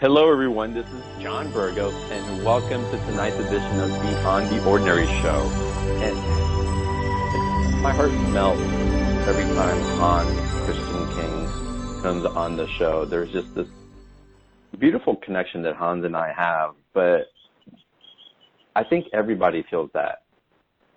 Hello, 0.00 0.32
everyone. 0.32 0.72
This 0.72 0.86
is 0.86 1.02
John 1.20 1.52
Burgos, 1.52 1.92
and 2.10 2.42
welcome 2.42 2.82
to 2.90 2.96
tonight's 3.04 3.36
edition 3.36 3.80
of 3.80 3.90
Beyond 4.00 4.48
the 4.48 4.64
Ordinary 4.64 5.04
Show. 5.04 5.42
And 6.00 6.16
my 7.82 7.92
heart 7.92 8.10
melts 8.32 8.62
every 9.28 9.44
time 9.54 9.78
Hans 9.98 10.40
Christian 10.64 11.06
King 11.14 12.02
comes 12.02 12.24
on 12.24 12.56
the 12.56 12.66
show. 12.66 13.04
There's 13.04 13.30
just 13.30 13.54
this 13.54 13.68
beautiful 14.78 15.16
connection 15.16 15.60
that 15.64 15.76
Hans 15.76 16.06
and 16.06 16.16
I 16.16 16.32
have, 16.32 16.76
but 16.94 17.26
I 18.74 18.84
think 18.84 19.04
everybody 19.12 19.66
feels 19.68 19.90
that 19.92 20.22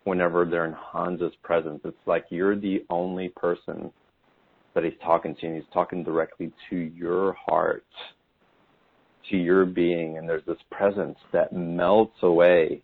whenever 0.05 0.45
they're 0.45 0.63
in 0.63 0.77
Hans's 0.93 1.35
presence. 1.43 1.81
It's 1.83 1.97
like 2.05 2.27
you're 2.29 2.55
the 2.55 2.85
only 2.89 3.27
person 3.27 3.91
that 4.75 4.85
he's 4.85 4.97
talking 5.03 5.35
to, 5.35 5.45
and 5.45 5.57
he's 5.57 5.73
talking 5.73 6.05
directly 6.05 6.53
to 6.69 6.77
your 6.77 7.33
heart, 7.33 7.83
to 9.29 9.37
your 9.37 9.65
being, 9.65 10.17
and 10.17 10.27
there's 10.27 10.45
this 10.45 10.57
presence 10.71 11.17
that 11.31 11.53
melts 11.53 12.17
away 12.21 12.81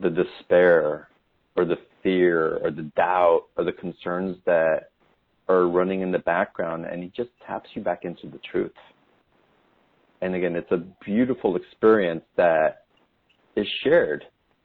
the 0.00 0.10
despair 0.10 1.08
or 1.56 1.64
the 1.64 1.78
fear 2.02 2.58
or 2.64 2.70
the 2.70 2.90
doubt 2.96 3.42
or 3.56 3.64
the 3.64 3.72
concerns 3.72 4.36
that 4.46 4.90
are 5.48 5.68
running 5.68 6.00
in 6.00 6.10
the 6.12 6.18
background, 6.20 6.86
and 6.86 7.02
he 7.02 7.12
just 7.16 7.30
taps 7.46 7.68
you 7.74 7.82
back 7.82 8.04
into 8.04 8.28
the 8.28 8.38
truth. 8.50 8.72
And 10.20 10.34
again, 10.34 10.54
it's 10.54 10.70
a 10.70 10.82
beautiful 11.04 11.56
experience 11.56 12.24
that 12.36 12.84
is 13.56 13.66
shared 13.82 14.24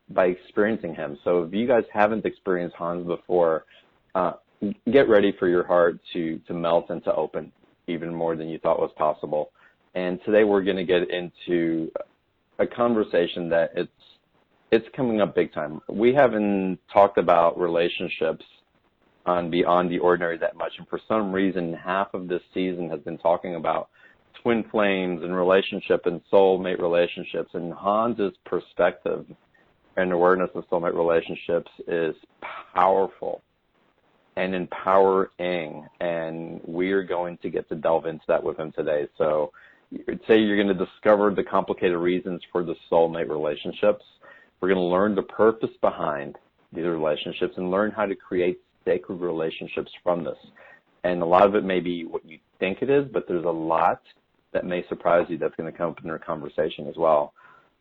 by 0.09 0.27
experiencing 0.27 0.95
him. 0.95 1.17
So 1.23 1.43
if 1.43 1.53
you 1.53 1.67
guys 1.67 1.83
haven't 1.91 2.25
experienced 2.25 2.75
Hans 2.75 3.05
before, 3.05 3.65
uh, 4.15 4.33
get 4.91 5.09
ready 5.09 5.33
for 5.37 5.47
your 5.47 5.65
heart 5.65 5.99
to 6.13 6.39
to 6.47 6.53
melt 6.53 6.89
and 6.89 7.03
to 7.03 7.13
open 7.13 7.51
even 7.87 8.13
more 8.13 8.35
than 8.35 8.47
you 8.49 8.59
thought 8.59 8.79
was 8.79 8.91
possible. 8.97 9.51
And 9.95 10.19
today 10.25 10.43
we're 10.43 10.63
going 10.63 10.77
to 10.77 10.83
get 10.83 11.09
into 11.09 11.91
a 12.59 12.67
conversation 12.67 13.49
that 13.49 13.71
it's 13.75 13.91
it's 14.71 14.87
coming 14.95 15.21
up 15.21 15.33
big 15.33 15.53
time. 15.53 15.81
We 15.87 16.13
haven't 16.13 16.79
talked 16.91 17.17
about 17.17 17.57
relationships 17.57 18.43
on 19.25 19.49
Beyond 19.49 19.89
the 19.89 19.99
Ordinary 19.99 20.37
that 20.39 20.57
much, 20.57 20.73
and 20.77 20.87
for 20.87 20.99
some 21.07 21.31
reason, 21.31 21.73
half 21.73 22.13
of 22.13 22.27
this 22.27 22.41
season 22.53 22.89
has 22.89 22.99
been 23.01 23.17
talking 23.17 23.55
about 23.55 23.89
twin 24.41 24.63
flames 24.71 25.23
and 25.23 25.35
relationship 25.35 26.05
and 26.05 26.21
soulmate 26.31 26.79
relationships. 26.79 27.49
And 27.53 27.73
Hans's 27.73 28.33
perspective 28.45 29.25
and 29.97 30.11
awareness 30.11 30.49
of 30.55 30.63
soulmate 30.69 30.95
relationships 30.95 31.71
is 31.87 32.15
powerful 32.73 33.41
and 34.35 34.53
empowering. 34.53 35.87
And 35.99 36.61
we 36.65 36.91
are 36.91 37.03
going 37.03 37.37
to 37.39 37.49
get 37.49 37.67
to 37.69 37.75
delve 37.75 38.05
into 38.05 38.23
that 38.27 38.43
with 38.43 38.57
him 38.57 38.71
today. 38.71 39.07
So, 39.17 39.51
say 40.27 40.39
you're 40.39 40.61
going 40.61 40.75
to 40.75 40.85
discover 40.85 41.33
the 41.33 41.43
complicated 41.43 41.97
reasons 41.97 42.41
for 42.51 42.63
the 42.63 42.75
soulmate 42.91 43.29
relationships. 43.29 44.03
We're 44.59 44.69
going 44.69 44.77
to 44.79 44.83
learn 44.83 45.15
the 45.15 45.23
purpose 45.23 45.69
behind 45.81 46.35
these 46.73 46.85
relationships 46.85 47.53
and 47.57 47.71
learn 47.71 47.91
how 47.91 48.05
to 48.05 48.15
create 48.15 48.59
sacred 48.85 49.21
relationships 49.21 49.91
from 50.03 50.23
this. 50.23 50.37
And 51.03 51.21
a 51.21 51.25
lot 51.25 51.43
of 51.43 51.55
it 51.55 51.63
may 51.63 51.79
be 51.79 52.05
what 52.05 52.25
you 52.25 52.39
think 52.59 52.81
it 52.81 52.89
is, 52.89 53.05
but 53.11 53.27
there's 53.27 53.45
a 53.45 53.49
lot 53.49 54.01
that 54.53 54.65
may 54.65 54.85
surprise 54.87 55.25
you 55.29 55.37
that's 55.37 55.55
going 55.55 55.71
to 55.71 55.77
come 55.77 55.91
up 55.91 56.03
in 56.03 56.09
our 56.09 56.19
conversation 56.19 56.87
as 56.87 56.95
well. 56.97 57.33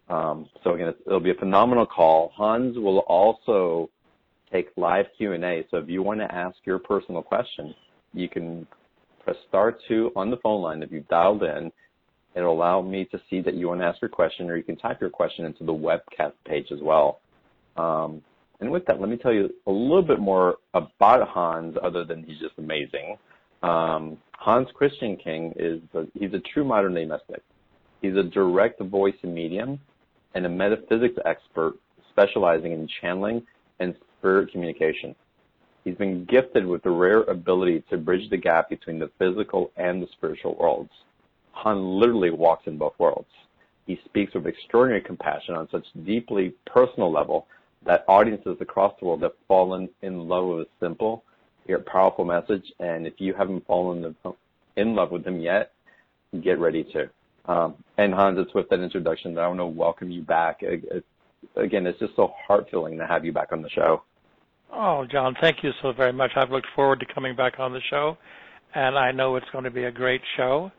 Um, 0.09 0.49
so 0.63 0.75
again, 0.75 0.95
it'll 1.07 1.21
be 1.21 1.31
a 1.31 1.35
phenomenal 1.35 1.87
call. 1.87 2.33
Hans 2.35 2.77
will 2.77 2.99
also 3.01 3.91
take 4.53 4.69
live 4.77 5.07
Q&A. 5.17 5.67
So 5.71 5.79
if 5.79 5.89
you 5.89 6.03
want 6.03 6.21
to 6.21 6.33
ask 6.33 6.57
your 6.65 6.79
personal 6.79 7.23
question, 7.23 7.75
you 8.13 8.29
can 8.29 8.67
press 9.25 9.37
star 9.49 9.77
two 9.89 10.13
on 10.15 10.31
the 10.31 10.37
phone 10.39 10.63
line 10.63 10.83
if 10.83 10.93
you've 10.93 11.09
dialed 11.09 11.43
in. 11.43 11.73
It'll 12.37 12.53
allow 12.53 12.83
me 12.83 13.07
to 13.07 13.21
see 13.31 13.41
that 13.41 13.55
you 13.55 13.69
want 13.69 13.81
to 13.81 13.87
ask 13.87 14.01
your 14.03 14.11
question, 14.11 14.51
or 14.51 14.57
you 14.57 14.63
can 14.63 14.77
type 14.77 15.01
your 15.01 15.11
question 15.11 15.47
into 15.47 15.65
the 15.65 15.73
webcast 15.73 16.35
page 16.45 16.71
as 16.71 16.81
well. 16.83 17.21
Um, 17.77 18.23
and 18.61 18.71
with 18.71 18.85
that, 18.87 19.01
let 19.01 19.09
me 19.09 19.17
tell 19.17 19.33
you 19.33 19.51
a 19.67 19.71
little 19.71 20.03
bit 20.03 20.21
more 20.21 20.57
about 20.75 21.27
Hans, 21.29 21.77
other 21.83 22.05
than 22.05 22.23
he's 22.25 22.39
just 22.39 22.55
amazing. 22.59 23.17
Um, 23.63 24.19
Hans 24.33 24.69
Christian 24.75 25.17
King 25.17 25.53
is 25.57 25.81
a, 25.95 26.05
he's 26.15 26.33
a 26.35 26.41
true 26.53 26.65
modern 26.65 26.95
day 26.95 27.07
mystic. 27.07 27.43
He's 28.03 28.17
a 28.17 28.23
direct 28.23 28.81
voice 28.83 29.15
medium 29.23 29.81
and 30.35 30.45
a 30.45 30.49
metaphysics 30.49 31.17
expert 31.25 31.75
specializing 32.11 32.73
in 32.73 32.89
channeling 33.01 33.43
and 33.81 33.95
spirit 34.19 34.53
communication. 34.53 35.15
He's 35.85 35.97
been 35.97 36.25
gifted 36.27 36.67
with 36.67 36.83
the 36.83 36.91
rare 36.91 37.23
ability 37.23 37.85
to 37.91 37.97
bridge 37.97 38.29
the 38.29 38.37
gap 38.37 38.69
between 38.69 38.99
the 38.99 39.11
physical 39.19 39.71
and 39.77 40.03
the 40.03 40.09
spiritual 40.13 40.55
worlds. 40.57 40.91
Han 41.57 41.99
literally 41.99 42.31
walks 42.31 42.67
in 42.67 42.77
both 42.77 42.95
worlds. 42.99 43.29
He 43.87 43.99
speaks 44.05 44.35
with 44.35 44.47
extraordinary 44.47 45.01
compassion 45.01 45.55
on 45.55 45.69
such 45.71 45.85
deeply 46.05 46.55
personal 46.67 47.11
level 47.11 47.47
that 47.87 48.05
audiences 48.09 48.57
across 48.61 48.95
the 48.99 49.07
world 49.07 49.23
have 49.23 49.33
fallen 49.47 49.89
in 50.03 50.29
love 50.29 50.47
with 50.47 50.59
his 50.61 50.69
simple 50.81 51.23
yet 51.69 51.87
powerful 51.87 52.25
message. 52.25 52.65
And 52.81 53.07
if 53.07 53.15
you 53.19 53.35
haven't 53.35 53.67
fallen 53.67 54.15
in 54.77 54.95
love 54.95 55.11
with 55.11 55.27
him 55.27 55.41
yet, 55.41 55.73
get 56.43 56.59
ready 56.59 56.85
to. 56.93 57.09
Um, 57.51 57.75
and 57.97 58.13
Hans, 58.13 58.39
it's 58.41 58.53
with 58.55 58.69
that 58.71 58.81
introduction 58.81 59.35
that 59.35 59.43
I 59.43 59.49
want 59.49 59.61
to 59.61 59.67
welcome 59.67 60.11
you 60.11 60.23
back. 60.23 60.63
again, 60.63 61.87
it's 61.87 61.99
just 61.99 62.17
so 62.17 62.33
heart-filling 62.47 62.99
to 62.99 63.07
have 63.07 63.25
you 63.25 63.33
back 63.33 63.53
on 63.53 63.63
the 63.63 63.71
show. 63.71 64.03
Oh, 64.73 65.07
John, 65.11 65.37
thank 65.41 65.63
you 65.63 65.71
so 65.81 65.93
very 65.93 66.13
much. 66.13 66.33
I've 66.35 66.51
looked 66.51 66.67
forward 66.75 67.01
to 67.01 67.15
coming 67.15 67.37
back 67.37 67.61
on 67.61 67.73
the 67.73 67.81
show, 67.89 68.19
and 68.75 68.99
I 68.99 69.13
know 69.13 69.37
it's 69.37 69.47
going 69.53 69.65
to 69.65 69.71
be 69.71 69.85
a 69.85 69.93
great 69.93 70.23
show. 70.37 70.73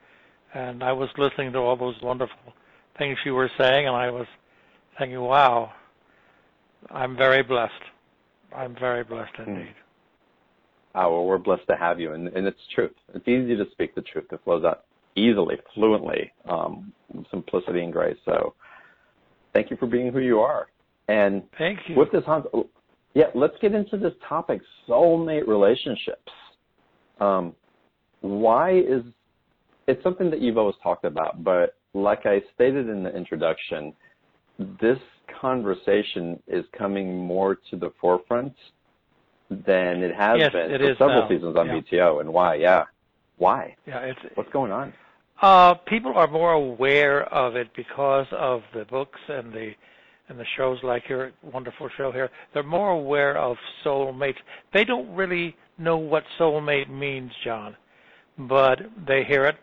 And 0.54 0.84
I 0.84 0.94
was 0.94 1.10
listening 1.18 1.52
to 1.54 1.60
all 1.60 1.76
those 1.76 1.96
wonderful 2.02 2.54
things 2.98 3.18
you 3.26 3.34
were 3.34 3.52
saying, 3.58 3.88
and 3.88 3.96
I 3.96 4.10
was 4.10 4.28
thinking, 4.98 5.20
wow, 5.20 5.72
I'm 6.90 7.16
very 7.16 7.44
blessed. 7.44 7.74
I'm 8.56 8.76
very 8.80 9.04
blessed 9.04 9.36
hmm. 9.36 9.52
indeed. 9.52 9.76
Oh, 10.96 11.12
well, 11.12 11.26
we're 11.26 11.38
blessed 11.38 11.68
to 11.70 11.76
have 11.76 12.00
you, 12.00 12.14
and, 12.14 12.28
and 12.30 12.48
it's 12.48 12.60
truth. 12.74 12.94
It's 13.14 13.28
easy 13.28 13.56
to 13.56 13.66
speak 13.72 13.94
the 13.94 14.02
truth. 14.02 14.26
It 14.32 14.40
flows 14.44 14.64
out 14.64 14.86
easily, 15.16 15.56
fluently, 15.76 16.32
um, 16.50 16.92
simplicity 17.30 17.84
and 17.84 17.94
grace. 17.94 18.18
So 18.26 18.56
thank 19.54 19.70
you 19.70 19.78
for 19.78 19.86
being 19.86 20.12
who 20.12 20.20
you 20.20 20.40
are. 20.40 20.68
And 21.08 21.44
thank 21.58 21.80
you. 21.88 21.96
With 21.96 22.12
this, 22.12 22.24
Hans, 22.26 22.46
yeah, 23.14 23.26
let's 23.36 23.54
get 23.62 23.74
into 23.74 23.98
this 23.98 24.14
topic: 24.28 24.62
soulmate 24.88 25.48
relationships. 25.48 26.32
Um, 27.20 27.54
why 28.22 28.78
is 28.78 29.04
it's 29.88 30.04
something 30.04 30.30
that 30.30 30.42
you've 30.42 30.58
always 30.58 30.76
talked 30.84 31.06
about, 31.06 31.44
but 31.44 31.76
like 31.94 32.26
I 32.26 32.42
stated 32.54 32.90
in 32.90 33.04
the 33.04 33.16
introduction, 33.16 33.94
this 34.82 35.00
conversation 35.40 36.42
is 36.48 36.66
coming 36.78 37.18
more 37.18 37.56
to 37.70 37.76
the 37.76 37.92
forefront 38.00 38.54
than 39.50 40.04
it 40.04 40.14
has 40.16 40.38
yes, 40.38 40.52
been 40.52 40.72
it 40.72 40.82
for 40.82 40.96
several 40.96 41.22
now. 41.22 41.30
seasons 41.30 41.56
on 41.56 41.68
yeah. 41.68 41.80
BTO. 41.80 42.22
And 42.22 42.34
why? 42.34 42.56
Yeah, 42.56 42.84
why? 43.38 43.76
Yeah, 43.86 44.00
it's 44.00 44.20
what's 44.36 44.52
going 44.52 44.72
on. 44.72 44.94
Uh, 45.42 45.76
people 45.76 46.14
are 46.16 46.28
more 46.28 46.54
aware 46.54 47.32
of 47.34 47.56
it 47.56 47.70
because 47.76 48.26
of 48.32 48.64
the 48.74 48.86
books 48.86 49.20
and 49.30 49.54
the 49.54 49.72
and 50.30 50.38
the 50.38 50.46
shows 50.58 50.78
like 50.84 51.08
your 51.08 51.32
wonderful 51.54 51.90
show 51.96 52.12
here. 52.12 52.30
They're 52.54 52.64
more 52.64 52.90
aware 52.90 53.38
of 53.38 53.56
soulmates. 53.86 54.36
They 54.74 54.84
don't 54.84 55.10
really 55.16 55.56
know 55.78 55.98
what 55.98 56.24
soulmate 56.38 56.90
means, 56.90 57.32
John, 57.46 57.78
but 58.38 58.80
they 59.08 59.24
hear 59.24 59.46
it. 59.46 59.56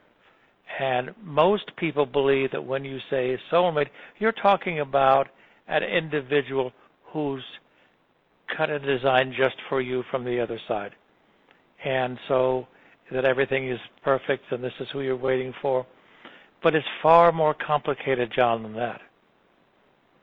And 0.81 1.11
most 1.23 1.71
people 1.77 2.07
believe 2.07 2.51
that 2.53 2.65
when 2.65 2.85
you 2.85 2.99
say 3.11 3.39
soulmate, 3.53 3.89
you're 4.19 4.33
talking 4.33 4.81
about 4.81 5.29
an 5.69 5.83
individual 5.83 6.73
who's 7.13 7.43
kind 8.57 8.73
of 8.73 8.83
designed 8.83 9.35
just 9.37 9.57
for 9.69 9.81
you 9.81 10.03
from 10.11 10.25
the 10.25 10.41
other 10.41 10.59
side. 10.67 10.93
And 11.85 12.19
so 12.29 12.67
that 13.13 13.25
everything 13.25 13.71
is 13.71 13.79
perfect 14.03 14.45
and 14.51 14.63
this 14.63 14.73
is 14.81 14.89
who 14.93 15.03
you're 15.03 15.17
waiting 15.17 15.53
for. 15.61 15.87
But 16.63 16.75
it's 16.75 16.87
far 17.03 17.31
more 17.31 17.55
complicated, 17.55 18.33
John, 18.35 18.63
than 18.63 18.75
that. 18.75 19.01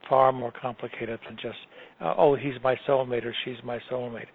Far 0.10 0.32
more 0.32 0.52
complicated 0.60 1.20
than 1.26 1.38
just, 1.38 1.58
uh, 2.02 2.16
oh, 2.18 2.36
he's 2.36 2.56
my 2.64 2.76
soulmate 2.88 3.26
or 3.26 3.34
she's 3.46 3.58
my 3.64 3.80
soulmate. 3.90 4.28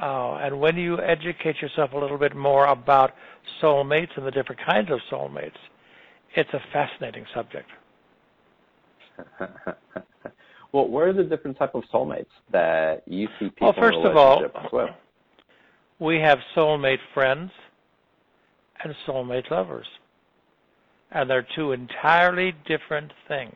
Uh, 0.00 0.34
and 0.36 0.58
when 0.60 0.76
you 0.76 1.00
educate 1.00 1.60
yourself 1.62 1.92
a 1.92 1.98
little 1.98 2.18
bit 2.18 2.34
more 2.34 2.66
about 2.66 3.12
soulmates 3.62 4.16
and 4.16 4.26
the 4.26 4.30
different 4.30 4.60
kinds 4.66 4.90
of 4.90 4.98
soulmates, 5.10 5.52
it's 6.34 6.50
a 6.52 6.60
fascinating 6.72 7.24
subject. 7.34 7.68
Well, 10.74 10.88
what 10.88 11.04
are 11.04 11.12
the 11.12 11.22
different 11.22 11.56
type 11.56 11.76
of 11.76 11.84
soulmates 11.92 12.26
that 12.50 13.04
you 13.06 13.28
see 13.38 13.48
people 13.48 13.68
well, 13.68 13.74
first 13.78 13.98
in 13.98 14.06
of 14.08 14.16
all, 14.16 14.42
with? 14.72 14.90
we 16.00 16.16
have 16.16 16.40
soulmate 16.56 16.98
friends 17.14 17.52
and 18.82 18.92
soulmate 19.06 19.48
lovers. 19.52 19.86
And 21.12 21.30
they're 21.30 21.46
two 21.54 21.70
entirely 21.70 22.54
different 22.66 23.12
things. 23.28 23.54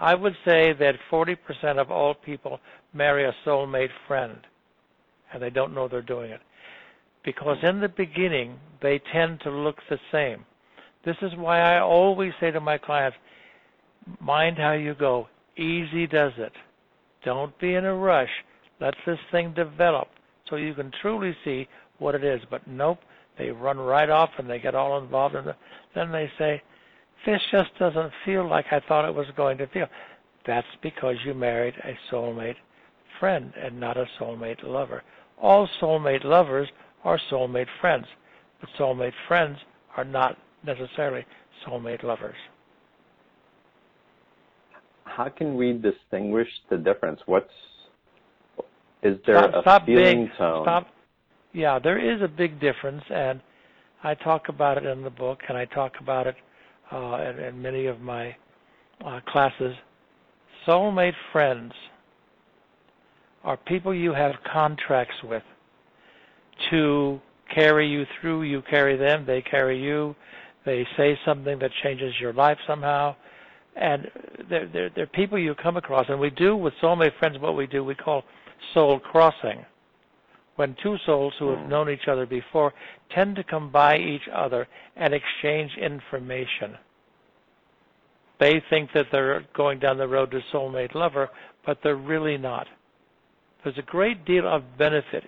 I 0.00 0.16
would 0.16 0.34
say 0.44 0.72
that 0.72 0.96
40% 1.12 1.36
of 1.78 1.92
all 1.92 2.14
people 2.14 2.58
marry 2.92 3.24
a 3.24 3.32
soulmate 3.46 3.90
friend, 4.08 4.38
and 5.32 5.42
they 5.42 5.50
don't 5.50 5.74
know 5.74 5.88
they're 5.88 6.02
doing 6.02 6.30
it. 6.30 6.40
Because 7.24 7.58
in 7.62 7.80
the 7.80 7.88
beginning, 7.88 8.58
they 8.80 9.00
tend 9.12 9.40
to 9.40 9.50
look 9.50 9.76
the 9.90 9.98
same. 10.12 10.44
This 11.04 11.16
is 11.22 11.32
why 11.36 11.60
I 11.60 11.80
always 11.80 12.32
say 12.40 12.50
to 12.50 12.60
my 12.60 12.78
clients, 12.78 13.16
mind 14.20 14.58
how 14.58 14.72
you 14.72 14.94
go. 14.94 15.28
Easy 15.56 16.06
does 16.06 16.32
it. 16.36 16.52
Don't 17.24 17.58
be 17.58 17.74
in 17.74 17.84
a 17.84 17.94
rush. 17.94 18.30
Let 18.80 18.94
this 19.06 19.18
thing 19.32 19.52
develop 19.54 20.08
so 20.48 20.56
you 20.56 20.74
can 20.74 20.92
truly 21.02 21.34
see 21.44 21.66
what 21.98 22.14
it 22.14 22.24
is. 22.24 22.40
But 22.50 22.66
nope, 22.66 22.98
they 23.38 23.50
run 23.50 23.78
right 23.78 24.10
off 24.10 24.30
and 24.38 24.48
they 24.48 24.58
get 24.58 24.74
all 24.74 24.98
involved 24.98 25.34
in 25.34 25.48
it. 25.48 25.56
Then 25.94 26.12
they 26.12 26.30
say, 26.38 26.62
this 27.24 27.40
just 27.50 27.70
doesn't 27.78 28.12
feel 28.24 28.48
like 28.48 28.66
I 28.70 28.80
thought 28.86 29.08
it 29.08 29.14
was 29.14 29.26
going 29.36 29.58
to 29.58 29.66
feel. 29.68 29.86
That's 30.46 30.66
because 30.82 31.16
you 31.24 31.34
married 31.34 31.74
a 31.84 31.98
soulmate 32.12 32.56
friend 33.18 33.52
and 33.60 33.80
not 33.80 33.96
a 33.96 34.06
soulmate 34.20 34.62
lover. 34.62 35.02
All 35.40 35.68
soulmate 35.80 36.24
lovers 36.24 36.68
are 37.04 37.20
soulmate 37.30 37.68
friends, 37.80 38.06
but 38.60 38.68
soulmate 38.78 39.12
friends 39.28 39.58
are 39.96 40.04
not 40.04 40.36
necessarily 40.64 41.24
soulmate 41.66 42.02
lovers. 42.02 42.36
How 45.04 45.28
can 45.28 45.56
we 45.56 45.72
distinguish 45.72 46.48
the 46.68 46.76
difference? 46.76 47.20
What's 47.26 47.50
is 49.02 49.18
there 49.26 49.38
stop, 49.38 49.54
a 49.54 49.60
stop 49.60 49.86
feeling 49.86 50.30
tone? 50.36 50.64
Stop. 50.64 50.88
Yeah, 51.52 51.78
there 51.78 51.98
is 51.98 52.20
a 52.22 52.28
big 52.28 52.60
difference, 52.60 53.02
and 53.08 53.40
I 54.02 54.14
talk 54.14 54.48
about 54.48 54.78
it 54.78 54.84
in 54.84 55.02
the 55.02 55.10
book, 55.10 55.40
and 55.48 55.56
I 55.56 55.64
talk 55.66 55.92
about 56.00 56.26
it 56.26 56.36
uh, 56.92 57.18
in, 57.22 57.38
in 57.38 57.62
many 57.62 57.86
of 57.86 58.00
my 58.00 58.34
uh, 59.04 59.20
classes. 59.28 59.74
Soulmate 60.66 61.14
friends 61.32 61.72
are 63.46 63.56
people 63.56 63.94
you 63.94 64.12
have 64.12 64.32
contracts 64.52 65.14
with 65.22 65.44
to 66.70 67.20
carry 67.54 67.88
you 67.88 68.04
through. 68.20 68.42
You 68.42 68.60
carry 68.68 68.96
them, 68.96 69.24
they 69.24 69.40
carry 69.40 69.80
you. 69.80 70.16
They 70.64 70.84
say 70.96 71.16
something 71.24 71.60
that 71.60 71.70
changes 71.84 72.12
your 72.20 72.32
life 72.32 72.58
somehow. 72.66 73.14
And 73.76 74.10
they're, 74.50 74.66
they're, 74.66 74.90
they're 74.94 75.06
people 75.06 75.38
you 75.38 75.54
come 75.54 75.76
across. 75.76 76.06
And 76.08 76.18
we 76.18 76.30
do 76.30 76.56
with 76.56 76.74
soulmate 76.82 77.16
friends 77.20 77.38
what 77.38 77.56
we 77.56 77.68
do, 77.68 77.84
we 77.84 77.94
call 77.94 78.24
soul 78.74 78.98
crossing. 78.98 79.64
When 80.56 80.74
two 80.82 80.96
souls 81.06 81.34
who 81.38 81.50
have 81.50 81.60
hmm. 81.60 81.68
known 81.68 81.88
each 81.88 82.08
other 82.10 82.26
before 82.26 82.72
tend 83.14 83.36
to 83.36 83.44
come 83.44 83.70
by 83.70 83.96
each 83.96 84.28
other 84.34 84.66
and 84.96 85.14
exchange 85.14 85.70
information. 85.80 86.76
They 88.40 88.60
think 88.70 88.90
that 88.92 89.06
they're 89.12 89.44
going 89.54 89.78
down 89.78 89.98
the 89.98 90.08
road 90.08 90.32
to 90.32 90.40
soulmate 90.52 90.96
lover, 90.96 91.28
but 91.64 91.78
they're 91.84 91.94
really 91.94 92.38
not. 92.38 92.66
There's 93.66 93.78
a 93.78 93.82
great 93.82 94.24
deal 94.24 94.46
of 94.46 94.62
benefit 94.78 95.24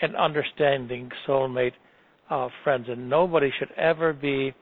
in 0.00 0.14
understanding 0.14 1.10
soulmate 1.26 1.72
uh, 2.30 2.48
friends, 2.62 2.86
and 2.88 3.10
nobody 3.10 3.50
should 3.58 3.72
ever 3.76 4.12
be 4.12 4.54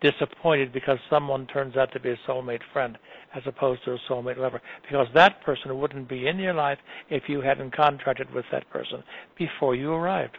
disappointed 0.00 0.72
because 0.72 0.98
someone 1.08 1.46
turns 1.46 1.76
out 1.76 1.92
to 1.92 2.00
be 2.00 2.10
a 2.10 2.16
soulmate 2.26 2.62
friend 2.72 2.98
as 3.36 3.44
opposed 3.46 3.84
to 3.84 3.92
a 3.92 3.98
soulmate 4.10 4.38
lover 4.38 4.60
because 4.82 5.06
that 5.14 5.40
person 5.44 5.78
wouldn't 5.78 6.08
be 6.08 6.26
in 6.26 6.40
your 6.40 6.52
life 6.52 6.78
if 7.10 7.28
you 7.28 7.40
hadn't 7.40 7.72
contracted 7.72 8.28
with 8.34 8.44
that 8.50 8.68
person 8.70 9.04
before 9.38 9.76
you 9.76 9.92
arrived. 9.92 10.36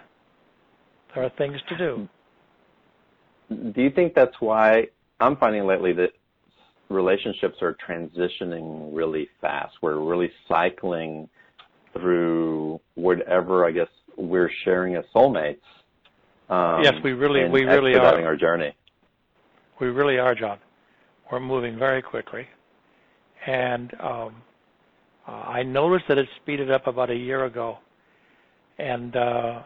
There 1.16 1.24
are 1.24 1.32
things 1.38 1.56
to 1.70 1.78
do. 1.78 2.10
Do 3.74 3.82
you 3.82 3.92
think 3.92 4.14
that's 4.14 4.36
why 4.42 4.88
I'm 5.22 5.38
finding 5.38 5.66
lately 5.66 5.94
that 5.94 6.10
relationships 6.90 7.60
are 7.62 7.78
transitioning 7.88 8.90
really 8.94 9.30
fast? 9.40 9.76
We're 9.82 10.02
really 10.02 10.30
cycling 10.50 11.30
through 12.00 12.80
whatever 12.96 13.66
I 13.66 13.72
guess 13.72 13.88
we're 14.18 14.52
sharing 14.64 14.96
as 14.96 15.06
soulmates. 15.16 15.60
Um, 16.50 16.82
yes, 16.84 16.94
we 17.04 17.12
really, 17.12 17.48
we 17.50 17.64
really 17.64 17.96
are. 17.96 18.24
our 18.24 18.36
journey. 18.36 18.74
We 19.80 19.88
really 19.88 20.18
are, 20.18 20.34
John. 20.34 20.60
We're 21.32 21.42
moving 21.42 21.78
very 21.78 22.02
quickly, 22.02 22.48
and 23.46 23.94
um, 24.00 24.36
uh, 25.28 25.32
I 25.32 25.64
noticed 25.64 26.06
that 26.08 26.18
it 26.18 26.28
speeded 26.42 26.72
up 26.72 26.88
about 26.88 27.10
a 27.10 27.16
year 27.16 27.46
ago, 27.46 27.80
and 28.80 29.16
uh, 29.16 29.62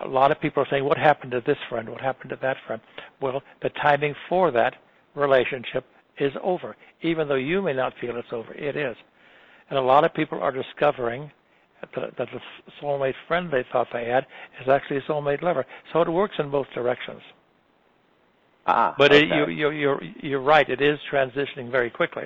a 0.00 0.08
lot 0.08 0.30
of 0.30 0.40
people 0.40 0.62
are 0.62 0.66
saying, 0.70 0.84
"What 0.84 0.98
happened 0.98 1.32
to 1.32 1.42
this 1.46 1.56
friend? 1.70 1.88
What 1.88 2.02
happened 2.02 2.30
to 2.30 2.38
that 2.42 2.58
friend?" 2.66 2.82
Well, 3.22 3.42
the 3.62 3.70
timing 3.70 4.14
for 4.28 4.50
that 4.50 4.74
relationship 5.14 5.86
is 6.18 6.32
over, 6.42 6.76
even 7.00 7.26
though 7.26 7.36
you 7.36 7.62
may 7.62 7.72
not 7.72 7.94
feel 8.00 8.16
it's 8.16 8.32
over. 8.32 8.52
It 8.52 8.76
is, 8.76 8.96
and 9.70 9.78
a 9.78 9.82
lot 9.82 10.04
of 10.04 10.12
people 10.12 10.38
are 10.40 10.52
discovering 10.52 11.30
that, 11.94 12.16
that 12.16 12.28
the 12.32 12.40
soulmate 12.80 13.14
friend 13.28 13.50
they 13.50 13.64
thought 13.72 13.88
they 13.92 14.06
had 14.06 14.26
is 14.60 14.68
actually 14.68 14.98
a 14.98 15.02
soulmate 15.02 15.42
lover. 15.42 15.66
So 15.92 16.00
it 16.00 16.08
works 16.08 16.34
in 16.38 16.50
both 16.50 16.66
directions. 16.74 17.20
Ah, 18.66 18.94
but 18.96 19.12
okay. 19.12 19.24
it, 19.24 19.28
you, 19.28 19.48
you, 19.48 19.70
you're 19.70 20.04
you're 20.22 20.40
right. 20.40 20.68
It 20.68 20.80
is 20.80 20.98
transitioning 21.12 21.70
very 21.70 21.90
quickly. 21.90 22.24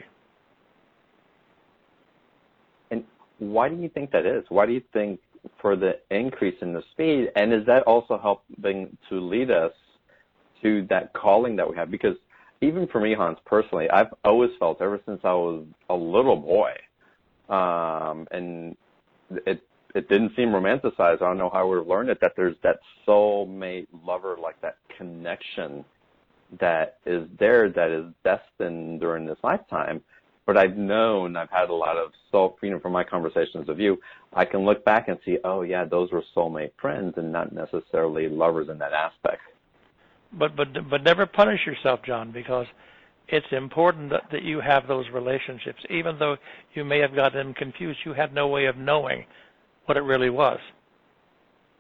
And 2.90 3.04
why 3.38 3.68
do 3.70 3.76
you 3.76 3.88
think 3.88 4.10
that 4.12 4.26
is? 4.26 4.44
Why 4.50 4.66
do 4.66 4.72
you 4.72 4.82
think 4.92 5.20
for 5.62 5.76
the 5.76 5.92
increase 6.10 6.56
in 6.60 6.74
the 6.74 6.82
speed? 6.92 7.28
And 7.36 7.54
is 7.54 7.64
that 7.66 7.84
also 7.84 8.18
helping 8.18 8.96
to 9.08 9.20
lead 9.20 9.50
us 9.50 9.72
to 10.62 10.86
that 10.90 11.14
calling 11.14 11.56
that 11.56 11.68
we 11.68 11.74
have? 11.76 11.90
Because 11.90 12.16
even 12.60 12.86
for 12.88 13.00
me, 13.00 13.14
Hans, 13.14 13.38
personally, 13.46 13.88
I've 13.90 14.12
always 14.24 14.50
felt 14.58 14.82
ever 14.82 15.00
since 15.06 15.20
I 15.24 15.32
was 15.32 15.64
a 15.88 15.94
little 15.94 16.36
boy, 16.36 16.72
um, 17.54 18.26
and 18.30 18.76
it 19.46 19.62
it 19.94 20.08
didn't 20.08 20.36
seem 20.36 20.50
romanticized. 20.50 21.22
I 21.22 21.28
don't 21.28 21.38
know 21.38 21.50
how 21.50 21.72
have 21.74 21.86
learned 21.86 22.10
it. 22.10 22.18
That 22.20 22.32
there's 22.36 22.56
that 22.62 22.80
soulmate 23.06 23.86
lover, 24.04 24.36
like 24.40 24.60
that 24.60 24.76
connection 24.96 25.84
that 26.60 26.98
is 27.06 27.26
there 27.38 27.70
that 27.70 27.90
is 27.90 28.04
destined 28.24 29.00
during 29.00 29.26
this 29.26 29.38
lifetime. 29.42 30.02
But 30.44 30.56
I've 30.56 30.76
known, 30.76 31.36
I've 31.36 31.50
had 31.50 31.70
a 31.70 31.74
lot 31.74 31.96
of 31.96 32.12
soul, 32.30 32.56
you 32.62 32.70
know, 32.70 32.78
from 32.78 32.92
my 32.92 33.02
conversations 33.02 33.66
with 33.66 33.80
you, 33.80 33.98
I 34.32 34.44
can 34.44 34.64
look 34.64 34.84
back 34.84 35.08
and 35.08 35.18
see, 35.24 35.38
oh 35.44 35.62
yeah, 35.62 35.84
those 35.84 36.12
were 36.12 36.22
soulmate 36.36 36.70
friends 36.80 37.14
and 37.16 37.32
not 37.32 37.52
necessarily 37.52 38.28
lovers 38.28 38.68
in 38.68 38.78
that 38.78 38.92
aspect. 38.92 39.42
But 40.32 40.54
but 40.54 40.68
but 40.88 41.02
never 41.02 41.26
punish 41.26 41.60
yourself, 41.66 42.00
John, 42.04 42.30
because 42.30 42.66
it's 43.28 43.46
important 43.50 44.10
that, 44.10 44.22
that 44.30 44.42
you 44.42 44.60
have 44.60 44.86
those 44.86 45.06
relationships. 45.12 45.80
Even 45.90 46.18
though 46.18 46.36
you 46.74 46.84
may 46.84 46.98
have 47.00 47.14
gotten 47.14 47.46
them 47.46 47.54
confused, 47.54 47.98
you 48.04 48.12
had 48.12 48.32
no 48.32 48.46
way 48.48 48.66
of 48.66 48.76
knowing 48.76 49.24
what 49.86 49.96
it 49.96 50.02
really 50.02 50.30
was. 50.30 50.58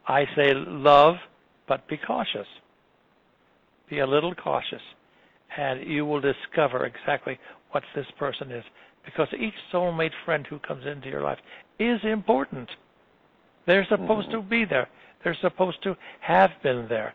I 0.08 0.24
say 0.36 0.52
love, 0.54 1.16
but 1.68 1.86
be 1.88 1.96
cautious. 1.96 2.46
Be 3.88 4.00
a 4.00 4.06
little 4.06 4.34
cautious, 4.34 4.82
and 5.56 5.86
you 5.86 6.04
will 6.04 6.20
discover 6.20 6.86
exactly 6.86 7.38
what 7.70 7.84
this 7.94 8.06
person 8.18 8.50
is. 8.50 8.64
Because 9.04 9.28
each 9.38 9.54
soulmate 9.72 10.10
friend 10.24 10.44
who 10.48 10.58
comes 10.58 10.84
into 10.84 11.08
your 11.08 11.22
life 11.22 11.38
is 11.78 12.00
important. 12.02 12.68
They're 13.66 13.86
supposed 13.88 14.28
mm-hmm. 14.28 14.38
to 14.38 14.42
be 14.42 14.64
there. 14.64 14.88
They're 15.22 15.36
supposed 15.40 15.82
to 15.84 15.96
have 16.20 16.50
been 16.62 16.86
there. 16.88 17.14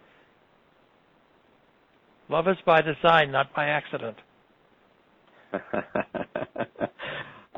Love 2.31 2.47
is 2.47 2.57
by 2.65 2.81
design, 2.81 3.29
not 3.29 3.53
by 3.53 3.65
accident. 3.65 4.15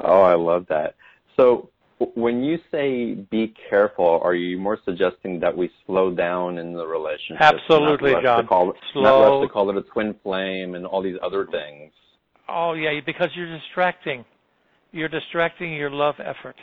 oh, 0.04 0.22
I 0.24 0.34
love 0.34 0.66
that. 0.70 0.96
So, 1.38 1.70
when 2.16 2.44
you 2.44 2.58
say 2.72 3.14
be 3.14 3.54
careful, 3.70 4.20
are 4.24 4.34
you 4.34 4.58
more 4.58 4.80
suggesting 4.84 5.40
that 5.42 5.56
we 5.56 5.70
slow 5.86 6.10
down 6.10 6.58
in 6.58 6.74
the 6.74 6.88
relationship? 6.88 7.40
Absolutely, 7.40 8.14
John. 8.24 8.48
Call 8.48 8.72
it, 8.72 8.78
slow. 8.94 9.04
Not 9.04 9.20
rush 9.20 9.48
to 9.48 9.54
call 9.54 9.70
it 9.70 9.78
a 9.78 9.84
twin 9.84 10.16
flame 10.24 10.74
and 10.74 10.88
all 10.88 11.04
these 11.04 11.18
other 11.22 11.46
things. 11.52 11.92
Oh 12.50 12.74
yeah, 12.74 13.00
because 13.06 13.30
you're 13.36 13.56
distracting. 13.56 14.26
You're 14.92 15.08
distracting 15.08 15.74
your 15.74 15.92
love 15.92 16.16
effort. 16.18 16.56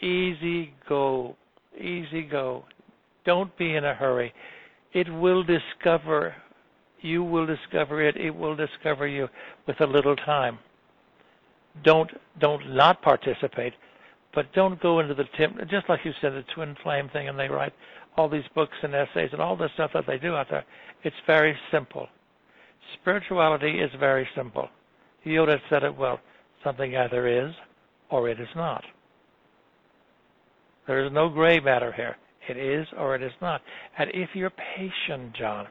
Easy 0.00 0.72
go, 0.88 1.34
easy 1.76 2.22
go. 2.22 2.66
Don't 3.26 3.56
be 3.58 3.74
in 3.74 3.84
a 3.84 3.94
hurry 3.94 4.32
it 4.94 5.12
will 5.12 5.42
discover, 5.42 6.34
you 7.00 7.22
will 7.22 7.46
discover 7.46 8.02
it, 8.02 8.16
it 8.16 8.30
will 8.30 8.56
discover 8.56 9.06
you 9.06 9.28
with 9.66 9.80
a 9.80 9.86
little 9.86 10.16
time. 10.16 10.58
Don't 11.82 12.10
don't 12.38 12.74
not 12.74 13.02
participate, 13.02 13.72
but 14.32 14.52
don't 14.54 14.80
go 14.80 15.00
into 15.00 15.14
the 15.14 15.24
tim 15.36 15.58
just 15.68 15.88
like 15.88 16.00
you 16.04 16.12
said 16.20 16.32
the 16.32 16.44
twin 16.54 16.76
flame 16.82 17.10
thing, 17.12 17.28
and 17.28 17.38
they 17.38 17.48
write 17.48 17.72
all 18.16 18.28
these 18.28 18.44
books 18.54 18.76
and 18.82 18.94
essays 18.94 19.30
and 19.32 19.42
all 19.42 19.56
this 19.56 19.70
stuff 19.74 19.90
that 19.92 20.04
they 20.06 20.18
do 20.18 20.34
out 20.36 20.46
there. 20.48 20.64
It's 21.02 21.16
very 21.26 21.56
simple. 21.72 22.06
Spirituality 23.00 23.80
is 23.80 23.90
very 23.98 24.28
simple. 24.36 24.68
Yoda 25.26 25.58
said 25.68 25.82
it 25.82 25.96
well. 25.96 26.20
Something 26.62 26.96
either 26.96 27.26
is 27.26 27.52
or 28.10 28.28
it 28.28 28.40
is 28.40 28.48
not. 28.54 28.84
There 30.86 31.04
is 31.04 31.12
no 31.12 31.28
gray 31.28 31.58
matter 31.60 31.92
here. 31.92 32.16
It 32.48 32.56
is 32.56 32.86
or 32.98 33.14
it 33.14 33.22
is 33.22 33.32
not. 33.40 33.60
And 33.98 34.10
if 34.12 34.30
you're 34.34 34.50
patient, 34.50 35.34
John, 35.34 35.66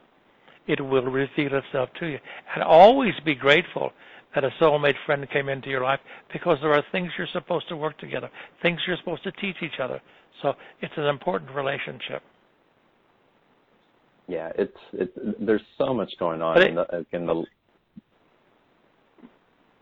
it 0.68 0.82
will 0.82 1.04
reveal 1.04 1.56
itself 1.56 1.90
to 2.00 2.08
you. 2.08 2.20
And 2.54 2.64
always 2.64 3.14
be 3.26 3.36
grateful 3.36 3.92
that 4.34 4.44
a 4.44 4.50
soulmate 4.60 4.96
friend 5.06 5.28
came 5.32 5.50
into 5.50 5.70
your 5.70 5.84
life 5.84 6.00
because 6.32 6.58
there 6.62 6.74
are 6.74 6.84
things 6.92 7.12
you're 7.18 7.28
supposed 7.34 7.68
to 7.70 7.78
work 7.78 7.98
together, 8.00 8.30
things 8.62 8.80
you're 8.88 8.98
supposed 8.98 9.24
to 9.24 9.32
teach 9.34 9.58
each 9.62 9.80
other. 9.82 10.02
So 10.42 10.54
it's 10.82 10.94
an 10.98 11.06
important 11.06 11.52
relationship. 11.52 12.22
Yeah, 14.28 14.52
it's 14.56 14.78
it's 14.94 15.12
there's 15.40 15.62
so 15.78 15.94
much 15.94 16.12
going 16.18 16.42
on 16.42 16.58
it- 16.62 16.70
in 16.70 16.76
the 16.76 17.06
in 17.12 17.26
the 17.26 17.46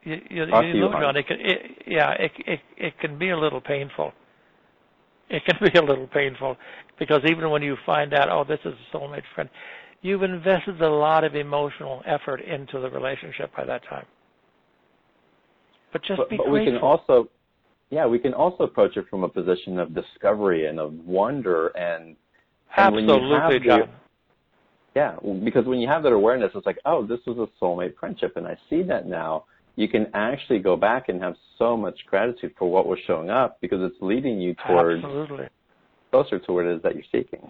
You, 0.03 0.15
you, 0.31 0.45
you 0.45 0.61
you, 0.61 0.79
know, 0.79 0.91
John, 0.93 1.15
it 1.15 1.27
can, 1.27 1.37
it, 1.39 1.83
yeah, 1.85 2.11
it, 2.13 2.31
it 2.47 2.59
it 2.75 2.99
can 2.99 3.19
be 3.19 3.29
a 3.29 3.37
little 3.37 3.61
painful. 3.61 4.13
It 5.31 5.43
can 5.45 5.57
be 5.73 5.79
a 5.79 5.81
little 5.81 6.07
painful 6.07 6.57
because 6.99 7.21
even 7.25 7.49
when 7.49 7.63
you 7.63 7.77
find 7.85 8.13
out, 8.13 8.29
oh, 8.29 8.43
this 8.43 8.59
is 8.65 8.73
a 8.73 8.97
soulmate 8.97 9.23
friend, 9.33 9.49
you've 10.01 10.23
invested 10.23 10.81
a 10.81 10.89
lot 10.89 11.23
of 11.23 11.35
emotional 11.35 12.03
effort 12.05 12.41
into 12.41 12.79
the 12.79 12.89
relationship 12.89 13.51
by 13.55 13.65
that 13.65 13.83
time. 13.89 14.05
But 15.93 16.03
just 16.03 16.17
but, 16.17 16.29
be 16.29 16.37
but 16.37 16.49
we 16.49 16.65
can 16.65 16.77
also 16.77 17.27
yeah 17.89 18.05
we 18.05 18.17
can 18.17 18.33
also 18.33 18.63
approach 18.63 18.95
it 18.95 19.05
from 19.09 19.23
a 19.23 19.29
position 19.29 19.77
of 19.77 19.93
discovery 19.93 20.67
and 20.67 20.79
of 20.79 20.93
wonder 21.05 21.67
and 21.69 22.15
and 22.77 22.95
Absolutely, 22.95 23.37
have 23.37 23.51
the- 23.51 23.59
John. 23.59 23.89
Yeah, 24.95 25.15
because 25.43 25.65
when 25.65 25.79
you 25.79 25.87
have 25.87 26.03
that 26.03 26.11
awareness, 26.11 26.51
it's 26.53 26.65
like, 26.65 26.77
oh, 26.83 27.05
this 27.05 27.19
was 27.25 27.37
a 27.37 27.63
soulmate 27.63 27.95
friendship, 27.97 28.35
and 28.35 28.45
I 28.45 28.57
see 28.69 28.83
that 28.83 29.07
now. 29.07 29.45
You 29.75 29.87
can 29.87 30.07
actually 30.13 30.59
go 30.59 30.75
back 30.75 31.09
and 31.09 31.21
have 31.21 31.35
so 31.57 31.77
much 31.77 31.97
gratitude 32.05 32.53
for 32.57 32.69
what 32.69 32.87
was 32.87 32.99
showing 33.07 33.29
up 33.29 33.59
because 33.61 33.79
it's 33.81 34.01
leading 34.01 34.39
you 34.39 34.53
towards 34.67 35.03
Absolutely. 35.03 35.47
closer 36.11 36.39
to 36.39 36.53
what 36.53 36.65
it 36.65 36.75
is 36.75 36.81
that 36.83 36.93
you're 36.93 37.03
seeking. 37.11 37.49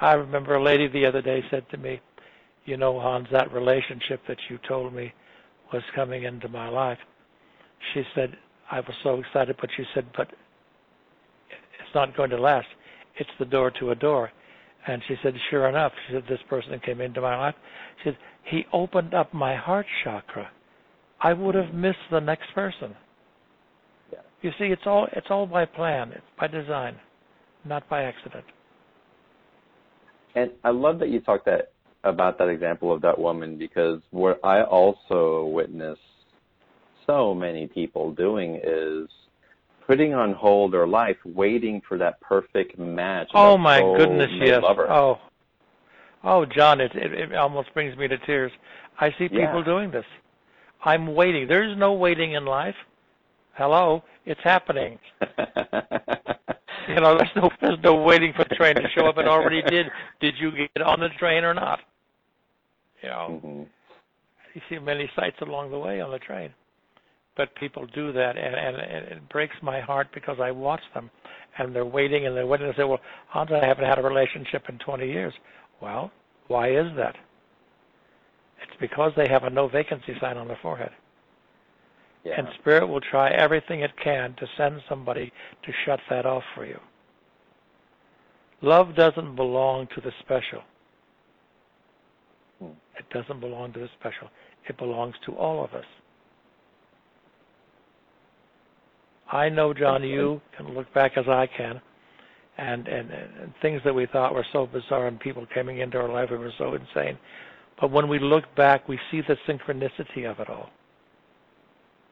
I 0.00 0.12
remember 0.12 0.56
a 0.56 0.62
lady 0.62 0.88
the 0.88 1.06
other 1.06 1.22
day 1.22 1.42
said 1.50 1.68
to 1.70 1.78
me, 1.78 2.00
"You 2.66 2.76
know, 2.76 3.00
Hans, 3.00 3.28
that 3.30 3.50
relationship 3.50 4.20
that 4.26 4.38
you 4.50 4.58
told 4.58 4.92
me 4.92 5.12
was 5.72 5.82
coming 5.94 6.24
into 6.24 6.48
my 6.48 6.68
life." 6.68 6.98
She 7.94 8.06
said, 8.14 8.36
"I 8.70 8.80
was 8.80 8.94
so 9.02 9.20
excited," 9.20 9.56
but 9.58 9.70
she 9.72 9.86
said, 9.94 10.06
"But 10.14 10.28
it's 11.50 11.94
not 11.94 12.14
going 12.14 12.30
to 12.30 12.36
last. 12.36 12.68
It's 13.16 13.30
the 13.38 13.46
door 13.46 13.70
to 13.70 13.90
a 13.90 13.94
door." 13.94 14.32
And 14.86 15.02
she 15.04 15.16
said, 15.22 15.34
"Sure 15.48 15.66
enough," 15.66 15.92
she 16.06 16.12
said, 16.12 16.26
"This 16.26 16.42
person 16.42 16.78
came 16.80 17.00
into 17.00 17.22
my 17.22 17.36
life." 17.36 17.54
She 17.98 18.10
said, 18.10 18.18
"He 18.42 18.66
opened 18.72 19.14
up 19.14 19.32
my 19.32 19.54
heart 19.54 19.86
chakra. 20.04 20.50
I 21.20 21.32
would 21.32 21.54
have 21.54 21.74
missed 21.74 21.98
the 22.10 22.20
next 22.20 22.52
person." 22.54 22.94
Yeah. 24.12 24.20
You 24.42 24.50
see, 24.58 24.66
it's 24.66 24.86
all 24.86 25.08
it's 25.12 25.30
all 25.30 25.46
by 25.46 25.64
plan. 25.64 26.12
It's 26.12 26.26
by 26.38 26.46
design, 26.46 26.96
not 27.64 27.88
by 27.88 28.04
accident. 28.04 28.44
And 30.34 30.50
I 30.64 30.70
love 30.70 30.98
that 30.98 31.08
you 31.08 31.20
talked 31.20 31.46
that 31.46 31.72
about 32.04 32.38
that 32.38 32.48
example 32.48 32.92
of 32.92 33.00
that 33.02 33.18
woman 33.18 33.56
because 33.58 34.00
what 34.10 34.38
I 34.44 34.62
also 34.62 35.46
witness 35.46 35.98
so 37.06 37.34
many 37.34 37.66
people 37.66 38.12
doing 38.12 38.60
is 38.62 39.08
putting 39.86 40.14
on 40.14 40.32
hold 40.32 40.72
their 40.72 40.86
life, 40.86 41.16
waiting 41.24 41.80
for 41.88 41.96
that 41.98 42.20
perfect 42.20 42.78
match. 42.78 43.28
Oh 43.34 43.56
my 43.56 43.80
goodness, 43.80 44.30
yes. 44.34 44.62
Lover. 44.62 44.90
Oh, 44.90 45.18
oh, 46.24 46.44
John, 46.44 46.80
it, 46.80 46.92
it 46.94 47.12
it 47.12 47.34
almost 47.34 47.72
brings 47.72 47.96
me 47.96 48.08
to 48.08 48.18
tears. 48.18 48.52
I 48.98 49.10
see 49.18 49.28
people 49.28 49.58
Yeah. 49.58 49.64
doing 49.64 49.90
this. 49.90 50.04
I'm 50.84 51.14
waiting. 51.14 51.48
There's 51.48 51.76
no 51.76 51.92
waiting 51.94 52.34
in 52.34 52.44
life. 52.44 52.74
Hello, 53.54 54.02
it's 54.24 54.40
happening. 54.42 54.98
You 56.88 57.00
know, 57.00 57.16
there's 57.18 57.30
no 57.34 57.50
there's 57.60 57.78
no 57.82 57.94
waiting 57.96 58.32
for 58.36 58.44
the 58.48 58.54
train 58.54 58.74
to 58.76 58.88
show 58.94 59.06
up. 59.06 59.18
It 59.18 59.26
already 59.26 59.60
did. 59.62 59.86
Did 60.20 60.34
you 60.38 60.52
get 60.52 60.82
on 60.82 61.00
the 61.00 61.08
train 61.18 61.44
or 61.44 61.52
not? 61.52 61.80
You 63.02 63.08
know, 63.08 63.40
Mhm. 63.44 63.66
you 64.54 64.60
see 64.68 64.78
many 64.78 65.10
sights 65.16 65.36
along 65.40 65.70
the 65.70 65.78
way 65.78 66.00
on 66.00 66.10
the 66.10 66.18
train, 66.18 66.54
but 67.34 67.54
people 67.56 67.86
do 67.86 68.12
that, 68.12 68.36
and 68.36 68.54
and, 68.54 68.76
and 68.76 69.06
it 69.08 69.28
breaks 69.28 69.56
my 69.62 69.80
heart 69.80 70.08
because 70.12 70.38
I 70.40 70.52
watch 70.52 70.82
them, 70.94 71.10
and 71.58 71.74
they're 71.74 71.84
waiting 71.84 72.26
and 72.26 72.36
they're 72.36 72.46
waiting. 72.46 72.68
They 72.68 72.74
say, 72.74 72.84
"Well, 72.84 73.00
Hans, 73.28 73.50
I 73.50 73.64
haven't 73.66 73.84
had 73.84 73.98
a 73.98 74.02
relationship 74.02 74.68
in 74.68 74.78
20 74.78 75.08
years." 75.08 75.34
Well, 75.80 76.12
why 76.46 76.70
is 76.70 76.94
that? 76.96 77.16
Because 78.80 79.12
they 79.16 79.28
have 79.28 79.44
a 79.44 79.50
no 79.50 79.68
vacancy 79.68 80.14
sign 80.20 80.36
on 80.36 80.48
their 80.48 80.58
forehead, 80.60 80.90
Yeah. 82.24 82.34
and 82.38 82.48
Spirit 82.58 82.86
will 82.86 83.00
try 83.00 83.30
everything 83.30 83.80
it 83.80 83.96
can 84.02 84.34
to 84.34 84.46
send 84.56 84.82
somebody 84.88 85.32
to 85.62 85.72
shut 85.84 86.00
that 86.10 86.26
off 86.26 86.44
for 86.54 86.66
you. 86.66 86.78
Love 88.62 88.94
doesn't 88.94 89.36
belong 89.36 89.86
to 89.94 90.00
the 90.00 90.12
special. 90.20 90.62
Hmm. 92.58 92.70
It 92.98 93.08
doesn't 93.10 93.40
belong 93.40 93.72
to 93.74 93.80
the 93.80 93.88
special. 93.98 94.28
It 94.68 94.76
belongs 94.78 95.14
to 95.26 95.32
all 95.36 95.64
of 95.64 95.72
us. 95.74 95.84
I 99.30 99.48
know, 99.48 99.74
John, 99.74 100.02
you 100.04 100.40
can 100.56 100.74
look 100.74 100.92
back 100.94 101.12
as 101.16 101.26
I 101.28 101.46
can, 101.48 101.80
and, 102.58 102.86
and, 102.86 103.10
and 103.10 103.52
things 103.60 103.82
that 103.84 103.94
we 103.94 104.06
thought 104.06 104.34
were 104.34 104.46
so 104.52 104.66
bizarre 104.66 105.08
and 105.08 105.18
people 105.18 105.46
coming 105.52 105.80
into 105.80 105.98
our 105.98 106.08
life 106.08 106.30
that 106.30 106.38
were 106.38 106.52
so 106.58 106.74
insane. 106.74 107.18
But 107.80 107.90
when 107.90 108.08
we 108.08 108.18
look 108.18 108.44
back, 108.54 108.88
we 108.88 108.98
see 109.10 109.20
the 109.20 109.36
synchronicity 109.46 110.30
of 110.30 110.40
it 110.40 110.48
all, 110.48 110.70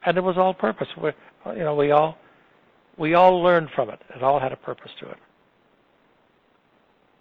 and 0.04 0.16
it 0.16 0.21
was 0.21 0.37
all 0.37 0.52
purpose. 0.52 0.88
We, 1.00 1.11
you 1.56 1.64
know, 1.64 1.75
we 1.75 1.90
all 1.90 2.18
we 2.99 3.14
all 3.14 3.42
learned 3.42 3.71
from 3.75 3.90
it. 3.90 4.00
It 4.14 4.23
all 4.23 4.38
had 4.38 4.52
a 4.52 4.56
purpose 4.56 4.90
to 5.00 5.11
it. 5.11 5.16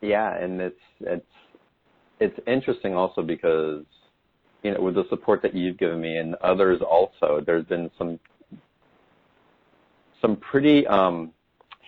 Yeah, 0.02 0.36
and 0.36 0.60
it's 0.60 0.80
it's 1.00 1.26
it's 2.20 2.40
interesting 2.46 2.96
also 2.96 3.22
because 3.22 3.86
you 4.62 4.74
know 4.74 4.82
with 4.82 4.96
the 4.96 5.06
support 5.10 5.42
that 5.44 5.56
you've 5.56 5.78
given 5.78 6.02
me 6.02 6.18
and 6.18 6.36
others 6.36 6.82
also, 6.82 7.42
there's 7.46 7.66
been 7.66 7.90
some 7.98 8.20
some 10.22 10.36
pretty 10.38 10.86
um, 10.88 11.32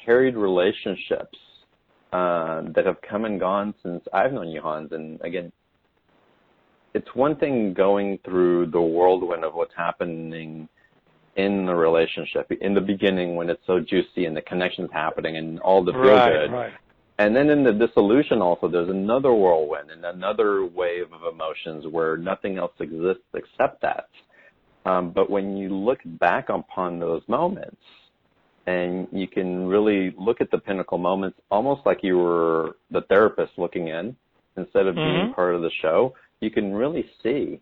harried 0.05 0.35
relationships 0.35 1.38
uh, 2.13 2.62
that 2.75 2.85
have 2.85 2.97
come 3.01 3.25
and 3.25 3.39
gone 3.39 3.74
since 3.83 4.03
I've 4.13 4.33
known 4.33 4.50
you, 4.50 4.62
Hans. 4.62 4.91
And 4.91 5.19
again, 5.21 5.51
it's 6.96 7.14
one 7.14 7.36
thing 7.36 7.74
going 7.74 8.18
through 8.24 8.68
the 8.68 8.80
whirlwind 8.80 9.44
of 9.44 9.54
what's 9.54 9.74
happening 9.75 10.70
in 11.36 11.66
the 11.66 11.75
relationship 11.75 12.50
in 12.62 12.74
the 12.74 12.80
beginning 12.80 13.36
when 13.36 13.50
it's 13.50 13.62
so 13.68 13.82
juicy 13.82 14.25
and 14.25 14.36
the 14.36 14.42
connection's 14.42 14.90
happening 14.94 15.36
and 15.36 15.60
all 15.60 15.84
the 15.84 15.92
feel 15.92 16.02
right, 16.02 16.32
good. 16.32 16.52
right. 16.54 16.74
And 17.20 17.36
then 17.36 17.50
in 17.50 17.66
the 17.66 17.74
dissolution 17.74 18.42
also, 18.42 18.70
there's 18.70 18.90
another 18.90 19.34
whirlwind 19.34 19.92
and 19.92 20.06
another 20.06 20.66
wave 20.66 21.12
of 21.12 21.34
emotions 21.34 21.86
where 21.92 22.16
nothing 22.16 22.58
else 22.58 22.72
exists 22.80 23.24
except 23.34 23.82
that. 23.82 24.08
Um, 24.86 25.12
but 25.12 25.30
when 25.30 25.58
you 25.58 25.75
look 25.75 26.00
back 26.06 26.48
upon 26.48 27.00
those 27.00 27.24
moments, 27.28 27.82
and 28.68 29.08
you 29.12 29.28
can 29.28 29.68
really 29.68 30.16
look 30.18 30.40
at 30.40 30.50
the 30.50 30.58
pinnacle 30.58 30.98
moments 30.98 31.38
almost 31.52 31.82
like 31.86 32.00
you 32.04 32.18
were 32.18 32.78
the 32.90 33.02
therapist 33.10 33.52
looking 33.58 33.90
in 33.90 34.16
instead 34.58 34.88
of 34.88 34.96
being 34.96 35.28
Mhm. 35.28 35.36
part 35.36 35.56
of 35.56 35.62
the 35.62 35.70
show, 35.82 36.14
you 36.42 36.51
can 36.51 36.74
really 36.74 37.06
see 37.24 37.60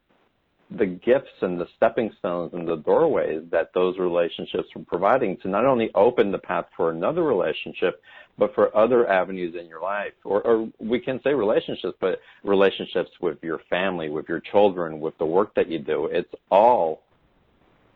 the 0.77 0.85
gifts 0.85 1.29
and 1.41 1.59
the 1.59 1.67
stepping 1.75 2.11
stones 2.19 2.51
and 2.53 2.67
the 2.67 2.77
doorways 2.77 3.43
that 3.51 3.69
those 3.73 3.97
relationships 3.99 4.67
are 4.75 4.83
providing 4.87 5.37
to 5.37 5.47
not 5.47 5.65
only 5.65 5.91
open 5.93 6.31
the 6.31 6.37
path 6.37 6.65
for 6.75 6.89
another 6.89 7.23
relationship, 7.23 8.01
but 8.37 8.53
for 8.55 8.75
other 8.75 9.07
avenues 9.07 9.55
in 9.59 9.67
your 9.67 9.81
life. 9.81 10.13
Or, 10.23 10.41
or 10.41 10.69
we 10.79 10.99
can 10.99 11.21
say 11.23 11.33
relationships, 11.33 11.95
but 11.99 12.19
relationships 12.43 13.11
with 13.21 13.37
your 13.43 13.59
family, 13.69 14.09
with 14.09 14.27
your 14.27 14.39
children, 14.39 14.99
with 14.99 15.17
the 15.19 15.25
work 15.25 15.53
that 15.55 15.69
you 15.69 15.79
do. 15.79 16.05
It's 16.11 16.33
all 16.49 17.03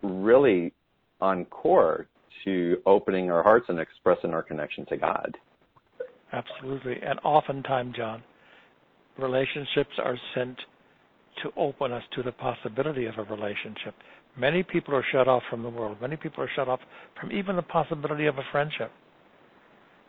really 0.04 0.74
on 1.20 1.46
core 1.46 2.08
to 2.46 2.78
opening 2.86 3.32
our 3.32 3.42
hearts 3.42 3.66
and 3.70 3.80
expressing 3.80 4.34
our 4.34 4.44
connection 4.44 4.86
to 4.88 4.98
God. 4.98 5.36
Absolutely. 6.32 7.02
And 7.02 7.20
oftentimes, 7.24 7.96
John, 7.96 8.22
relationships 9.20 9.92
are 10.04 10.18
sent 10.36 10.58
to 11.44 11.52
open 11.56 11.92
us 11.92 12.04
to 12.16 12.24
the 12.24 12.32
possibility 12.32 13.06
of 13.06 13.16
a 13.18 13.24
relationship. 13.24 13.94
Many 14.38 14.64
people 14.64 14.96
are 14.96 15.06
shut 15.12 15.28
off 15.28 15.44
from 15.50 15.64
the 15.64 15.70
world. 15.70 15.98
Many 16.02 16.16
people 16.16 16.44
are 16.44 16.50
shut 16.56 16.68
off 16.68 16.80
from 17.20 17.32
even 17.32 17.56
the 17.56 17.62
possibility 17.64 18.28
of 18.28 18.38
a 18.38 18.44
friendship. 18.52 18.92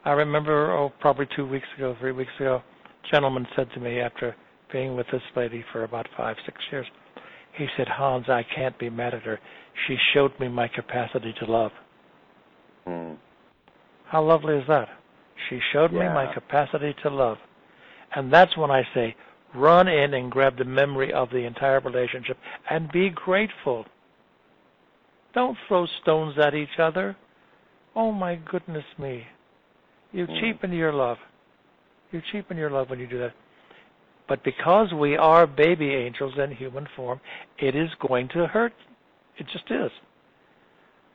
I 0.04 0.12
remember, 0.12 0.72
oh, 0.72 0.92
probably 1.00 1.26
two 1.36 1.46
weeks 1.46 1.66
ago, 1.76 1.96
three 2.00 2.12
weeks 2.12 2.30
ago, 2.38 2.62
a 2.62 3.14
gentleman 3.14 3.46
said 3.56 3.68
to 3.74 3.80
me 3.80 4.00
after 4.00 4.34
being 4.72 4.96
with 4.96 5.06
this 5.12 5.22
lady 5.34 5.64
for 5.72 5.84
about 5.84 6.06
five, 6.16 6.36
six 6.44 6.58
years, 6.70 6.86
he 7.56 7.66
said, 7.76 7.88
Hans, 7.88 8.26
I 8.28 8.44
can't 8.54 8.78
be 8.78 8.90
mad 8.90 9.14
at 9.14 9.22
her. 9.22 9.38
She 9.86 9.96
showed 10.14 10.32
me 10.38 10.48
my 10.48 10.68
capacity 10.68 11.34
to 11.40 11.50
love. 11.50 11.72
Hmm. 12.86 13.14
How 14.06 14.22
lovely 14.24 14.56
is 14.56 14.64
that? 14.68 14.88
She 15.48 15.58
showed 15.72 15.92
me 15.92 16.00
my 16.00 16.32
capacity 16.32 16.94
to 17.02 17.10
love. 17.10 17.38
And 18.14 18.32
that's 18.32 18.56
when 18.56 18.70
I 18.70 18.82
say, 18.94 19.14
run 19.54 19.88
in 19.88 20.14
and 20.14 20.30
grab 20.30 20.58
the 20.58 20.64
memory 20.64 21.12
of 21.12 21.30
the 21.30 21.44
entire 21.44 21.80
relationship 21.80 22.36
and 22.70 22.90
be 22.90 23.10
grateful. 23.10 23.86
Don't 25.34 25.56
throw 25.66 25.86
stones 26.02 26.38
at 26.38 26.54
each 26.54 26.78
other. 26.78 27.16
Oh 27.94 28.12
my 28.12 28.36
goodness 28.36 28.84
me. 28.98 29.26
You 30.12 30.26
Mm. 30.26 30.40
cheapen 30.40 30.72
your 30.72 30.92
love. 30.92 31.18
You 32.12 32.22
cheapen 32.32 32.56
your 32.56 32.70
love 32.70 32.88
when 32.90 32.98
you 32.98 33.06
do 33.06 33.18
that. 33.18 33.34
But 34.26 34.42
because 34.42 34.92
we 34.92 35.16
are 35.16 35.46
baby 35.46 35.94
angels 35.94 36.38
in 36.38 36.50
human 36.52 36.86
form, 36.86 37.20
it 37.58 37.74
is 37.74 37.94
going 37.96 38.28
to 38.28 38.46
hurt. 38.46 38.74
It 39.36 39.46
just 39.48 39.70
is. 39.70 39.90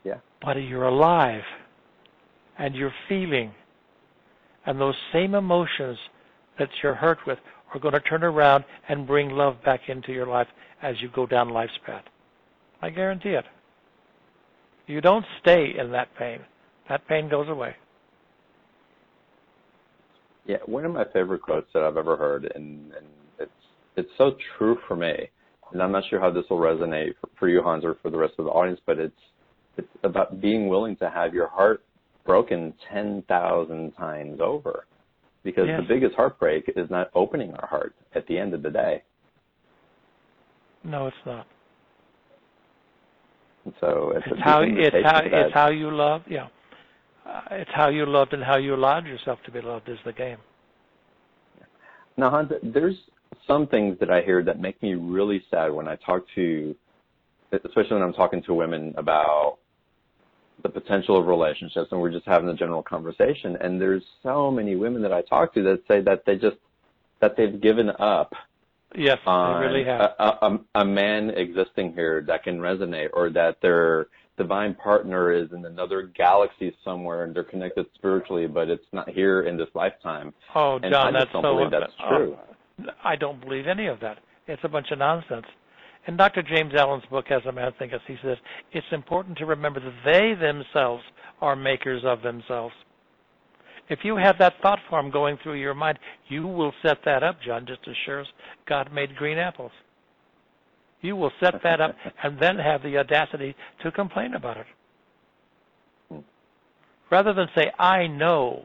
Yeah. 0.03 0.17
But 0.41 0.57
you're 0.57 0.87
alive 0.87 1.43
and 2.57 2.75
you're 2.75 2.93
feeling. 3.07 3.53
And 4.65 4.79
those 4.79 4.95
same 5.11 5.35
emotions 5.35 5.97
that 6.59 6.69
you're 6.81 6.93
hurt 6.95 7.19
with 7.25 7.39
are 7.73 7.79
going 7.79 7.93
to 7.93 7.99
turn 8.01 8.23
around 8.23 8.63
and 8.89 9.07
bring 9.07 9.29
love 9.29 9.57
back 9.63 9.81
into 9.87 10.11
your 10.11 10.27
life 10.27 10.47
as 10.81 10.95
you 11.01 11.09
go 11.09 11.25
down 11.25 11.49
life's 11.49 11.73
path. 11.85 12.03
I 12.81 12.89
guarantee 12.89 13.29
it. 13.29 13.45
You 14.87 15.01
don't 15.01 15.25
stay 15.41 15.73
in 15.77 15.91
that 15.91 16.09
pain. 16.17 16.39
That 16.89 17.07
pain 17.07 17.29
goes 17.29 17.47
away. 17.47 17.75
Yeah, 20.45 20.57
one 20.65 20.83
of 20.83 20.93
my 20.93 21.05
favorite 21.13 21.41
quotes 21.41 21.71
that 21.73 21.83
I've 21.83 21.95
ever 21.95 22.17
heard, 22.17 22.51
and, 22.53 22.91
and 22.91 23.05
it's 23.39 23.51
it's 23.95 24.09
so 24.17 24.35
true 24.57 24.77
for 24.87 24.95
me. 24.95 25.29
And 25.71 25.81
I'm 25.81 25.93
not 25.93 26.03
sure 26.09 26.19
how 26.19 26.29
this 26.29 26.43
will 26.49 26.59
resonate 26.59 27.13
for, 27.21 27.29
for 27.39 27.49
you, 27.49 27.61
Hans, 27.63 27.85
or 27.85 27.95
for 28.01 28.09
the 28.11 28.17
rest 28.17 28.33
of 28.37 28.45
the 28.45 28.51
audience, 28.51 28.81
but 28.85 28.99
it's 28.99 29.15
it's 29.77 29.87
about 30.03 30.41
being 30.41 30.67
willing 30.67 30.97
to 30.97 31.09
have 31.09 31.33
your 31.33 31.47
heart 31.47 31.81
broken 32.25 32.73
ten 32.91 33.23
thousand 33.29 33.93
times 33.93 34.41
over, 34.41 34.85
because 35.43 35.67
yes. 35.67 35.81
the 35.81 35.93
biggest 35.93 36.15
heartbreak 36.15 36.71
is 36.75 36.89
not 36.89 37.09
opening 37.13 37.53
our 37.53 37.67
heart 37.67 37.95
at 38.15 38.25
the 38.27 38.37
end 38.37 38.53
of 38.53 38.63
the 38.63 38.69
day. 38.69 39.03
No, 40.83 41.07
it's 41.07 41.15
not. 41.25 41.47
And 43.65 43.73
so 43.79 44.13
it's, 44.15 44.25
it's 44.29 44.41
how 44.41 44.61
it's 44.61 44.95
how 45.05 45.21
it's 45.23 45.53
how 45.53 45.69
you 45.69 45.89
love. 45.89 46.23
Yeah, 46.29 46.47
uh, 47.25 47.41
it's 47.51 47.71
how 47.73 47.89
you 47.89 48.05
loved 48.05 48.33
and 48.33 48.43
how 48.43 48.57
you 48.57 48.75
allowed 48.75 49.05
yourself 49.05 49.39
to 49.45 49.51
be 49.51 49.61
loved 49.61 49.87
is 49.87 49.97
the 50.05 50.11
game. 50.11 50.37
Now, 52.17 52.29
Hans, 52.29 52.51
there's 52.61 52.95
some 53.47 53.67
things 53.67 53.97
that 53.99 54.09
I 54.11 54.21
hear 54.21 54.43
that 54.43 54.59
make 54.59 54.81
me 54.83 54.93
really 54.93 55.43
sad 55.49 55.71
when 55.71 55.87
I 55.87 55.95
talk 55.95 56.25
to, 56.35 56.75
especially 57.51 57.93
when 57.93 58.03
I'm 58.03 58.13
talking 58.13 58.43
to 58.43 58.53
women 58.53 58.93
about 58.97 59.57
the 60.63 60.69
potential 60.69 61.17
of 61.17 61.27
relationships, 61.27 61.89
and 61.91 61.99
we're 61.99 62.11
just 62.11 62.25
having 62.25 62.49
a 62.49 62.55
general 62.55 62.81
conversation. 62.81 63.57
And 63.61 63.79
there's 63.79 64.03
so 64.23 64.49
many 64.49 64.75
women 64.75 65.01
that 65.01 65.13
I 65.13 65.21
talk 65.21 65.53
to 65.53 65.63
that 65.63 65.83
say 65.87 66.01
that 66.01 66.25
they 66.25 66.35
just 66.35 66.57
that 67.21 67.37
they've 67.37 67.61
given 67.61 67.89
up 67.99 68.33
Yes, 68.95 69.19
on 69.25 69.61
they 69.61 69.67
really 69.67 69.85
have. 69.85 70.01
A, 70.19 70.23
a, 70.23 70.59
a 70.75 70.85
man 70.85 71.31
existing 71.31 71.93
here 71.93 72.23
that 72.27 72.43
can 72.43 72.59
resonate, 72.59 73.09
or 73.13 73.29
that 73.31 73.57
their 73.61 74.07
divine 74.37 74.75
partner 74.75 75.31
is 75.31 75.51
in 75.51 75.65
another 75.65 76.03
galaxy 76.03 76.75
somewhere 76.83 77.23
and 77.23 77.35
they're 77.35 77.43
connected 77.43 77.85
spiritually, 77.95 78.47
but 78.47 78.69
it's 78.69 78.85
not 78.91 79.09
here 79.09 79.43
in 79.43 79.57
this 79.57 79.69
lifetime. 79.73 80.33
Oh, 80.55 80.79
and 80.81 80.91
John, 80.91 81.15
I 81.15 81.19
that's 81.19 81.31
don't 81.31 81.43
so. 81.43 81.55
believe 81.55 81.71
that's 81.71 81.93
uh, 81.99 82.09
true. 82.09 82.37
I 83.03 83.15
don't 83.15 83.39
believe 83.39 83.67
any 83.67 83.87
of 83.87 83.99
that. 83.99 84.19
It's 84.47 84.63
a 84.63 84.69
bunch 84.69 84.91
of 84.91 84.99
nonsense. 84.99 85.45
In 86.07 86.17
Dr. 86.17 86.43
James 86.43 86.73
Allen's 86.77 87.05
book, 87.09 87.31
As 87.31 87.45
a 87.45 87.51
Man 87.51 87.71
Thinketh, 87.79 88.01
he 88.07 88.17
says 88.23 88.37
it's 88.73 88.85
important 88.91 89.37
to 89.37 89.45
remember 89.45 89.79
that 89.79 89.93
they 90.05 90.33
themselves 90.35 91.03
are 91.41 91.55
makers 91.55 92.03
of 92.05 92.21
themselves. 92.21 92.73
If 93.89 93.99
you 94.03 94.15
have 94.15 94.37
that 94.39 94.53
thought 94.61 94.79
form 94.89 95.11
going 95.11 95.37
through 95.43 95.55
your 95.55 95.73
mind, 95.73 95.99
you 96.27 96.47
will 96.47 96.73
set 96.81 96.99
that 97.05 97.23
up, 97.23 97.37
John, 97.45 97.65
just 97.65 97.81
as 97.87 97.95
sure 98.05 98.21
as 98.21 98.27
God 98.67 98.91
made 98.93 99.15
green 99.15 99.37
apples. 99.37 99.71
You 101.01 101.15
will 101.15 101.31
set 101.41 101.55
that 101.63 101.81
up 101.81 101.95
and 102.23 102.39
then 102.39 102.57
have 102.57 102.81
the 102.81 102.97
audacity 102.97 103.55
to 103.83 103.91
complain 103.91 104.33
about 104.35 104.57
it. 104.57 106.23
Rather 107.11 107.33
than 107.33 107.47
say, 107.55 107.71
I 107.77 108.07
know 108.07 108.63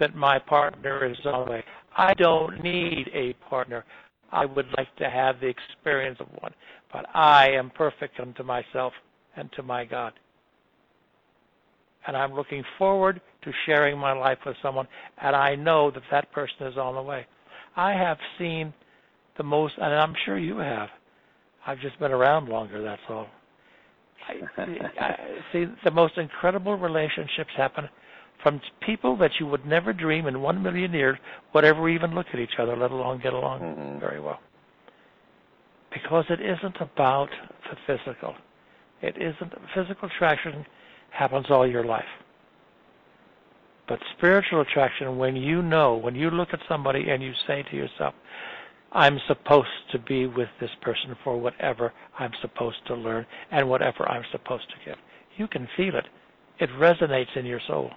that 0.00 0.14
my 0.14 0.38
partner 0.38 1.04
is 1.08 1.16
on 1.24 1.44
the 1.44 1.50
way. 1.52 1.64
I 1.96 2.14
don't 2.14 2.62
need 2.62 3.08
a 3.14 3.34
partner. 3.48 3.84
I 4.34 4.44
would 4.46 4.66
like 4.76 4.94
to 4.96 5.08
have 5.08 5.40
the 5.40 5.46
experience 5.46 6.18
of 6.20 6.26
one, 6.40 6.52
but 6.92 7.06
I 7.14 7.50
am 7.50 7.70
perfect 7.70 8.18
unto 8.18 8.42
myself 8.42 8.92
and 9.36 9.50
to 9.52 9.62
my 9.62 9.84
God. 9.84 10.12
And 12.06 12.16
I'm 12.16 12.34
looking 12.34 12.64
forward 12.76 13.20
to 13.42 13.52
sharing 13.64 13.96
my 13.96 14.12
life 14.12 14.38
with 14.44 14.56
someone, 14.60 14.88
and 15.22 15.36
I 15.36 15.54
know 15.54 15.90
that 15.92 16.02
that 16.10 16.32
person 16.32 16.66
is 16.66 16.76
on 16.76 16.96
the 16.96 17.02
way. 17.02 17.26
I 17.76 17.92
have 17.92 18.18
seen 18.38 18.74
the 19.38 19.44
most, 19.44 19.74
and 19.76 19.94
I'm 19.94 20.14
sure 20.24 20.38
you 20.38 20.58
have. 20.58 20.88
I've 21.66 21.80
just 21.80 21.98
been 22.00 22.12
around 22.12 22.48
longer, 22.48 22.82
that's 22.82 23.00
all. 23.08 23.28
I, 24.28 24.64
I 25.00 25.16
see 25.52 25.66
the 25.84 25.90
most 25.90 26.18
incredible 26.18 26.76
relationships 26.76 27.50
happen 27.56 27.88
from 28.44 28.60
people 28.84 29.16
that 29.16 29.32
you 29.40 29.46
would 29.46 29.66
never 29.66 29.92
dream 29.92 30.26
in 30.26 30.40
one 30.40 30.62
million 30.62 30.92
years 30.92 31.18
would 31.54 31.64
ever 31.64 31.88
even 31.88 32.14
look 32.14 32.26
at 32.32 32.38
each 32.38 32.58
other, 32.60 32.76
let 32.76 32.92
alone 32.92 33.18
get 33.20 33.32
along 33.32 33.60
mm-hmm. 33.60 33.98
very 33.98 34.20
well. 34.20 34.38
Because 35.92 36.26
it 36.28 36.40
isn't 36.40 36.76
about 36.80 37.30
the 37.70 37.76
physical. 37.86 38.34
It 39.02 39.16
isn't 39.16 39.52
physical 39.74 40.08
attraction 40.08 40.64
happens 41.10 41.46
all 41.48 41.66
your 41.66 41.84
life. 41.84 42.04
But 43.88 43.98
spiritual 44.16 44.60
attraction, 44.60 45.16
when 45.18 45.36
you 45.36 45.62
know, 45.62 45.96
when 45.96 46.14
you 46.14 46.30
look 46.30 46.48
at 46.52 46.60
somebody 46.68 47.10
and 47.10 47.22
you 47.22 47.32
say 47.46 47.64
to 47.70 47.76
yourself, 47.76 48.14
I'm 48.92 49.18
supposed 49.26 49.68
to 49.92 49.98
be 49.98 50.26
with 50.26 50.48
this 50.60 50.70
person 50.82 51.16
for 51.24 51.38
whatever 51.38 51.92
I'm 52.18 52.32
supposed 52.40 52.78
to 52.88 52.94
learn 52.94 53.26
and 53.50 53.68
whatever 53.68 54.08
I'm 54.08 54.24
supposed 54.32 54.68
to 54.68 54.76
give. 54.84 54.98
You 55.36 55.48
can 55.48 55.68
feel 55.76 55.96
it. 55.96 56.06
It 56.58 56.70
resonates 56.78 57.36
in 57.36 57.46
your 57.46 57.60
soul. 57.66 57.90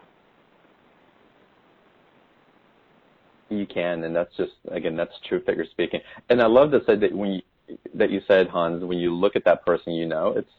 You 3.50 3.66
can, 3.66 4.04
and 4.04 4.16
that's 4.16 4.36
just 4.36 4.54
again, 4.72 4.96
that's 4.96 5.14
truth 5.28 5.46
that 5.48 5.56
you're 5.56 5.66
speaking. 5.66 6.02
And 6.30 6.42
I 6.42 6.48
love 6.48 6.72
to 6.72 6.82
say 6.86 6.96
that 6.98 7.14
when 7.14 7.32
you 7.32 7.78
that 7.96 8.10
you 8.10 8.22
said, 8.28 8.48
Hans, 8.48 8.84
when 8.84 8.98
you 8.98 9.14
look 9.14 9.36
at 9.36 9.46
that 9.46 9.66
person, 9.66 9.94
you 9.94 10.06
know 10.06 10.34
it's 10.36 10.52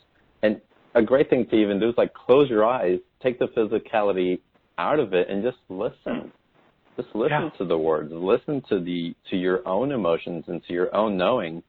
and 0.43 0.61
a 0.95 1.03
great 1.03 1.29
thing 1.29 1.47
to 1.47 1.57
even 1.57 1.79
do 1.81 1.89
is 1.89 1.95
like 1.99 2.15
close 2.15 2.49
your 2.49 2.65
eyes, 2.65 2.99
take 3.23 3.39
the 3.39 3.49
physicality 3.49 4.41
out 4.79 4.99
of 5.01 5.13
it, 5.13 5.29
and 5.29 5.43
just 5.43 5.59
listen. 5.69 6.33
Just 6.97 7.15
listen 7.15 7.45
Yeah. 7.45 7.51
to 7.59 7.65
the 7.65 7.79
words. 7.79 8.11
Listen 8.13 8.61
to 8.69 8.81
the 8.81 9.15
to 9.31 9.37
your 9.37 9.67
own 9.69 9.93
emotions 9.93 10.45
and 10.49 10.65
to 10.65 10.73
your 10.73 10.95
own 10.95 11.17
knowing. 11.17 11.63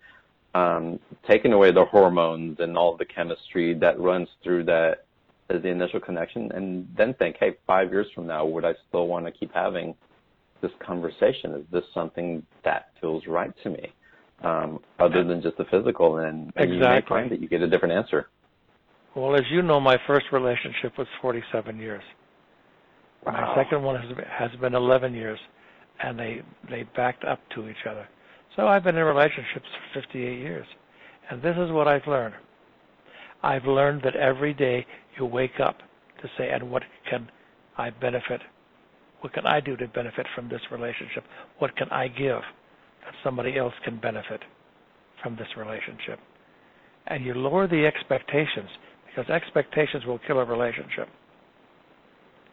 Um, 0.56 1.00
taking 1.28 1.54
away 1.54 1.72
the 1.72 1.86
hormones 1.86 2.60
and 2.60 2.76
all 2.76 2.98
the 2.98 3.06
chemistry 3.06 3.76
that 3.76 4.00
runs 4.00 4.28
through 4.44 4.64
that 4.64 5.06
as 5.50 5.62
the 5.62 5.68
initial 5.68 6.00
connection, 6.00 6.52
and 6.54 6.88
then 6.96 7.14
think, 7.16 7.38
hey, 7.40 7.56
five 7.68 7.92
years 7.92 8.08
from 8.16 8.26
now, 8.26 8.46
would 8.46 8.66
I 8.66 8.74
still 8.88 9.08
want 9.08 9.26
to 9.26 9.32
keep 9.32 9.54
having 9.54 9.96
this 10.62 10.72
conversation? 10.86 11.54
Is 11.54 11.66
this 11.72 11.84
something 11.94 12.44
that 12.64 12.88
feels 13.02 13.24
right 13.28 13.52
to 13.64 13.70
me, 13.70 13.92
um, 14.44 14.80
other 15.00 15.24
than 15.24 15.42
just 15.42 15.58
the 15.58 15.66
physical? 15.66 16.18
And, 16.18 16.52
and 16.56 16.74
you 16.74 16.80
may 16.80 17.02
find 17.08 17.32
that 17.32 17.42
you 17.42 17.48
get 17.48 17.62
a 17.62 17.68
different 17.68 17.94
answer. 17.94 18.28
Well, 19.16 19.36
as 19.36 19.44
you 19.52 19.62
know, 19.62 19.80
my 19.80 19.98
first 20.08 20.28
relationship 20.32 20.98
was 20.98 21.08
47 21.22 21.80
years. 21.80 22.04
My 23.26 23.54
second 23.56 23.84
one 23.84 24.00
has 24.02 24.16
been, 24.16 24.26
has 24.26 24.52
been 24.62 24.76
11 24.76 25.14
years, 25.14 25.40
and 26.02 26.18
they 26.18 26.42
they 26.70 26.84
backed 26.96 27.26
up 27.26 27.40
to 27.56 27.68
each 27.68 27.86
other. 27.90 28.08
So 28.56 28.68
I've 28.68 28.84
been 28.84 28.96
in 28.96 29.04
relationships 29.04 29.66
for 29.94 30.02
58 30.02 30.40
years, 30.40 30.66
and 31.30 31.42
this 31.42 31.56
is 31.58 31.72
what 31.72 31.88
I've 31.88 32.08
learned. 32.08 32.36
I've 33.44 33.66
learned 33.66 34.02
that 34.04 34.16
every 34.16 34.54
day 34.54 34.86
you 35.18 35.26
wake 35.26 35.60
up 35.60 35.80
to 36.22 36.30
say, 36.38 36.50
and 36.50 36.70
what 36.72 36.84
can 37.10 37.30
I 37.78 37.90
benefit? 37.90 38.42
What 39.22 39.34
can 39.34 39.46
I 39.46 39.60
do 39.60 39.76
to 39.78 39.88
benefit 39.88 40.26
from 40.36 40.50
this 40.50 40.62
relationship? 40.72 41.24
What 41.60 41.76
can 41.76 41.90
I 41.90 42.08
give 42.08 42.42
that 43.06 43.14
somebody 43.24 43.58
else 43.58 43.74
can 43.84 44.00
benefit 44.00 44.42
from 45.22 45.36
this 45.36 45.48
relationship? 45.58 46.20
And 47.08 47.26
you 47.26 47.34
lower 47.34 47.68
the 47.68 47.86
expectations 47.86 48.70
because 49.08 49.30
expectations 49.30 50.06
will 50.06 50.20
kill 50.20 50.40
a 50.40 50.46
relationship 50.46 51.10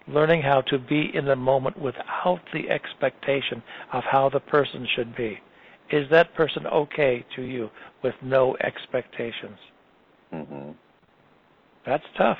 learning 0.09 0.43
how 0.43 0.61
to 0.63 0.79
be 0.79 1.11
in 1.15 1.25
the 1.25 1.37
moment 1.37 1.79
without 1.81 2.41
the 2.53 2.71
expectation 2.71 3.63
of 3.93 4.05
how 4.05 4.29
the 4.29 4.41
person 4.41 4.87
should 4.95 5.17
be. 5.17 5.39
Is 5.91 6.09
that 6.11 6.35
person 6.35 6.67
okay 6.67 7.25
to 7.37 7.43
you 7.43 7.71
with 8.03 8.15
no 8.23 8.57
expectations? 8.63 9.59
hmm 10.31 10.71
That's 11.85 12.05
tough. 12.17 12.39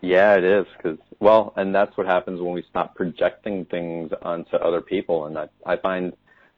Yeah, 0.00 0.36
it 0.36 0.44
is 0.44 0.66
because 0.76 0.98
well, 1.20 1.52
and 1.56 1.74
that's 1.74 1.96
what 1.96 2.06
happens 2.06 2.40
when 2.40 2.52
we 2.52 2.64
stop 2.70 2.94
projecting 2.94 3.64
things 3.66 4.12
onto 4.22 4.56
other 4.56 4.80
people. 4.80 5.26
And 5.26 5.36
I, 5.36 5.48
I 5.66 5.76
find, 5.76 6.12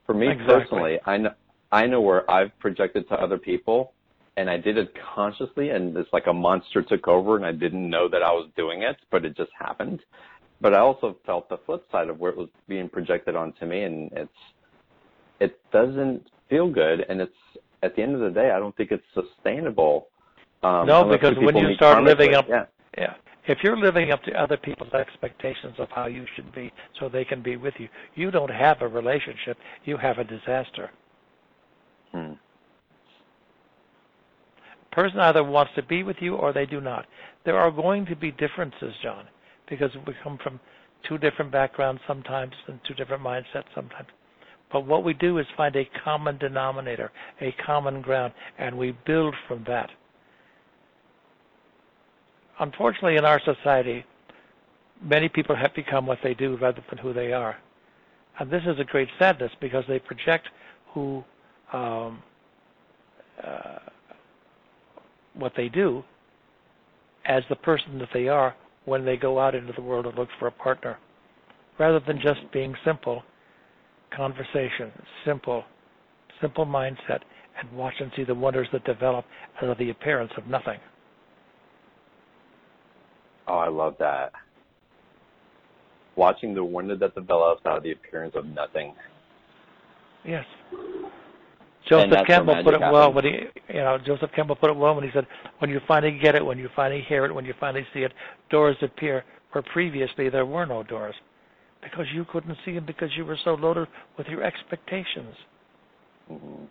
for 0.06 0.14
me 0.14 0.28
Exactly. 0.28 0.54
personally, 0.60 0.98
I 1.06 1.16
know 1.16 1.30
I 1.72 1.86
know 1.86 2.00
where 2.00 2.30
I've 2.30 2.56
projected 2.58 3.08
to 3.08 3.14
other 3.14 3.38
people, 3.38 3.94
and 4.36 4.50
I 4.50 4.58
did 4.58 4.76
it 4.76 4.92
consciously, 5.14 5.70
and 5.70 5.96
it's 5.96 6.12
like 6.12 6.26
a 6.26 6.32
monster 6.32 6.82
took 6.82 7.08
over, 7.08 7.36
and 7.36 7.46
I 7.46 7.52
didn't 7.52 7.88
know 7.88 8.08
that 8.08 8.22
I 8.22 8.32
was 8.32 8.50
doing 8.56 8.82
it, 8.82 8.96
but 9.10 9.24
it 9.24 9.36
just 9.36 9.52
happened. 9.58 10.00
But 10.60 10.74
I 10.74 10.80
also 10.80 11.16
felt 11.24 11.48
the 11.48 11.58
flip 11.64 11.86
side 11.90 12.10
of 12.10 12.18
where 12.18 12.32
it 12.32 12.36
was 12.36 12.50
being 12.68 12.88
projected 12.88 13.36
onto 13.36 13.64
me, 13.64 13.84
and 13.84 14.10
it's 14.12 14.32
it 15.38 15.58
doesn't 15.72 16.28
feel 16.50 16.70
good, 16.70 17.06
and 17.08 17.22
it's 17.22 17.32
at 17.82 17.96
the 17.96 18.02
end 18.02 18.14
of 18.14 18.20
the 18.20 18.30
day, 18.30 18.50
I 18.50 18.58
don't 18.58 18.76
think 18.76 18.90
it's 18.90 19.06
sustainable. 19.14 20.08
Um, 20.62 20.86
No, 20.86 21.04
because 21.04 21.38
when 21.38 21.56
you 21.56 21.74
start 21.76 22.04
living 22.04 22.34
up- 22.34 22.46
yeah. 22.46 22.66
Yeah. 22.98 23.14
If 23.48 23.58
you're 23.62 23.76
living 23.76 24.10
up 24.10 24.22
to 24.24 24.32
other 24.32 24.56
people's 24.56 24.92
expectations 24.92 25.74
of 25.78 25.88
how 25.90 26.06
you 26.06 26.26
should 26.36 26.54
be 26.54 26.72
so 26.98 27.08
they 27.08 27.24
can 27.24 27.42
be 27.42 27.56
with 27.56 27.74
you, 27.78 27.88
you 28.14 28.30
don't 28.30 28.50
have 28.50 28.82
a 28.82 28.88
relationship, 28.88 29.56
you 29.84 29.96
have 29.96 30.18
a 30.18 30.24
disaster. 30.24 30.90
Hmm. 32.12 32.32
person 34.90 35.20
either 35.20 35.44
wants 35.44 35.72
to 35.76 35.82
be 35.84 36.02
with 36.02 36.16
you 36.20 36.34
or 36.34 36.52
they 36.52 36.66
do 36.66 36.80
not. 36.80 37.06
There 37.44 37.56
are 37.56 37.70
going 37.70 38.04
to 38.06 38.16
be 38.16 38.32
differences, 38.32 38.92
John, 39.02 39.26
because 39.68 39.90
we 40.06 40.14
come 40.22 40.38
from 40.42 40.58
two 41.08 41.18
different 41.18 41.52
backgrounds 41.52 42.00
sometimes 42.06 42.52
and 42.66 42.80
two 42.86 42.94
different 42.94 43.22
mindsets 43.22 43.72
sometimes. 43.74 44.08
But 44.72 44.86
what 44.86 45.04
we 45.04 45.14
do 45.14 45.38
is 45.38 45.46
find 45.56 45.74
a 45.76 45.88
common 46.04 46.38
denominator, 46.38 47.10
a 47.40 47.54
common 47.64 48.02
ground, 48.02 48.32
and 48.58 48.76
we 48.76 48.96
build 49.06 49.34
from 49.48 49.64
that. 49.66 49.90
Unfortunately, 52.60 53.16
in 53.16 53.24
our 53.24 53.40
society, 53.40 54.04
many 55.02 55.28
people 55.30 55.56
have 55.56 55.74
become 55.74 56.06
what 56.06 56.18
they 56.22 56.34
do 56.34 56.58
rather 56.58 56.82
than 56.90 56.98
who 56.98 57.14
they 57.14 57.32
are. 57.32 57.56
And 58.38 58.50
this 58.50 58.62
is 58.66 58.78
a 58.78 58.84
great 58.84 59.08
sadness 59.18 59.50
because 59.60 59.84
they 59.88 59.98
project 59.98 60.46
who 60.92 61.24
um, 61.72 62.22
uh, 63.42 63.78
what 65.34 65.52
they 65.56 65.68
do 65.68 66.04
as 67.24 67.42
the 67.48 67.56
person 67.56 67.98
that 67.98 68.08
they 68.12 68.28
are 68.28 68.54
when 68.84 69.04
they 69.04 69.16
go 69.16 69.38
out 69.38 69.54
into 69.54 69.72
the 69.72 69.82
world 69.82 70.06
and 70.06 70.16
look 70.16 70.28
for 70.38 70.48
a 70.48 70.52
partner, 70.52 70.98
rather 71.78 72.00
than 72.00 72.20
just 72.20 72.40
being 72.52 72.74
simple 72.84 73.22
conversation, 74.14 74.90
simple, 75.24 75.64
simple 76.40 76.66
mindset, 76.66 77.20
and 77.58 77.70
watch 77.72 77.94
and 78.00 78.10
see 78.16 78.24
the 78.24 78.34
wonders 78.34 78.68
that 78.72 78.84
develop 78.84 79.24
out 79.62 79.68
of 79.68 79.78
the 79.78 79.90
appearance 79.90 80.32
of 80.36 80.46
nothing. 80.46 80.78
Oh, 83.50 83.58
I 83.58 83.68
love 83.68 83.96
that. 83.98 84.30
Watching 86.14 86.54
the 86.54 86.62
wonder 86.62 86.96
that 86.96 87.16
develops 87.16 87.66
out 87.66 87.78
of 87.78 87.82
the 87.82 87.90
appearance 87.90 88.36
of 88.36 88.46
nothing. 88.46 88.94
Yes. 90.24 90.44
Joseph 91.88 92.26
Campbell 92.28 92.62
put 92.62 92.74
it 92.74 92.80
happens. 92.80 92.92
well 92.92 93.12
when 93.12 93.24
he, 93.24 93.30
you 93.68 93.80
know, 93.80 93.98
Joseph 94.06 94.30
Campbell 94.36 94.54
put 94.54 94.70
it 94.70 94.76
well 94.76 94.94
when 94.94 95.02
he 95.02 95.10
said, 95.12 95.26
"When 95.58 95.68
you 95.68 95.80
finally 95.88 96.16
get 96.16 96.36
it, 96.36 96.46
when 96.46 96.58
you 96.58 96.68
finally 96.76 97.00
hear 97.08 97.24
it, 97.24 97.34
when 97.34 97.44
you 97.44 97.54
finally 97.58 97.84
see 97.92 98.00
it, 98.00 98.12
doors 98.50 98.76
appear 98.82 99.24
where 99.50 99.62
previously 99.62 100.28
there 100.28 100.46
were 100.46 100.66
no 100.66 100.84
doors, 100.84 101.16
because 101.82 102.06
you 102.14 102.24
couldn't 102.26 102.56
see 102.64 102.74
them 102.74 102.84
because 102.86 103.10
you 103.16 103.24
were 103.24 103.38
so 103.42 103.54
loaded 103.54 103.88
with 104.16 104.28
your 104.28 104.44
expectations." 104.44 105.34
Mm-hmm. 106.30 106.64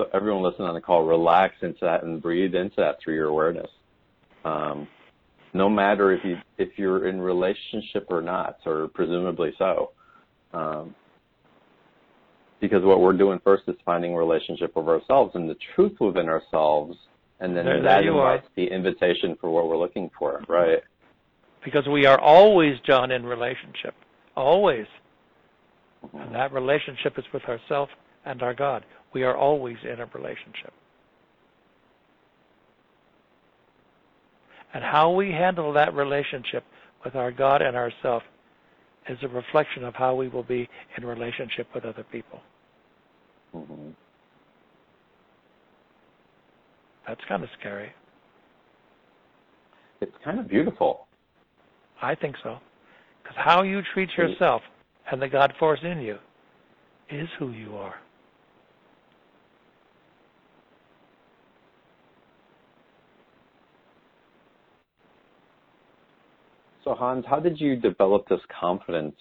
So 0.00 0.08
everyone 0.14 0.42
listening 0.42 0.66
on 0.66 0.74
the 0.74 0.80
call, 0.80 1.04
relax 1.04 1.56
into 1.60 1.80
that 1.82 2.04
and 2.04 2.22
breathe 2.22 2.54
into 2.54 2.76
that 2.78 2.96
through 3.04 3.16
your 3.16 3.28
awareness. 3.28 3.68
Um, 4.46 4.88
no 5.52 5.68
matter 5.68 6.12
if 6.12 6.24
you 6.24 6.38
if 6.56 6.70
you're 6.78 7.06
in 7.06 7.20
relationship 7.20 8.06
or 8.08 8.22
not, 8.22 8.56
or 8.64 8.88
presumably 8.88 9.52
so. 9.58 9.90
Um, 10.54 10.94
because 12.62 12.82
what 12.82 13.00
we're 13.00 13.12
doing 13.12 13.40
first 13.44 13.64
is 13.66 13.74
finding 13.84 14.14
relationship 14.14 14.74
with 14.74 14.86
ourselves 14.86 15.32
and 15.34 15.50
the 15.50 15.56
truth 15.74 16.00
within 16.00 16.30
ourselves, 16.30 16.96
and 17.40 17.54
then 17.54 17.66
there, 17.66 17.82
that 17.82 18.00
there 18.00 18.10
invites 18.10 18.46
the 18.56 18.64
invitation 18.64 19.36
for 19.38 19.50
what 19.50 19.68
we're 19.68 19.76
looking 19.76 20.10
for, 20.18 20.42
right? 20.48 20.78
Because 21.62 21.86
we 21.88 22.06
are 22.06 22.18
always, 22.18 22.78
John, 22.86 23.10
in 23.10 23.24
relationship, 23.26 23.94
always, 24.34 24.86
mm-hmm. 26.04 26.16
and 26.16 26.34
that 26.34 26.52
relationship 26.52 27.18
is 27.18 27.24
with 27.34 27.44
ourselves 27.44 27.92
and 28.24 28.42
our 28.42 28.54
God. 28.54 28.84
We 29.12 29.22
are 29.24 29.36
always 29.36 29.76
in 29.84 30.00
a 30.00 30.06
relationship. 30.06 30.72
And 34.72 34.84
how 34.84 35.10
we 35.10 35.30
handle 35.30 35.72
that 35.72 35.94
relationship 35.94 36.64
with 37.04 37.16
our 37.16 37.32
God 37.32 37.60
and 37.60 37.76
ourself 37.76 38.22
is 39.08 39.18
a 39.22 39.28
reflection 39.28 39.84
of 39.84 39.94
how 39.94 40.14
we 40.14 40.28
will 40.28 40.44
be 40.44 40.68
in 40.96 41.04
relationship 41.04 41.66
with 41.74 41.84
other 41.84 42.04
people. 42.12 42.40
Mm-hmm. 43.54 43.90
That's 47.08 47.20
kind 47.28 47.42
of 47.42 47.48
scary. 47.58 47.90
It's 50.00 50.12
kind 50.24 50.38
of 50.38 50.48
beautiful. 50.48 51.06
I 52.00 52.14
think 52.14 52.36
so. 52.42 52.58
Because 53.22 53.36
how 53.36 53.62
you 53.62 53.82
treat 53.92 54.10
yourself 54.16 54.62
and 55.10 55.20
the 55.20 55.28
God 55.28 55.52
force 55.58 55.80
in 55.82 56.00
you 56.00 56.18
is 57.10 57.28
who 57.38 57.50
you 57.50 57.74
are. 57.76 57.96
So 66.84 66.94
Hans, 66.94 67.24
how 67.28 67.40
did 67.40 67.60
you 67.60 67.76
develop 67.76 68.28
this 68.28 68.40
confidence 68.58 69.16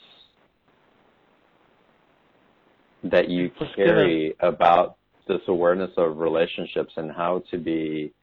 that 3.03 3.29
you 3.29 3.51
carry 3.75 4.35
about 4.39 4.97
this 5.27 5.41
awareness 5.47 5.91
of 5.97 6.17
relationships 6.17 6.93
and 6.95 7.11
how 7.11 7.43
to 7.51 7.57
be 7.57 8.13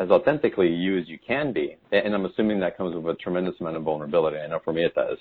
as 0.00 0.10
authentically 0.10 0.68
you 0.68 0.98
as 0.98 1.08
you 1.08 1.18
can 1.24 1.52
be? 1.52 1.76
And 1.92 2.14
I'm 2.14 2.24
assuming 2.24 2.58
that 2.60 2.76
comes 2.76 2.96
with 2.96 3.06
a 3.06 3.14
tremendous 3.18 3.54
amount 3.60 3.76
of 3.76 3.84
vulnerability. 3.84 4.38
I 4.38 4.48
know 4.48 4.60
for 4.64 4.72
me 4.72 4.84
it 4.84 4.94
does. 4.94 5.18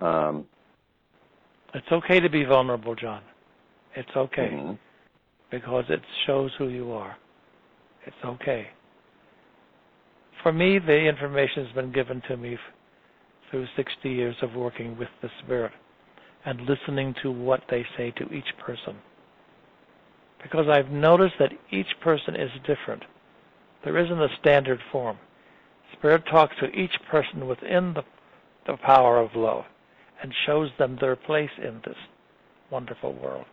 Um, 0.00 0.44
it's 1.72 1.90
okay 1.92 2.20
to 2.20 2.28
be 2.28 2.44
vulnerable, 2.44 2.94
John. 2.94 3.22
It's 3.94 4.10
okay 4.16 4.50
mm-hmm. 4.52 4.72
because 5.50 5.84
it 5.88 6.00
shows 6.26 6.50
who 6.58 6.68
you 6.68 6.92
are. 6.92 7.16
It's 8.06 8.16
okay 8.24 8.68
for 10.46 10.52
me, 10.52 10.78
the 10.78 11.08
information 11.08 11.64
has 11.64 11.74
been 11.74 11.90
given 11.90 12.22
to 12.28 12.36
me 12.36 12.56
through 13.50 13.66
60 13.76 14.08
years 14.08 14.36
of 14.42 14.54
working 14.54 14.96
with 14.96 15.08
the 15.20 15.28
Spirit 15.42 15.72
and 16.44 16.60
listening 16.68 17.16
to 17.20 17.32
what 17.32 17.62
they 17.68 17.84
say 17.96 18.12
to 18.12 18.32
each 18.32 18.56
person. 18.64 18.94
Because 20.40 20.66
I've 20.68 20.92
noticed 20.92 21.34
that 21.40 21.50
each 21.72 21.88
person 22.00 22.36
is 22.36 22.50
different. 22.64 23.02
There 23.82 23.98
isn't 23.98 24.22
a 24.22 24.28
standard 24.38 24.78
form. 24.92 25.18
Spirit 25.98 26.22
talks 26.30 26.54
to 26.60 26.66
each 26.66 26.94
person 27.10 27.48
within 27.48 27.94
the, 27.94 28.04
the 28.68 28.76
power 28.76 29.18
of 29.18 29.34
love 29.34 29.64
and 30.22 30.32
shows 30.46 30.70
them 30.78 30.96
their 31.00 31.16
place 31.16 31.50
in 31.58 31.80
this 31.84 31.98
wonderful 32.70 33.14
world. 33.14 33.46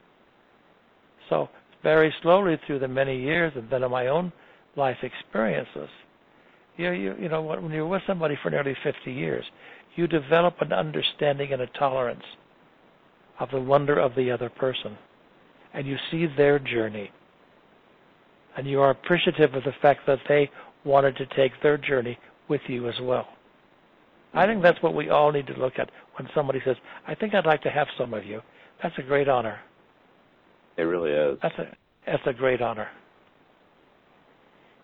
So, 1.28 1.50
very 1.82 2.14
slowly 2.22 2.60
through 2.68 2.78
the 2.78 2.88
many 2.88 3.20
years 3.20 3.54
and 3.56 3.68
then 3.72 3.82
in 3.82 3.90
my 3.90 4.06
own 4.06 4.32
life 4.76 4.98
experiences, 5.02 5.90
you, 6.78 6.92
you, 6.92 7.16
you 7.20 7.30
know, 7.30 7.42
when 7.42 7.72
you're 7.72 7.88
with 7.88 8.02
somebody 8.08 8.38
for 8.42 8.50
nearly 8.50 8.76
50 8.84 9.12
years, 9.12 9.46
you 9.96 10.08
develop 10.08 10.56
an 10.62 10.74
understanding 10.74 11.54
and 11.54 11.62
a 11.62 11.68
tolerance 11.68 12.24
of 13.40 13.50
the 13.52 13.60
wonder 13.60 14.00
of 14.00 14.16
the 14.16 14.32
other 14.32 14.50
person. 14.50 14.98
And 15.74 15.88
you 15.88 15.98
see 16.12 16.28
their 16.38 16.60
journey. 16.60 17.12
And 18.58 18.68
you 18.68 18.80
are 18.82 18.92
appreciative 18.92 19.54
of 19.56 19.64
the 19.64 19.74
fact 19.82 20.02
that 20.08 20.20
they 20.28 20.50
wanted 20.86 21.16
to 21.18 21.26
take 21.36 21.52
their 21.62 21.78
journey 21.78 22.18
with 22.48 22.62
you 22.68 22.88
as 22.88 22.96
well. 23.02 23.28
I 24.34 24.46
think 24.46 24.64
that's 24.64 24.82
what 24.82 24.96
we 24.96 25.10
all 25.10 25.32
need 25.32 25.48
to 25.48 25.54
look 25.54 25.74
at 25.78 25.90
when 26.18 26.28
somebody 26.34 26.60
says, 26.66 26.76
I 27.08 27.16
think 27.16 27.34
I'd 27.34 27.46
like 27.46 27.62
to 27.64 27.70
have 27.70 27.88
some 27.98 28.14
of 28.14 28.26
you. 28.26 28.42
That's 28.82 28.98
a 28.98 29.04
great 29.04 29.30
honor. 29.30 29.60
It 30.78 30.84
really 30.84 31.12
is. 31.12 31.38
That's 31.42 31.58
a 31.60 31.76
that's 32.06 32.24
a 32.26 32.34
great 32.34 32.62
honor. 32.62 32.88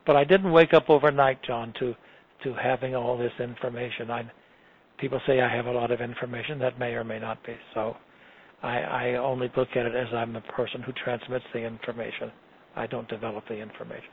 But 0.05 0.15
I 0.15 0.23
didn't 0.23 0.51
wake 0.51 0.73
up 0.73 0.89
overnight, 0.89 1.41
John, 1.43 1.73
to 1.79 1.95
to 2.43 2.53
having 2.53 2.95
all 2.95 3.17
this 3.17 3.33
information. 3.39 4.09
I 4.09 4.29
people 4.97 5.19
say 5.27 5.41
I 5.41 5.53
have 5.53 5.65
a 5.65 5.71
lot 5.71 5.91
of 5.91 6.01
information 6.01 6.59
that 6.59 6.79
may 6.79 6.93
or 6.93 7.03
may 7.03 7.19
not 7.19 7.43
be 7.45 7.55
so. 7.73 7.95
I, 8.61 8.79
I 8.79 9.13
only 9.15 9.49
look 9.55 9.69
at 9.75 9.85
it 9.85 9.95
as 9.95 10.07
I'm 10.13 10.33
the 10.33 10.41
person 10.41 10.81
who 10.81 10.91
transmits 10.91 11.45
the 11.53 11.59
information. 11.59 12.31
I 12.75 12.87
don't 12.87 13.07
develop 13.07 13.47
the 13.47 13.55
information. 13.55 14.09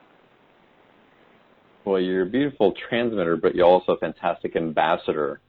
Well, 1.85 2.01
you're 2.01 2.23
a 2.23 2.31
beautiful 2.31 2.73
transmitter, 2.89 3.37
but 3.37 3.55
you're 3.55 3.67
also 3.67 3.93
a 3.93 3.99
fantastic 3.99 4.57
ambassador. 4.57 5.41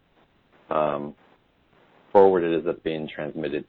Um, 0.69 1.15
forward 2.11 2.43
it 2.43 2.51
is 2.51 2.65
that's 2.65 2.79
being 2.79 3.07
transmitted 3.13 3.65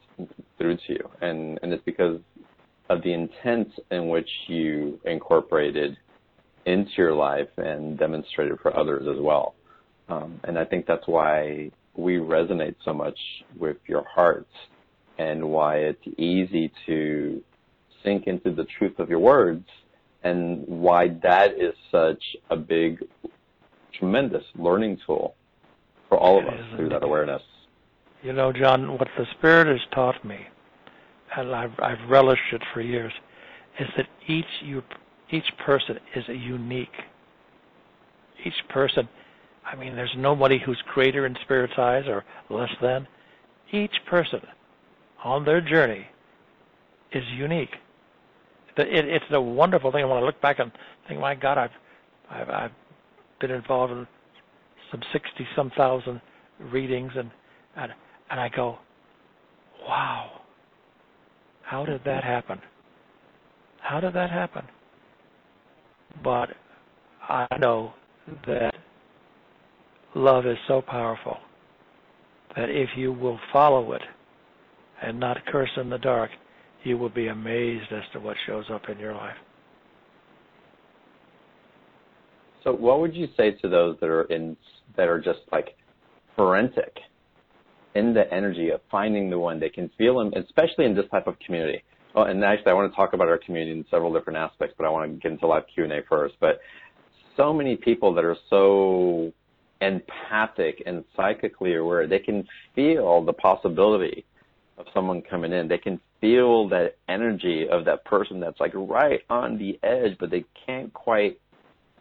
through 0.58 0.76
to 0.76 0.92
you, 0.92 1.10
and 1.20 1.58
and 1.62 1.72
it's 1.72 1.84
because 1.84 2.18
of 2.88 3.02
the 3.02 3.12
intent 3.12 3.68
in 3.90 4.08
which 4.08 4.28
you 4.46 4.98
incorporated 5.04 5.96
into 6.68 6.90
your 6.96 7.14
life 7.14 7.48
and 7.56 7.98
demonstrate 7.98 8.50
it 8.50 8.58
for 8.60 8.76
others 8.76 9.06
as 9.08 9.20
well. 9.20 9.54
Um, 10.08 10.40
and 10.44 10.58
I 10.58 10.64
think 10.64 10.86
that's 10.86 11.06
why 11.06 11.70
we 11.96 12.16
resonate 12.16 12.76
so 12.84 12.92
much 12.92 13.18
with 13.58 13.76
your 13.86 14.04
hearts 14.04 14.52
and 15.18 15.50
why 15.50 15.76
it's 15.76 16.06
easy 16.16 16.70
to 16.86 17.42
sink 18.04 18.26
into 18.26 18.52
the 18.52 18.64
truth 18.78 18.98
of 18.98 19.08
your 19.08 19.18
words 19.18 19.66
and 20.22 20.66
why 20.66 21.08
that 21.22 21.52
is 21.52 21.74
such 21.90 22.22
a 22.50 22.56
big, 22.56 23.04
tremendous 23.98 24.44
learning 24.56 24.98
tool 25.06 25.34
for 26.08 26.18
all 26.18 26.38
of 26.38 26.46
us 26.46 26.60
through 26.76 26.88
that 26.88 27.02
awareness. 27.02 27.42
You 28.22 28.32
know, 28.32 28.52
John, 28.52 28.92
what 28.98 29.08
the 29.16 29.26
Spirit 29.38 29.68
has 29.68 29.80
taught 29.94 30.24
me, 30.24 30.38
and 31.36 31.54
I've, 31.54 31.78
I've 31.80 32.08
relished 32.08 32.52
it 32.52 32.62
for 32.74 32.80
years, 32.80 33.12
is 33.78 33.86
that 33.96 34.06
each 34.26 34.44
you 34.62 34.82
each 35.30 35.46
person 35.64 35.98
is 36.14 36.24
unique. 36.28 36.88
Each 38.44 38.68
person, 38.68 39.08
I 39.64 39.76
mean, 39.76 39.96
there's 39.96 40.14
nobody 40.16 40.58
who's 40.64 40.80
greater 40.94 41.26
in 41.26 41.36
spirit's 41.42 41.74
eyes 41.76 42.04
or 42.06 42.24
less 42.50 42.70
than. 42.80 43.06
Each 43.72 43.94
person 44.08 44.40
on 45.24 45.44
their 45.44 45.60
journey 45.60 46.06
is 47.12 47.24
unique. 47.34 47.74
It, 48.76 49.06
it's 49.06 49.24
a 49.32 49.40
wonderful 49.40 49.90
thing. 49.90 50.08
When 50.08 50.18
I 50.18 50.22
look 50.22 50.40
back 50.40 50.60
and 50.60 50.70
think, 51.08 51.20
my 51.20 51.34
God, 51.34 51.58
I've, 51.58 51.70
I've, 52.30 52.48
I've 52.48 52.70
been 53.40 53.50
involved 53.50 53.92
in 53.92 54.06
some 54.90 55.02
sixty 55.12 55.46
some 55.56 55.70
thousand 55.76 56.20
readings, 56.60 57.12
and 57.16 57.30
and 57.76 57.92
and 58.30 58.40
I 58.40 58.48
go, 58.48 58.78
wow, 59.86 60.42
how 61.62 61.84
did 61.84 62.04
that 62.04 62.24
happen? 62.24 62.60
How 63.80 64.00
did 64.00 64.14
that 64.14 64.30
happen? 64.30 64.64
But 66.22 66.50
I 67.28 67.46
know 67.58 67.92
that 68.46 68.74
love 70.14 70.46
is 70.46 70.56
so 70.66 70.82
powerful 70.82 71.36
that 72.56 72.70
if 72.70 72.88
you 72.96 73.12
will 73.12 73.38
follow 73.52 73.92
it 73.92 74.02
and 75.02 75.20
not 75.20 75.44
curse 75.46 75.70
in 75.76 75.90
the 75.90 75.98
dark, 75.98 76.30
you 76.84 76.98
will 76.98 77.08
be 77.10 77.28
amazed 77.28 77.92
as 77.92 78.02
to 78.12 78.20
what 78.20 78.36
shows 78.46 78.64
up 78.72 78.88
in 78.88 78.98
your 78.98 79.14
life. 79.14 79.36
So, 82.64 82.72
what 82.72 83.00
would 83.00 83.14
you 83.14 83.28
say 83.36 83.52
to 83.52 83.68
those 83.68 83.96
that 84.00 84.08
are 84.08 84.24
in 84.24 84.56
that 84.96 85.08
are 85.08 85.20
just 85.20 85.40
like 85.52 85.76
forensic 86.36 86.98
in 87.94 88.12
the 88.12 88.32
energy 88.32 88.70
of 88.70 88.80
finding 88.90 89.30
the 89.30 89.38
one 89.38 89.60
they 89.60 89.68
can 89.68 89.90
feel 89.96 90.18
them, 90.18 90.32
especially 90.34 90.84
in 90.84 90.94
this 90.94 91.06
type 91.10 91.26
of 91.26 91.38
community? 91.38 91.82
Oh, 92.18 92.22
and 92.22 92.44
actually, 92.44 92.72
I 92.72 92.74
want 92.74 92.90
to 92.90 92.96
talk 92.96 93.12
about 93.12 93.28
our 93.28 93.38
community 93.38 93.78
in 93.78 93.84
several 93.92 94.12
different 94.12 94.38
aspects, 94.38 94.74
but 94.76 94.84
I 94.84 94.90
want 94.90 95.08
to 95.08 95.18
get 95.20 95.30
into 95.30 95.46
live 95.46 95.62
Q 95.72 95.84
and 95.84 95.92
A 95.92 96.02
first. 96.08 96.34
But 96.40 96.60
so 97.36 97.52
many 97.52 97.76
people 97.76 98.12
that 98.14 98.24
are 98.24 98.36
so 98.50 99.32
empathic 99.80 100.82
and 100.84 101.04
psychically 101.14 101.76
aware, 101.76 102.08
they 102.08 102.18
can 102.18 102.44
feel 102.74 103.24
the 103.24 103.32
possibility 103.32 104.24
of 104.78 104.86
someone 104.92 105.22
coming 105.22 105.52
in. 105.52 105.68
They 105.68 105.78
can 105.78 106.00
feel 106.20 106.68
that 106.70 106.96
energy 107.08 107.68
of 107.68 107.84
that 107.84 108.04
person 108.04 108.40
that's 108.40 108.58
like 108.58 108.72
right 108.74 109.20
on 109.30 109.56
the 109.56 109.78
edge, 109.84 110.16
but 110.18 110.30
they 110.30 110.44
can't 110.66 110.92
quite, 110.92 111.38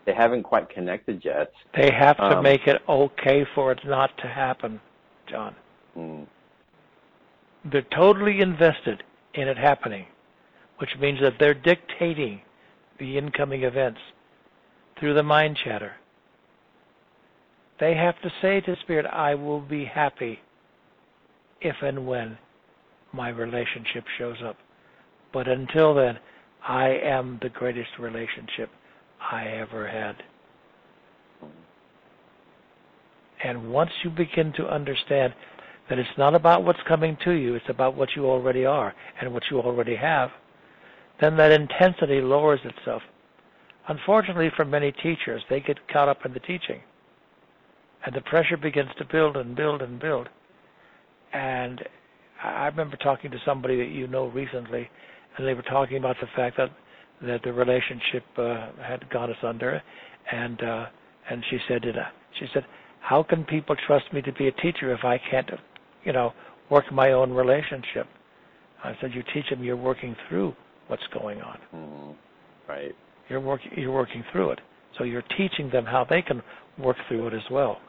they 0.07 0.15
haven't 0.15 0.41
quite 0.41 0.67
connected 0.71 1.23
yet. 1.23 1.51
They 1.75 1.91
have 1.91 2.17
to 2.17 2.37
um, 2.37 2.43
make 2.43 2.65
it 2.65 2.81
okay 2.89 3.45
for 3.53 3.71
it 3.71 3.81
not 3.85 4.17
to 4.17 4.27
happen, 4.27 4.81
John. 5.29 5.55
Hmm. 5.93 6.23
They're 7.65 7.85
totally 7.93 8.41
invested 8.41 9.03
in 9.33 9.47
it 9.47 9.57
happening, 9.57 10.05
which 10.79 10.89
means 10.99 11.19
that 11.21 11.33
they're 11.39 11.53
dictating 11.53 12.41
the 12.99 13.17
incoming 13.17 13.63
events 13.63 13.99
through 14.99 15.13
the 15.13 15.23
mind 15.23 15.57
chatter. 15.63 15.93
They 17.79 17.95
have 17.95 18.19
to 18.21 18.31
say 18.41 18.61
to 18.61 18.75
Spirit, 18.81 19.05
I 19.05 19.35
will 19.35 19.61
be 19.61 19.85
happy 19.85 20.39
if 21.61 21.75
and 21.81 22.07
when 22.07 22.37
my 23.13 23.29
relationship 23.29 24.03
shows 24.17 24.37
up. 24.43 24.57
But 25.31 25.47
until 25.47 25.93
then, 25.93 26.17
I 26.67 26.89
am 26.89 27.39
the 27.41 27.49
greatest 27.49 27.91
relationship 27.99 28.69
I 29.19 29.47
ever 29.47 29.87
had. 29.87 30.15
And 33.43 33.71
once 33.71 33.91
you 34.03 34.09
begin 34.09 34.51
to 34.53 34.67
understand 34.67 35.33
that 35.89 35.99
it's 35.99 36.17
not 36.17 36.35
about 36.35 36.63
what's 36.63 36.79
coming 36.87 37.17
to 37.23 37.31
you, 37.31 37.55
it's 37.55 37.69
about 37.69 37.95
what 37.95 38.09
you 38.15 38.25
already 38.25 38.65
are 38.65 38.93
and 39.21 39.33
what 39.33 39.43
you 39.49 39.59
already 39.59 39.95
have, 39.95 40.29
then 41.21 41.37
that 41.37 41.51
intensity 41.51 42.21
lowers 42.21 42.59
itself. 42.63 43.01
Unfortunately, 43.87 44.51
for 44.55 44.65
many 44.65 44.91
teachers, 44.91 45.41
they 45.49 45.61
get 45.61 45.87
caught 45.87 46.09
up 46.09 46.25
in 46.25 46.33
the 46.33 46.39
teaching. 46.41 46.81
And 48.05 48.13
the 48.13 48.21
pressure 48.21 48.57
begins 48.57 48.89
to 48.97 49.05
build 49.05 49.37
and 49.37 49.55
build 49.55 49.81
and 49.81 49.99
build. 49.99 50.29
And 51.33 51.81
I 52.43 52.67
remember 52.67 52.97
talking 52.97 53.31
to 53.31 53.37
somebody 53.45 53.77
that 53.77 53.89
you 53.89 54.07
know 54.07 54.27
recently, 54.27 54.89
and 55.37 55.47
they 55.47 55.53
were 55.53 55.63
talking 55.63 55.97
about 55.97 56.17
the 56.21 56.27
fact 56.35 56.57
that 56.57 56.69
that 57.19 57.41
the 57.43 57.51
relationship 57.51 58.23
uh, 58.37 58.67
had 58.83 59.09
gone 59.09 59.31
asunder, 59.31 59.81
and 60.31 60.61
uh, 60.61 60.85
and 61.29 61.43
she 61.49 61.57
said, 61.67 61.83
uh, 61.87 62.03
she 62.39 62.45
said, 62.53 62.63
how 63.01 63.23
can 63.23 63.43
people 63.45 63.75
trust 63.87 64.11
me 64.13 64.21
to 64.21 64.33
be 64.33 64.47
a 64.47 64.51
teacher 64.51 64.93
if 64.93 65.03
I 65.03 65.17
can't, 65.31 65.49
you 66.07 66.13
know, 66.13 66.33
work 66.71 66.91
my 66.91 67.11
own 67.11 67.31
relationship? 67.31 68.07
I 68.83 68.95
said, 69.01 69.13
you 69.13 69.23
teach 69.33 69.49
them. 69.49 69.63
You're 69.63 69.75
working 69.75 70.15
through 70.27 70.55
what's 70.87 71.05
going 71.13 71.41
on. 71.41 71.59
Mm, 71.75 72.15
right. 72.67 72.95
You're 73.29 73.41
working. 73.41 73.71
You're 73.75 73.91
working 73.91 74.23
through 74.31 74.51
it. 74.51 74.61
So 74.97 75.03
you're 75.03 75.25
teaching 75.37 75.69
them 75.69 75.85
how 75.85 76.05
they 76.09 76.21
can 76.21 76.41
work 76.79 76.95
through 77.07 77.27
it 77.27 77.33
as 77.33 77.41
well. 77.51 77.81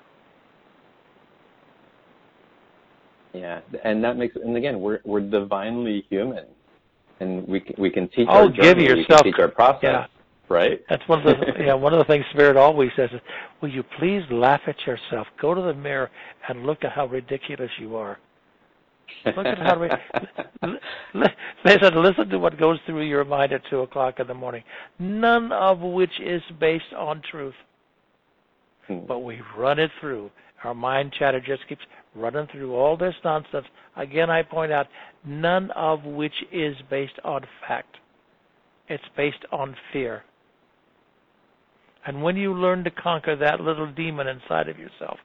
Yeah, 3.33 3.61
and 3.85 4.02
that 4.02 4.16
makes 4.16 4.35
and 4.37 4.57
again 4.57 4.81
we're 4.81 4.98
we're 5.04 5.20
divinely 5.20 6.04
human, 6.11 6.46
and 7.20 7.46
we 7.46 7.61
can, 7.61 7.74
we 7.78 7.90
can 7.90 8.09
teach 8.09 8.26
oh, 8.28 8.46
our 8.46 8.48
journey, 8.48 8.62
give 8.62 8.78
yourself, 8.78 9.20
we 9.24 9.31
can 9.31 9.33
teach 9.33 9.38
our 9.38 9.48
process, 9.48 9.81
yeah. 9.83 10.07
Right? 10.48 10.80
That's 10.88 11.06
one 11.08 11.20
of 11.20 11.24
the 11.24 11.46
yeah 11.64 11.74
one 11.74 11.92
of 11.92 11.98
the 11.98 12.04
things 12.04 12.24
Spirit 12.32 12.56
always 12.56 12.90
says 12.96 13.11
is, 13.12 13.20
will 13.61 13.70
you 13.70 13.82
please 13.98 14.22
laugh 14.30 14.61
at 14.66 14.76
yourself? 14.87 15.26
Go 15.40 15.54
to 15.54 15.61
the 15.61 15.74
mirror 15.74 16.11
and 16.48 16.64
look 16.64 16.84
at 16.84 16.92
how 16.92 17.06
ridiculous 17.06 17.70
you 17.78 17.96
are. 17.96 18.18
Look 19.24 19.46
at 19.46 19.58
how 19.58 19.78
they 21.64 21.78
said 21.80 21.94
listen 21.94 22.28
to 22.28 22.38
what 22.38 22.58
goes 22.58 22.78
through 22.87 23.02
your 23.02 23.24
mind 23.24 23.52
at 23.52 23.62
two 23.70 23.80
o'clock 23.80 24.20
in 24.20 24.26
the 24.26 24.34
morning, 24.34 24.62
none 24.98 25.50
of 25.52 25.80
which 25.80 26.20
is 26.24 26.42
based 26.61 26.92
on 26.96 27.22
truth, 27.30 27.54
hmm. 28.87 29.00
but 29.06 29.20
we 29.20 29.40
run 29.56 29.78
it 29.78 29.90
through. 30.00 30.30
Our 30.64 30.74
mind 30.74 31.14
chatter 31.18 31.40
just 31.40 31.66
keeps 31.68 31.82
running 32.14 32.48
through 32.50 32.74
all 32.74 32.96
this 32.96 33.14
nonsense. 33.24 33.66
Again, 33.96 34.28
I 34.28 34.42
point 34.42 34.72
out, 34.72 34.87
none 35.24 35.70
of 35.72 36.04
which 36.04 36.32
is 36.52 36.74
based 36.90 37.18
on 37.24 37.42
fact. 37.66 37.96
It's 38.88 39.04
based 39.16 39.44
on 39.52 39.76
fear. 39.92 40.24
And 42.06 42.22
when 42.22 42.37
you 42.37 42.54
learn 42.54 42.84
to 42.84 42.90
conquer 42.90 43.37
that 43.37 43.61
little 43.61 43.87
demon 43.87 44.28
inside 44.28 44.68
of 44.68 44.78
yourself 44.78 45.18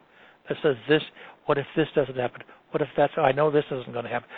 that 0.50 0.58
says, 0.62 0.76
"This, 0.88 1.04
what 1.46 1.58
if 1.58 1.68
this 1.76 1.88
doesn't 1.96 2.18
happen? 2.18 2.44
What 2.72 2.82
if 2.82 2.90
that's? 2.98 3.14
I 3.18 3.32
know 3.32 3.52
this 3.52 3.66
isn't 3.72 3.94
going 3.94 4.06
to 4.06 4.12
happen." 4.12 4.30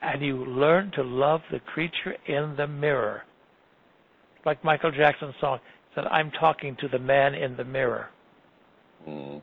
And 0.00 0.22
you 0.22 0.44
learn 0.44 0.90
to 0.92 1.02
love 1.02 1.42
the 1.50 1.60
creature 1.60 2.16
in 2.26 2.56
the 2.56 2.66
mirror, 2.66 3.24
like 4.44 4.62
Michael 4.62 4.90
Jackson's 4.90 5.34
song 5.40 5.60
said, 5.94 6.04
"I'm 6.06 6.30
talking 6.30 6.76
to 6.76 6.88
the 6.88 6.98
man 6.98 7.34
in 7.34 7.56
the 7.56 7.64
mirror." 7.64 8.10
Mm. 9.08 9.42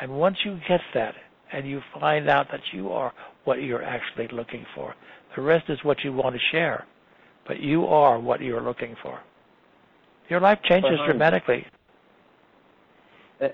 And 0.00 0.18
once 0.18 0.44
you 0.44 0.60
get 0.68 0.80
that 0.94 1.14
and 1.52 1.66
you 1.66 1.80
find 1.98 2.28
out 2.28 2.50
that 2.50 2.60
you 2.72 2.92
are 2.92 3.12
what 3.44 3.62
you're 3.62 3.82
actually 3.82 4.28
looking 4.28 4.64
for, 4.74 4.94
the 5.34 5.42
rest 5.42 5.68
is 5.68 5.78
what 5.82 6.04
you 6.04 6.12
want 6.12 6.34
to 6.34 6.40
share. 6.52 6.86
But 7.46 7.60
you 7.60 7.86
are 7.86 8.18
what 8.18 8.40
you're 8.40 8.60
looking 8.60 8.96
for. 9.02 9.20
Your 10.28 10.40
life 10.40 10.58
changes 10.64 10.90
Hans, 10.90 11.00
um, 11.00 11.06
dramatically. 11.06 11.66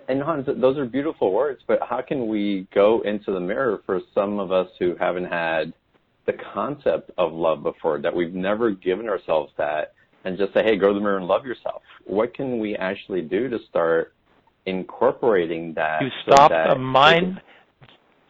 And 0.09 0.23
Hans, 0.23 0.47
those 0.47 0.79
are 0.79 0.85
beautiful 0.85 1.33
words, 1.33 1.61
but 1.67 1.81
how 1.83 2.01
can 2.01 2.29
we 2.29 2.67
go 2.75 3.01
into 3.03 3.33
the 3.33 3.41
mirror 3.41 3.83
for 3.85 4.01
some 4.15 4.39
of 4.39 4.53
us 4.53 4.69
who 4.79 4.95
haven't 4.99 5.27
had 5.27 5.73
the 6.27 6.35
concept 6.55 7.11
of 7.19 7.33
love 7.33 7.63
before, 7.63 7.99
that 8.01 8.15
we've 8.15 8.33
never 8.33 8.71
given 8.71 9.09
ourselves 9.09 9.53
that, 9.59 9.95
and 10.25 10.39
just 10.39 10.55
say, 10.55 10.63
hey, 10.63 10.77
go 10.77 10.89
to 10.89 10.95
the 10.95 11.01
mirror 11.01 11.19
and 11.19 11.27
love 11.27 11.45
yourself? 11.45 11.83
What 12.05 12.33
can 12.33 12.61
we 12.61 12.77
actually 12.77 13.23
do 13.23 13.49
to 13.49 13.59
start 13.69 14.15
incorporating 14.67 15.75
that. 15.75 16.03
You 16.03 16.09
stop 16.23 16.51
so 16.51 16.55
that 16.55 16.75
the 16.75 16.79
mind, 16.79 17.41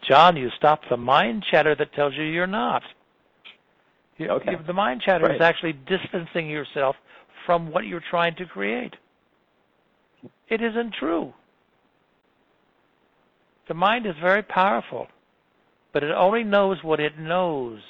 John. 0.08 0.36
You 0.36 0.48
stop 0.56 0.80
the 0.90 0.96
mind 0.96 1.44
chatter 1.50 1.74
that 1.76 1.92
tells 1.94 2.14
you 2.14 2.24
you're 2.24 2.46
not. 2.46 2.82
Okay. 4.20 4.52
the 4.66 4.72
mind 4.72 5.02
chatter 5.04 5.24
right. 5.24 5.34
is 5.34 5.40
actually 5.40 5.72
distancing 5.72 6.48
yourself 6.48 6.94
from 7.46 7.70
what 7.70 7.86
you're 7.86 8.02
trying 8.10 8.34
to 8.36 8.46
create. 8.46 8.94
It 10.48 10.62
isn't 10.62 10.94
true. 10.98 11.32
The 13.68 13.74
mind 13.74 14.06
is 14.06 14.14
very 14.20 14.42
powerful, 14.42 15.06
but 15.92 16.02
it 16.02 16.10
only 16.10 16.44
knows 16.44 16.78
what 16.82 17.00
it 17.00 17.18
knows. 17.18 17.80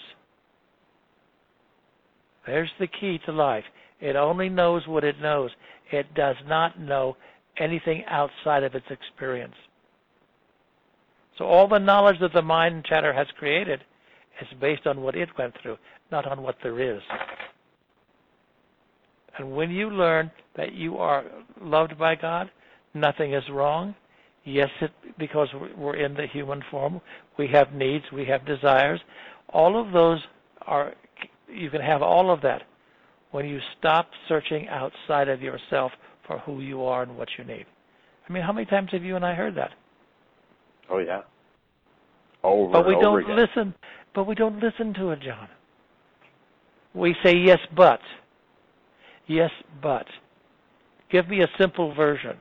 There's 2.47 2.71
the 2.79 2.87
key 2.87 3.19
to 3.27 3.33
life. 3.33 3.65
It 4.01 4.17
only 4.17 4.49
knows 4.49 4.87
what 4.87 5.05
it 5.05 5.21
knows. 5.21 5.51
It 5.91 6.13
does 6.15 6.37
not 6.47 6.81
know 6.81 7.17
anything 7.59 8.05
outside 8.09 8.65
of 8.65 8.75
its 8.75 8.87
experience. 8.91 9.55
So 11.39 11.45
all 11.45 11.69
the 11.69 11.79
knowledge 11.79 12.17
that 12.21 12.33
the 12.33 12.43
mind 12.43 12.85
chatter 12.85 13.13
has 13.13 13.27
created 13.39 13.81
is 14.41 14.49
based 14.61 14.87
on 14.87 15.03
what 15.03 15.17
it 15.17 15.29
went 15.39 15.55
through, 15.63 15.79
not 16.11 16.27
on 16.27 16.43
what 16.43 16.57
there 16.63 16.81
is. 16.81 17.01
And 19.39 19.55
when 19.55 19.71
you 19.71 19.91
learn 19.91 20.31
that 20.57 20.73
you 20.75 20.99
are 20.99 21.25
loved 21.61 21.99
by 21.99 22.15
God, 22.15 22.51
nothing 22.95 23.35
is 23.35 23.45
wrong. 23.51 23.95
Yes, 24.45 24.69
it, 24.81 24.91
because 25.19 25.49
we're 25.77 25.97
in 25.97 26.15
the 26.15 26.27
human 26.27 26.63
form, 26.71 27.01
we 27.39 27.49
have 27.53 27.73
needs, 27.73 28.05
we 28.13 28.25
have 28.27 28.45
desires. 28.45 29.01
All 29.49 29.81
of 29.81 29.93
those 29.93 30.19
are, 30.63 30.95
you 31.49 31.71
can 31.71 31.81
have 31.81 32.03
all 32.03 32.33
of 32.33 32.41
that 32.43 32.63
when 33.31 33.47
you 33.49 33.61
stop 33.79 34.11
searching 34.29 34.69
outside 34.69 35.29
of 35.29 35.41
yourself 35.41 35.93
for 36.27 36.39
who 36.41 36.61
you 36.61 36.85
are 36.85 37.03
and 37.03 37.17
what 37.17 37.29
you 37.39 37.45
need. 37.45 37.67
I 38.29 38.33
mean, 38.33 38.43
how 38.43 38.53
many 38.53 38.67
times 38.67 38.91
have 38.93 39.03
you 39.03 39.17
and 39.17 39.25
I 39.25 39.35
heard 39.35 39.57
that? 39.57 39.71
Oh 40.91 40.99
yeah. 40.99 41.23
Over 42.45 42.73
but 42.73 42.87
we 42.87 42.95
don't 43.01 43.23
again. 43.23 43.37
listen. 43.37 43.75
But 44.15 44.27
we 44.27 44.35
don't 44.35 44.63
listen 44.63 44.93
to 44.95 45.11
it, 45.11 45.21
John. 45.21 45.49
We 46.95 47.15
say 47.25 47.35
yes, 47.37 47.59
but. 47.75 48.01
Yes, 49.27 49.51
but. 49.83 50.07
Give 51.11 51.29
me 51.29 51.43
a 51.43 51.49
simple 51.59 51.95
version. 51.95 52.37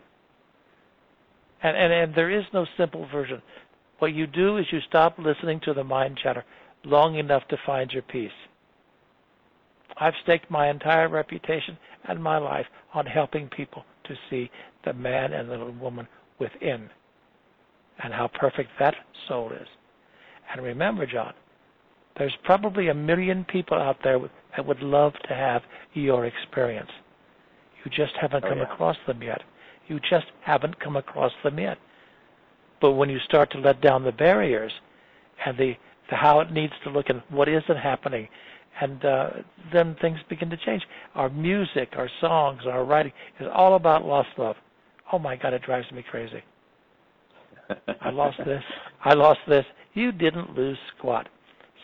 And, 1.63 1.77
and 1.77 1.93
and 1.93 2.15
there 2.15 2.29
is 2.29 2.45
no 2.53 2.65
simple 2.77 3.07
version. 3.11 3.41
What 3.99 4.13
you 4.13 4.25
do 4.25 4.57
is 4.57 4.65
you 4.71 4.79
stop 4.87 5.19
listening 5.19 5.59
to 5.65 5.73
the 5.73 5.83
mind 5.83 6.17
chatter 6.21 6.43
long 6.83 7.15
enough 7.15 7.47
to 7.49 7.57
find 7.65 7.91
your 7.91 8.01
peace. 8.01 8.31
I've 9.97 10.15
staked 10.23 10.49
my 10.49 10.69
entire 10.69 11.09
reputation 11.09 11.77
and 12.05 12.23
my 12.23 12.37
life 12.37 12.65
on 12.93 13.05
helping 13.05 13.47
people 13.49 13.85
to 14.05 14.15
see 14.29 14.49
the 14.83 14.93
man 14.93 15.33
and 15.33 15.51
the 15.51 15.65
woman 15.79 16.07
within 16.39 16.89
and 18.03 18.13
how 18.13 18.27
perfect 18.27 18.71
that 18.79 18.95
soul 19.27 19.51
is. 19.51 19.67
And 20.51 20.63
remember, 20.63 21.05
John, 21.05 21.33
there's 22.17 22.35
probably 22.43 22.87
a 22.87 22.93
million 22.93 23.45
people 23.45 23.77
out 23.77 23.97
there 24.03 24.19
that 24.55 24.65
would 24.65 24.81
love 24.81 25.13
to 25.27 25.35
have 25.35 25.61
your 25.93 26.25
experience. 26.25 26.89
You 27.83 27.91
just 27.91 28.13
haven't 28.19 28.43
oh, 28.45 28.49
come 28.49 28.59
yeah. 28.59 28.71
across 28.71 28.97
them 29.07 29.21
yet. 29.21 29.41
You 29.87 29.99
just 30.09 30.27
haven't 30.43 30.79
come 30.79 30.95
across 30.95 31.31
them 31.43 31.59
yet. 31.59 31.77
But 32.79 32.91
when 32.91 33.09
you 33.09 33.19
start 33.25 33.51
to 33.51 33.59
let 33.59 33.81
down 33.81 34.03
the 34.03 34.11
barriers 34.11 34.71
and 35.45 35.57
the, 35.57 35.73
the 36.09 36.15
how 36.15 36.39
it 36.39 36.51
needs 36.51 36.73
to 36.83 36.89
look 36.89 37.09
and 37.09 37.21
what 37.29 37.47
isn't 37.47 37.77
happening, 37.77 38.27
and 38.79 39.03
uh, 39.03 39.29
then 39.73 39.95
things 40.01 40.17
begin 40.29 40.49
to 40.49 40.57
change. 40.57 40.81
Our 41.15 41.29
music, 41.29 41.89
our 41.97 42.09
songs, 42.19 42.61
our 42.65 42.85
writing 42.85 43.11
is 43.39 43.47
all 43.53 43.75
about 43.75 44.05
lost 44.05 44.29
love. 44.37 44.55
Oh 45.11 45.19
my 45.19 45.35
God, 45.35 45.53
it 45.53 45.61
drives 45.63 45.91
me 45.91 46.03
crazy. 46.09 46.41
I 48.01 48.09
lost 48.09 48.37
this. 48.45 48.63
I 49.03 49.13
lost 49.13 49.39
this. 49.47 49.65
You 49.93 50.11
didn't 50.11 50.55
lose 50.55 50.77
squat. 50.97 51.27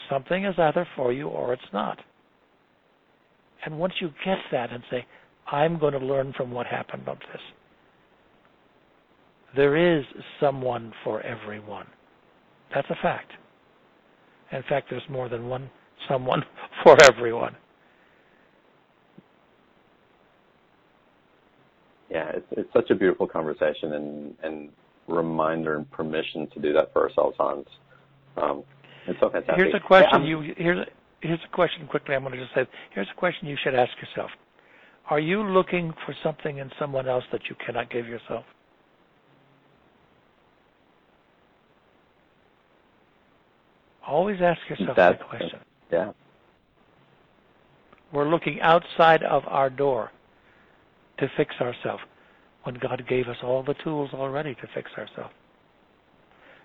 Something 0.10 0.46
is 0.46 0.56
either 0.58 0.88
for 0.96 1.12
you 1.12 1.28
or 1.28 1.54
it's 1.54 1.62
not. 1.74 2.00
And 3.66 3.80
once 3.80 3.94
you 4.00 4.10
get 4.24 4.38
that 4.52 4.72
and 4.72 4.84
say, 4.90 5.06
I'm 5.52 5.80
going 5.80 5.94
to 5.94 6.00
learn 6.00 6.34
from 6.36 6.52
what 6.52 6.68
happened 6.68 7.08
of 7.08 7.18
this, 7.32 7.42
there 9.56 9.98
is 9.98 10.06
someone 10.40 10.94
for 11.04 11.22
everyone. 11.22 11.88
That's 12.74 12.88
a 12.90 12.96
fact. 13.02 13.32
In 14.52 14.64
fact, 14.70 14.88
there's 14.90 15.04
more 15.10 15.30
than 15.30 15.48
one 15.48 15.70
someone 16.08 16.44
for 16.84 16.96
everyone. 17.04 17.56
Yeah, 22.10 22.32
it's, 22.36 22.46
it's 22.52 22.74
such 22.74 22.90
a 22.90 22.96
beautiful 22.96 23.28
conversation 23.28 23.94
and, 23.94 24.36
and 24.44 24.70
reminder 25.08 25.76
and 25.76 25.90
permission 25.92 26.48
to 26.54 26.60
do 26.62 26.74
that 26.74 26.94
for 26.94 27.10
ourselves, 27.10 27.36
Hans. 27.38 27.68
Um, 28.38 28.64
it's 29.08 29.20
so 29.20 29.30
fantastic. 29.30 29.56
Here's 29.56 29.74
a 29.74 29.86
question 29.86 30.24
you 30.24 30.54
here's 30.58 30.86
here's 31.22 31.40
a 31.44 31.56
question 31.56 31.88
quickly. 31.88 32.16
I'm 32.16 32.24
going 32.24 32.34
to 32.34 32.40
just 32.40 32.54
say 32.54 32.68
here's 32.94 33.08
a 33.12 33.20
question 33.20 33.48
you 33.48 33.58
should 33.64 33.76
ask 33.76 33.92
yourself: 34.02 34.32
Are 35.10 35.20
you 35.20 35.44
looking 35.44 35.94
for 36.06 36.16
something 36.24 36.58
in 36.58 36.72
someone 36.80 37.08
else 37.08 37.24
that 37.32 37.42
you 37.50 37.56
cannot 37.66 37.90
give 37.90 38.08
yourself? 38.08 38.46
Always 44.08 44.38
ask 44.42 44.60
yourself 44.70 44.96
that, 44.96 45.20
that 45.20 45.28
question. 45.28 45.60
Yeah. 45.92 46.12
We're 48.14 48.30
looking 48.30 48.62
outside 48.62 49.22
of 49.24 49.44
our 49.48 49.70
door 49.70 50.12
to 51.20 51.28
fix 51.36 51.56
ourselves 51.60 52.04
when 52.64 52.76
God 52.76 53.04
gave 53.08 53.28
us 53.28 53.36
all 53.44 53.64
the 53.64 53.74
tools 53.84 54.12
already 54.14 54.56
to 54.56 54.68
fix 54.74 54.90
ourselves. 54.98 55.34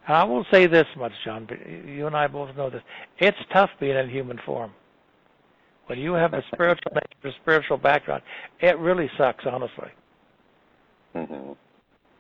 And 0.07 0.17
I 0.17 0.25
will 0.25 0.45
say 0.51 0.67
this 0.67 0.87
much, 0.97 1.13
John, 1.25 1.47
but 1.49 1.59
you 1.67 2.07
and 2.07 2.17
I 2.17 2.27
both 2.27 2.55
know 2.57 2.71
this. 2.71 2.83
It's 3.19 3.39
tough 3.53 3.71
being 3.79 3.97
in 3.97 4.09
human 4.09 4.39
form. 4.45 4.73
When 5.87 5.99
you 5.99 6.13
have 6.15 6.35
a 6.35 6.43
spiritual 6.53 6.93
a 7.25 7.29
spiritual 7.41 7.77
background, 7.77 8.23
it 8.61 8.79
really 8.79 9.09
sucks, 9.17 9.45
honestly. 9.47 9.89
Mm-hmm. 11.15 11.53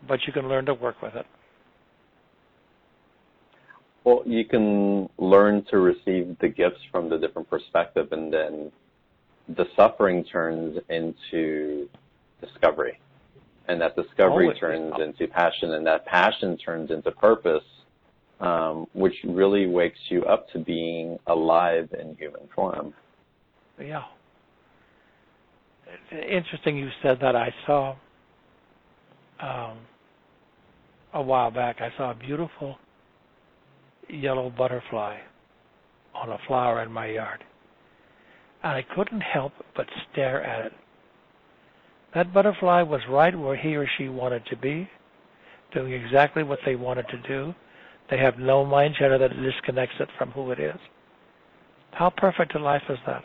But 0.07 0.21
you 0.27 0.33
can 0.33 0.49
learn 0.49 0.67
to 0.67 0.75
work 0.75 1.01
with 1.03 1.15
it. 1.15 1.27
Well, 4.05 4.23
you 4.27 4.45
can 4.45 5.09
learn 5.19 5.65
to 5.71 5.79
receive 5.79 6.37
the 6.41 6.49
gifts 6.49 6.81
from 6.91 7.09
the 7.09 7.19
different 7.19 7.49
perspective, 7.49 8.09
and 8.13 8.33
then 8.33 8.73
the 9.49 9.67
suffering 9.77 10.25
turns 10.25 10.79
into 10.89 11.89
discovery. 12.41 12.99
And 13.69 13.81
that 13.81 13.95
discovery 13.95 14.47
Always. 14.47 14.59
turns 14.59 14.95
into 15.01 15.29
passion, 15.33 15.75
and 15.75 15.87
that 15.87 16.05
passion 16.07 16.57
turns 16.57 16.91
into 16.91 17.11
purpose, 17.13 17.65
um, 18.41 18.87
which 18.93 19.15
really 19.25 19.67
wakes 19.67 19.99
you 20.09 20.25
up 20.25 20.49
to 20.51 20.59
being 20.59 21.19
alive 21.29 21.89
in 21.99 22.17
human 22.17 22.49
form. 22.55 22.93
Yeah. 23.81 24.03
Interesting 26.11 26.77
you 26.77 26.89
said 27.03 27.19
that. 27.21 27.37
I 27.37 27.55
saw 27.67 27.95
um, 29.41 29.79
a 31.15 31.23
while 31.23 31.51
back, 31.51 31.81
I 31.81 31.91
saw 31.97 32.11
a 32.11 32.15
beautiful 32.15 32.77
yellow 34.09 34.51
butterfly 34.51 35.19
on 36.15 36.31
a 36.31 36.39
flower 36.47 36.83
in 36.83 36.93
my 36.93 37.07
yard. 37.07 37.45
And 38.63 38.73
I 38.73 38.85
couldn't 38.95 39.21
help 39.21 39.53
but 39.75 39.87
stare 40.11 40.43
at 40.43 40.67
it. 40.67 40.73
That 42.15 42.33
butterfly 42.33 42.83
was 42.83 43.01
right 43.09 43.37
where 43.39 43.57
he 43.57 43.75
or 43.77 43.87
she 43.99 44.09
wanted 44.09 44.45
to 44.47 44.57
be, 44.57 44.89
doing 45.73 45.93
exactly 45.93 46.43
what 46.43 46.59
they 46.65 46.77
wanted 46.77 47.07
to 47.09 47.19
do. 47.27 47.55
They 48.11 48.19
have 48.19 48.39
no 48.39 48.65
mind 48.65 48.97
chatter 48.99 49.17
that 49.19 49.31
disconnects 49.41 49.95
it 49.99 50.09
from 50.19 50.31
who 50.33 50.51
it 50.51 50.61
is. 50.61 50.79
How 51.93 52.11
perfect 52.11 52.55
a 52.55 52.59
life 52.59 52.83
is 52.91 52.99
that? 53.07 53.25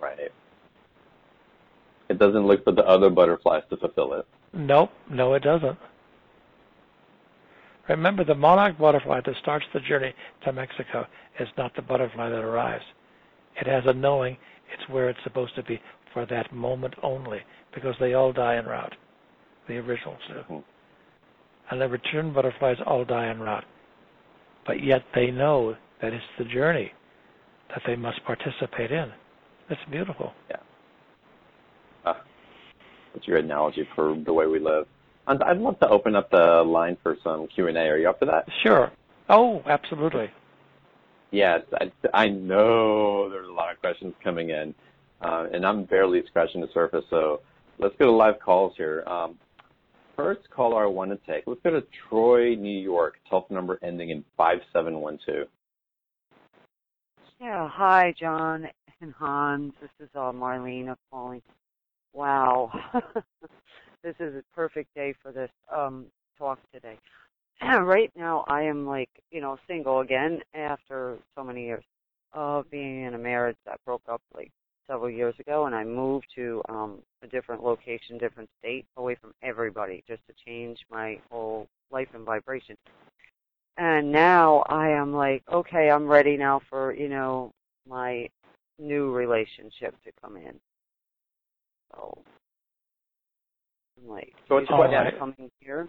Right. 0.00 0.32
It 2.08 2.18
doesn't 2.18 2.46
look 2.46 2.64
for 2.64 2.72
the 2.72 2.82
other 2.82 3.10
butterflies 3.10 3.62
to 3.70 3.76
fulfill 3.76 4.14
it. 4.14 4.26
Nope, 4.52 4.90
no, 5.10 5.34
it 5.34 5.42
doesn't. 5.42 5.78
Remember, 7.88 8.24
the 8.24 8.34
monarch 8.34 8.78
butterfly 8.78 9.20
that 9.24 9.34
starts 9.40 9.64
the 9.72 9.80
journey 9.80 10.14
to 10.44 10.52
Mexico 10.52 11.06
is 11.38 11.48
not 11.56 11.74
the 11.74 11.82
butterfly 11.82 12.28
that 12.28 12.42
arrives. 12.42 12.84
It 13.60 13.66
has 13.66 13.84
a 13.86 13.92
knowing 13.92 14.36
it's 14.72 14.88
where 14.88 15.08
it's 15.08 15.18
supposed 15.24 15.54
to 15.56 15.62
be 15.62 15.80
for 16.12 16.26
that 16.26 16.52
moment 16.52 16.94
only, 17.02 17.40
because 17.74 17.94
they 18.00 18.14
all 18.14 18.32
die 18.32 18.56
en 18.56 18.66
route. 18.66 18.94
The 19.68 19.78
originals 19.78 20.18
do. 20.28 20.34
Mm-hmm. 20.34 20.58
And 21.70 21.80
the 21.80 21.88
return 21.88 22.32
butterflies 22.32 22.76
all 22.86 23.04
die 23.04 23.28
en 23.28 23.40
route. 23.40 23.64
But 24.66 24.82
yet 24.82 25.02
they 25.14 25.30
know 25.30 25.76
that 26.00 26.12
it's 26.12 26.24
the 26.38 26.44
journey 26.44 26.92
that 27.68 27.82
they 27.86 27.96
must 27.96 28.22
participate 28.24 28.90
in. 28.90 29.10
It's 29.70 29.80
beautiful. 29.90 30.32
Yeah. 30.50 30.56
Ah, 32.04 32.20
that's 33.14 33.26
your 33.26 33.38
analogy 33.38 33.88
for 33.94 34.16
the 34.24 34.32
way 34.32 34.46
we 34.46 34.58
live. 34.58 34.86
I'd 35.26 35.58
love 35.58 35.78
to 35.80 35.88
open 35.88 36.16
up 36.16 36.30
the 36.30 36.62
line 36.66 36.96
for 37.02 37.16
some 37.22 37.46
Q&A. 37.46 37.72
Are 37.72 37.96
you 37.96 38.10
up 38.10 38.18
for 38.18 38.26
that? 38.26 38.44
Sure. 38.64 38.90
Oh, 39.28 39.62
absolutely. 39.66 40.28
Yes, 41.30 41.62
I, 41.80 41.90
I 42.12 42.28
know 42.28 43.30
there's 43.30 43.48
a 43.48 43.52
lot 43.52 43.72
of 43.72 43.80
questions 43.80 44.14
coming 44.22 44.50
in, 44.50 44.74
uh, 45.22 45.46
and 45.52 45.64
I'm 45.64 45.84
barely 45.84 46.22
scratching 46.26 46.60
the 46.60 46.68
surface, 46.74 47.04
so 47.10 47.40
let's 47.78 47.94
go 47.98 48.06
to 48.06 48.12
live 48.12 48.38
calls 48.40 48.74
here. 48.76 49.04
Um, 49.06 49.38
first 50.16 50.48
caller 50.50 50.84
I 50.84 50.86
want 50.86 51.10
to 51.10 51.32
take, 51.32 51.44
let's 51.46 51.60
go 51.62 51.70
to 51.70 51.84
Troy, 52.08 52.54
New 52.54 52.78
York, 52.78 53.16
telephone 53.28 53.56
number 53.56 53.78
ending 53.82 54.10
in 54.10 54.24
5712. 54.36 55.48
Yeah, 57.40 57.68
hi, 57.68 58.14
John 58.18 58.68
and 59.00 59.12
Hans. 59.12 59.72
This 59.80 59.90
is 60.00 60.08
uh, 60.14 60.30
Marlena 60.32 60.96
calling. 61.10 61.42
Wow. 62.12 62.70
this 64.04 64.14
is 64.20 64.34
a 64.34 64.42
perfect 64.54 64.94
day 64.94 65.14
for 65.22 65.32
this 65.32 65.50
um, 65.74 66.06
talk 66.38 66.58
today. 66.72 66.98
right 67.62 68.12
now, 68.16 68.44
I 68.48 68.62
am 68.62 68.86
like, 68.86 69.10
you 69.30 69.40
know, 69.40 69.58
single 69.66 70.00
again 70.00 70.40
after 70.54 71.18
so 71.36 71.42
many 71.44 71.66
years 71.66 71.84
of 72.32 72.70
being 72.70 73.04
in 73.04 73.14
a 73.14 73.18
marriage 73.18 73.56
that 73.66 73.80
broke 73.84 74.02
up 74.08 74.22
like 74.34 74.50
several 74.92 75.10
years 75.10 75.34
ago, 75.40 75.66
and 75.66 75.74
I 75.74 75.84
moved 75.84 76.26
to 76.34 76.62
um, 76.68 76.98
a 77.22 77.26
different 77.26 77.64
location, 77.64 78.18
different 78.18 78.50
state, 78.58 78.84
away 78.98 79.16
from 79.20 79.32
everybody, 79.42 80.04
just 80.06 80.20
to 80.28 80.34
change 80.46 80.78
my 80.90 81.18
whole 81.30 81.66
life 81.90 82.08
and 82.14 82.24
vibration. 82.24 82.76
And 83.78 84.12
now 84.12 84.64
I 84.68 84.90
am 84.90 85.14
like, 85.14 85.42
okay, 85.50 85.90
I'm 85.90 86.06
ready 86.06 86.36
now 86.36 86.60
for 86.68 86.94
you 86.94 87.08
know 87.08 87.52
my 87.88 88.28
new 88.78 89.10
relationship 89.12 89.94
to 90.04 90.12
come 90.22 90.36
in. 90.36 90.60
So 91.94 92.18
like, 94.06 94.34
so 94.48 94.58
it's 94.58 94.70
right. 94.70 95.18
coming 95.18 95.50
here. 95.60 95.88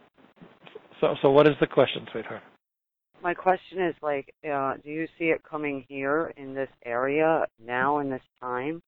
So, 1.02 1.16
so 1.22 1.32
what 1.32 1.48
is 1.48 1.56
the 1.60 1.68
question, 1.68 2.06
sweetheart? 2.12 2.42
My 3.22 3.34
question 3.34 3.82
is 3.82 3.96
like, 4.02 4.34
uh, 4.50 4.76
do 4.84 4.90
you 4.90 5.08
see 5.18 5.26
it 5.26 5.42
coming 5.44 5.86
here 5.88 6.34
in 6.38 6.54
this 6.54 6.70
area 6.86 7.46
now 7.66 8.00
in 8.00 8.10
this 8.10 8.22
time? 8.40 8.82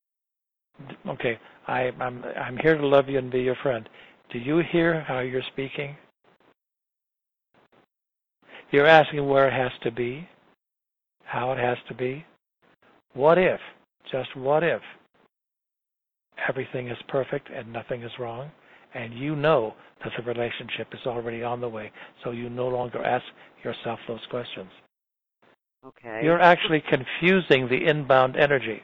Okay, 1.08 1.40
I, 1.68 1.92
I'm 2.00 2.24
I'm 2.24 2.58
here 2.58 2.78
to 2.78 2.86
love 2.86 3.10
you 3.10 3.18
and 3.18 3.32
be 3.32 3.42
your 3.42 3.56
friend. 3.64 3.88
Do 4.32 4.40
you 4.40 4.62
hear 4.72 5.02
how 5.02 5.20
you're 5.20 5.42
speaking? 5.54 5.96
You're 8.72 8.88
asking 8.88 9.28
where 9.28 9.48
it 9.48 9.54
has 9.54 9.72
to 9.84 9.92
be, 9.92 10.28
how 11.24 11.52
it 11.52 11.60
has 11.60 11.78
to 11.88 11.94
be. 11.94 12.26
What 13.14 13.38
if, 13.38 13.60
just 14.12 14.36
what 14.36 14.64
if, 14.64 14.82
everything 16.50 16.90
is 16.90 16.98
perfect 17.08 17.50
and 17.50 17.72
nothing 17.72 18.04
is 18.04 18.12
wrong? 18.20 18.52
and 18.96 19.14
you 19.14 19.36
know 19.36 19.76
that 20.04 20.12
the 20.18 20.24
relationship 20.24 20.88
is 20.94 21.06
already 21.06 21.44
on 21.44 21.62
the 21.62 21.70
way, 21.70 21.92
so 22.24 22.32
you 22.32 22.50
no 22.50 22.68
longer 22.68 23.04
ask 23.04 23.26
yourself 23.64 24.00
those 24.08 24.26
questions. 24.30 24.70
Okay. 25.86 26.22
You're 26.24 26.42
actually 26.42 26.82
confusing 26.90 27.68
the 27.68 27.88
inbound 27.88 28.36
energy 28.38 28.82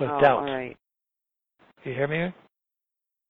with 0.00 0.10
oh, 0.10 0.20
doubt. 0.20 0.48
All 0.48 0.54
right. 0.54 0.76
You 1.84 1.92
hear 1.92 2.08
me? 2.08 2.32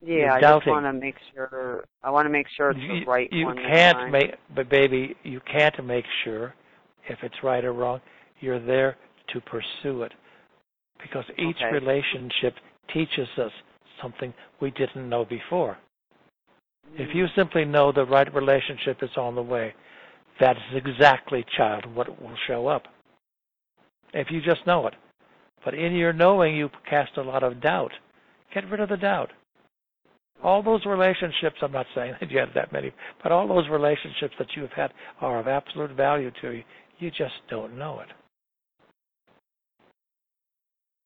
Yeah, 0.05 0.14
You're 0.14 0.30
I 0.32 0.40
doubting. 0.40 0.61
just 0.61 0.68
want 0.68 0.86
to 0.86 0.92
make 0.92 1.14
sure. 1.34 1.84
I 2.03 2.11
want 2.11 2.26
to 2.26 2.30
make 2.30 2.46
sure 2.57 2.70
it's 2.70 2.80
you, 2.80 3.00
the 3.00 3.07
right 3.07 3.32
you 3.32 3.46
one. 3.46 3.57
this 3.57 3.64
can't 3.66 4.11
make, 4.11 4.34
but 4.55 4.68
baby, 4.68 5.14
you 5.22 5.40
can't 5.50 5.84
make 5.84 6.05
sure 6.24 6.55
if 7.09 7.18
it's 7.22 7.34
right 7.42 7.64
or 7.64 7.72
wrong. 7.72 8.00
You're 8.40 8.64
there 8.64 8.96
to 9.32 9.40
pursue 9.40 10.03
it, 10.03 10.12
because 11.00 11.24
each 11.38 11.57
Okay. 11.57 11.72
relationship 11.72 12.55
teaches 12.92 13.28
us 13.38 13.53
something 14.03 14.34
we 14.61 14.70
didn't 14.72 15.09
know 15.09 15.24
before. 15.24 15.78
If 16.96 17.09
mm. 17.11 17.14
you 17.14 17.26
simply 17.36 17.64
know 17.64 17.92
the 17.92 18.05
right 18.05 18.32
relationship 18.34 19.03
is 19.03 19.16
on 19.16 19.36
the 19.36 19.42
way, 19.42 19.72
that 20.40 20.57
is 20.57 20.74
exactly, 20.84 21.44
child, 21.57 21.86
what 21.94 22.20
will 22.20 22.36
show 22.48 22.66
up. 22.66 22.88
If 24.12 24.30
you 24.30 24.40
just 24.42 24.66
know 24.66 24.88
it. 24.88 24.94
But 25.64 25.74
in 25.74 25.94
your 25.94 26.12
knowing, 26.12 26.57
you 26.57 26.68
cast 26.90 27.16
a 27.16 27.22
lot 27.22 27.44
of 27.44 27.61
doubt. 27.61 27.92
Get 28.55 28.68
rid 28.70 28.80
of 28.80 28.88
the 28.88 28.96
doubt. 28.96 29.30
All 30.42 30.62
those 30.62 30.84
relationships, 30.86 31.57
I'm 31.62 31.72
not 31.72 31.86
saying 31.94 32.14
that 32.20 32.30
you 32.30 32.38
had 32.38 32.50
that 32.55 32.72
many, 32.72 32.92
but 33.22 33.32
all 33.32 33.46
those 33.48 33.68
relationships 33.70 34.34
that 34.38 34.48
you've 34.57 34.72
had 34.72 34.92
are 35.20 35.38
of 35.38 35.48
absolute 35.48 35.92
value 35.92 36.30
to 36.42 36.50
you. 36.50 36.64
You 36.98 37.11
just 37.11 37.34
don't 37.48 37.78
know 37.78 38.00
it. 38.00 38.09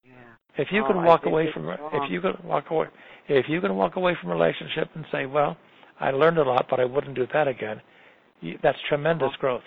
Yeah. 0.04 0.12
If 0.58 0.68
you 0.72 0.82
Oh, 0.84 0.88
can 0.88 1.04
walk 1.04 1.26
away 1.26 1.48
from 1.52 1.68
if 1.68 2.10
you 2.10 2.20
can 2.20 2.34
walk 2.44 2.70
away 2.70 2.86
if 3.28 3.48
you 3.48 3.60
can 3.60 3.74
walk 3.76 3.96
away 3.96 4.14
from 4.20 4.30
a 4.30 4.34
relationship 4.34 4.88
and 4.94 5.04
say, 5.10 5.26
"Well, 5.26 5.56
I 6.00 6.10
learned 6.10 6.38
a 6.38 6.44
lot, 6.44 6.66
but 6.70 6.80
I 6.80 6.84
wouldn't 6.84 7.14
do 7.14 7.26
that 7.32 7.48
again," 7.48 7.80
that's 8.62 8.78
tremendous 8.88 9.28
Uh-huh. 9.28 9.38
growth. 9.40 9.64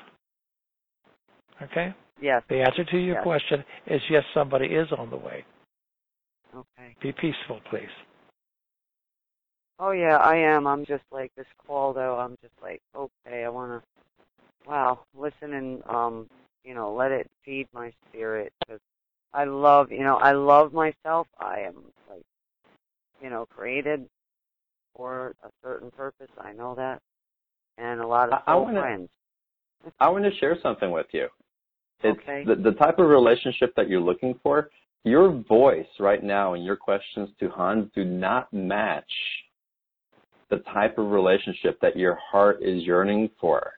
Okay. 1.61 1.93
Yes. 2.21 2.43
The 2.47 2.61
answer 2.61 2.83
to 2.85 2.97
your 2.97 3.15
Yes. 3.15 3.23
question 3.23 3.65
is 3.87 4.01
yes. 4.09 4.23
Somebody 4.33 4.67
is 4.73 4.91
on 4.91 5.09
the 5.09 5.17
way. 5.17 5.43
Okay. 6.99 7.11
Be 7.11 7.13
peaceful, 7.13 7.59
please. 7.69 7.89
Oh 9.79 9.91
yeah, 9.91 10.17
I 10.17 10.35
am. 10.35 10.67
I'm 10.67 10.85
just 10.85 11.03
like 11.11 11.31
this 11.35 11.45
call 11.65 11.93
though. 11.93 12.17
I'm 12.17 12.35
just 12.41 12.53
like, 12.61 12.81
okay, 12.95 13.45
I 13.45 13.49
want 13.49 13.81
to, 13.81 14.69
wow, 14.69 14.99
listen 15.17 15.53
and 15.53 15.81
um, 15.87 16.27
you 16.65 16.73
know, 16.73 16.93
let 16.93 17.11
it 17.11 17.29
feed 17.45 17.67
my 17.73 17.91
spirit 18.09 18.51
because 18.59 18.81
I 19.33 19.45
love, 19.45 19.91
you 19.91 20.03
know, 20.03 20.17
I 20.17 20.33
love 20.33 20.73
myself. 20.73 21.27
I 21.39 21.59
am 21.61 21.75
like, 22.09 22.23
you 23.21 23.29
know, 23.29 23.45
created 23.45 24.05
for 24.95 25.33
a 25.43 25.49
certain 25.63 25.91
purpose. 25.91 26.29
I 26.37 26.51
know 26.51 26.75
that, 26.75 27.01
and 27.77 28.01
a 28.01 28.07
lot 28.07 28.29
of 28.29 28.41
I- 28.45 28.51
I 28.51 28.55
wanna- 28.55 28.81
friends. 28.81 29.09
I 30.01 30.09
want 30.09 30.25
to 30.25 30.31
share 30.39 30.59
something 30.61 30.91
with 30.91 31.07
you. 31.13 31.29
It's 32.03 32.19
Okay. 32.19 32.43
the, 32.43 32.55
the 32.55 32.73
type 32.73 32.99
of 32.99 33.07
relationship 33.07 33.73
that 33.75 33.87
you're 33.87 34.01
looking 34.01 34.37
for. 34.43 34.69
Your 35.05 35.31
voice 35.47 35.87
right 35.99 36.23
now 36.23 36.53
and 36.53 36.65
your 36.65 36.75
questions 36.75 37.29
to 37.39 37.49
Hans 37.49 37.89
do 37.95 38.03
not 38.03 38.51
match 38.53 39.11
the 40.49 40.57
type 40.73 40.97
of 40.97 41.11
relationship 41.11 41.79
that 41.81 41.95
your 41.95 42.15
heart 42.15 42.61
is 42.61 42.83
yearning 42.83 43.29
for. 43.39 43.73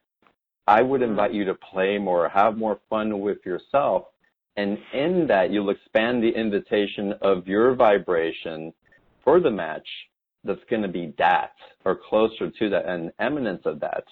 I 0.67 0.82
would 0.82 1.01
invite 1.01 1.34
you 1.34 1.45
to 1.45 1.53
play 1.53 1.97
more, 1.97 2.30
have 2.30 2.57
more 2.57 2.80
fun 2.89 3.19
with 3.19 3.39
yourself, 3.45 4.05
and 4.57 4.78
in 4.93 5.28
that 5.28 5.51
you'll 5.51 5.69
expand 5.69 6.24
the 6.24 6.30
invitation 6.30 7.13
of 7.22 7.47
your 7.47 7.76
vibration 7.76 8.74
for 9.24 9.39
the 9.39 9.51
match 9.51 9.88
that's 10.43 10.63
going 10.69 10.82
to 10.82 10.88
be 10.88 11.13
that 11.17 11.51
or 11.86 11.95
closer 12.09 12.49
to 12.49 12.69
that 12.69 12.88
and 12.88 13.11
eminence 13.19 13.61
of 13.65 13.80
that. 13.80 14.03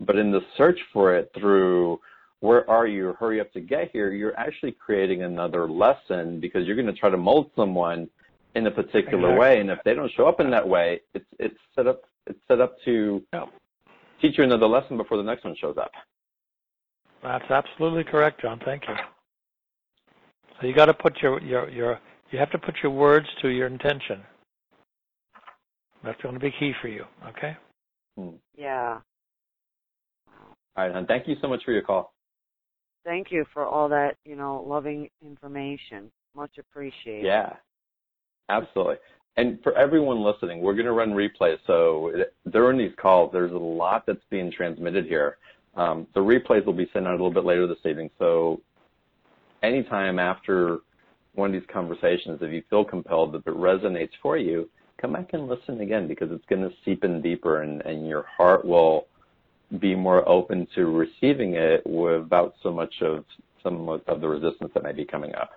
But 0.00 0.16
in 0.16 0.30
the 0.30 0.42
search 0.56 0.78
for 0.92 1.16
it 1.16 1.30
through 1.38 1.98
where 2.40 2.68
are 2.70 2.86
you, 2.86 3.14
hurry 3.18 3.40
up 3.40 3.52
to 3.52 3.60
get 3.60 3.90
here, 3.92 4.12
you're 4.12 4.38
actually 4.38 4.72
creating 4.72 5.22
another 5.22 5.68
lesson 5.68 6.38
because 6.40 6.66
you're 6.66 6.76
going 6.76 6.86
to 6.86 6.92
try 6.92 7.10
to 7.10 7.16
mold 7.16 7.50
someone 7.56 8.08
in 8.54 8.66
a 8.66 8.70
particular 8.70 9.30
Exactly. 9.30 9.38
way. 9.38 9.60
And 9.60 9.70
if 9.70 9.78
they 9.84 9.94
don't 9.94 10.10
show 10.12 10.26
up 10.26 10.40
in 10.40 10.50
that 10.50 10.66
way, 10.66 11.00
it's 11.14 11.26
it's 11.38 11.58
set 11.74 11.86
up 11.86 12.02
it's 12.26 12.38
set 12.46 12.60
up 12.60 12.76
to 12.84 13.22
No. 13.32 13.50
teach 14.20 14.38
you 14.38 14.44
another 14.44 14.66
lesson 14.66 14.96
before 14.96 15.16
the 15.16 15.22
next 15.22 15.44
one 15.44 15.56
shows 15.56 15.76
up. 15.76 15.90
That's 17.22 17.50
absolutely 17.50 18.04
correct, 18.04 18.40
John. 18.42 18.60
Thank 18.64 18.84
you. 18.88 18.94
So 20.60 20.66
you 20.66 20.74
got 20.74 20.86
to 20.86 20.94
put 20.94 21.20
your 21.22 21.42
your 21.42 21.68
your 21.68 22.00
you 22.30 22.38
have 22.38 22.50
to 22.52 22.58
put 22.58 22.76
your 22.82 22.92
words 22.92 23.26
to 23.42 23.48
your 23.48 23.66
intention. 23.66 24.22
That's 26.04 26.20
going 26.22 26.34
to 26.34 26.40
be 26.40 26.52
key 26.60 26.72
for 26.80 26.88
you. 26.88 27.04
Okay. 27.28 27.56
Hmm. 28.16 28.36
Yeah. 28.56 28.98
All 30.76 30.84
right, 30.84 30.92
hon. 30.92 31.06
Thank 31.06 31.26
you 31.26 31.34
so 31.42 31.48
much 31.48 31.64
for 31.64 31.72
your 31.72 31.82
call. 31.82 32.12
Thank 33.04 33.30
you 33.30 33.44
for 33.52 33.64
all 33.64 33.88
that, 33.88 34.16
you 34.24 34.36
know, 34.36 34.64
loving 34.66 35.08
information. 35.24 36.10
Much 36.34 36.58
appreciated. 36.58 37.24
Yeah, 37.24 37.54
absolutely. 38.48 38.96
And 39.36 39.62
for 39.62 39.72
everyone 39.78 40.22
listening, 40.22 40.60
we're 40.60 40.74
going 40.74 40.86
to 40.86 40.92
run 40.92 41.10
replays. 41.10 41.58
So 41.66 42.12
during 42.50 42.76
these 42.76 42.92
calls, 43.00 43.30
there's 43.32 43.52
a 43.52 43.56
lot 43.56 44.04
that's 44.06 44.24
being 44.30 44.50
transmitted 44.50 45.06
here. 45.06 45.38
Um, 45.76 46.08
the 46.14 46.20
replays 46.20 46.66
will 46.66 46.72
be 46.72 46.90
sent 46.92 47.06
out 47.06 47.12
a 47.12 47.12
little 47.12 47.30
bit 47.30 47.44
later 47.44 47.66
this 47.66 47.78
evening. 47.84 48.10
So 48.18 48.60
anytime 49.62 50.18
after 50.18 50.78
one 51.34 51.54
of 51.54 51.60
these 51.60 51.70
conversations, 51.72 52.40
if 52.42 52.52
you 52.52 52.62
feel 52.68 52.84
compelled, 52.84 53.36
if 53.36 53.46
it 53.46 53.54
resonates 53.54 54.10
for 54.20 54.36
you, 54.36 54.68
come 55.00 55.12
back 55.12 55.30
and 55.32 55.46
listen 55.46 55.80
again 55.80 56.08
because 56.08 56.30
it's 56.32 56.44
going 56.46 56.62
to 56.62 56.74
seep 56.84 57.04
in 57.04 57.22
deeper 57.22 57.62
and, 57.62 57.80
and 57.82 58.08
your 58.08 58.24
heart 58.24 58.64
will 58.64 59.06
be 59.78 59.94
more 59.94 60.28
open 60.28 60.66
to 60.74 60.86
receiving 60.86 61.54
it 61.54 61.86
without 61.86 62.54
so 62.62 62.72
much 62.72 62.94
of 63.02 63.24
some 63.62 63.88
of 63.88 64.20
the 64.20 64.28
resistance 64.28 64.70
that 64.74 64.82
may 64.82 64.92
be 64.92 65.04
coming 65.04 65.34
up. 65.34 65.52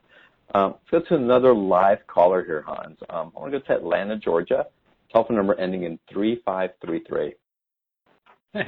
Um, 0.53 0.75
let's 0.91 1.07
go 1.07 1.15
to 1.15 1.23
another 1.23 1.53
live 1.53 2.05
caller 2.07 2.43
here, 2.43 2.61
Hans. 2.61 2.97
Um, 3.09 3.31
I 3.35 3.39
want 3.39 3.53
to 3.53 3.59
go 3.59 3.65
to 3.67 3.73
Atlanta, 3.73 4.17
Georgia. 4.17 4.65
Telephone 5.11 5.37
number 5.37 5.59
ending 5.59 5.83
in 5.83 5.99
3533. 6.11 7.33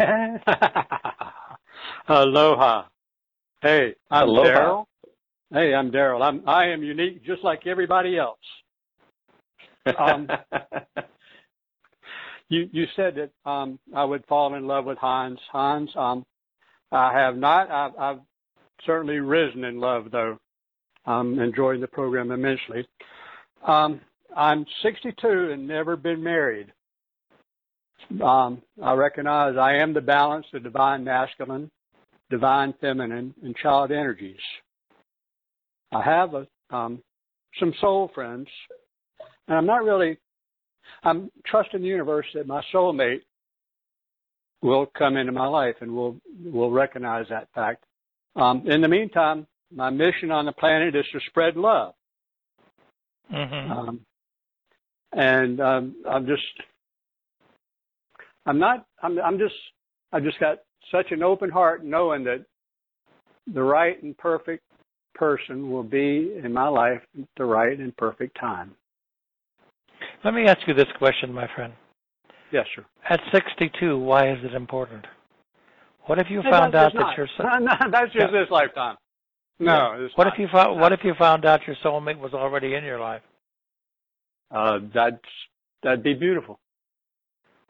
Aloha. 2.08 2.86
Hey, 3.62 3.96
I'm 4.12 4.28
Daryl. 4.28 4.86
Hey, 5.52 5.74
I'm 5.74 5.92
Daryl. 5.92 6.22
I'm 6.22 6.48
I 6.48 6.68
am 6.68 6.84
unique 6.84 7.26
just 7.26 7.44
like 7.44 7.68
everybody 7.68 8.18
else. 8.18 8.40
Um, 10.00 10.30
You 12.50 12.70
you 12.72 12.86
said 12.96 13.16
that 13.16 13.50
um 13.50 13.80
I 13.96 14.04
would 14.04 14.26
fall 14.28 14.54
in 14.56 14.68
love 14.68 14.86
with 14.86 14.98
Hans. 14.98 15.40
Hans, 15.52 15.90
um 15.96 16.26
I 16.92 17.14
have 17.14 17.38
not. 17.38 17.72
I've 17.72 17.98
I've 17.98 18.20
certainly 18.86 19.20
risen 19.20 19.64
in 19.64 19.80
love 19.80 20.12
though. 20.12 20.38
I'm 21.06 21.40
enjoying 21.40 21.82
the 21.82 21.88
program 21.88 22.32
immensely. 22.32 22.88
Um 23.66 24.02
I'm 24.36 24.66
62 24.82 25.52
and 25.52 25.68
never 25.68 25.96
been 25.96 26.24
married. 26.24 26.74
Um, 28.24 28.62
I 28.82 28.94
recognize 28.94 29.56
I 29.58 29.76
am 29.76 29.94
the 29.94 30.02
balance 30.02 30.46
of 30.54 30.64
divine 30.64 31.04
masculine, 31.04 31.70
divine 32.30 32.74
feminine, 32.82 33.34
and 33.44 33.56
child 33.56 33.92
energies. 33.92 34.40
I 35.92 36.02
have 36.02 36.34
a, 36.34 36.48
um, 36.76 37.02
some 37.60 37.74
soul 37.80 38.12
friends, 38.14 38.48
and 39.48 39.58
I'm 39.58 39.66
not 39.66 39.84
really. 39.84 40.18
I'm 41.04 41.32
trusting 41.46 41.82
the 41.82 41.88
universe 41.88 42.26
that 42.34 42.48
my 42.48 42.62
soulmate 42.74 43.22
will 44.62 44.86
come 44.98 45.18
into 45.18 45.32
my 45.32 45.48
life 45.48 45.76
and 45.82 45.94
will 45.94 46.20
will 46.44 46.72
recognize 46.72 47.26
that 47.30 47.50
fact. 47.54 47.84
Um, 48.36 48.68
in 48.68 48.82
the 48.82 48.88
meantime, 48.88 49.46
my 49.74 49.90
mission 49.90 50.32
on 50.32 50.46
the 50.46 50.52
planet 50.52 50.96
is 50.96 51.06
to 51.12 51.20
spread 51.28 51.56
love. 51.56 51.94
Mm-hmm. 53.32 53.72
Um, 53.72 54.00
and 55.14 55.60
um, 55.60 55.96
I'm 56.10 56.26
just, 56.26 56.42
I'm 58.46 58.60
not, 58.60 58.86
I'm, 59.02 59.20
I'm 59.20 59.38
just, 59.38 59.54
I've 60.12 60.24
just 60.24 60.40
got 60.40 60.60
such 60.92 61.12
an 61.12 61.24
open 61.24 61.50
heart 61.50 61.84
knowing 61.84 62.24
that 62.24 62.46
the 63.54 63.62
right 63.62 64.02
and 64.02 64.18
perfect 64.18 64.64
person 65.14 65.70
will 65.70 65.84
be 65.84 66.36
in 66.44 66.52
my 66.54 66.68
life 66.68 67.02
at 67.20 67.28
the 67.38 67.46
right 67.46 67.78
and 67.78 67.96
perfect 67.98 68.40
time. 68.40 68.74
Let 70.24 70.34
me 70.34 70.46
ask 70.48 70.60
you 70.68 70.74
this 70.74 70.88
question, 70.98 71.34
my 71.34 71.48
friend. 71.56 71.74
Yes, 72.52 72.66
sir. 72.76 72.86
At 73.10 73.20
62, 73.32 73.98
why 73.98 74.32
is 74.32 74.38
it 74.44 74.54
important? 74.54 75.06
What 76.06 76.20
if 76.20 76.28
you 76.30 76.42
Hey, 76.42 76.52
found 76.52 76.76
out 76.76 76.94
that 76.94 77.00
not- 77.00 77.18
your 77.18 77.28
so- 77.38 77.44
No, 77.60 77.74
that's 77.92 78.12
just 78.14 78.16
Yeah. 78.16 78.28
this 78.42 78.50
lifetime. 78.50 78.98
No, 79.60 79.94
it's 80.04 80.16
what 80.18 80.26
not. 80.26 80.34
if 80.34 80.40
you 80.40 80.48
found 80.52 80.80
what 80.82 80.92
if 80.92 81.04
you 81.04 81.14
found 81.14 81.46
out 81.46 81.66
your 81.68 81.76
soulmate 81.78 82.18
was 82.18 82.34
already 82.34 82.74
in 82.76 82.84
your 82.84 83.00
life? 83.00 83.22
Uh, 84.52 84.80
that's 84.94 85.16
that'd 85.84 86.04
be 86.04 86.14
beautiful. 86.14 86.60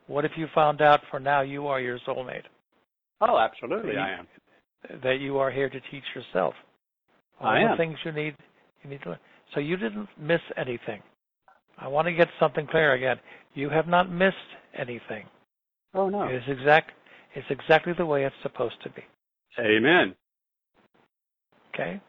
What 0.08 0.26
if 0.26 0.32
you 0.38 0.48
found 0.56 0.82
out 0.82 1.02
for 1.12 1.20
now 1.20 1.42
you 1.42 1.68
are 1.68 1.80
your 1.80 2.00
soulmate? 2.00 2.46
Oh, 3.22 3.38
absolutely, 3.38 3.98
I 3.98 4.12
am. 4.20 4.28
That 5.04 5.20
you 5.20 5.38
are 5.38 5.52
here 5.52 5.70
to 5.70 5.80
teach 5.92 6.04
yourself. 6.16 6.56
All 7.40 7.50
I 7.50 7.60
the 7.60 7.66
am. 7.72 7.78
things 7.78 7.98
you 8.06 8.12
need 8.12 8.36
you 8.84 8.90
need 8.90 9.02
to 9.04 9.10
learn. 9.10 9.20
So 9.54 9.60
you 9.60 9.78
didn't 9.78 10.08
miss 10.18 10.42
anything. 10.58 11.02
I 11.78 11.88
want 11.88 12.08
to 12.08 12.14
get 12.14 12.28
something 12.40 12.68
clear 12.68 12.94
again. 12.94 13.18
You 13.54 13.70
have 13.70 13.88
not 13.88 14.12
missed 14.12 14.36
anything. 14.76 15.26
Oh 15.94 16.10
no. 16.10 16.24
It 16.24 16.36
is 16.36 16.44
exact. 16.48 16.92
It's 17.36 17.48
exactly 17.50 17.94
the 17.98 18.06
way 18.06 18.26
it's 18.26 18.36
supposed 18.44 18.76
to 18.84 18.90
be. 18.90 19.04
Amen. 19.60 20.16
Okay. 21.74 22.00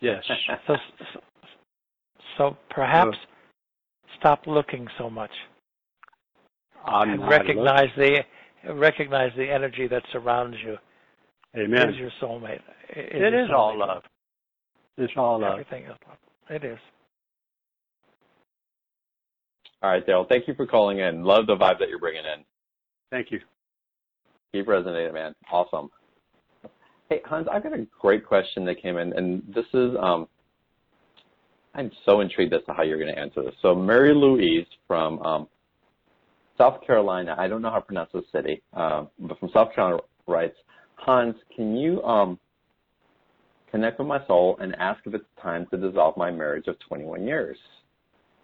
Yes. 0.00 0.22
So, 0.66 0.74
so, 1.12 1.20
so 2.36 2.56
perhaps 2.70 3.16
stop 4.18 4.46
looking 4.46 4.86
so 4.96 5.10
much 5.10 5.30
I'm 6.84 7.10
and 7.10 7.20
not 7.20 7.28
recognize 7.28 7.88
the 7.96 8.20
recognize 8.74 9.32
the 9.36 9.50
energy 9.50 9.88
that 9.88 10.02
surrounds 10.12 10.56
you. 10.64 10.76
Amen. 11.56 11.90
is 11.90 11.96
your 11.96 12.10
soulmate. 12.22 12.60
It, 12.90 13.16
It 13.16 13.32
your 13.32 13.44
is 13.44 13.50
all 13.54 13.78
love. 13.78 14.02
It's 14.96 15.12
all 15.16 15.40
love. 15.40 15.52
Everything 15.52 15.84
is 15.84 15.96
love. 16.06 16.18
It 16.50 16.64
is. 16.64 16.78
All 19.82 19.90
right, 19.90 20.04
Daryl. 20.04 20.28
Thank 20.28 20.48
you 20.48 20.54
for 20.54 20.66
calling 20.66 20.98
in. 20.98 21.22
Love 21.22 21.46
the 21.46 21.56
vibe 21.56 21.78
that 21.78 21.88
you're 21.88 22.00
bringing 22.00 22.24
in. 22.24 22.44
Thank 23.10 23.30
you. 23.30 23.40
Keep 24.52 24.66
resonating, 24.66 25.14
man. 25.14 25.34
Awesome. 25.50 25.90
Hey, 27.08 27.20
Hans, 27.24 27.46
I've 27.50 27.62
got 27.62 27.72
a 27.72 27.86
great 28.00 28.26
question 28.26 28.64
that 28.66 28.82
came 28.82 28.98
in, 28.98 29.12
and 29.14 29.42
this 29.54 29.64
is, 29.72 29.92
um, 30.00 30.26
I'm 31.74 31.90
so 32.04 32.20
intrigued 32.20 32.52
as 32.52 32.62
to 32.66 32.72
how 32.72 32.82
you're 32.82 32.98
going 32.98 33.14
to 33.14 33.18
answer 33.18 33.42
this. 33.42 33.54
So, 33.62 33.74
Mary 33.74 34.12
Louise 34.14 34.66
from 34.86 35.22
um, 35.22 35.48
South 36.58 36.84
Carolina, 36.84 37.34
I 37.38 37.46
don't 37.46 37.62
know 37.62 37.70
how 37.70 37.78
to 37.78 37.84
pronounce 37.84 38.10
the 38.12 38.22
city, 38.32 38.62
uh, 38.74 39.04
but 39.20 39.38
from 39.38 39.50
South 39.54 39.72
Carolina 39.74 40.02
writes, 40.26 40.56
Hans, 40.96 41.36
can 41.54 41.76
you 41.76 42.02
um, 42.02 42.38
connect 43.70 43.98
with 43.98 44.08
my 44.08 44.26
soul 44.26 44.58
and 44.60 44.74
ask 44.76 45.00
if 45.06 45.14
it's 45.14 45.24
time 45.40 45.66
to 45.70 45.78
dissolve 45.78 46.16
my 46.16 46.30
marriage 46.30 46.66
of 46.66 46.78
21 46.80 47.22
years? 47.26 47.56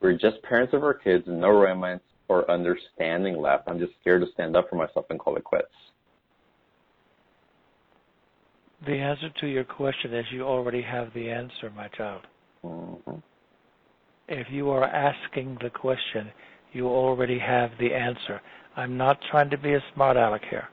We're 0.00 0.12
just 0.12 0.42
parents 0.42 0.74
of 0.74 0.82
our 0.82 0.94
kids, 0.94 1.24
no 1.26 1.48
romance 1.48 2.02
or 2.28 2.50
understanding 2.50 3.36
left. 3.40 3.68
I'm 3.68 3.78
just 3.78 3.92
scared 4.00 4.22
to 4.22 4.32
stand 4.32 4.56
up 4.56 4.68
for 4.68 4.76
myself 4.76 5.06
and 5.10 5.18
call 5.18 5.36
it 5.36 5.44
quits. 5.44 5.68
The 8.86 8.92
answer 8.92 9.30
to 9.40 9.46
your 9.46 9.64
question 9.64 10.14
is 10.14 10.26
you 10.30 10.42
already 10.42 10.82
have 10.82 11.08
the 11.14 11.30
answer, 11.30 11.70
my 11.74 11.88
child. 11.88 12.26
Mhm. 12.62 13.22
If 14.28 14.50
you 14.50 14.70
are 14.70 14.84
asking 14.84 15.56
the 15.56 15.70
question, 15.70 16.32
you 16.72 16.88
already 16.88 17.38
have 17.38 17.76
the 17.78 17.94
answer. 17.94 18.40
I'm 18.76 18.96
not 18.96 19.20
trying 19.30 19.50
to 19.50 19.58
be 19.58 19.74
a 19.74 19.80
smart 19.94 20.16
aleck 20.16 20.44
here. 20.46 20.68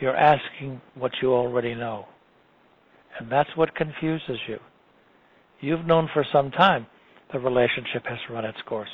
You're 0.00 0.16
asking 0.16 0.80
what 0.94 1.12
you 1.22 1.32
already 1.32 1.74
know. 1.74 2.06
And 3.18 3.30
that's 3.30 3.54
what 3.56 3.74
confuses 3.74 4.38
you. 4.46 4.60
You've 5.60 5.86
known 5.86 6.08
for 6.08 6.24
some 6.24 6.50
time 6.50 6.86
the 7.32 7.38
relationship 7.38 8.06
has 8.06 8.18
run 8.30 8.44
its 8.44 8.60
course. 8.66 8.88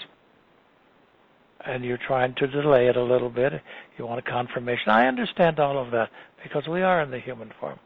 And 1.66 1.84
you're 1.84 1.98
trying 2.06 2.34
to 2.34 2.46
delay 2.46 2.88
it 2.88 2.96
a 2.96 3.02
little 3.02 3.30
bit. 3.30 3.52
You 3.96 4.06
want 4.06 4.18
a 4.18 4.30
confirmation. 4.30 4.88
I 4.88 5.06
understand 5.06 5.58
all 5.58 5.78
of 5.78 5.90
that 5.92 6.10
because 6.42 6.66
we 6.68 6.82
are 6.82 7.00
in 7.02 7.10
the 7.10 7.20
human 7.20 7.52
form. 7.58 7.78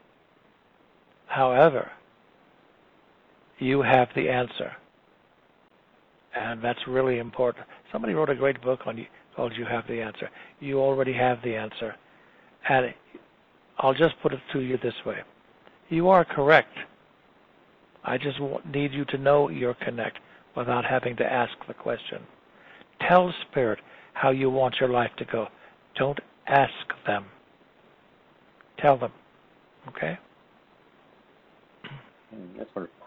However, 1.27 1.89
you 3.59 3.81
have 3.81 4.09
the 4.15 4.29
answer. 4.29 4.73
And 6.35 6.61
that's 6.61 6.79
really 6.87 7.19
important. 7.19 7.65
Somebody 7.91 8.13
wrote 8.13 8.29
a 8.29 8.35
great 8.35 8.61
book 8.61 8.81
on 8.85 8.97
you 8.97 9.05
called 9.35 9.53
You 9.55 9.65
Have 9.65 9.87
the 9.87 10.01
Answer. 10.01 10.29
You 10.59 10.79
already 10.79 11.13
have 11.13 11.41
the 11.43 11.55
answer. 11.55 11.95
And 12.67 12.93
I'll 13.77 13.93
just 13.93 14.15
put 14.21 14.33
it 14.33 14.39
to 14.53 14.59
you 14.59 14.77
this 14.77 14.93
way. 15.05 15.19
You 15.89 16.09
are 16.09 16.25
correct. 16.25 16.77
I 18.03 18.17
just 18.17 18.39
need 18.73 18.93
you 18.93 19.05
to 19.05 19.17
know 19.17 19.49
you're 19.49 19.73
connect 19.75 20.19
without 20.55 20.85
having 20.85 21.15
to 21.17 21.25
ask 21.25 21.53
the 21.67 21.73
question. 21.73 22.21
Tell 23.07 23.33
Spirit 23.49 23.79
how 24.13 24.31
you 24.31 24.49
want 24.49 24.75
your 24.79 24.89
life 24.89 25.11
to 25.17 25.25
go. 25.25 25.47
Don't 25.95 26.19
ask 26.47 26.73
them. 27.05 27.25
Tell 28.79 28.97
them. 28.97 29.11
Okay? 29.87 30.17
Mm, 32.35 32.57
That's 32.57 32.69
wonderful. 32.75 32.99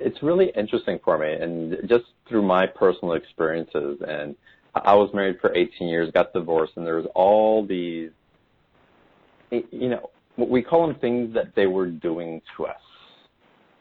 It's 0.00 0.22
really 0.22 0.50
interesting 0.56 0.98
for 1.04 1.18
me, 1.18 1.32
and 1.32 1.76
just 1.88 2.06
through 2.28 2.42
my 2.42 2.66
personal 2.66 3.14
experiences. 3.14 3.98
And 4.06 4.34
I 4.74 4.94
was 4.94 5.10
married 5.12 5.40
for 5.40 5.54
18 5.54 5.88
years, 5.88 6.10
got 6.12 6.32
divorced, 6.32 6.72
and 6.76 6.86
there 6.86 6.96
was 6.96 7.06
all 7.14 7.66
these, 7.66 8.10
you 9.50 9.88
know, 9.90 10.10
what 10.36 10.48
we 10.48 10.62
call 10.62 10.86
them 10.86 10.96
things 11.00 11.34
that 11.34 11.54
they 11.54 11.66
were 11.66 11.86
doing 11.86 12.40
to 12.56 12.66
us. 12.66 12.80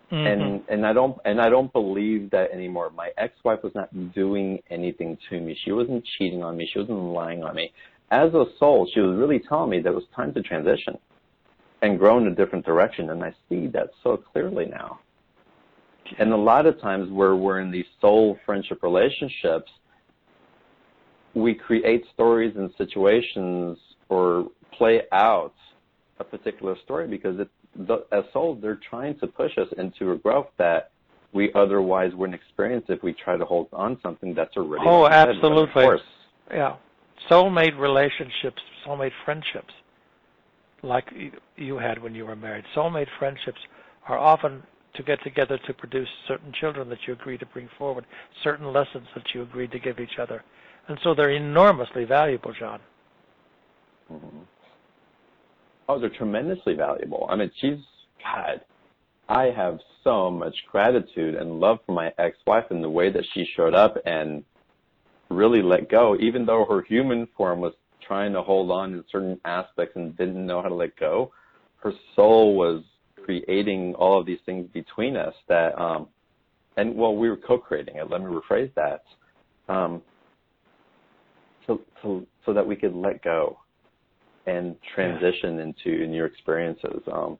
And 0.09 0.41
mm-hmm. 0.41 0.73
and 0.73 0.85
I 0.85 0.93
don't 0.93 1.17
and 1.25 1.41
I 1.41 1.49
don't 1.49 1.71
believe 1.73 2.29
that 2.31 2.51
anymore. 2.51 2.91
My 2.91 3.09
ex-wife 3.17 3.59
was 3.61 3.75
not 3.75 3.89
doing 4.13 4.59
anything 4.69 5.17
to 5.29 5.41
me. 5.41 5.57
She 5.65 5.73
wasn't 5.73 6.05
cheating 6.17 6.43
on 6.43 6.55
me. 6.55 6.69
She 6.71 6.79
wasn't 6.79 6.97
lying 6.97 7.43
on 7.43 7.55
me. 7.55 7.73
As 8.09 8.33
a 8.33 8.45
soul, 8.57 8.89
she 8.93 9.01
was 9.01 9.17
really 9.17 9.39
telling 9.39 9.69
me 9.69 9.81
that 9.81 9.89
it 9.89 9.95
was 9.95 10.05
time 10.15 10.33
to 10.33 10.41
transition 10.41 10.97
and 11.81 11.99
grow 11.99 12.17
in 12.17 12.27
a 12.27 12.35
different 12.35 12.65
direction. 12.65 13.09
And 13.09 13.21
I 13.21 13.35
see 13.49 13.67
that 13.67 13.89
so 14.01 14.15
clearly 14.15 14.65
now. 14.65 14.99
And 16.19 16.31
a 16.31 16.37
lot 16.37 16.65
of 16.65 16.79
times 16.79 17.11
where 17.11 17.35
we're 17.35 17.59
in 17.59 17.69
these 17.69 17.85
soul 17.99 18.37
friendship 18.45 18.81
relationships, 18.83 19.69
we 21.33 21.53
create 21.53 22.05
stories 22.13 22.53
and 22.55 22.71
situations 22.77 23.77
or 24.07 24.47
play 24.71 25.01
out 25.11 25.53
a 26.19 26.23
particular 26.23 26.77
story 26.83 27.07
because 27.07 27.39
it, 27.39 27.49
the, 27.77 28.05
as 28.11 28.23
souls, 28.33 28.59
they're 28.61 28.79
trying 28.89 29.17
to 29.19 29.27
push 29.27 29.57
us 29.57 29.67
into 29.77 30.11
a 30.11 30.17
growth 30.17 30.47
that 30.57 30.91
we 31.33 31.51
otherwise 31.53 32.13
wouldn't 32.15 32.39
experience 32.39 32.85
if 32.89 33.03
we 33.03 33.13
try 33.13 33.37
to 33.37 33.45
hold 33.45 33.67
on 33.73 33.99
something 34.01 34.33
that's 34.33 34.55
already 34.57 34.85
Oh, 34.87 35.05
in 35.05 35.11
our 35.11 35.17
head. 35.19 35.25
But 35.27 35.35
absolutely. 35.35 35.83
Of 35.83 35.87
course, 35.87 36.01
Yeah. 36.51 36.75
Soulmate 37.29 37.77
relationships, 37.77 38.61
soulmate 38.85 39.11
friendships, 39.25 39.73
like 40.83 41.11
you 41.57 41.77
had 41.77 42.01
when 42.01 42.13
you 42.15 42.25
were 42.25 42.35
married. 42.35 42.63
Soulmate 42.75 43.07
friendships 43.17 43.59
are 44.07 44.17
often 44.17 44.63
to 44.93 45.03
get 45.03 45.21
together 45.23 45.57
to 45.65 45.73
produce 45.73 46.07
certain 46.27 46.53
children 46.53 46.89
that 46.89 46.99
you 47.07 47.13
agree 47.13 47.37
to 47.37 47.45
bring 47.47 47.67
forward, 47.77 48.05
certain 48.43 48.71
lessons 48.71 49.07
that 49.15 49.23
you 49.33 49.41
agreed 49.41 49.71
to 49.71 49.79
give 49.79 49.99
each 49.99 50.19
other. 50.19 50.43
And 50.87 50.97
so 51.03 51.13
they're 51.13 51.31
enormously 51.31 52.05
valuable, 52.05 52.53
John. 52.53 52.79
Mhm. 54.11 54.45
Oh, 55.89 55.99
they're 55.99 56.09
tremendously 56.09 56.73
valuable. 56.73 57.27
I 57.29 57.35
mean, 57.35 57.51
she's 57.59 57.79
God. 58.21 58.61
I 59.29 59.45
have 59.45 59.79
so 60.03 60.29
much 60.29 60.55
gratitude 60.71 61.35
and 61.35 61.59
love 61.59 61.79
for 61.85 61.91
my 61.93 62.13
ex-wife 62.17 62.65
and 62.69 62.83
the 62.83 62.89
way 62.89 63.11
that 63.11 63.25
she 63.33 63.45
showed 63.55 63.73
up 63.73 63.97
and 64.05 64.43
really 65.29 65.61
let 65.61 65.89
go, 65.89 66.15
even 66.19 66.45
though 66.45 66.65
her 66.69 66.81
human 66.81 67.27
form 67.35 67.59
was 67.59 67.73
trying 68.05 68.33
to 68.33 68.41
hold 68.41 68.71
on 68.71 68.93
in 68.93 69.03
certain 69.11 69.39
aspects 69.43 69.95
and 69.95 70.15
didn't 70.17 70.45
know 70.45 70.61
how 70.61 70.69
to 70.69 70.75
let 70.75 70.95
go. 70.97 71.31
Her 71.77 71.91
soul 72.15 72.55
was 72.55 72.83
creating 73.23 73.95
all 73.95 74.19
of 74.19 74.25
these 74.25 74.39
things 74.45 74.69
between 74.73 75.17
us 75.17 75.33
that, 75.49 75.77
um, 75.77 76.07
and 76.77 76.95
well, 76.95 77.15
we 77.15 77.29
were 77.29 77.37
co-creating 77.37 77.97
it. 77.97 78.09
Let 78.09 78.21
me 78.21 78.27
rephrase 78.27 78.73
that. 78.75 79.03
Um, 79.67 80.01
so, 81.65 81.81
so, 82.01 82.25
so 82.45 82.53
that 82.53 82.65
we 82.65 82.77
could 82.77 82.95
let 82.95 83.21
go 83.21 83.57
and 84.47 84.75
transition 84.95 85.59
into 85.59 86.07
new 86.07 86.25
experiences. 86.25 87.01
Um, 87.11 87.37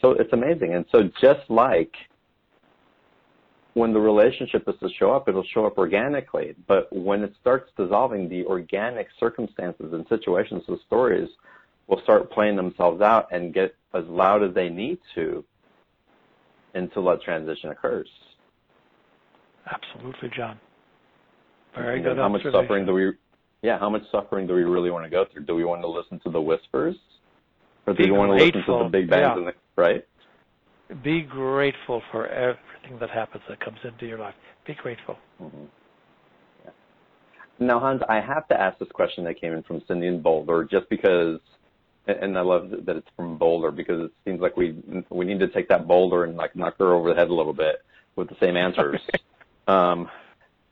so 0.00 0.12
it's 0.12 0.32
amazing. 0.32 0.74
And 0.74 0.84
so 0.90 1.10
just 1.20 1.48
like 1.50 1.92
when 3.74 3.92
the 3.92 4.00
relationship 4.00 4.64
is 4.68 4.74
to 4.80 4.88
show 4.98 5.12
up, 5.12 5.28
it'll 5.28 5.44
show 5.52 5.66
up 5.66 5.76
organically. 5.76 6.54
But 6.66 6.90
when 6.90 7.22
it 7.22 7.34
starts 7.40 7.70
dissolving, 7.76 8.28
the 8.28 8.44
organic 8.46 9.08
circumstances 9.20 9.92
and 9.92 10.06
situations 10.08 10.62
and 10.68 10.78
stories 10.86 11.28
will 11.88 12.00
start 12.02 12.30
playing 12.30 12.56
themselves 12.56 13.02
out 13.02 13.28
and 13.32 13.52
get 13.52 13.74
as 13.94 14.04
loud 14.06 14.42
as 14.42 14.54
they 14.54 14.68
need 14.68 14.98
to 15.14 15.44
until 16.74 17.04
that 17.04 17.22
transition 17.22 17.70
occurs. 17.70 18.08
Absolutely, 19.70 20.30
John. 20.36 20.58
Very 21.74 21.98
You 21.98 22.04
know, 22.04 22.10
good 22.10 22.18
How 22.18 22.28
much 22.28 22.42
suffering 22.50 22.86
do 22.86 22.92
we? 22.92 23.12
Yeah, 23.66 23.80
how 23.80 23.90
much 23.90 24.02
suffering 24.12 24.46
do 24.46 24.54
we 24.54 24.62
really 24.62 24.92
want 24.92 25.06
to 25.06 25.10
go 25.10 25.24
through? 25.24 25.44
Do 25.44 25.56
we 25.56 25.64
want 25.64 25.82
to 25.82 25.88
listen 25.88 26.20
to 26.20 26.30
the 26.30 26.40
whispers, 26.40 26.94
or 27.84 27.94
do 27.94 28.04
Be 28.04 28.12
we 28.12 28.16
want 28.16 28.38
to 28.38 28.44
listen 28.44 28.62
to 28.64 28.84
the 28.84 28.88
big 28.88 29.10
bangs 29.10 29.40
yeah. 29.40 29.50
the 29.50 29.82
right? 29.82 30.06
Be 31.02 31.22
grateful 31.22 32.00
for 32.12 32.28
everything 32.28 32.96
that 33.00 33.10
happens 33.10 33.42
that 33.48 33.58
comes 33.58 33.78
into 33.82 34.06
your 34.06 34.20
life. 34.20 34.36
Be 34.68 34.74
grateful. 34.74 35.16
Mm-hmm. 35.42 35.64
Yeah. 36.64 36.70
Now, 37.58 37.80
Hans, 37.80 38.02
I 38.08 38.20
have 38.20 38.46
to 38.50 38.60
ask 38.60 38.78
this 38.78 38.88
question 38.94 39.24
that 39.24 39.40
came 39.40 39.52
in 39.52 39.64
from 39.64 39.82
Cindy 39.88 40.06
in 40.06 40.22
Boulder, 40.22 40.62
just 40.62 40.88
because, 40.88 41.40
and 42.06 42.18
and 42.20 42.38
I 42.38 42.42
love 42.42 42.70
that 42.70 42.96
it's 42.96 43.08
from 43.16 43.36
Boulder 43.36 43.72
because 43.72 44.00
it 44.04 44.12
seems 44.24 44.40
like 44.40 44.56
we 44.56 44.80
we 45.10 45.24
need 45.24 45.40
to 45.40 45.48
take 45.48 45.68
that 45.70 45.88
boulder 45.88 46.22
and 46.22 46.36
like 46.36 46.54
knock 46.54 46.78
her 46.78 46.94
over 46.94 47.12
the 47.12 47.16
head 47.16 47.30
a 47.30 47.34
little 47.34 47.52
bit 47.52 47.82
with 48.14 48.28
the 48.28 48.36
same 48.40 48.56
answers. 48.56 49.00
um, 49.66 50.08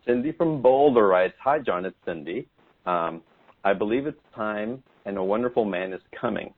Cindy 0.07 0.31
from 0.31 0.63
Boulder 0.63 1.09
writes, 1.09 1.35
"Hi, 1.43 1.59
John. 1.59 1.87
It's 1.87 1.97
Cindy. 2.05 2.47
Um, 2.87 3.23
I 3.65 3.73
believe 3.73 4.07
it's 4.07 4.19
time, 4.35 4.83
and 5.07 5.17
a 5.17 5.23
wonderful 5.23 5.65
man 5.65 5.93
is 5.93 6.01
coming. 6.19 6.53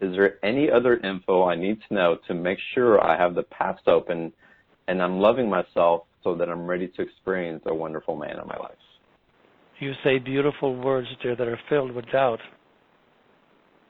Is 0.00 0.14
there 0.14 0.44
any 0.44 0.70
other 0.70 0.96
info 0.98 1.44
I 1.44 1.54
need 1.54 1.78
to 1.88 1.94
know 1.94 2.18
to 2.28 2.34
make 2.34 2.58
sure 2.74 3.02
I 3.02 3.16
have 3.16 3.34
the 3.34 3.44
paths 3.44 3.82
open 3.86 4.32
and 4.88 5.02
I'm 5.02 5.18
loving 5.18 5.48
myself 5.48 6.02
so 6.22 6.34
that 6.34 6.48
I'm 6.48 6.66
ready 6.66 6.88
to 6.88 7.02
experience 7.02 7.62
a 7.66 7.74
wonderful 7.74 8.16
man 8.16 8.38
in 8.38 8.46
my 8.46 8.56
life. 8.56 8.72
You 9.80 9.92
say 10.02 10.18
beautiful 10.18 10.76
words, 10.76 11.08
dear, 11.22 11.36
that 11.36 11.46
are 11.46 11.60
filled 11.68 11.92
with 11.92 12.06
doubt. 12.10 12.40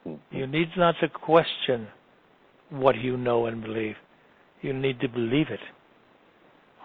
Mm-hmm. 0.07 0.37
You 0.37 0.47
need 0.47 0.68
not 0.76 0.97
to 1.01 1.09
question 1.09 1.87
what 2.70 2.97
you 2.97 3.16
know 3.16 3.47
and 3.47 3.62
believe. 3.62 3.95
You 4.62 4.72
need 4.72 5.01
to 5.01 5.09
believe 5.09 5.49
it. 5.51 5.61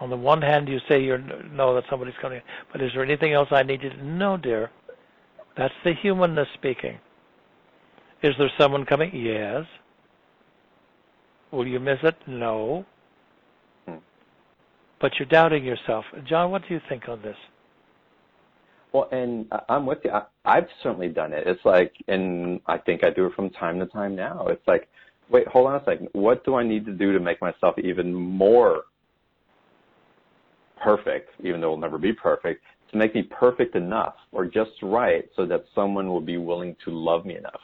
On 0.02 0.10
the 0.10 0.18
one 0.18 0.42
hand, 0.42 0.68
you 0.70 0.80
say 0.88 1.02
you 1.02 1.18
know 1.52 1.76
that 1.76 1.84
somebody's 1.90 2.14
coming, 2.22 2.42
but 2.72 2.82
is 2.82 2.92
there 2.94 3.04
anything 3.04 3.34
else 3.34 3.50
I 3.52 3.64
need 3.64 3.82
to 3.82 4.04
know, 4.04 4.38
dear? 4.38 4.70
That's 5.60 5.74
the 5.84 5.94
humanness 5.94 6.48
speaking. 6.54 6.98
Is 8.24 8.34
there 8.40 8.50
someone 8.58 8.86
coming? 8.86 9.14
Yes. 9.14 9.66
Will 11.52 11.68
you 11.68 11.82
miss 11.82 11.98
it? 12.02 12.16
No. 12.28 12.86
Hmm. 13.86 13.96
But 15.02 15.20
you're 15.20 15.28
doubting 15.28 15.66
yourself. 15.66 16.06
John, 16.26 16.52
what 16.52 16.62
do 16.66 16.74
you 16.74 16.80
think 16.88 17.10
on 17.10 17.22
this? 17.22 17.36
Well, 18.94 19.10
and 19.12 19.52
I'm 19.68 19.86
with 19.86 19.98
you. 20.06 20.12
I, 20.12 20.24
I've 20.46 20.68
certainly 20.82 21.10
done 21.10 21.34
it. 21.34 21.46
It's 21.46 21.66
like, 21.66 21.94
and 22.08 22.62
I 22.66 22.78
think 22.78 23.04
I 23.04 23.10
do 23.10 23.26
it 23.26 23.34
from 23.34 23.50
time 23.50 23.80
to 23.80 23.86
time 23.88 24.16
now. 24.16 24.48
It's 24.48 24.66
like, 24.66 24.88
wait, 25.30 25.46
hold 25.50 25.68
on 25.68 25.76
a 25.76 25.84
second. 25.84 26.08
What 26.14 26.46
do 26.46 26.56
I 26.56 26.64
need 26.64 26.86
to 26.86 26.94
do 26.94 27.12
to 27.12 27.20
make 27.20 27.42
myself 27.42 27.78
even 27.80 28.14
more 28.14 28.84
perfect, 30.82 31.32
even 31.44 31.60
though 31.60 31.68
it'll 31.74 31.78
never 31.78 31.98
be 31.98 32.14
perfect, 32.14 32.64
to 32.92 32.98
make 32.98 33.16
me 33.16 33.24
perfect 33.24 33.76
enough 33.76 34.16
or 34.32 34.46
just 34.46 34.72
right 34.82 35.30
so 35.36 35.46
that 35.46 35.66
someone 35.76 36.08
will 36.08 36.22
be 36.22 36.38
willing 36.38 36.76
to 36.86 36.92
love 36.92 37.26
me 37.26 37.38
enough? 37.38 37.62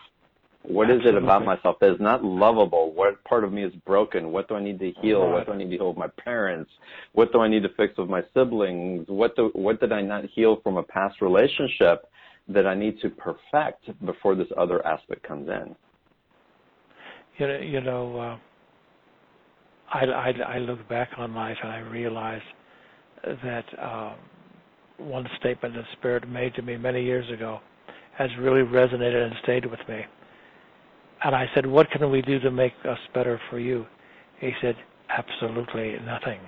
What 0.67 0.89
is 0.89 0.97
Absolutely. 0.97 1.19
it 1.19 1.23
about 1.23 1.45
myself 1.45 1.77
that 1.79 1.91
is 1.91 1.99
not 1.99 2.23
lovable? 2.23 2.91
What 2.93 3.23
part 3.23 3.43
of 3.43 3.53
me 3.53 3.63
is 3.63 3.73
broken? 3.85 4.31
What 4.31 4.47
do 4.47 4.55
I 4.55 4.63
need 4.63 4.79
to 4.79 4.91
heal? 5.01 5.21
Right. 5.21 5.33
What 5.33 5.45
do 5.45 5.51
I 5.53 5.57
need 5.57 5.69
to 5.69 5.77
heal 5.77 5.89
with 5.89 5.97
my 5.97 6.07
parents? 6.23 6.71
What 7.13 7.31
do 7.31 7.39
I 7.39 7.47
need 7.47 7.61
to 7.63 7.69
fix 7.77 7.97
with 7.97 8.09
my 8.09 8.23
siblings? 8.33 9.05
What 9.07 9.35
do, 9.35 9.51
what 9.53 9.79
did 9.79 9.91
I 9.91 10.01
not 10.01 10.25
heal 10.25 10.59
from 10.63 10.77
a 10.77 10.83
past 10.83 11.21
relationship 11.21 12.09
that 12.47 12.65
I 12.65 12.73
need 12.73 12.99
to 13.01 13.09
perfect 13.09 14.05
before 14.05 14.33
this 14.33 14.47
other 14.57 14.85
aspect 14.85 15.21
comes 15.23 15.49
in? 15.49 15.75
You 17.37 17.47
know, 17.47 17.57
you 17.59 17.81
know 17.81 18.19
uh, 18.19 18.37
I, 19.93 20.05
I, 20.05 20.29
I 20.55 20.57
look 20.59 20.87
back 20.89 21.09
on 21.17 21.35
life 21.35 21.57
and 21.61 21.71
I 21.71 21.79
realize 21.79 22.41
that 23.43 23.65
um, 23.79 24.15
one 24.97 25.27
statement 25.39 25.75
the 25.75 25.83
Spirit 25.97 26.27
made 26.29 26.53
to 26.55 26.61
me 26.61 26.77
many 26.77 27.03
years 27.03 27.29
ago 27.31 27.59
has 28.17 28.29
really 28.39 28.61
resonated 28.61 29.25
and 29.25 29.35
stayed 29.43 29.65
with 29.65 29.79
me. 29.89 30.01
And 31.23 31.35
I 31.35 31.45
said, 31.53 31.65
What 31.65 31.89
can 31.91 32.09
we 32.11 32.21
do 32.21 32.39
to 32.39 32.51
make 32.51 32.73
us 32.87 32.97
better 33.13 33.39
for 33.49 33.59
you? 33.59 33.85
He 34.39 34.51
said, 34.61 34.75
Absolutely 35.09 35.97
nothing. 36.05 36.39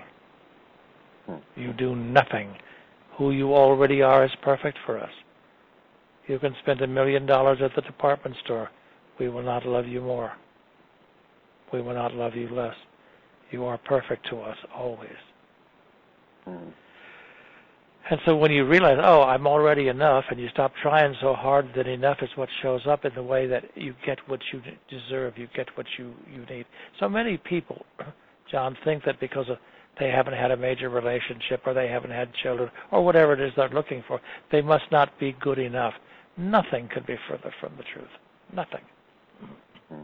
Hmm. 1.26 1.36
You 1.56 1.74
do 1.74 1.96
nothing. 1.96 2.56
Who 3.18 3.32
you 3.32 3.54
already 3.54 4.02
are 4.02 4.24
is 4.24 4.32
perfect 4.44 4.78
for 4.86 5.00
us. 5.00 5.12
You 6.28 6.40
can 6.40 6.56
spend 6.62 6.82
a 6.82 6.88
million 6.88 7.26
dollars 7.26 7.60
at 7.62 7.72
the 7.76 7.82
department 7.82 8.36
store. 8.44 8.70
We 9.20 9.30
will 9.30 9.44
not 9.44 9.66
love 9.66 9.88
you 9.88 10.02
more. 10.02 10.34
We 11.74 11.82
will 11.82 11.96
not 11.96 12.14
love 12.14 12.36
you 12.36 12.50
less. 12.50 12.76
You 13.52 13.66
are 13.66 13.78
perfect 13.78 14.30
to 14.30 14.42
us 14.42 14.58
always. 14.76 15.10
Mm. 16.48 16.72
And 18.10 18.20
so 18.26 18.38
when 18.38 18.52
you 18.52 18.66
realize, 18.66 18.98
oh, 19.04 19.24
I'm 19.24 19.46
already 19.46 19.90
enough, 19.90 20.24
and 20.30 20.40
you 20.40 20.48
stop 20.50 20.72
trying 20.82 21.14
so 21.20 21.34
hard 21.34 21.70
that 21.76 21.88
enough 21.88 22.18
is 22.22 22.30
what 22.36 22.48
shows 22.62 22.82
up 22.88 23.04
in 23.04 23.14
the 23.16 23.24
way 23.24 23.48
that 23.48 23.66
you 23.76 23.96
get 24.06 24.18
what 24.28 24.40
you 24.54 24.62
deserve, 24.90 25.38
you 25.38 25.48
get 25.54 25.68
what 25.76 25.86
you, 25.98 26.14
you 26.34 26.46
need. 26.46 26.66
So 27.00 27.10
many 27.10 27.38
people, 27.38 27.86
John, 28.52 28.78
think 28.86 29.04
that 29.06 29.20
because 29.20 29.50
of, 29.50 29.58
they 30.00 30.10
haven't 30.10 30.36
had 30.36 30.52
a 30.52 30.58
major 30.58 30.90
relationship 30.90 31.64
or 31.66 31.74
they 31.74 31.88
haven't 31.88 32.12
had 32.12 32.30
children 32.44 32.70
or 32.92 33.04
whatever 33.04 33.34
it 33.34 33.42
is 33.42 33.52
they're 33.58 33.70
looking 33.70 34.04
for, 34.08 34.22
they 34.52 34.62
must 34.62 34.86
not 34.92 35.20
be 35.20 35.36
good 35.42 35.60
enough. 35.60 35.94
Nothing 36.38 36.88
could 36.94 37.06
be 37.06 37.16
further 37.28 37.52
from 37.60 37.74
the 37.78 37.84
truth. 37.94 38.08
Nothing. 38.54 38.82
Mm-hmm. 39.44 40.04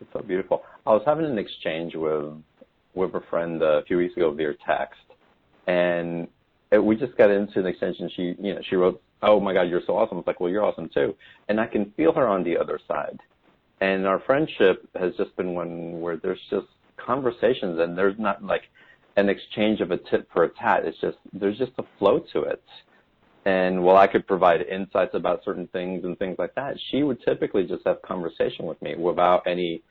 It's 0.00 0.10
so 0.12 0.20
beautiful. 0.20 0.62
I 0.86 0.90
was 0.90 1.02
having 1.04 1.26
an 1.26 1.38
exchange 1.38 1.94
with 1.94 2.32
with 2.94 3.14
a 3.14 3.20
friend 3.28 3.62
a 3.62 3.82
few 3.86 3.98
weeks 3.98 4.16
ago 4.16 4.32
via 4.32 4.54
text, 4.66 4.98
and 5.66 6.26
it, 6.70 6.78
we 6.78 6.96
just 6.96 7.16
got 7.16 7.30
into 7.30 7.60
an 7.60 7.66
extension. 7.66 8.10
She, 8.14 8.34
you 8.40 8.54
know, 8.54 8.60
she 8.68 8.76
wrote, 8.76 9.00
"Oh 9.22 9.40
my 9.40 9.52
God, 9.52 9.62
you're 9.62 9.82
so 9.86 9.96
awesome." 9.96 10.16
I 10.16 10.20
was 10.20 10.26
like, 10.26 10.40
"Well, 10.40 10.50
you're 10.50 10.64
awesome 10.64 10.88
too," 10.88 11.14
and 11.48 11.60
I 11.60 11.66
can 11.66 11.92
feel 11.96 12.12
her 12.12 12.26
on 12.26 12.44
the 12.44 12.56
other 12.56 12.78
side. 12.86 13.18
And 13.80 14.06
our 14.06 14.20
friendship 14.20 14.88
has 14.98 15.14
just 15.16 15.34
been 15.36 15.54
one 15.54 16.00
where 16.00 16.16
there's 16.16 16.40
just 16.50 16.66
conversations, 16.96 17.78
and 17.78 17.96
there's 17.96 18.18
not 18.18 18.42
like 18.42 18.62
an 19.16 19.28
exchange 19.28 19.80
of 19.80 19.90
a 19.90 19.96
tit 19.96 20.26
for 20.32 20.44
a 20.44 20.48
tat. 20.48 20.84
It's 20.84 21.00
just 21.00 21.18
there's 21.32 21.58
just 21.58 21.72
a 21.78 21.84
flow 21.98 22.20
to 22.32 22.42
it. 22.42 22.62
And 23.44 23.82
while 23.82 23.96
I 23.96 24.06
could 24.06 24.26
provide 24.26 24.60
insights 24.62 25.14
about 25.14 25.42
certain 25.44 25.68
things 25.68 26.04
and 26.04 26.18
things 26.18 26.36
like 26.38 26.54
that, 26.56 26.76
she 26.90 27.02
would 27.02 27.22
typically 27.22 27.64
just 27.64 27.82
have 27.86 28.02
conversation 28.02 28.66
with 28.66 28.80
me 28.82 28.94
without 28.94 29.46
any 29.46 29.82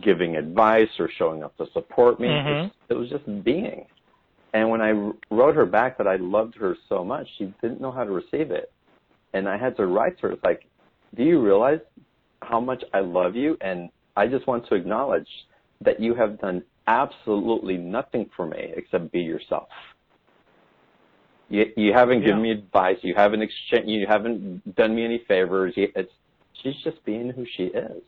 giving 0.00 0.36
advice 0.36 0.90
or 0.98 1.08
showing 1.18 1.42
up 1.42 1.56
to 1.56 1.66
support 1.72 2.20
me. 2.20 2.28
Mhm. 2.28 2.70
It 2.88 2.94
was 2.94 3.08
just 3.08 3.44
being. 3.44 3.86
And 4.52 4.68
when 4.70 4.80
I 4.82 4.90
wrote 5.30 5.54
her 5.54 5.66
back 5.66 5.96
that 5.98 6.06
I 6.06 6.16
loved 6.16 6.54
her 6.56 6.76
so 6.88 7.04
much, 7.04 7.26
she 7.38 7.52
didn't 7.62 7.80
know 7.80 7.90
how 7.90 8.04
to 8.04 8.10
receive 8.10 8.50
it. 8.50 8.70
And 9.32 9.48
I 9.48 9.56
had 9.56 9.76
to 9.78 9.86
write 9.86 10.16
to 10.18 10.26
her, 10.28 10.32
it's 10.32 10.44
like, 10.44 10.66
do 11.16 11.22
you 11.22 11.40
realize 11.40 11.80
how 12.42 12.60
much 12.60 12.84
I 12.92 13.00
love 13.00 13.34
you? 13.34 13.56
And 13.60 13.88
I 14.16 14.26
just 14.26 14.46
want 14.46 14.66
to 14.68 14.74
acknowledge 14.74 15.28
that 15.80 16.00
you 16.00 16.14
have 16.14 16.38
done 16.40 16.62
absolutely 16.86 17.76
nothing 17.78 18.28
for 18.36 18.46
me 18.46 18.72
except 18.76 19.10
be 19.12 19.20
yourself. 19.20 19.68
You, 21.48 21.70
you 21.76 21.92
haven't 21.92 22.20
given 22.24 22.42
me 22.42 22.50
advice. 22.50 22.96
You 23.02 23.14
haven't 23.14 23.42
exchange. 23.42 23.86
You 23.88 24.06
haven't 24.06 24.74
done 24.74 24.94
me 24.94 25.04
any 25.04 25.22
favors. 25.28 25.74
It's 25.76 26.12
she's 26.62 26.76
just 26.82 27.04
being 27.04 27.28
who 27.30 27.44
she 27.56 27.64
is, 27.64 28.02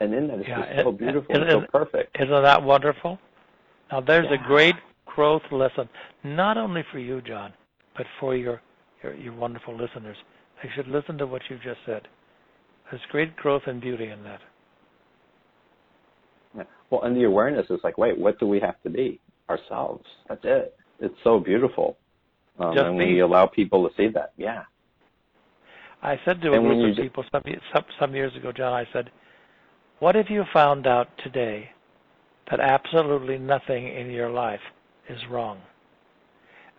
and 0.00 0.12
in 0.12 0.26
that 0.28 0.40
it's 0.40 0.48
Yeah, 0.48 0.72
just 0.72 0.84
so 0.84 0.92
beautiful 0.92 1.36
it- 1.36 1.42
and 1.42 1.50
so 1.50 1.60
perfect. 1.70 2.16
Isn't 2.20 2.30
that 2.42 2.62
wonderful? 2.62 3.18
Now, 3.92 4.00
there's 4.00 4.26
Yeah. 4.26 4.34
a 4.34 4.46
great 4.48 4.74
growth 5.14 5.42
lesson, 5.50 5.88
not 6.24 6.56
only 6.56 6.82
for 6.90 6.98
you, 6.98 7.20
John, 7.22 7.52
but 7.96 8.06
for 8.18 8.34
your, 8.34 8.60
your, 9.02 9.14
your 9.14 9.34
wonderful 9.34 9.76
listeners. 9.76 10.16
They 10.62 10.70
should 10.74 10.88
listen 10.88 11.18
to 11.18 11.26
what 11.26 11.42
you've 11.48 11.62
just 11.62 11.80
said. 11.86 12.02
There's 12.90 13.02
great 13.10 13.36
growth 13.36 13.62
and 13.66 13.80
beauty 13.80 14.08
in 14.08 14.22
that. 14.24 14.40
Yeah. 16.56 16.62
Well, 16.90 17.02
and 17.02 17.16
the 17.16 17.24
awareness 17.24 17.66
is 17.70 17.80
like, 17.82 17.98
wait, 17.98 18.18
what 18.18 18.38
do 18.38 18.46
we 18.46 18.60
have 18.60 18.80
to 18.82 18.90
be? 18.90 19.20
Ourselves. 19.48 20.04
That's 20.28 20.40
it. 20.44 20.76
It's 21.00 21.14
so 21.24 21.40
beautiful. 21.40 21.96
Um, 22.58 22.74
Just 22.74 22.86
and 22.86 22.98
be. 22.98 23.06
we 23.06 23.20
allow 23.20 23.46
people 23.46 23.88
to 23.88 23.94
see 23.96 24.08
that. 24.14 24.32
Yeah. 24.36 24.62
I 26.02 26.18
said 26.24 26.40
to 26.42 26.52
a 26.52 26.52
And 26.52 26.66
group 26.66 26.98
of 26.98 27.02
people 27.02 27.24
some, 27.32 27.42
some 27.72 27.84
some 28.00 28.14
years 28.14 28.34
ago, 28.36 28.52
John. 28.52 28.72
I 28.72 28.86
said, 28.92 29.10
"What 30.00 30.16
if 30.16 30.28
you 30.30 30.44
found 30.52 30.86
out 30.86 31.08
today 31.22 31.70
that 32.50 32.60
absolutely 32.60 33.38
nothing 33.38 33.86
in 33.86 34.10
your 34.10 34.28
life 34.28 34.60
is 35.08 35.18
wrong?" 35.30 35.60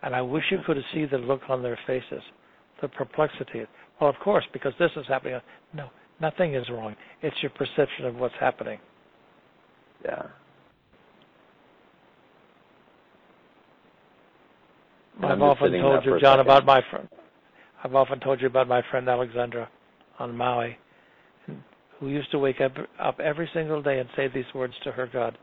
And 0.02 0.14
I 0.14 0.20
wish 0.20 0.44
you 0.50 0.58
could 0.66 0.76
see 0.92 1.06
the 1.06 1.18
look 1.18 1.48
on 1.48 1.62
their 1.62 1.78
faces, 1.86 2.22
the 2.80 2.88
perplexity. 2.88 3.66
Well, 4.00 4.10
of 4.10 4.16
course, 4.16 4.44
because 4.52 4.74
this 4.78 4.90
is 4.96 5.06
happening. 5.06 5.40
No, 5.72 5.88
nothing 6.20 6.54
is 6.54 6.68
wrong. 6.68 6.94
It's 7.22 7.36
your 7.42 7.50
perception 7.50 8.04
of 8.04 8.16
what's 8.16 8.34
happening. 8.38 8.78
Yeah. 10.04 10.22
And 15.22 15.32
I've 15.32 15.42
often 15.42 15.72
told 15.72 16.04
you, 16.04 16.20
John, 16.20 16.40
about 16.40 16.66
my 16.66 16.82
friend. 16.90 17.08
I've 17.82 17.94
often 17.94 18.20
told 18.20 18.40
you 18.40 18.46
about 18.46 18.68
my 18.68 18.82
friend 18.90 19.08
Alexandra 19.08 19.70
on 20.18 20.36
Maui, 20.36 20.76
who 21.98 22.08
used 22.08 22.30
to 22.32 22.38
wake 22.38 22.60
up, 22.60 22.72
up 22.98 23.20
every 23.20 23.48
single 23.54 23.80
day 23.80 24.00
and 24.00 24.08
say 24.16 24.28
these 24.28 24.44
words 24.54 24.74
to 24.84 24.92
her 24.92 25.06
God 25.06 25.38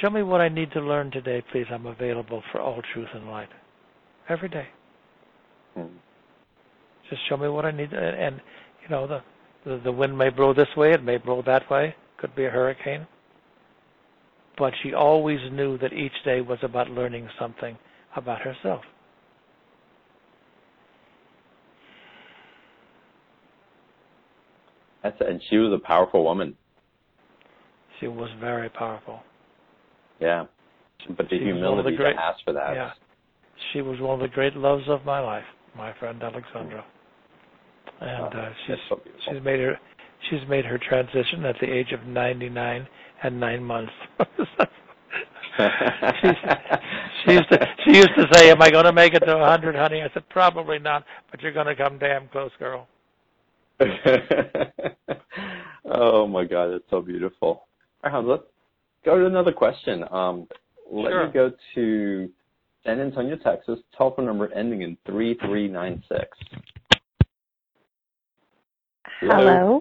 Show 0.00 0.10
me 0.10 0.22
what 0.22 0.40
I 0.40 0.48
need 0.48 0.72
to 0.72 0.80
learn 0.80 1.10
today, 1.10 1.42
please. 1.52 1.66
I'm 1.70 1.86
available 1.86 2.42
for 2.50 2.60
all 2.60 2.80
truth 2.92 3.08
and 3.14 3.28
light. 3.28 3.48
Every 4.28 4.48
day. 4.48 4.66
Hmm. 5.74 5.86
Just 7.10 7.22
show 7.28 7.36
me 7.36 7.48
what 7.48 7.64
I 7.64 7.70
need. 7.70 7.92
And, 7.92 8.16
and 8.16 8.40
you 8.82 8.88
know, 8.88 9.06
the, 9.06 9.22
the, 9.64 9.80
the 9.84 9.92
wind 9.92 10.16
may 10.16 10.30
blow 10.30 10.54
this 10.54 10.68
way, 10.76 10.92
it 10.92 11.02
may 11.02 11.18
blow 11.18 11.42
that 11.46 11.70
way, 11.70 11.94
could 12.18 12.34
be 12.34 12.46
a 12.46 12.50
hurricane. 12.50 13.06
But 14.58 14.72
she 14.82 14.94
always 14.94 15.40
knew 15.50 15.78
that 15.78 15.92
each 15.92 16.12
day 16.24 16.40
was 16.40 16.58
about 16.62 16.90
learning 16.90 17.28
something 17.38 17.76
about 18.16 18.40
herself. 18.40 18.82
That's 25.02 25.20
and 25.20 25.40
she 25.50 25.56
was 25.56 25.72
a 25.72 25.84
powerful 25.84 26.22
woman. 26.22 26.56
She 27.98 28.06
was 28.06 28.30
very 28.40 28.68
powerful. 28.68 29.20
Yeah. 30.22 30.44
But 31.16 31.28
the 31.28 31.30
She 31.30 31.36
of 31.36 31.40
the 31.40 31.46
humility 31.52 31.96
great- 31.96 32.14
to 32.14 32.22
ask 32.22 32.42
for 32.44 32.52
that. 32.52 32.74
Yeah. 32.74 32.92
She 33.72 33.80
was 33.82 34.00
one 34.00 34.14
of 34.14 34.20
the 34.20 34.28
great 34.34 34.56
loves 34.56 34.88
of 34.88 35.04
my 35.04 35.20
life, 35.20 35.44
my 35.76 35.92
friend 35.94 36.22
Alexandra. 36.22 36.84
And 38.00 38.34
Oh, 38.34 38.38
uh, 38.38 38.52
she's 38.66 38.76
so 38.88 39.00
she's 39.24 39.42
made 39.42 39.60
her 39.60 39.78
she's 40.30 40.46
made 40.48 40.64
her 40.64 40.78
transition 40.78 41.44
at 41.44 41.56
the 41.60 41.70
age 41.70 41.92
of 41.92 42.04
99 42.06 42.86
and 43.22 43.38
9 43.40 43.62
months. 43.62 43.92
she, 44.20 44.26
she 47.24 47.32
used 47.32 47.48
to 47.50 47.68
she 47.84 47.96
used 47.96 48.14
to 48.16 48.26
say, 48.32 48.50
"Am 48.50 48.62
I 48.62 48.70
going 48.70 48.84
to 48.86 48.92
make 48.92 49.14
it 49.14 49.20
to 49.20 49.36
a 49.36 49.46
hundred, 49.46 49.74
honey?" 49.76 50.02
I 50.02 50.08
said, 50.14 50.28
"Probably 50.30 50.78
not, 50.78 51.04
but 51.30 51.42
you're 51.42 51.52
going 51.52 51.66
to 51.66 51.76
come 51.76 51.98
damn 51.98 52.28
close, 52.28 52.50
girl." 52.58 52.88
oh 55.84 56.26
my 56.26 56.44
God, 56.44 56.72
that's 56.72 56.84
so 56.90 57.00
beautiful. 57.00 57.66
All 58.04 58.12
right, 58.12 58.24
let's 58.24 58.42
go 59.04 59.18
to 59.18 59.26
another 59.26 59.52
question. 59.52 60.04
Um, 60.10 60.48
let 60.90 61.12
Sure. 61.12 61.26
me 61.26 61.32
go 61.32 61.52
to 61.74 62.32
San 62.84 63.00
Antonio, 63.00 63.36
Texas, 63.36 63.80
telephone 63.96 64.26
number 64.26 64.52
ending 64.52 64.82
in 64.82 64.96
3396. 65.06 66.38
Hello. 69.20 69.80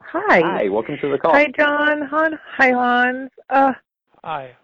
Hi. 0.00 0.40
Hi, 0.40 0.68
welcome 0.68 0.98
to 1.00 1.10
the 1.10 1.18
call. 1.18 1.32
Hi, 1.32 1.46
John. 1.56 2.02
Han. 2.02 2.38
Hi, 2.56 2.70
Hans. 2.70 3.30
Uh, 3.48 3.72
Hi. 4.24 4.56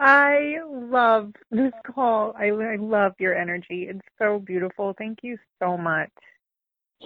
I 0.00 0.56
love 0.66 1.32
this 1.50 1.72
call. 1.86 2.34
I, 2.36 2.46
I 2.46 2.76
love 2.76 3.12
your 3.18 3.36
energy. 3.36 3.86
It's 3.88 4.00
so 4.18 4.38
beautiful. 4.38 4.94
Thank 4.98 5.18
you 5.22 5.38
so 5.60 5.76
much. 5.76 6.10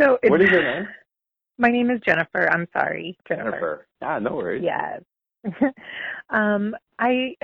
so 0.00 0.18
it's, 0.22 0.30
what 0.30 0.40
is 0.40 0.50
your 0.50 0.62
name? 0.62 0.88
My 1.60 1.68
name 1.70 1.90
is 1.90 2.00
Jennifer. 2.00 2.48
I'm 2.50 2.66
sorry, 2.72 3.18
Jennifer. 3.28 3.50
Jennifer. 3.50 3.86
Ah, 4.00 4.18
no 4.18 4.34
worries. 4.34 4.64
Yes. 4.64 5.02
um, 6.30 6.74
I 6.98 7.36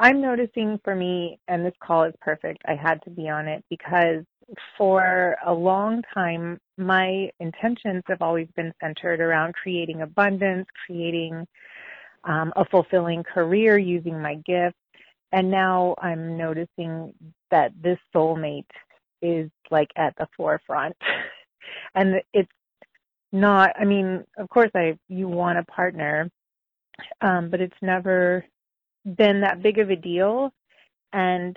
I'm 0.00 0.22
noticing 0.22 0.80
for 0.82 0.94
me, 0.96 1.38
and 1.48 1.64
this 1.64 1.74
call 1.84 2.04
is 2.04 2.14
perfect. 2.22 2.62
I 2.66 2.74
had 2.74 3.02
to 3.02 3.10
be 3.10 3.28
on 3.28 3.48
it 3.48 3.62
because 3.68 4.24
for 4.78 5.36
a 5.44 5.52
long 5.52 6.02
time, 6.14 6.58
my 6.78 7.30
intentions 7.38 8.02
have 8.08 8.22
always 8.22 8.48
been 8.56 8.72
centered 8.82 9.20
around 9.20 9.52
creating 9.52 10.00
abundance, 10.00 10.66
creating 10.86 11.46
um, 12.24 12.50
a 12.56 12.64
fulfilling 12.64 13.24
career, 13.24 13.76
using 13.76 14.20
my 14.20 14.36
gifts. 14.46 14.78
And 15.32 15.50
now 15.50 15.94
I'm 15.98 16.38
noticing 16.38 17.12
that 17.50 17.72
this 17.82 17.98
soulmate 18.14 18.64
is 19.20 19.50
like 19.70 19.90
at 19.96 20.14
the 20.16 20.26
forefront. 20.34 20.96
and 21.94 22.20
it's 22.32 22.50
not 23.32 23.70
i 23.78 23.84
mean 23.84 24.24
of 24.38 24.48
course 24.48 24.70
i 24.74 24.96
you 25.08 25.28
want 25.28 25.58
a 25.58 25.64
partner 25.64 26.30
um 27.20 27.50
but 27.50 27.60
it's 27.60 27.74
never 27.82 28.44
been 29.16 29.40
that 29.40 29.62
big 29.62 29.78
of 29.78 29.90
a 29.90 29.96
deal 29.96 30.52
and 31.12 31.56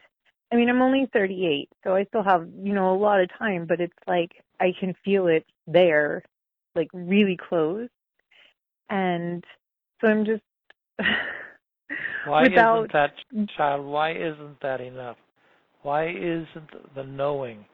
i 0.51 0.55
mean 0.55 0.69
i'm 0.69 0.81
only 0.81 1.07
38 1.13 1.69
so 1.83 1.95
i 1.95 2.05
still 2.05 2.23
have 2.23 2.47
you 2.61 2.73
know 2.73 2.93
a 2.93 2.97
lot 2.97 3.21
of 3.21 3.29
time 3.37 3.65
but 3.67 3.81
it's 3.81 3.93
like 4.07 4.31
i 4.59 4.71
can 4.79 4.93
feel 5.03 5.27
it 5.27 5.45
there 5.67 6.23
like 6.75 6.87
really 6.93 7.37
close 7.37 7.89
and 8.89 9.43
so 10.01 10.07
i'm 10.07 10.25
just 10.25 10.41
Why 12.25 12.43
without 12.43 12.79
isn't 12.79 12.93
that 12.93 13.13
child? 13.55 13.85
Why 13.85 14.11
isn't 14.11 14.59
that 14.61 14.81
enough? 14.81 15.17
Why 15.83 16.09
isn't 16.09 16.95
the 16.95 17.03
knowing 17.03 17.65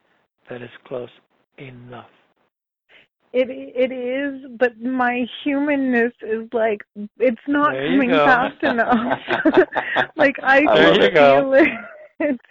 that 0.50 0.62
it's 0.62 0.74
close 0.86 1.10
enough? 1.58 2.10
It 3.34 3.48
it 3.50 3.92
is, 3.94 4.52
but 4.60 4.78
my 4.82 5.26
humanness 5.44 6.12
is 6.22 6.48
like 6.52 6.82
it's 7.18 7.42
not 7.48 7.72
coming 7.72 8.10
go. 8.10 8.26
fast 8.26 8.62
enough. 8.64 9.20
like 10.18 10.36
I 10.44 10.62
There 10.76 10.94
can 10.94 11.02
you 11.02 11.12
go. 11.12 11.42
feel 11.42 11.54
it. 11.54 11.68
It's 12.24 12.46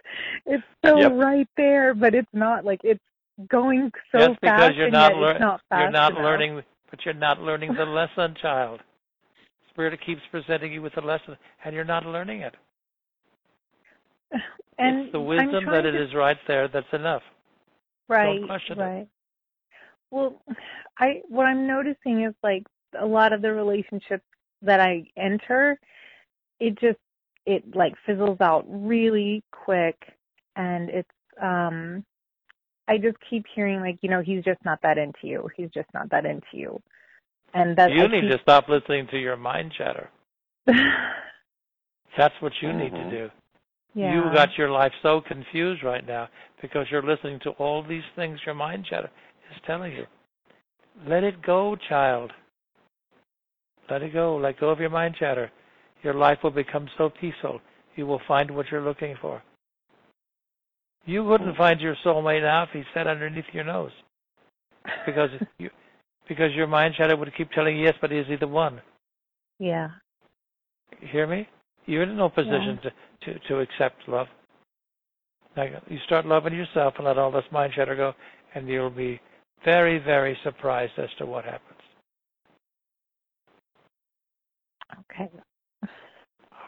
it's 0.47 0.65
so 0.85 0.99
Yep. 0.99 1.13
right 1.13 1.49
there, 1.57 1.95
but 1.95 2.13
it's 2.15 2.33
not 2.33 2.65
like 2.65 2.81
it's 2.83 3.05
going 3.49 3.93
so 4.11 4.19
That's 4.19 4.35
because 4.41 4.59
fast 4.59 4.75
you're 4.77 4.87
and 4.87 4.93
not 4.93 5.15
lear- 5.17 5.39
not 5.39 5.61
fast 5.69 5.81
You're 5.81 5.91
not 5.93 6.13
enough. 6.13 6.25
learning, 6.25 6.63
but 6.91 7.05
you're 7.05 7.15
not 7.15 7.41
learning 7.41 7.75
the 7.75 7.85
lesson, 7.85 8.35
child. 8.43 8.81
Spirit 9.71 10.01
keeps 10.05 10.23
presenting 10.33 10.73
you 10.73 10.83
with 10.83 10.97
a 10.97 11.01
lesson, 11.01 11.37
and 11.65 11.73
you're 11.73 11.85
not 11.85 12.05
learning 12.05 12.41
it. 12.41 12.57
And 14.79 14.99
it's 15.03 15.13
the 15.13 15.21
wisdom 15.21 15.67
that 15.67 15.85
it 15.85 15.93
to- 15.93 16.03
is 16.03 16.15
right 16.15 16.39
there 16.49 16.67
that's 16.67 16.93
enough. 16.93 17.23
right, 18.09 18.45
question 18.47 18.81
it. 18.81 19.09
Right. 20.13 20.19
Well, 20.23 20.43
I 20.99 21.23
what 21.29 21.47
I'm 21.47 21.67
noticing 21.67 22.25
is 22.25 22.35
like 22.43 22.65
a 22.99 23.07
lot 23.07 23.33
of 23.33 23.43
the 23.43 23.53
relationships 23.53 24.25
that 24.63 24.81
I 24.81 25.05
enter, 25.17 25.79
it 26.59 26.79
just 26.81 26.99
it 27.47 27.65
like 27.75 27.95
fizzles 28.07 28.41
out 28.41 28.65
really 28.69 29.43
quick, 29.53 29.97
and 30.57 30.91
it's 30.91 31.09
um, 31.41 32.05
I 32.89 32.99
just 32.99 33.17
keep 33.29 33.45
hearing 33.55 33.81
like 33.81 33.99
you 34.03 34.11
know 34.11 34.23
he's 34.23 34.45
just 34.45 34.65
not 34.65 34.81
that 34.83 34.99
into 34.99 35.19
you. 35.25 35.49
He's 35.57 35.71
just 35.71 35.89
not 35.95 36.11
that 36.11 36.27
into 36.27 36.47
you, 36.53 36.81
and 37.55 37.77
that 37.77 37.93
you 37.93 38.05
I 38.05 38.09
need 38.09 38.23
keep, 38.23 38.31
to 38.31 38.39
stop 38.43 38.69
listening 38.69 39.07
to 39.09 39.19
your 39.19 39.37
mind 39.37 39.73
chatter. 39.77 40.09
That's 42.17 42.35
what 42.41 42.53
you 42.61 42.73
need 42.73 42.91
to 42.91 42.97
Mhm. 42.99 43.11
do. 43.11 43.31
yeah. 43.95 44.29
You 44.29 44.35
got 44.35 44.59
your 44.59 44.71
life 44.71 44.93
so 45.03 45.21
confused 45.21 45.83
right 45.83 46.07
now 46.07 46.29
because 46.61 46.91
you're 46.91 47.03
listening 47.03 47.39
to 47.41 47.51
all 47.51 47.83
these 47.83 48.05
things 48.17 48.45
your 48.45 48.55
mind 48.55 48.85
chatter 48.85 49.11
is 49.51 49.61
telling 49.67 49.93
you. 49.93 50.05
Let 51.09 51.25
it 51.25 51.43
go, 51.43 51.77
child. 51.89 52.33
Let 53.91 54.03
it 54.03 54.13
go. 54.13 54.37
Let 54.37 54.61
go 54.61 54.71
of 54.71 54.81
your 54.81 54.91
mind 54.91 55.17
chatter. 55.19 55.51
Your 56.03 56.15
life 56.15 56.39
will 56.43 56.51
become 56.51 56.89
so 56.97 57.11
peaceful. 57.21 57.61
You 57.97 58.07
will 58.07 58.21
find 58.27 58.51
what 58.51 58.67
you're 58.71 58.83
looking 58.83 59.17
for. 59.21 59.43
You 61.07 61.25
wouldn't 61.25 61.57
find 61.57 61.81
your 61.81 61.97
soulmate 62.05 62.43
now 62.43 62.65
if 62.65 62.71
he 62.73 62.83
sat 62.95 63.07
underneath 63.07 63.45
your 63.53 63.65
nose 63.65 63.93
because 65.07 65.31
you, 65.59 65.71
because 66.29 66.53
your 66.55 66.67
mind 66.67 66.95
chatter 66.97 67.17
would 67.17 67.35
keep 67.37 67.51
telling 67.51 67.77
you 67.77 67.85
yes, 67.85 67.95
but 68.01 68.13
is 68.13 68.27
he 68.29 68.37
the 68.37 68.47
one? 68.47 68.81
yeah. 69.59 69.89
You 71.01 71.09
hear 71.11 71.27
me? 71.27 71.49
You're 71.87 72.03
in 72.03 72.17
no 72.17 72.29
position 72.29 72.79
to, 72.83 73.33
to, 73.33 73.39
to 73.49 73.59
accept 73.61 73.97
love. 74.07 74.27
Now 75.57 75.65
you 75.89 75.99
start 76.07 76.27
loving 76.27 76.55
yourself 76.55 76.95
and 76.99 77.07
let 77.07 77.19
all 77.19 77.31
this 77.31 77.45
mind 77.51 77.73
chatter 77.75 77.97
go, 77.97 78.13
and 78.55 78.69
you'll 78.69 78.91
be 78.91 79.21
very, 79.65 79.99
very 79.99 80.37
surprised 80.43 80.93
as 80.99 81.09
to 81.19 81.27
what 81.27 81.45
happens. 81.45 81.79
Okay. 85.11 85.31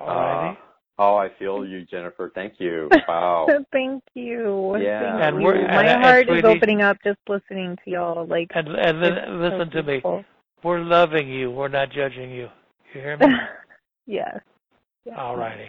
Alrighty. 0.01 0.57
Ah, 0.57 0.59
oh, 0.99 1.17
I 1.17 1.29
feel 1.39 1.67
you, 1.67 1.85
Jennifer. 1.85 2.31
Thank 2.35 2.55
you. 2.59 2.89
Wow. 3.09 3.47
Thank 3.73 4.03
you. 4.15 4.77
Yeah. 4.81 5.13
Thank 5.19 5.23
And 5.25 5.37
you. 5.41 5.47
we're- 5.47 5.63
My 5.63 5.81
and- 5.85 5.89
and 5.89 6.05
heart 6.05 6.29
is 6.31 6.45
opening 6.45 6.83
up 6.83 6.97
just 7.05 7.19
listening 7.29 7.77
to 7.85 7.91
y'all. 7.91 8.27
Like 8.27 8.51
and 8.55 8.69
and 8.69 9.03
then 9.03 9.13
it's 9.19 9.27
so 9.27 9.33
listen 9.35 9.71
to 9.71 9.83
me. 9.83 10.03
We're 10.63 10.81
loving 10.81 11.29
you. 11.29 11.51
We're 11.51 11.69
not 11.69 11.91
judging 11.91 12.31
you. 12.31 12.49
You 12.95 13.01
hear 13.01 13.17
me? 13.17 13.27
yes. 14.07 14.39
yes. 15.05 15.17
Alrighty. 15.19 15.67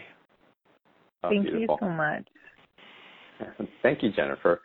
Oh, 1.24 1.30
Thank 1.30 1.42
beautiful. 1.44 1.78
you 1.80 1.86
so 1.88 1.90
much. 1.90 3.68
Thank 3.82 4.02
you, 4.02 4.10
Jennifer. 4.12 4.60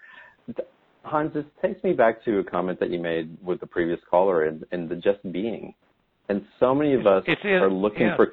Hans, 1.03 1.33
this 1.33 1.45
takes 1.61 1.83
me 1.83 1.93
back 1.93 2.23
to 2.25 2.39
a 2.39 2.43
comment 2.43 2.79
that 2.79 2.89
you 2.89 2.99
made 2.99 3.37
with 3.43 3.59
the 3.59 3.67
previous 3.67 3.99
caller 4.09 4.45
and, 4.45 4.65
in 4.71 4.87
the 4.87 4.95
just 4.95 5.19
being. 5.31 5.73
And 6.27 6.45
so 6.59 6.75
many 6.75 6.93
of 6.93 7.07
us 7.07 7.23
It's- 7.27 7.43
it- 7.43 7.61
are 7.61 7.69
looking 7.69 8.07
yeah. 8.07 8.15
for. 8.15 8.31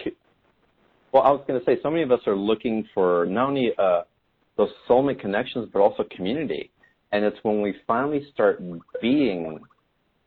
Well, 1.13 1.23
I 1.23 1.31
was 1.31 1.43
going 1.47 1.59
to 1.59 1.65
say, 1.65 1.81
so 1.83 1.91
many 1.91 2.03
of 2.03 2.13
us 2.13 2.21
are 2.27 2.37
looking 2.37 2.85
for 2.93 3.25
not 3.27 3.49
only 3.49 3.73
uh, 3.79 4.03
those 4.57 4.71
soulmate 4.89 5.21
connections, 5.21 5.69
but 5.73 5.81
also 5.81 6.05
community. 6.11 6.71
And 7.13 7.25
it's 7.25 7.39
when 7.43 7.63
we 7.63 7.75
finally 7.87 8.27
start 8.35 8.61
being 9.01 9.61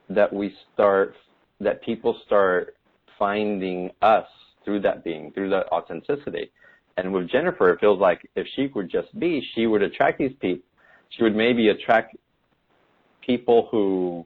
that 0.10 0.32
we 0.34 0.56
start, 0.74 1.14
that 1.60 1.84
people 1.84 2.18
start 2.26 2.76
finding 3.20 3.92
us 4.02 4.26
through 4.66 4.80
that 4.82 5.04
being, 5.04 5.32
through 5.34 5.50
that 5.50 5.68
authenticity. 5.72 6.52
And 6.98 7.14
with 7.14 7.30
Jennifer, 7.30 7.70
it 7.72 7.80
feels 7.80 8.00
like 8.00 8.28
if 8.36 8.48
she 8.56 8.68
would 8.74 8.90
just 8.90 9.18
be, 9.20 9.46
she 9.54 9.68
would 9.68 9.84
attract 9.84 10.18
these 10.18 10.34
people. 10.40 10.64
She 11.10 11.24
would 11.24 11.36
maybe 11.36 11.70
attract 11.70 12.16
people 13.30 13.68
who, 13.70 14.26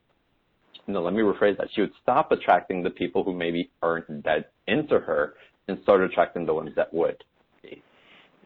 no, 0.87 1.01
let 1.01 1.13
me 1.13 1.21
rephrase 1.21 1.57
that. 1.57 1.67
She 1.75 1.81
would 1.81 1.91
stop 2.01 2.31
attracting 2.31 2.81
the 2.83 2.89
people 2.89 3.21
who 3.25 3.33
maybe 3.33 3.69
aren't 3.81 4.23
that 4.23 4.51
into 4.67 4.97
her 4.99 5.33
and 5.67 5.77
start 5.83 6.01
attracting 6.01 6.45
the 6.45 6.53
ones 6.53 6.71
that 6.77 6.93
would. 6.93 7.21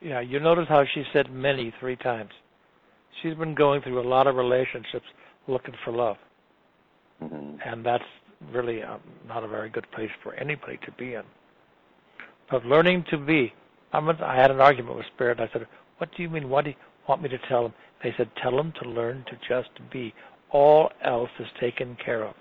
Yeah, 0.01 0.19
you 0.19 0.39
notice 0.39 0.65
how 0.67 0.83
she 0.93 1.03
said 1.13 1.31
many 1.31 1.73
three 1.79 1.95
times. 1.95 2.31
She's 3.21 3.35
been 3.35 3.55
going 3.55 3.81
through 3.81 3.99
a 4.01 4.07
lot 4.07 4.27
of 4.27 4.35
relationships 4.35 5.05
looking 5.47 5.73
for 5.83 5.91
love, 5.91 6.17
hmm 7.19 7.55
and 7.65 7.83
that's 7.83 8.03
really 8.53 8.83
um, 8.83 8.99
not 9.27 9.43
a 9.43 9.47
very 9.47 9.69
good 9.69 9.87
place 9.91 10.11
for 10.21 10.35
anybody 10.35 10.77
to 10.85 10.91
be 10.91 11.15
in. 11.15 11.23
But 12.51 12.63
learning 12.65 13.05
to 13.09 13.17
be, 13.17 13.51
I'm, 13.91 14.07
I 14.09 14.35
had 14.35 14.51
an 14.51 14.61
argument 14.61 14.97
with 14.97 15.07
Spirit. 15.15 15.39
I 15.39 15.49
said, 15.51 15.65
"What 15.97 16.09
do 16.15 16.21
you 16.21 16.29
mean? 16.29 16.47
What 16.47 16.65
do 16.65 16.71
you 16.71 16.75
want 17.09 17.23
me 17.23 17.29
to 17.29 17.39
tell 17.49 17.63
them?" 17.63 17.73
They 18.03 18.13
said, 18.17 18.29
"Tell 18.43 18.55
them 18.55 18.71
to 18.83 18.89
learn 18.89 19.25
to 19.29 19.35
just 19.49 19.71
be. 19.91 20.13
All 20.51 20.91
else 21.01 21.31
is 21.39 21.47
taken 21.59 21.95
care 21.95 22.23
of." 22.23 22.35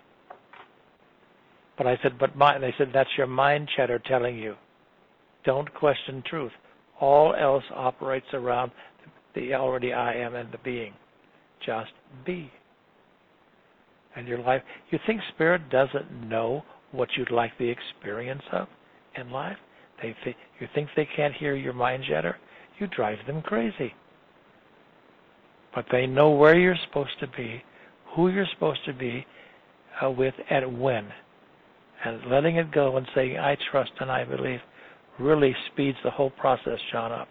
But 1.76 1.86
I 1.86 1.96
said, 2.02 2.18
"But 2.18 2.36
my," 2.36 2.58
they 2.58 2.72
said, 2.78 2.92
"That's 2.92 3.16
your 3.16 3.26
mind 3.26 3.68
chatter 3.76 3.98
telling 3.98 4.36
you. 4.36 4.56
Don't 5.44 5.72
question 5.74 6.22
truth. 6.22 6.52
All 6.98 7.34
else 7.34 7.64
operates 7.70 8.32
around 8.32 8.72
the 9.34 9.54
already 9.54 9.92
I 9.92 10.14
am 10.14 10.34
and 10.34 10.50
the 10.50 10.58
being. 10.58 10.94
Just 11.64 11.92
be. 12.24 12.50
And 14.16 14.26
your 14.26 14.38
life, 14.38 14.62
you 14.90 14.98
think 15.06 15.20
Spirit 15.34 15.68
doesn't 15.68 16.10
know 16.28 16.64
what 16.92 17.08
you'd 17.16 17.30
like 17.30 17.56
the 17.58 17.68
experience 17.68 18.42
of 18.52 18.66
in 19.14 19.30
life. 19.30 19.58
They 20.02 20.14
th- 20.24 20.36
you 20.58 20.68
think 20.74 20.88
they 20.96 21.08
can't 21.16 21.34
hear 21.34 21.54
your 21.54 21.74
mind 21.74 22.04
chatter? 22.08 22.36
You 22.78 22.86
drive 22.86 23.18
them 23.26 23.42
crazy. 23.42 23.94
But 25.74 25.86
they 25.92 26.06
know 26.06 26.30
where 26.30 26.58
you're 26.58 26.76
supposed 26.86 27.18
to 27.20 27.26
be, 27.28 27.62
who 28.16 28.28
you're 28.28 28.46
supposed 28.54 28.80
to 28.86 28.94
be 28.94 29.26
uh, 30.02 30.10
with, 30.10 30.34
and 30.50 30.80
when. 30.80 31.08
And 32.04 32.30
letting 32.30 32.56
it 32.56 32.72
go 32.72 32.96
and 32.96 33.06
saying, 33.14 33.38
I 33.38 33.56
trust 33.70 33.92
and 34.00 34.10
I 34.10 34.24
believe, 34.24 34.60
really 35.18 35.54
speeds 35.72 35.98
the 36.02 36.10
whole 36.10 36.30
process, 36.30 36.78
John, 36.90 37.12
up. 37.12 37.28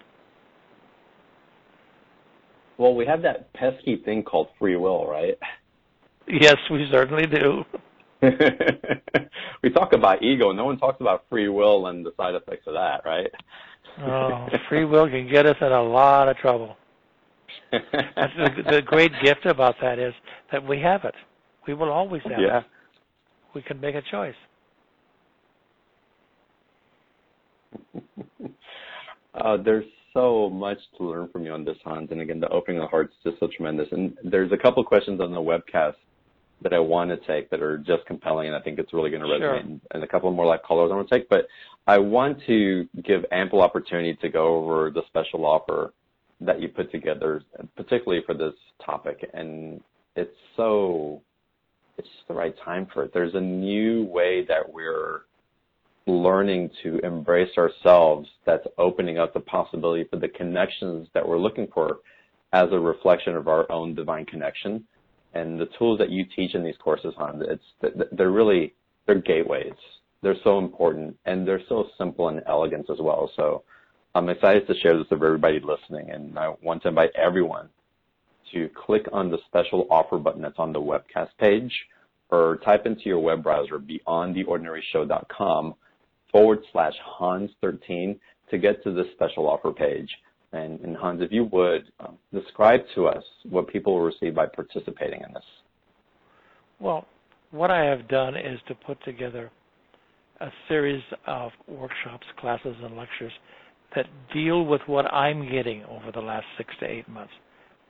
Well, 2.77 2.93
we 2.93 3.05
have 3.05 3.21
that 3.21 3.51
pesky 3.53 3.97
thing 4.03 4.23
called 4.23 4.49
free 4.59 4.75
will, 4.75 5.07
right? 5.07 5.37
Yes, 6.27 6.57
we 6.69 6.87
certainly 6.91 7.25
do. 7.25 7.63
we 9.63 9.69
talk 9.69 9.93
about 9.93 10.23
ego. 10.23 10.51
No 10.51 10.65
one 10.65 10.77
talks 10.77 10.99
about 10.99 11.25
free 11.29 11.47
will 11.47 11.87
and 11.87 12.05
the 12.05 12.11
side 12.17 12.35
effects 12.35 12.67
of 12.67 12.73
that, 12.73 13.01
right? 13.05 13.31
oh, 14.01 14.47
free 14.67 14.83
will 14.83 15.07
can 15.07 15.29
get 15.29 15.45
us 15.45 15.55
in 15.61 15.71
a 15.71 15.83
lot 15.83 16.27
of 16.27 16.37
trouble. 16.37 16.75
The, 17.71 18.63
the 18.71 18.81
great 18.81 19.11
gift 19.23 19.45
about 19.45 19.75
that 19.81 19.99
is 19.99 20.13
that 20.51 20.65
we 20.65 20.79
have 20.79 21.03
it. 21.03 21.15
We 21.67 21.73
will 21.73 21.91
always 21.91 22.21
have 22.23 22.39
yeah. 22.39 22.59
it. 22.59 22.65
We 23.53 23.61
can 23.61 23.79
make 23.79 23.95
a 23.95 24.01
choice. 24.11 24.35
uh, 29.33 29.57
there's 29.63 29.85
so 30.13 30.49
much 30.49 30.77
to 30.97 31.03
learn 31.03 31.29
from 31.29 31.45
you 31.45 31.51
on 31.51 31.65
this, 31.65 31.77
Hans. 31.83 32.09
And 32.11 32.21
again, 32.21 32.39
the 32.39 32.49
opening 32.49 32.79
of 32.79 32.85
the 32.85 32.89
heart 32.89 33.07
is 33.07 33.31
just 33.31 33.39
so 33.39 33.49
tremendous. 33.55 33.87
And 33.91 34.17
there's 34.23 34.51
a 34.51 34.57
couple 34.57 34.83
questions 34.83 35.19
on 35.21 35.31
the 35.31 35.39
webcast 35.39 35.95
that 36.61 36.73
I 36.73 36.79
want 36.79 37.09
to 37.09 37.17
take 37.27 37.49
that 37.49 37.61
are 37.61 37.77
just 37.77 38.05
compelling, 38.05 38.47
and 38.47 38.55
I 38.55 38.61
think 38.61 38.79
it's 38.79 38.93
really 38.93 39.09
going 39.09 39.21
to 39.21 39.27
resonate. 39.27 39.39
Sure. 39.39 39.55
And, 39.55 39.81
and 39.93 40.03
a 40.03 40.07
couple 40.07 40.31
more 40.31 40.45
live 40.45 40.63
callers 40.63 40.89
I 40.91 40.95
want 40.95 41.09
to 41.09 41.15
take, 41.15 41.29
but 41.29 41.47
I 41.85 41.97
want 41.97 42.39
to 42.47 42.87
give 43.03 43.25
ample 43.31 43.61
opportunity 43.61 44.15
to 44.21 44.29
go 44.29 44.55
over 44.55 44.89
the 44.89 45.01
special 45.07 45.45
offer 45.45 45.93
that 46.41 46.61
you 46.61 46.67
put 46.67 46.91
together, 46.91 47.41
particularly 47.75 48.23
for 48.25 48.33
this 48.33 48.53
topic. 48.85 49.29
And 49.33 49.81
it's 50.15 50.35
so, 50.57 51.21
it's 51.97 52.07
the 52.27 52.33
right 52.33 52.55
time 52.63 52.87
for 52.93 53.03
it. 53.03 53.11
There's 53.13 53.35
a 53.35 53.41
new 53.41 54.03
way 54.05 54.45
that 54.45 54.71
we're 54.71 55.21
learning 56.07 56.69
to 56.83 56.99
embrace 56.99 57.57
ourselves 57.57 58.27
that's 58.45 58.67
opening 58.77 59.17
up 59.17 59.33
the 59.33 59.39
possibility 59.39 60.03
for 60.09 60.17
the 60.17 60.27
connections 60.27 61.07
that 61.13 61.27
we're 61.27 61.39
looking 61.39 61.67
for 61.73 61.97
as 62.53 62.69
a 62.71 62.79
reflection 62.79 63.35
of 63.35 63.47
our 63.47 63.69
own 63.71 63.95
divine 63.95 64.25
connection. 64.25 64.83
And 65.33 65.59
the 65.59 65.67
tools 65.77 65.99
that 65.99 66.09
you 66.09 66.25
teach 66.35 66.53
in 66.53 66.63
these 66.63 66.77
courses, 66.79 67.13
Hans, 67.17 67.43
it's 67.47 68.07
they're 68.11 68.31
really 68.31 68.73
they're 69.05 69.19
gateways. 69.19 69.73
They're 70.21 70.37
so 70.43 70.59
important 70.59 71.17
and 71.25 71.47
they're 71.47 71.61
so 71.67 71.87
simple 71.97 72.29
and 72.29 72.41
elegant 72.47 72.89
as 72.89 72.97
well. 72.99 73.29
So 73.35 73.63
I'm 74.15 74.29
excited 74.29 74.65
to 74.67 74.73
share 74.79 74.97
this 74.97 75.07
with 75.11 75.21
everybody 75.21 75.59
listening, 75.59 76.09
and 76.09 76.39
I 76.39 76.53
want 76.63 76.83
to 76.83 76.87
invite 76.87 77.11
everyone 77.15 77.67
to 78.53 78.69
click 78.73 79.05
on 79.11 79.29
the 79.29 79.39
special 79.45 79.87
offer 79.89 80.17
button 80.17 80.41
that's 80.41 80.57
on 80.57 80.71
the 80.71 80.79
webcast 80.79 81.31
page 81.37 81.73
or 82.29 82.59
type 82.63 82.85
into 82.85 83.03
your 83.03 83.19
web 83.19 83.43
browser 83.43 83.77
beyondtheordinaryshow.com 83.77 85.75
forward 86.31 86.59
slash 86.71 86.93
Hans13 87.19 88.17
to 88.51 88.57
get 88.57 88.81
to 88.85 88.93
this 88.93 89.07
special 89.15 89.49
offer 89.49 89.73
page. 89.73 90.09
And, 90.53 90.79
and 90.79 90.95
Hans, 90.95 91.21
if 91.21 91.33
you 91.33 91.49
would, 91.51 91.91
um, 91.99 92.17
describe 92.33 92.85
to 92.95 93.07
us 93.07 93.23
what 93.49 93.67
people 93.67 93.95
will 93.95 94.05
receive 94.05 94.33
by 94.33 94.45
participating 94.45 95.23
in 95.27 95.33
this. 95.33 95.43
Well, 96.79 97.05
what 97.51 97.69
I 97.69 97.83
have 97.83 98.07
done 98.07 98.37
is 98.37 98.61
to 98.69 98.75
put 98.75 99.03
together 99.03 99.51
a 100.39 100.47
series 100.69 101.03
of 101.27 101.51
workshops, 101.67 102.25
classes, 102.39 102.77
and 102.81 102.95
lectures 102.95 103.33
that 103.95 104.07
deal 104.33 104.65
with 104.65 104.81
what 104.87 105.11
I'm 105.13 105.49
getting 105.49 105.83
over 105.85 106.11
the 106.11 106.21
last 106.21 106.45
six 106.57 106.73
to 106.79 106.85
eight 106.85 107.07
months. 107.07 107.33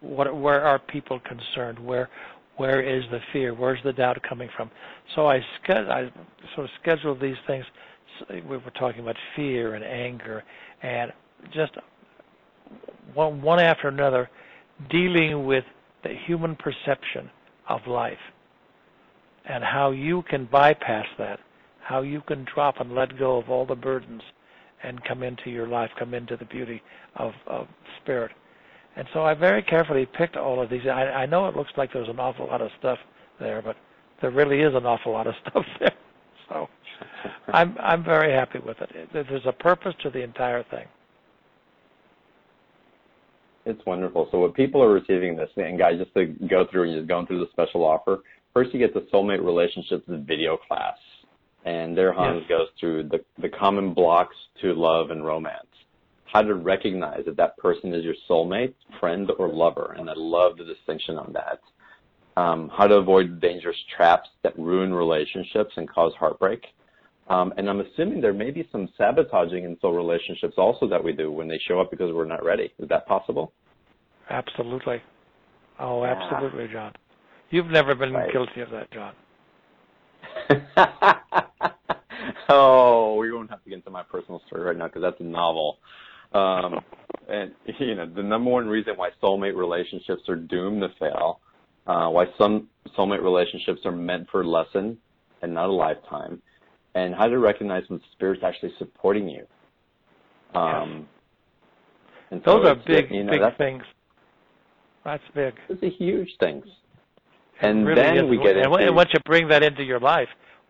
What, 0.01 0.35
where 0.35 0.61
are 0.63 0.79
people 0.79 1.19
concerned? 1.19 1.79
Where, 1.79 2.09
where 2.57 2.81
is 2.81 3.03
the 3.11 3.19
fear? 3.33 3.53
Where's 3.53 3.79
the 3.83 3.93
doubt 3.93 4.21
coming 4.27 4.49
from? 4.55 4.69
So 5.15 5.27
I, 5.27 5.39
I 5.67 6.11
sort 6.55 6.65
of 6.65 6.69
schedule 6.81 7.17
these 7.17 7.37
things 7.47 7.65
we 8.29 8.57
were 8.57 8.71
talking 8.79 9.01
about 9.01 9.15
fear 9.35 9.75
and 9.75 9.83
anger 9.83 10.43
and 10.81 11.11
just 11.53 11.73
one, 13.13 13.41
one 13.41 13.59
after 13.59 13.87
another 13.87 14.29
dealing 14.89 15.45
with 15.45 15.63
the 16.03 16.13
human 16.25 16.55
perception 16.55 17.29
of 17.67 17.81
life 17.87 18.17
and 19.45 19.63
how 19.63 19.91
you 19.91 20.23
can 20.29 20.45
bypass 20.45 21.05
that, 21.17 21.39
how 21.81 22.01
you 22.01 22.21
can 22.21 22.45
drop 22.53 22.79
and 22.79 22.93
let 22.93 23.17
go 23.17 23.37
of 23.37 23.49
all 23.49 23.65
the 23.65 23.75
burdens 23.75 24.21
and 24.83 25.03
come 25.05 25.23
into 25.23 25.49
your 25.49 25.67
life, 25.67 25.89
come 25.97 26.13
into 26.13 26.37
the 26.37 26.45
beauty 26.45 26.81
of, 27.15 27.33
of 27.47 27.67
spirit. 28.01 28.31
And 28.95 29.07
so 29.13 29.23
I 29.23 29.33
very 29.33 29.61
carefully 29.61 30.07
picked 30.17 30.37
all 30.37 30.61
of 30.61 30.69
these. 30.69 30.81
I, 30.85 31.03
I 31.03 31.25
know 31.25 31.47
it 31.47 31.55
looks 31.55 31.71
like 31.77 31.91
there's 31.91 32.09
an 32.09 32.19
awful 32.19 32.47
lot 32.47 32.61
of 32.61 32.69
stuff 32.79 32.97
there, 33.39 33.61
but 33.61 33.75
there 34.21 34.31
really 34.31 34.61
is 34.61 34.73
an 34.73 34.85
awful 34.85 35.11
lot 35.11 35.27
of 35.27 35.33
stuff 35.49 35.65
there. 35.79 35.93
So 36.49 36.67
I'm 37.47 37.75
I'm 37.79 38.03
very 38.03 38.31
happy 38.31 38.59
with 38.59 38.77
it. 38.79 39.09
There's 39.11 39.45
a 39.45 39.51
purpose 39.51 39.95
to 40.03 40.09
the 40.09 40.21
entire 40.21 40.63
thing. 40.63 40.85
It's 43.65 43.83
wonderful. 43.85 44.27
So 44.31 44.39
what 44.39 44.53
people 44.53 44.81
are 44.83 44.93
receiving 44.93 45.35
this, 45.35 45.49
and 45.57 45.77
guys, 45.77 45.97
just 45.97 46.13
to 46.13 46.27
go 46.47 46.67
through 46.71 46.83
and 46.83 46.99
just 46.99 47.09
going 47.09 47.25
through 47.25 47.39
the 47.39 47.49
special 47.51 47.83
offer. 47.83 48.19
First, 48.53 48.73
you 48.73 48.79
get 48.79 48.93
the 48.93 49.01
soulmate 49.13 49.43
relationships 49.43 50.03
video 50.07 50.55
class, 50.55 50.95
and 51.65 51.97
there 51.97 52.13
Hans 52.13 52.43
yes. 52.47 52.49
goes 52.57 52.67
through 52.79 53.09
the 53.09 53.19
the 53.41 53.49
common 53.49 53.93
blocks 53.93 54.35
to 54.61 54.73
love 54.73 55.09
and 55.11 55.25
romance, 55.25 55.67
how 56.31 56.41
to 56.41 56.53
recognize 56.55 57.25
that 57.25 57.37
that 57.37 57.57
person 57.57 57.93
is 57.93 58.03
your 58.03 58.15
soulmate, 58.29 58.73
friend, 58.99 59.29
or 59.37 59.49
lover, 59.49 59.95
and 59.97 60.09
I 60.09 60.13
love 60.15 60.57
the 60.57 60.63
distinction 60.65 61.17
on 61.17 61.33
that. 61.33 61.59
Um, 62.39 62.69
how 62.75 62.85
to 62.87 62.95
avoid 62.95 63.39
dangerous 63.39 63.77
traps 63.95 64.29
that 64.43 64.57
ruin 64.59 64.93
relationships 64.93 65.73
and 65.77 65.89
cause 65.89 66.13
heartbreak. 66.19 66.65
Um, 67.27 67.53
and 67.57 67.69
I'm 67.69 67.79
assuming 67.79 68.21
there 68.21 68.33
may 68.33 68.51
be 68.51 68.67
some 68.71 68.89
sabotaging 68.97 69.63
in 69.63 69.77
soul 69.79 69.93
relationships 69.93 70.55
also 70.57 70.87
that 70.89 71.03
we 71.03 71.13
do 71.13 71.31
when 71.31 71.47
they 71.47 71.57
show 71.67 71.79
up 71.79 71.89
because 71.89 72.13
we're 72.13 72.25
not 72.25 72.43
ready. 72.43 72.71
Is 72.77 72.89
that 72.89 73.07
possible? 73.07 73.53
Absolutely. 74.29 75.01
Oh, 75.79 76.03
Yeah. 76.03 76.11
absolutely, 76.13 76.67
John. 76.67 76.93
You've 77.49 77.67
never 77.67 77.95
been 77.95 78.13
Right. 78.13 78.31
guilty 78.31 78.61
of 78.61 78.69
that, 78.71 78.91
John. 78.91 79.15
oh, 82.49 83.15
we 83.15 83.31
won't 83.31 83.49
have 83.49 83.63
to 83.63 83.69
get 83.69 83.77
into 83.77 83.89
my 83.89 84.03
personal 84.03 84.41
story 84.47 84.63
right 84.63 84.77
now 84.77 84.87
because 84.87 85.01
that's 85.01 85.19
a 85.19 85.23
novel. 85.23 85.77
Um, 86.33 86.81
and 87.29 87.51
you 87.79 87.95
know, 87.95 88.05
the 88.05 88.23
number 88.23 88.51
one 88.51 88.67
reason 88.67 88.93
why 88.95 89.09
soulmate 89.21 89.55
relationships 89.55 90.23
are 90.27 90.35
doomed 90.35 90.81
to 90.81 90.89
fail, 90.99 91.39
uh, 91.87 92.09
why 92.09 92.25
some 92.37 92.67
soulmate 92.97 93.23
relationships 93.23 93.81
are 93.85 93.91
meant 93.91 94.27
for 94.31 94.41
a 94.41 94.47
lesson 94.47 94.97
and 95.41 95.53
not 95.53 95.69
a 95.69 95.73
lifetime, 95.73 96.41
and 96.95 97.13
how 97.13 97.27
to 97.27 97.37
recognize 97.37 97.83
when 97.87 97.99
spirit's 98.13 98.43
actually 98.43 98.73
supporting 98.77 99.27
you. 99.27 99.45
Um, 100.53 101.07
and 102.31 102.41
so 102.45 102.57
Those 102.59 102.67
are 102.67 102.75
big, 102.75 103.11
you 103.11 103.23
know, 103.23 103.31
big 103.31 103.41
that's, 103.41 103.57
things. 103.57 103.83
That's 105.03 105.23
big. 105.33 105.53
Those 105.69 105.77
are 105.83 105.89
huge 105.89 106.29
things. 106.39 106.65
And 107.61 107.85
really 107.85 108.01
then 108.01 108.17
is. 108.17 108.29
we 108.29 108.37
get 108.37 108.57
and, 108.57 108.65
into- 108.65 108.87
and 108.87 108.95
once 108.95 109.09
you 109.13 109.19
bring 109.25 109.47
that 109.49 109.63
into 109.63 109.83
your 109.83 109.99
life, 109.99 110.27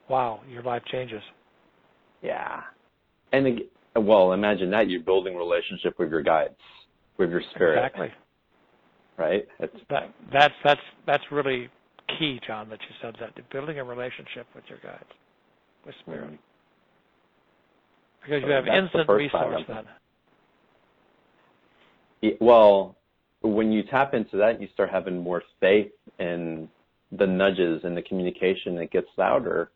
wow, 0.10 0.42
your 0.50 0.64
life 0.64 0.84
changes. 0.92 1.22
Yeah. 2.22 2.62
And 3.32 3.48
ag- 3.48 3.70
well, 3.96 4.34
imagine 4.34 4.70
that 4.72 4.90
you're 4.90 5.02
building 5.02 5.36
relationship 5.36 5.98
with 6.00 6.10
your 6.10 6.22
guides, 6.22 6.56
with 7.18 7.30
your 7.32 7.42
spirit, 7.54 7.78
Exactly. 7.78 8.12
right? 9.18 9.48
It's 9.60 9.76
That 9.90 10.14
that's 10.32 10.54
that's 10.64 10.82
that's 11.06 11.24
really 11.32 11.70
key, 12.20 12.40
John. 12.46 12.70
That 12.70 12.80
you 12.82 12.96
said 13.02 13.16
that 13.20 13.50
building 13.50 13.80
a 13.80 13.84
relationship 13.84 14.48
with 14.54 14.64
your 14.70 14.80
guides, 14.80 15.06
with 15.86 15.96
spirit, 16.02 16.32
Mhm. 16.32 16.38
because 18.22 18.44
you 18.44 18.52
have 18.52 18.66
that's 18.66 18.76
the 18.78 18.84
instant 19.00 19.10
resource 19.10 19.64
item. 19.64 19.66
then. 19.68 19.88
y- 22.24 22.38
well, 22.42 22.96
when 23.42 23.72
you 23.72 23.84
tap 23.84 24.14
into 24.14 24.38
that, 24.38 24.62
you 24.62 24.68
start 24.74 24.90
having 24.90 25.22
more 25.22 25.44
faith 25.60 25.92
in 26.20 26.70
the 27.12 27.28
nudges 27.28 27.84
and 27.84 27.96
the 27.96 28.02
communication 28.02 28.76
that 28.76 28.90
gets 28.92 29.08
louder. 29.18 29.70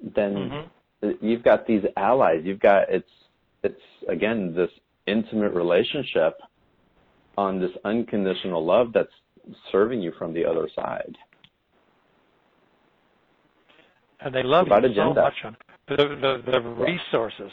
Then 0.00 0.50
Mhm. 0.50 0.70
You've 1.20 1.42
got 1.42 1.66
these 1.66 1.82
allies. 1.96 2.40
You've 2.44 2.60
got 2.60 2.88
it's 2.88 3.08
it's 3.62 3.80
again 4.08 4.54
this 4.54 4.70
intimate 5.06 5.52
relationship 5.52 6.38
on 7.36 7.60
this 7.60 7.70
unconditional 7.84 8.64
love 8.64 8.92
that's 8.92 9.08
serving 9.70 10.00
you 10.00 10.12
from 10.18 10.32
the 10.32 10.44
other 10.44 10.68
side. 10.74 11.16
and 14.20 14.34
they 14.34 14.42
love 14.42 14.66
Without 14.66 14.82
you 14.82 14.90
agenda. 14.90 15.14
so 15.14 15.20
much. 15.22 15.34
On 15.44 15.56
the, 15.88 15.96
the 15.96 16.50
the 16.50 16.60
resources 16.60 17.50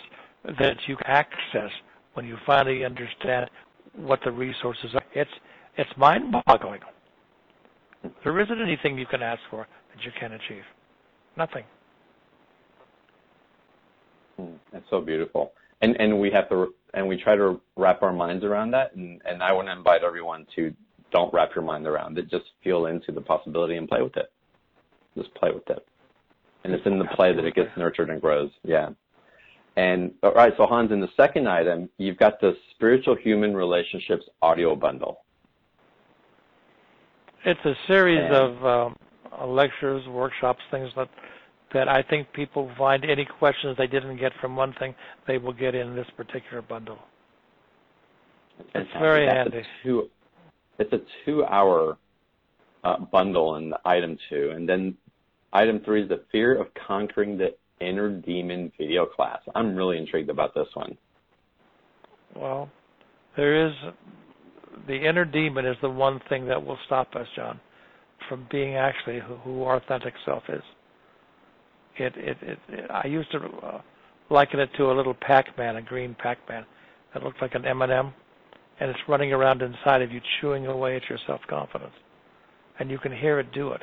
that 0.60 0.78
you 0.88 0.98
access 1.06 1.70
when 2.14 2.26
you 2.26 2.38
finally 2.46 2.84
understand 2.84 3.50
what 3.96 4.20
the 4.26 4.32
resources 4.32 4.92
are. 4.96 5.04
It's 5.14 5.32
it's 5.78 5.90
mind-boggling. 5.98 6.82
There 8.24 8.40
isn't 8.40 8.62
anything 8.62 8.98
you 8.98 9.06
can 9.06 9.22
ask 9.22 9.42
for 9.50 9.68
that 9.94 10.04
you 10.04 10.12
can't 10.20 10.34
achieve. 10.34 10.64
Nothing. 11.38 11.64
So 14.90 15.02
beautiful. 15.02 15.54
And 15.82 16.00
and 16.00 16.20
we 16.20 16.32
have 16.32 16.50
to 16.50 16.74
and 16.94 17.08
we 17.08 17.22
try 17.22 17.36
to 17.36 17.60
wrap 17.76 18.04
our 18.04 18.14
minds 18.14 18.44
around 18.44 18.72
that. 18.72 18.96
And 18.96 19.22
and 19.26 19.44
I 19.44 19.52
want 19.52 19.68
to 19.68 19.74
invite 19.74 20.04
everyone 20.04 20.46
to 20.56 20.74
don't 21.12 21.34
wrap 21.34 21.52
your 21.56 21.64
mind 21.64 21.86
around 21.86 22.18
it. 22.18 22.30
Just 22.30 22.46
feel 22.64 22.88
into 22.88 23.12
the 23.12 23.22
possibility 23.22 23.76
and 23.76 23.88
play 23.88 24.02
with 24.02 24.18
it. 24.18 24.32
Just 25.16 25.34
play 25.36 25.52
with 25.52 25.70
it. 25.70 25.86
And 26.64 26.74
it's 26.74 26.86
in 26.86 26.98
the 26.98 27.06
play 27.06 27.36
that 27.36 27.46
it 27.46 27.56
gets 27.56 27.70
nurtured 27.78 28.10
and 28.10 28.22
grows. 28.22 28.50
Yeah. 28.64 28.90
And 29.76 30.14
all 30.22 30.34
right, 30.34 30.54
so 30.56 30.66
Hans, 30.66 30.92
in 30.92 31.00
the 31.00 31.10
second 31.18 31.48
item, 31.48 31.90
you've 31.98 32.18
got 32.18 32.40
the 32.40 32.56
spiritual 32.72 33.16
human 33.16 33.56
relationships 33.56 34.24
audio 34.42 34.76
bundle. 34.76 35.22
It's 37.46 37.60
a 37.66 37.74
series 37.88 38.32
of 38.32 38.66
um, 38.66 38.96
lectures, 39.48 40.08
workshops, 40.08 40.62
things 40.72 40.90
that 40.96 41.10
that 41.74 41.88
I 41.90 42.04
think 42.04 42.32
people 42.34 42.72
find 42.78 43.04
any 43.04 43.26
questions 43.26 43.76
they 43.78 43.88
didn't 43.88 44.18
get 44.18 44.32
from 44.40 44.56
one 44.56 44.74
thing, 44.80 44.94
they 45.28 45.38
will 45.38 45.54
get 45.54 45.76
in 45.76 45.96
this 45.96 46.08
particular 46.16 46.62
bundle. 46.62 47.00
It's 48.76 48.90
very 49.00 49.26
That's 49.26 49.38
handy. 49.38 49.58
A 49.58 49.84
two, 49.84 50.10
it's 50.80 50.94
a 50.94 51.00
two-hour 51.26 51.98
uh, 52.84 53.00
bundle 53.12 53.56
in 53.56 53.74
item 53.86 54.18
two, 54.30 54.52
and 54.56 54.68
then 54.68 54.96
item 55.52 55.82
three 55.84 56.04
is 56.04 56.10
the 56.10 56.24
fear 56.32 56.60
of 56.60 56.68
conquering 56.88 57.38
the 57.38 57.56
inner 57.82 58.10
demon 58.10 58.72
video 58.78 59.06
class. 59.06 59.40
I'm 59.56 59.76
really 59.76 59.98
intrigued 59.98 60.30
about 60.30 60.54
this 60.54 60.68
one. 60.74 60.98
Well, 62.36 62.70
there 63.36 63.68
is 63.68 63.74
the 64.88 64.96
inner 64.96 65.26
demon 65.26 65.66
is 65.66 65.78
the 65.82 65.90
one 65.90 66.20
thing 66.30 66.48
that 66.48 66.64
will 66.64 66.78
stop 66.86 67.16
us, 67.16 67.28
John, 67.36 67.60
from 68.30 68.48
being 68.52 68.76
actually 68.76 69.20
who, 69.20 69.36
who 69.36 69.64
our 69.64 69.78
authentic 69.78 70.14
self 70.26 70.44
is. 70.50 70.62
It, 71.98 72.14
it, 72.18 72.38
it, 72.42 72.60
it 72.70 72.92
I 72.92 73.08
used 73.08 73.32
to 73.32 73.40
uh, 73.40 73.82
liken 74.30 74.60
it 74.60 74.70
to 74.78 74.92
a 74.92 74.94
little 74.94 75.14
Pac-Man, 75.14 75.76
a 75.76 75.82
green 75.82 76.16
Pac-Man 76.16 76.66
that 77.14 77.24
looks 77.24 77.38
like 77.42 77.56
an 77.56 77.66
M&M, 77.66 78.14
and 78.80 78.90
it's 78.90 79.00
running 79.08 79.32
around 79.32 79.62
inside 79.62 80.02
of 80.02 80.12
you, 80.12 80.20
chewing 80.42 80.66
away 80.66 80.96
at 80.96 81.04
your 81.10 81.20
self-confidence, 81.28 81.94
and 82.80 82.90
you 82.90 82.98
can 82.98 83.16
hear 83.16 83.40
it 83.40 83.52
do 83.54 83.72
it 83.72 83.82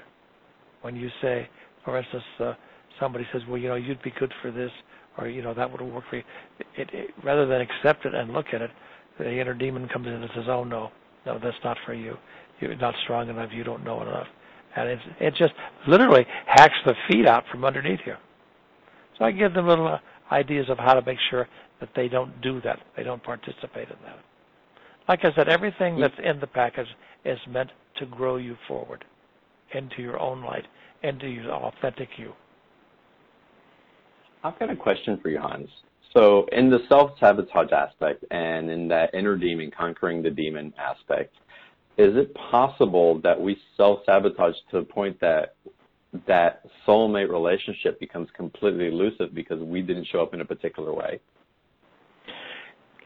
when 0.82 0.96
you 0.96 1.08
say, 1.22 1.48
for 1.84 1.98
instance, 1.98 2.24
uh, 2.40 2.54
somebody 2.98 3.26
says, 3.32 3.42
"Well, 3.48 3.58
you 3.58 3.68
know, 3.68 3.74
you'd 3.76 4.02
be 4.02 4.12
good 4.18 4.32
for 4.42 4.50
this," 4.50 4.70
or 5.18 5.28
you 5.28 5.42
know, 5.42 5.54
that 5.54 5.70
would 5.70 5.80
work 5.80 6.04
for 6.08 6.16
you. 6.16 6.22
It, 6.76 6.88
it, 6.92 7.10
rather 7.22 7.46
than 7.46 7.60
accept 7.60 8.06
it 8.06 8.14
and 8.14 8.32
look 8.32 8.46
at 8.52 8.62
it, 8.62 8.70
the 9.18 9.30
inner 9.30 9.54
demon 9.54 9.88
comes 9.88 10.06
in 10.06 10.14
and 10.14 10.30
says, 10.34 10.44
"Oh 10.48 10.64
no, 10.64 10.90
no, 11.26 11.38
that's 11.38 11.56
not 11.64 11.76
for 11.84 11.94
you. 11.94 12.16
You're 12.60 12.76
not 12.76 12.94
strong 13.04 13.28
enough. 13.28 13.50
You 13.52 13.64
don't 13.64 13.84
know 13.84 14.02
enough." 14.02 14.26
And 14.76 14.88
it's, 14.88 15.02
it 15.20 15.34
just 15.34 15.52
literally 15.88 16.26
hacks 16.46 16.74
the 16.84 16.94
feet 17.08 17.26
out 17.26 17.44
from 17.50 17.64
underneath 17.64 18.00
you. 18.06 18.14
So 19.18 19.24
I 19.24 19.32
give 19.32 19.54
them 19.54 19.66
little 19.66 19.88
uh, 19.88 19.98
ideas 20.32 20.66
of 20.68 20.78
how 20.78 20.94
to 20.94 21.04
make 21.04 21.18
sure 21.30 21.48
that 21.80 21.90
they 21.96 22.08
don't 22.08 22.40
do 22.40 22.60
that. 22.62 22.78
They 22.96 23.02
don't 23.02 23.22
participate 23.22 23.88
in 23.88 23.96
that. 24.04 24.18
Like 25.08 25.24
I 25.24 25.34
said, 25.34 25.48
everything 25.48 25.98
that's 25.98 26.14
in 26.22 26.38
the 26.40 26.46
package 26.46 26.86
is 27.24 27.38
meant 27.48 27.70
to 27.98 28.06
grow 28.06 28.36
you 28.36 28.56
forward 28.68 29.04
into 29.74 30.02
your 30.02 30.18
own 30.18 30.42
light, 30.42 30.66
into 31.02 31.26
your 31.26 31.52
authentic 31.52 32.08
you. 32.16 32.32
I've 34.42 34.58
got 34.58 34.70
a 34.70 34.76
question 34.76 35.18
for 35.20 35.28
you, 35.28 35.38
Hans. 35.38 35.68
So, 36.16 36.46
in 36.50 36.70
the 36.70 36.78
self-sabotage 36.88 37.72
aspect 37.72 38.24
and 38.30 38.68
in 38.70 38.88
that 38.88 39.14
inner 39.14 39.36
demon, 39.36 39.70
conquering 39.76 40.22
the 40.22 40.30
demon 40.30 40.72
aspect, 40.78 41.34
is 41.96 42.16
it 42.16 42.34
possible 42.34 43.20
that 43.22 43.40
we 43.40 43.58
self-sabotage 43.76 44.54
to 44.70 44.78
the 44.78 44.84
point 44.84 45.20
that 45.20 45.56
that 46.26 46.62
soulmate 46.86 47.30
relationship 47.30 48.00
becomes 48.00 48.28
completely 48.34 48.88
elusive 48.88 49.34
because 49.34 49.60
we 49.60 49.80
didn't 49.80 50.06
show 50.06 50.20
up 50.22 50.34
in 50.34 50.40
a 50.40 50.44
particular 50.44 50.92
way? 50.92 51.20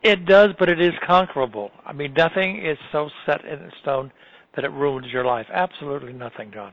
It 0.03 0.27
does, 0.27 0.51
but 0.59 0.69
it 0.69 0.81
is 0.81 0.93
conquerable. 1.07 1.71
I 1.85 1.93
mean, 1.93 2.13
nothing 2.15 2.65
is 2.65 2.79
so 2.93 3.09
set 3.27 3.45
in 3.45 3.71
stone 3.83 4.13
that 4.55 4.65
it 4.65 4.71
ruins 4.71 5.07
your 5.13 5.25
life. 5.25 5.47
Absolutely 5.53 6.13
nothing, 6.13 6.51
John. 6.53 6.73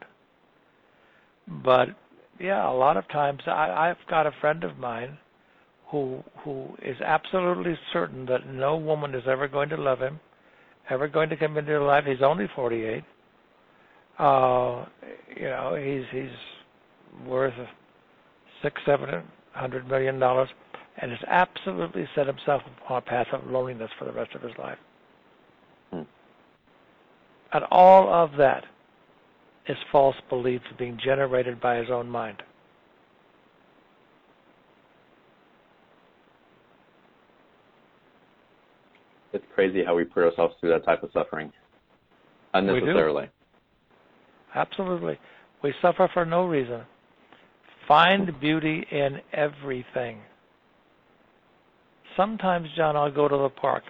But 1.63 1.89
yeah, 2.39 2.69
a 2.69 2.73
lot 2.73 2.97
of 2.97 3.07
times 3.09 3.41
I, 3.47 3.89
I've 3.89 4.09
got 4.09 4.27
a 4.27 4.31
friend 4.41 4.63
of 4.63 4.77
mine 4.77 5.17
who 5.87 6.23
who 6.43 6.75
is 6.81 6.95
absolutely 7.01 7.77
certain 7.91 8.25
that 8.25 8.47
no 8.47 8.77
woman 8.77 9.13
is 9.13 9.23
ever 9.27 9.47
going 9.47 9.69
to 9.69 9.77
love 9.77 9.99
him, 9.99 10.19
ever 10.89 11.07
going 11.07 11.29
to 11.29 11.37
come 11.37 11.57
into 11.57 11.73
his 11.73 11.81
life. 11.81 12.05
He's 12.05 12.21
only 12.21 12.47
48. 12.55 13.03
Uh, 14.19 14.85
you 15.35 15.43
know, 15.43 15.75
he's 15.75 16.03
he's 16.11 17.27
worth 17.27 17.53
six, 18.61 18.79
seven 18.85 19.23
hundred 19.53 19.87
million 19.87 20.19
dollars, 20.19 20.49
and 20.97 21.11
has 21.11 21.19
absolutely 21.27 22.07
set 22.13 22.27
himself 22.27 22.61
upon 22.77 22.97
a 22.97 23.01
path 23.01 23.27
of 23.33 23.49
loneliness 23.49 23.89
for 23.97 24.05
the 24.05 24.11
rest 24.11 24.35
of 24.35 24.41
his 24.41 24.51
life. 24.59 24.77
Hmm. 25.91 26.01
And 27.53 27.63
all 27.71 28.13
of 28.13 28.37
that 28.37 28.65
is 29.67 29.77
false 29.91 30.15
beliefs 30.29 30.65
being 30.77 30.99
generated 31.03 31.59
by 31.59 31.77
his 31.77 31.89
own 31.89 32.07
mind. 32.07 32.43
It's 39.33 39.45
crazy 39.53 39.83
how 39.85 39.95
we 39.95 40.03
put 40.03 40.23
ourselves 40.23 40.55
through 40.59 40.71
that 40.71 40.85
type 40.85 41.03
of 41.03 41.11
suffering 41.13 41.51
unnecessarily. 42.53 43.29
Absolutely. 44.55 45.17
We 45.63 45.73
suffer 45.81 46.09
for 46.13 46.25
no 46.25 46.45
reason. 46.45 46.81
Find 47.87 48.39
beauty 48.39 48.85
in 48.91 49.19
everything. 49.33 50.19
Sometimes, 52.17 52.67
John, 52.75 52.95
I'll 52.95 53.11
go 53.11 53.27
to 53.27 53.37
the 53.37 53.49
park. 53.49 53.83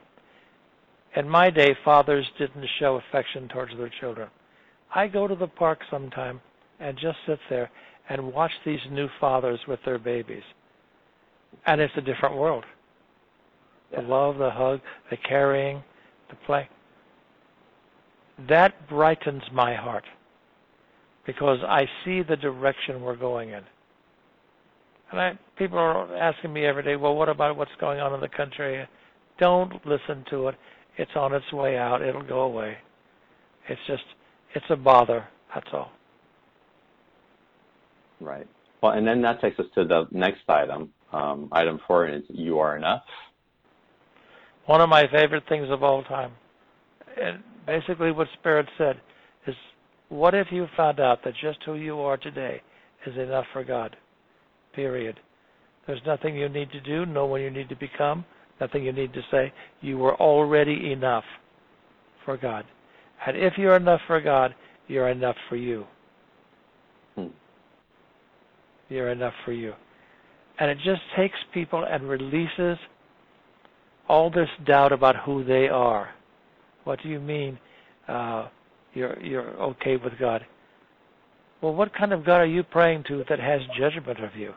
In 1.16 1.28
my 1.28 1.50
day, 1.50 1.76
fathers 1.84 2.26
didn't 2.38 2.66
show 2.80 3.02
affection 3.10 3.48
towards 3.50 3.76
their 3.76 3.92
children. 4.00 4.30
I 4.94 5.08
go 5.08 5.28
to 5.28 5.36
the 5.36 5.48
park 5.48 5.80
sometime 5.89 6.39
and 6.80 6.98
just 6.98 7.18
sit 7.26 7.39
there 7.50 7.70
and 8.10 8.34
watch 8.34 8.52
these 8.66 8.80
new 8.92 9.08
fathers 9.20 9.60
with 9.68 9.80
their 9.86 10.00
babies. 10.00 10.44
And 11.66 11.82
it's 11.82 11.94
a 11.98 12.02
different 12.02 12.36
world. 12.36 12.64
The 13.96 14.02
love, 14.02 14.38
the 14.38 14.50
hug, 14.50 14.80
the 15.10 15.18
carrying, 15.18 15.84
the 16.30 16.36
play. 16.46 16.68
That 18.48 18.88
brightens 18.88 19.44
my 19.54 19.76
heart 19.76 20.06
because 21.26 21.60
I 21.68 21.86
see 22.04 22.24
the 22.24 22.36
direction 22.36 23.02
we're 23.02 23.16
going 23.16 23.50
in. 23.50 23.64
And 25.12 25.20
I, 25.20 25.39
people 25.58 25.78
are 25.78 26.16
asking 26.16 26.54
me 26.54 26.66
every 26.66 26.84
day, 26.84 26.96
well, 26.96 27.16
what 27.16 27.30
about 27.30 27.58
what's 27.58 27.72
going 27.80 28.00
on 28.00 28.14
in 28.14 28.22
the 28.22 28.30
country? 28.30 28.88
Don't 29.38 29.74
listen 29.86 30.26
to 30.30 30.48
it. 30.48 30.56
It's 30.98 31.12
on 31.16 31.34
its 31.34 31.52
way 31.52 31.78
out. 31.78 32.02
It'll 32.02 32.24
go 32.24 32.42
away. 32.42 32.78
It's 33.68 33.82
just, 33.88 34.04
it's 34.56 34.66
a 34.70 34.76
bother. 34.76 35.28
That's 35.54 35.68
all. 35.74 35.92
Right. 38.20 38.48
Well, 38.82 38.94
and 38.94 39.06
then 39.06 39.22
that 39.22 39.42
takes 39.42 39.60
us 39.60 39.66
to 39.76 39.86
the 39.86 40.08
next 40.12 40.42
item. 40.48 40.92
Um, 41.12 41.50
item 41.52 41.80
four 41.88 42.08
is 42.08 42.24
you 42.30 42.60
are 42.60 42.78
enough. 42.78 43.04
One 44.72 44.80
of 44.80 44.88
my 44.88 45.05
favorite 45.11 45.43
things 45.49 45.67
of 45.69 45.84
all 45.84 46.01
time. 46.03 46.32
And 47.22 47.43
basically, 47.67 48.13
what 48.13 48.30
Spirit 48.39 48.67
said 48.78 49.01
is, 49.45 49.53
what 50.07 50.34
if 50.34 50.47
you 50.49 50.65
found 50.78 51.01
out 51.01 51.26
that 51.26 51.34
just 51.41 51.59
who 51.65 51.74
you 51.76 51.99
are 51.99 52.15
today 52.15 52.61
is 53.05 53.17
enough 53.17 53.43
for 53.51 53.65
God? 53.65 53.97
Period. 54.74 55.19
There's 55.86 55.99
nothing 56.07 56.38
you 56.38 56.47
need 56.47 56.72
to 56.72 56.80
do, 56.80 57.05
no 57.05 57.26
one 57.26 57.41
you 57.41 57.49
need 57.49 57.67
to 57.67 57.76
become, 57.76 58.24
nothing 58.61 58.86
you 58.86 58.93
need 58.93 59.11
to 59.11 59.22
say. 59.30 59.51
You 59.82 60.05
are 60.05 60.15
already 60.15 60.93
enough 60.93 61.26
for 62.24 62.38
God. 62.38 62.63
And 63.28 63.36
if 63.36 63.55
you're 63.57 63.76
enough 63.76 63.99
for 64.07 64.22
God, 64.22 64.55
you're 64.88 65.09
enough 65.09 65.36
for 65.49 65.57
you. 65.57 65.84
Hmm. 67.15 67.28
You're 68.88 69.09
enough 69.09 69.34
for 69.43 69.51
you. 69.51 69.74
And 70.61 70.72
it 70.72 70.78
just 70.78 71.01
takes 71.17 71.36
people 71.53 71.84
and 71.84 72.07
releases 72.07 72.78
all 74.12 74.30
this 74.30 74.49
doubt 74.66 74.91
about 74.91 75.16
who 75.16 75.41
they 75.45 75.70
are. 75.70 76.09
What 76.84 77.01
do 77.01 77.07
you 77.07 77.22
mean 77.22 77.57
uh, 78.09 78.49
you're 78.93 79.18
you're 79.24 79.51
okay 79.72 79.95
with 79.95 80.14
God? 80.20 80.45
Well, 81.62 81.74
what 81.74 81.95
kind 81.95 82.12
of 82.12 82.26
God 82.26 82.41
are 82.41 82.45
you 82.45 82.62
praying 82.64 83.05
to 83.07 83.24
that 83.30 83.39
has 83.39 83.62
judgment 83.80 84.20
of 84.22 84.36
you? 84.36 84.53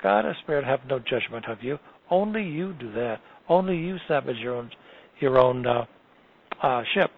God 0.00 0.26
and 0.26 0.36
Spirit 0.44 0.64
have 0.64 0.80
no 0.88 1.00
judgment 1.00 1.48
of 1.48 1.60
you. 1.60 1.78
Only 2.08 2.44
you 2.44 2.72
do 2.74 2.92
that. 2.92 3.20
Only 3.48 3.76
you 3.76 3.96
savage 4.06 4.36
your 4.36 4.54
own 4.54 4.70
your 5.18 5.36
own 5.36 5.66
uh, 5.66 5.86
uh, 6.62 6.82
ship. 6.94 7.10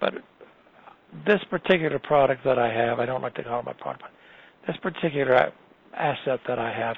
But 0.00 0.14
this 1.26 1.40
particular 1.48 1.98
product 1.98 2.44
that 2.44 2.58
I 2.58 2.70
have, 2.70 2.98
I 3.00 3.06
don't 3.06 3.22
like 3.22 3.36
to 3.36 3.42
call 3.42 3.60
it 3.60 3.64
my 3.64 3.72
product, 3.72 4.02
but 4.02 4.10
this 4.66 4.76
particular 4.82 5.50
asset 5.96 6.40
that 6.46 6.58
I 6.58 6.70
have, 6.78 6.96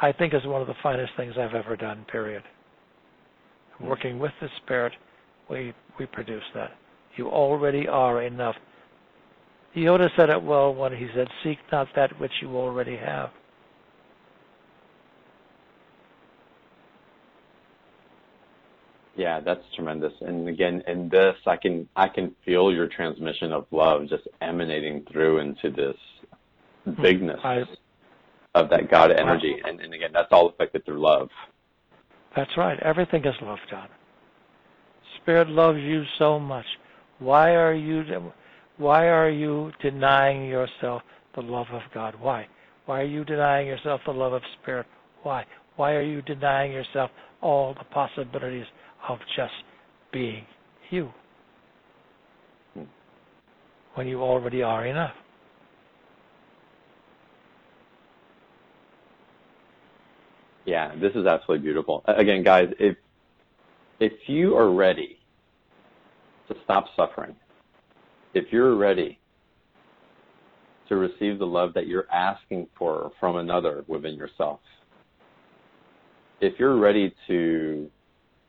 I 0.00 0.12
think 0.12 0.32
is 0.34 0.46
one 0.46 0.60
of 0.60 0.66
the 0.66 0.74
finest 0.82 1.12
things 1.16 1.34
I've 1.38 1.54
ever 1.54 1.76
done, 1.76 2.04
period. 2.10 2.42
Hmm. 3.78 3.86
Working 3.86 4.18
with 4.18 4.32
the 4.40 4.48
Spirit, 4.62 4.92
we, 5.48 5.74
we 5.98 6.06
produce 6.06 6.44
that. 6.54 6.70
You 7.16 7.28
already 7.28 7.86
are 7.86 8.22
enough. 8.22 8.56
Yoda 9.76 10.08
said 10.16 10.30
it 10.30 10.42
well 10.42 10.74
when 10.74 10.92
he 10.92 11.08
said, 11.14 11.28
Seek 11.44 11.58
not 11.70 11.88
that 11.94 12.18
which 12.18 12.32
you 12.40 12.56
already 12.56 12.96
have. 12.96 13.30
Yeah, 19.16 19.40
that's 19.40 19.62
tremendous. 19.76 20.12
And 20.22 20.48
again, 20.48 20.82
in 20.86 21.10
this, 21.10 21.34
I 21.46 21.56
can 21.56 21.86
I 21.94 22.08
can 22.08 22.34
feel 22.44 22.72
your 22.72 22.88
transmission 22.88 23.52
of 23.52 23.66
love 23.70 24.08
just 24.08 24.26
emanating 24.40 25.04
through 25.12 25.40
into 25.40 25.70
this 25.70 25.96
hmm. 26.84 27.02
bigness. 27.02 27.38
I, 27.44 27.64
of 28.54 28.68
that 28.70 28.90
God 28.90 29.10
energy. 29.10 29.56
And, 29.64 29.80
and 29.80 29.94
again, 29.94 30.10
that's 30.12 30.28
all 30.32 30.48
affected 30.48 30.84
through 30.84 31.00
love. 31.00 31.28
that's 32.36 32.56
right. 32.56 32.78
Everything 32.80 33.24
is 33.24 33.34
love, 33.42 33.58
John. 33.70 33.88
Spirit 35.22 35.48
loves 35.48 35.78
you 35.78 36.04
so 36.18 36.38
much. 36.38 36.64
Why 37.18 37.54
are 37.54 37.74
you 37.74 38.02
why 38.78 39.08
are 39.08 39.28
you 39.28 39.72
denying 39.82 40.46
yourself 40.48 41.02
the 41.34 41.42
love 41.42 41.66
of 41.70 41.82
God? 41.92 42.14
Why? 42.18 42.48
Why 42.86 43.02
are 43.02 43.04
you 43.04 43.24
denying 43.24 43.66
yourself 43.66 44.00
the 44.06 44.12
love 44.12 44.32
of 44.32 44.42
Spirit? 44.60 44.86
Why? 45.22 45.44
Why 45.76 45.92
are 45.92 46.02
you 46.02 46.22
denying 46.22 46.72
yourself 46.72 47.10
all 47.42 47.74
the 47.74 47.84
possibilities 47.84 48.64
of 49.08 49.18
just 49.36 49.52
being 50.12 50.44
you 50.90 51.10
when 53.94 54.06
you 54.06 54.22
already 54.22 54.62
are 54.62 54.86
enough? 54.86 55.14
Yeah, 60.70 60.94
this 60.94 61.10
is 61.16 61.26
absolutely 61.26 61.64
beautiful. 61.64 62.04
Again, 62.06 62.44
guys, 62.44 62.68
if 62.78 62.96
if 63.98 64.12
you 64.28 64.56
are 64.56 64.72
ready 64.72 65.18
to 66.46 66.54
stop 66.62 66.84
suffering, 66.94 67.34
if 68.34 68.52
you're 68.52 68.76
ready 68.76 69.18
to 70.88 70.94
receive 70.94 71.40
the 71.40 71.46
love 71.46 71.74
that 71.74 71.88
you're 71.88 72.08
asking 72.12 72.68
for 72.78 73.10
from 73.18 73.34
another 73.34 73.84
within 73.88 74.14
yourself, 74.14 74.60
if 76.40 76.56
you're 76.60 76.76
ready 76.78 77.12
to 77.26 77.90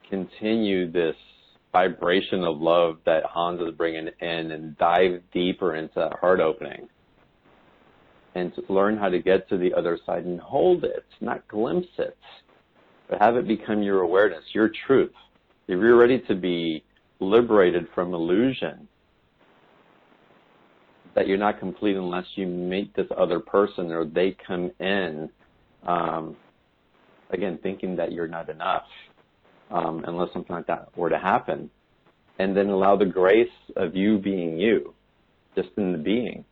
continue 0.08 0.92
this 0.92 1.16
vibration 1.72 2.44
of 2.44 2.62
love 2.62 3.00
that 3.08 3.24
Hans 3.24 3.60
is 3.62 3.74
bringing 3.76 4.10
in 4.22 4.52
and 4.52 4.78
dive 4.78 5.24
deeper 5.34 5.76
into 5.76 6.08
heart 6.22 6.40
opening 6.40 6.88
and 8.36 8.54
learn 8.70 8.98
how 8.98 9.10
to 9.10 9.20
get 9.20 9.48
to 9.50 9.58
the 9.58 9.74
other 9.74 10.00
side 10.06 10.26
and 10.26 10.40
hold 10.40 10.84
it, 10.84 11.06
not 11.20 11.48
glimpse 11.48 11.90
it, 11.98 12.18
but 13.10 13.22
have 13.22 13.36
it 13.36 13.48
become 13.48 13.84
your 13.84 14.02
awareness, 14.02 14.44
your 14.54 14.70
truth. 14.86 15.12
If 15.68 15.80
you're 15.80 15.98
ready 15.98 16.20
to 16.28 16.36
be 16.36 16.84
liberated 17.20 17.88
from 17.94 18.14
illusion, 18.14 18.88
that 21.14 21.28
you're 21.28 21.38
not 21.38 21.60
complete 21.60 21.98
unless 21.98 22.26
you 22.36 22.48
meet 22.48 22.96
this 22.96 23.08
other 23.18 23.40
person 23.40 23.92
or 23.92 24.06
they 24.06 24.36
come 24.46 24.72
in, 24.80 25.30
um, 25.86 26.36
again, 27.32 27.60
thinking 27.62 27.96
that 27.98 28.12
you're 28.12 28.28
not 28.28 28.50
enough, 28.50 28.86
um, 29.72 30.04
unless 30.08 30.32
something 30.34 30.56
like 30.56 30.68
that 30.68 30.90
were 30.98 31.10
to 31.10 31.20
happen. 31.20 31.70
And 32.40 32.56
then 32.56 32.70
allow 32.70 32.96
the 32.96 33.06
grace 33.06 33.50
of 33.76 33.96
you 33.96 34.18
being 34.18 34.58
you, 34.58 34.94
just 35.56 35.70
in 35.78 35.92
the 35.92 35.98
being, 35.98 36.46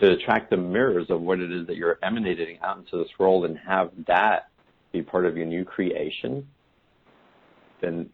to 0.00 0.12
attract 0.12 0.50
the 0.50 0.56
mirrors 0.56 1.06
of 1.10 1.20
what 1.20 1.40
it 1.40 1.52
is 1.52 1.66
that 1.66 1.76
you're 1.76 1.98
emanating 2.02 2.58
out 2.62 2.78
into 2.78 2.98
this 2.98 3.08
world 3.18 3.44
and 3.44 3.58
have 3.58 3.90
that 4.06 4.48
be 4.92 5.02
part 5.02 5.26
of 5.26 5.36
your 5.36 5.46
new 5.46 5.64
creation, 5.64 6.46
then 7.80 8.08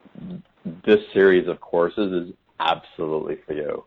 this 0.85 1.01
series 1.13 1.49
of 1.49 1.61
courses 1.61 2.29
is 2.29 2.35
absolutely 2.61 3.37
for 3.47 3.53
you. 3.55 3.85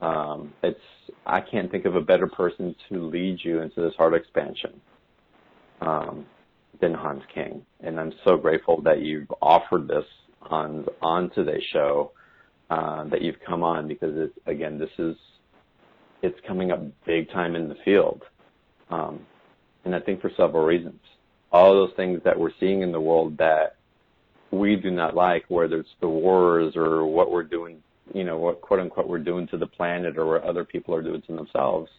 Um, 0.00 0.52
it's 0.62 0.80
I 1.26 1.40
can't 1.40 1.70
think 1.70 1.84
of 1.84 1.94
a 1.94 2.00
better 2.00 2.26
person 2.26 2.74
to 2.88 3.06
lead 3.08 3.38
you 3.42 3.60
into 3.60 3.80
this 3.80 3.94
heart 3.94 4.14
expansion 4.14 4.80
um, 5.80 6.26
than 6.80 6.92
Hans 6.92 7.22
King, 7.32 7.64
and 7.80 7.98
I'm 7.98 8.12
so 8.24 8.36
grateful 8.36 8.82
that 8.82 9.00
you've 9.00 9.32
offered 9.40 9.88
this 9.88 10.04
on 10.42 10.84
on 11.00 11.30
today's 11.30 11.62
show, 11.72 12.12
uh, 12.70 13.04
that 13.04 13.22
you've 13.22 13.40
come 13.46 13.62
on 13.62 13.88
because 13.88 14.12
it's 14.16 14.38
again 14.46 14.78
this 14.78 14.90
is 14.98 15.16
it's 16.24 16.38
coming 16.46 16.70
up 16.70 16.80
big 17.06 17.30
time 17.30 17.54
in 17.54 17.68
the 17.68 17.76
field, 17.84 18.22
um, 18.90 19.20
and 19.84 19.94
I 19.94 20.00
think 20.00 20.20
for 20.20 20.30
several 20.36 20.64
reasons. 20.64 21.00
All 21.52 21.72
those 21.72 21.92
things 21.96 22.20
that 22.24 22.38
we're 22.38 22.50
seeing 22.58 22.82
in 22.82 22.90
the 22.90 23.00
world 23.00 23.38
that 23.38 23.76
we 24.50 24.74
do 24.74 24.90
not 24.90 25.14
like, 25.14 25.44
whether 25.48 25.78
it's 25.78 25.88
the 26.00 26.08
wars 26.08 26.74
or 26.76 27.06
what 27.06 27.30
we're 27.30 27.44
doing 27.44 27.80
you 28.12 28.24
know, 28.24 28.36
what 28.36 28.60
quote 28.60 28.80
unquote 28.80 29.08
we're 29.08 29.18
doing 29.18 29.46
to 29.48 29.56
the 29.56 29.66
planet 29.66 30.18
or 30.18 30.26
what 30.26 30.42
other 30.42 30.64
people 30.64 30.94
are 30.94 31.02
doing 31.02 31.22
to 31.22 31.34
themselves. 31.34 31.90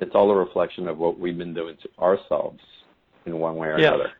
It's 0.00 0.12
all 0.14 0.30
a 0.30 0.34
reflection 0.34 0.88
of 0.88 0.98
what 0.98 1.18
we've 1.18 1.38
been 1.38 1.54
doing 1.54 1.76
to 1.82 1.88
ourselves 2.02 2.60
in 3.26 3.38
one 3.38 3.56
way 3.56 3.68
or 3.68 3.78
yes. 3.78 3.92
another. 3.92 4.12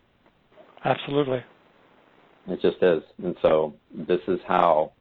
Absolutely. 0.85 1.45
It 2.49 2.61
just 2.61 2.83
is. 2.83 3.03
And 3.23 3.37
so 3.43 3.75
this 3.93 4.21
is 4.29 4.39
how 4.47 4.93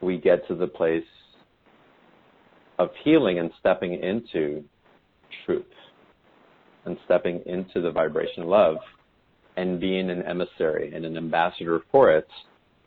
we 0.00 0.18
get 0.18 0.46
to 0.48 0.54
the 0.54 0.66
place 0.66 1.04
of 2.78 2.90
healing 3.04 3.38
and 3.38 3.50
stepping 3.58 3.94
into 4.02 4.64
truth 5.44 5.64
and 6.84 6.96
stepping 7.04 7.42
into 7.46 7.80
the 7.80 7.90
vibration 7.90 8.42
of 8.42 8.48
love 8.48 8.76
and 9.56 9.80
being 9.80 10.10
an 10.10 10.22
emissary 10.22 10.94
and 10.94 11.04
an 11.04 11.16
ambassador 11.16 11.82
for 11.90 12.12
it 12.12 12.28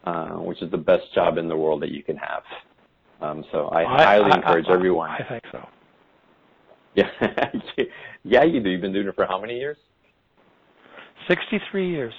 uh, 0.04 0.30
which 0.30 0.62
is 0.62 0.72
the 0.72 0.78
best 0.78 1.14
job 1.14 1.38
in 1.38 1.48
the 1.48 1.56
world 1.56 1.82
that 1.82 1.92
you 1.92 2.04
can 2.04 2.18
have. 2.18 2.44
Um, 3.22 3.46
so 3.52 3.68
I, 3.68 3.82
I 3.82 4.04
highly 4.04 4.32
I, 4.32 4.38
encourage 4.38 4.66
I, 4.68 4.74
everyone. 4.74 5.10
I 5.10 5.24
think 5.28 5.44
so. 5.52 5.68
Yeah, 6.94 7.06
yeah, 8.26 8.44
you 8.44 8.60
do. 8.60 8.70
You've 8.70 8.82
been 8.82 8.92
doing 8.92 9.08
it 9.08 9.16
for 9.16 9.26
how 9.26 9.40
many 9.40 9.58
years? 9.58 9.78
Sixty-three 11.30 11.90
years. 11.90 12.14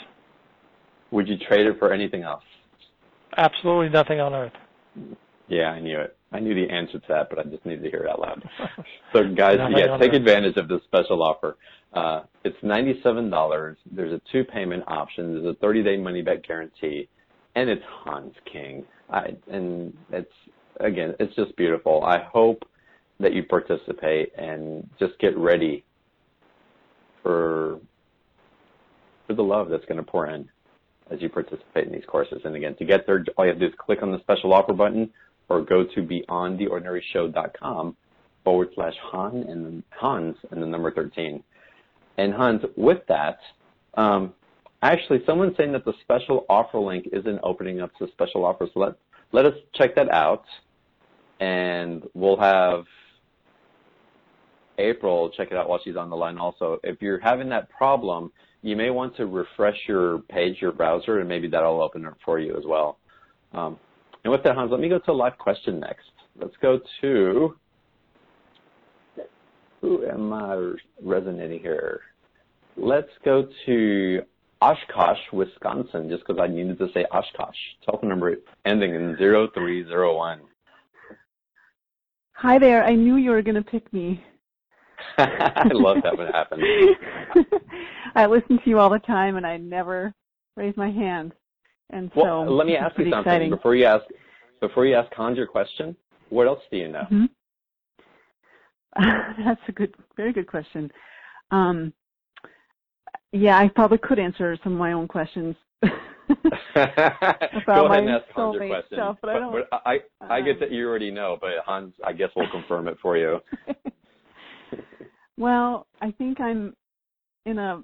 Would 1.10 1.28
you 1.28 1.36
trade 1.36 1.66
it 1.66 1.78
for 1.78 1.92
anything 1.92 2.22
else? 2.22 2.42
Absolutely 3.36 3.90
nothing 3.90 4.18
on 4.20 4.32
earth. 4.32 4.52
Yeah, 5.48 5.72
I 5.72 5.80
knew 5.80 6.00
it. 6.00 6.16
I 6.32 6.40
knew 6.40 6.54
the 6.54 6.72
answer 6.72 6.98
to 6.98 7.06
that, 7.08 7.28
but 7.30 7.38
I 7.38 7.44
just 7.44 7.64
needed 7.66 7.82
to 7.82 7.90
hear 7.90 8.00
it 8.00 8.10
out 8.10 8.20
loud. 8.20 8.42
so, 9.12 9.34
guys, 9.34 9.58
yeah, 9.76 9.96
take 9.98 10.14
advantage 10.14 10.56
of 10.56 10.68
this 10.68 10.80
special 10.84 11.22
offer. 11.22 11.56
Uh, 11.92 12.22
it's 12.44 12.56
ninety-seven 12.62 13.28
dollars. 13.28 13.76
There's 13.90 14.12
a 14.12 14.20
two-payment 14.30 14.84
option. 14.86 15.34
There's 15.34 15.54
a 15.54 15.58
thirty-day 15.58 15.98
money-back 15.98 16.46
guarantee, 16.46 17.08
and 17.54 17.68
it's 17.68 17.82
Hans 17.86 18.34
King. 18.50 18.84
I, 19.10 19.36
and 19.50 19.94
it's 20.10 20.32
again, 20.80 21.14
it's 21.20 21.34
just 21.36 21.54
beautiful. 21.56 22.02
I 22.04 22.18
hope 22.32 22.62
that 23.20 23.34
you 23.34 23.44
participate 23.44 24.32
and 24.36 24.88
just 24.98 25.18
get 25.18 25.36
ready 25.36 25.84
for 27.22 27.78
for 29.26 29.34
the 29.34 29.42
love 29.42 29.68
that's 29.68 29.84
going 29.84 29.98
to 29.98 30.02
pour 30.02 30.28
in 30.28 30.48
as 31.10 31.20
you 31.20 31.28
participate 31.28 31.86
in 31.86 31.92
these 31.92 32.04
courses. 32.06 32.40
And 32.44 32.56
again, 32.56 32.74
to 32.76 32.84
get 32.84 33.06
there, 33.06 33.24
all 33.36 33.44
you 33.44 33.50
have 33.50 33.60
to 33.60 33.66
do 33.66 33.72
is 33.72 33.78
click 33.78 34.02
on 34.02 34.10
the 34.10 34.20
special 34.20 34.52
offer 34.54 34.72
button 34.72 35.10
or 35.48 35.62
go 35.62 35.84
to 35.84 36.02
beyondtheordinaryshow.com 36.02 37.96
forward 38.44 38.68
slash 38.74 38.94
Han 39.10 39.44
and 39.48 39.82
Hans 39.90 40.36
and 40.50 40.62
the 40.62 40.66
number 40.66 40.90
13. 40.90 41.42
And 42.18 42.34
Hans, 42.34 42.62
with 42.76 42.98
that, 43.08 43.38
um, 43.94 44.34
actually, 44.82 45.22
someone's 45.26 45.56
saying 45.56 45.72
that 45.72 45.84
the 45.84 45.94
special 46.02 46.44
offer 46.48 46.78
link 46.78 47.08
isn't 47.12 47.40
opening 47.42 47.80
up 47.80 47.90
to 47.98 48.08
special 48.12 48.44
offers. 48.44 48.70
So 48.74 48.80
let, 48.80 48.94
let 49.32 49.46
us 49.46 49.54
check 49.74 49.94
that 49.96 50.10
out. 50.10 50.44
And 51.40 52.02
we'll 52.14 52.38
have 52.38 52.84
April 54.78 55.30
check 55.30 55.48
it 55.50 55.56
out 55.56 55.68
while 55.68 55.80
she's 55.84 55.96
on 55.96 56.10
the 56.10 56.16
line 56.16 56.38
also. 56.38 56.78
If 56.82 57.00
you're 57.00 57.20
having 57.20 57.48
that 57.50 57.68
problem, 57.70 58.32
you 58.62 58.76
may 58.76 58.90
want 58.90 59.16
to 59.16 59.26
refresh 59.26 59.76
your 59.88 60.18
page, 60.30 60.56
your 60.60 60.72
browser, 60.72 61.18
and 61.18 61.28
maybe 61.28 61.48
that'll 61.48 61.82
open 61.82 62.04
it 62.04 62.14
for 62.24 62.38
you 62.38 62.56
as 62.56 62.64
well. 62.66 62.98
Um, 63.52 63.78
and 64.24 64.32
with 64.32 64.42
that, 64.44 64.54
Hans, 64.54 64.70
let 64.70 64.80
me 64.80 64.88
go 64.88 64.98
to 64.98 65.10
a 65.10 65.12
live 65.12 65.36
question 65.38 65.80
next. 65.80 66.10
Let's 66.40 66.54
go 66.62 66.80
to, 67.00 67.56
who 69.80 70.06
am 70.06 70.32
I 70.32 70.74
resonating 71.02 71.60
here? 71.60 72.00
Let's 72.76 73.10
go 73.24 73.48
to 73.66 74.22
Oshkosh, 74.62 75.18
Wisconsin, 75.32 76.08
just 76.08 76.24
because 76.26 76.40
I 76.40 76.46
needed 76.46 76.78
to 76.78 76.88
say 76.94 77.04
Oshkosh. 77.10 77.56
Telephone 77.84 78.08
number 78.08 78.36
ending 78.64 78.94
in 78.94 79.16
0301. 79.18 80.40
Hi 82.34 82.58
there. 82.58 82.84
I 82.84 82.94
knew 82.94 83.16
you 83.16 83.30
were 83.30 83.42
going 83.42 83.56
to 83.56 83.62
pick 83.62 83.92
me. 83.92 84.22
I 85.18 85.68
love 85.72 85.98
that 86.04 86.16
when 86.16 86.28
it 86.28 86.34
happens. 86.34 86.62
I 88.14 88.26
listen 88.26 88.58
to 88.58 88.70
you 88.70 88.78
all 88.78 88.90
the 88.90 89.00
time, 89.00 89.36
and 89.36 89.46
I 89.46 89.56
never 89.56 90.14
raise 90.56 90.76
my 90.76 90.90
hand. 90.90 91.32
And 91.92 92.10
so 92.14 92.22
Well, 92.22 92.56
let 92.56 92.66
me 92.66 92.76
ask 92.76 92.96
you 92.98 93.04
something 93.04 93.18
exciting. 93.24 93.50
before 93.50 93.74
you 93.76 93.84
ask 93.84 94.04
before 94.60 94.86
you 94.86 94.94
ask 94.94 95.12
Hans 95.14 95.36
your 95.36 95.46
question. 95.46 95.96
What 96.30 96.46
else 96.46 96.60
do 96.70 96.76
you 96.78 96.88
know? 96.88 97.06
Mhm. 97.10 97.28
That's 99.44 99.60
a 99.68 99.72
good, 99.72 99.94
very 100.16 100.32
good 100.32 100.46
question. 100.46 100.90
Um, 101.50 101.92
yeah, 103.32 103.58
I 103.58 103.68
probably 103.68 103.98
could 103.98 104.18
answer 104.18 104.56
some 104.62 104.74
of 104.74 104.78
my 104.78 104.92
own 104.92 105.08
questions. 105.08 105.56
Go 105.82 105.90
my 106.74 106.86
ahead 106.86 108.04
and 108.04 108.10
ask 108.10 108.24
Hans 108.30 108.54
your 108.54 108.62
soulmate 108.62 108.68
question. 108.68 108.96
stuff, 108.98 109.18
but 109.20 109.30
I 109.30 109.38
don't- 109.38 109.52
but 109.52 109.82
I, 109.86 110.00
I 110.30 110.40
get 110.40 110.54
um, 110.54 110.60
that 110.60 110.70
you 110.70 110.86
already 110.88 111.10
know, 111.10 111.36
but 111.40 111.50
Hans, 111.66 111.94
I 112.04 112.12
guess 112.12 112.30
we'll 112.36 112.50
confirm 112.50 112.88
it 112.88 112.96
for 113.02 113.16
you. 113.16 113.40
well, 115.36 115.86
I 116.00 116.10
think 116.12 116.40
I'm 116.40 116.74
in 117.46 117.58
a 117.58 117.82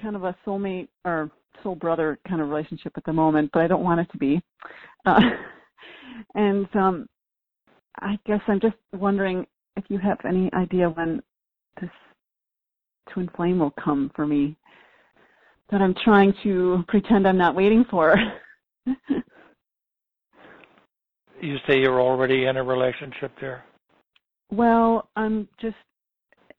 kind 0.00 0.16
of 0.16 0.24
a 0.24 0.34
soulmate 0.46 0.88
or 1.04 1.30
soul 1.62 1.74
brother 1.74 2.18
kind 2.28 2.40
of 2.40 2.48
relationship 2.48 2.92
at 2.96 3.04
the 3.04 3.12
moment, 3.12 3.50
but 3.52 3.62
I 3.62 3.66
don't 3.66 3.84
want 3.84 4.00
it 4.00 4.10
to 4.12 4.18
be. 4.18 4.42
Uh, 5.04 5.20
and 6.34 6.66
um, 6.74 7.06
I 8.00 8.18
guess 8.26 8.40
I'm 8.48 8.60
just 8.60 8.76
wondering 8.92 9.46
if 9.76 9.84
you 9.88 9.98
have 9.98 10.18
any 10.26 10.52
idea 10.54 10.88
when 10.90 11.22
this 11.80 11.90
twin 13.10 13.28
flame 13.36 13.58
will 13.58 13.74
come 13.82 14.10
for 14.14 14.26
me 14.26 14.56
that 15.70 15.80
I'm 15.80 15.94
trying 16.04 16.34
to 16.42 16.84
pretend 16.88 17.26
I'm 17.26 17.38
not 17.38 17.54
waiting 17.54 17.84
for. 17.90 18.14
you 21.40 21.56
say 21.66 21.78
you're 21.78 22.00
already 22.00 22.44
in 22.44 22.56
a 22.56 22.62
relationship 22.62 23.32
there? 23.40 23.64
Well, 24.50 25.08
I'm 25.16 25.48
just, 25.60 25.76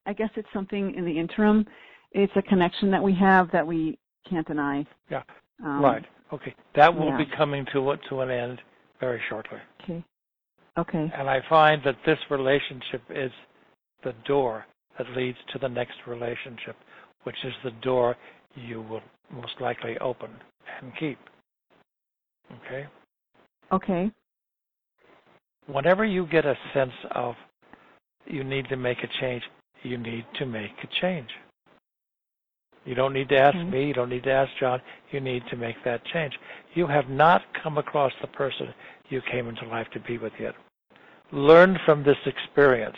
I 0.06 0.14
guess 0.14 0.30
it's 0.36 0.48
something 0.52 0.96
in 0.96 1.06
the 1.06 1.18
interim. 1.18 1.66
It's 2.12 2.34
a 2.36 2.42
connection 2.42 2.90
that 2.92 3.02
we 3.02 3.14
have 3.16 3.52
that 3.52 3.66
we 3.66 3.98
can't 4.30 4.48
deny. 4.48 4.86
Yeah. 5.10 5.24
Um, 5.64 5.82
right. 5.82 6.06
Okay. 6.32 6.56
That 6.76 6.94
will 6.94 7.10
yeah. 7.10 7.18
be 7.18 7.26
coming 7.38 7.66
to 7.74 7.96
to 8.10 8.22
an 8.22 8.30
end 8.30 8.62
very 9.00 9.22
shortly. 9.30 9.60
Okay. 9.84 10.04
Okay. 10.78 11.12
And 11.16 11.30
I 11.30 11.42
find 11.50 11.82
that 11.86 11.98
this 12.06 12.18
relationship 12.30 13.04
is 13.10 13.32
the 14.04 14.14
door 14.26 14.66
that 14.98 15.10
leads 15.16 15.38
to 15.52 15.60
the 15.60 15.70
next 15.70 15.96
relationship, 16.08 16.76
which 17.24 17.36
is 17.44 17.54
the 17.64 17.72
door 17.82 18.16
you 18.56 18.82
will 18.82 19.02
most 19.32 19.54
likely 19.60 19.98
open 20.00 20.30
and 20.82 20.92
keep. 20.98 21.18
Okay? 22.66 22.88
Okay. 23.72 24.12
Whenever 25.68 26.06
you 26.06 26.28
get 26.28 26.46
a 26.46 26.56
sense 26.74 26.92
of 27.12 27.36
you 28.26 28.44
need 28.44 28.68
to 28.70 28.76
make 28.76 29.00
a 29.00 29.22
change, 29.22 29.44
you 29.84 29.98
need 29.98 30.26
to 30.40 30.46
make 30.46 30.72
a 30.84 30.88
change. 31.02 31.30
You 32.86 32.96
don't 32.96 33.14
need 33.14 33.30
to 33.30 33.38
ask 33.38 33.56
okay. 33.56 33.70
me, 33.70 33.88
you 33.88 33.94
don't 33.94 34.10
need 34.10 34.24
to 34.24 34.32
ask 34.32 34.52
John, 34.60 34.82
you 35.12 35.20
need 35.20 35.44
to 35.50 35.56
make 35.56 35.76
that 35.86 36.04
change. 36.06 36.34
You 36.74 36.88
have 36.88 37.08
not 37.08 37.42
come 37.62 37.78
across 37.78 38.12
the 38.22 38.28
person 38.28 38.74
you 39.10 39.22
came 39.32 39.48
into 39.48 39.66
life 39.68 39.88
to 39.94 40.00
be 40.02 40.18
with 40.18 40.34
yet. 40.40 40.54
Learn 41.32 41.78
from 41.86 42.04
this 42.04 42.18
experience. 42.26 42.98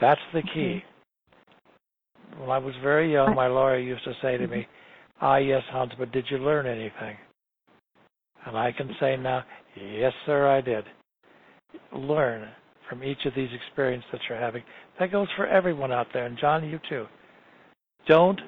That's 0.00 0.20
the 0.34 0.42
key. 0.42 0.82
When 2.38 2.50
I 2.50 2.58
was 2.58 2.74
very 2.82 3.12
young, 3.12 3.34
my 3.34 3.46
lawyer 3.46 3.78
used 3.78 4.04
to 4.04 4.14
say 4.20 4.36
to 4.36 4.46
me, 4.46 4.66
Ah, 5.20 5.36
yes, 5.36 5.62
Hans, 5.70 5.92
but 5.98 6.10
did 6.10 6.26
you 6.30 6.38
learn 6.38 6.66
anything? 6.66 7.16
And 8.44 8.56
I 8.56 8.72
can 8.72 8.90
say 8.98 9.16
now, 9.16 9.44
yes, 9.76 10.12
sir, 10.26 10.48
I 10.48 10.60
did. 10.60 10.84
Learn 11.92 12.48
from 12.88 13.04
each 13.04 13.24
of 13.24 13.34
these 13.34 13.50
experiences 13.54 14.08
that 14.12 14.20
you're 14.28 14.40
having. 14.40 14.62
That 14.98 15.12
goes 15.12 15.28
for 15.36 15.46
everyone 15.46 15.92
out 15.92 16.08
there, 16.12 16.26
and 16.26 16.36
John, 16.38 16.68
you 16.68 16.80
too. 16.88 17.06
Don't 18.06 18.40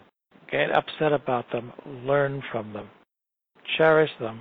get 0.50 0.70
upset 0.70 1.12
about 1.12 1.50
them. 1.52 1.72
Learn 2.04 2.42
from 2.50 2.72
them. 2.72 2.88
Cherish 3.76 4.10
them 4.20 4.40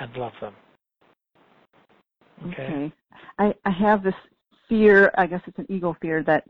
and 0.00 0.14
love 0.16 0.32
them. 0.40 0.54
Okay. 2.48 2.62
okay. 2.62 2.92
I, 3.38 3.54
I 3.64 3.70
have 3.70 4.02
this 4.02 4.14
fear, 4.68 5.10
I 5.16 5.26
guess 5.26 5.40
it's 5.46 5.58
an 5.58 5.66
ego 5.68 5.96
fear, 6.00 6.22
that 6.24 6.44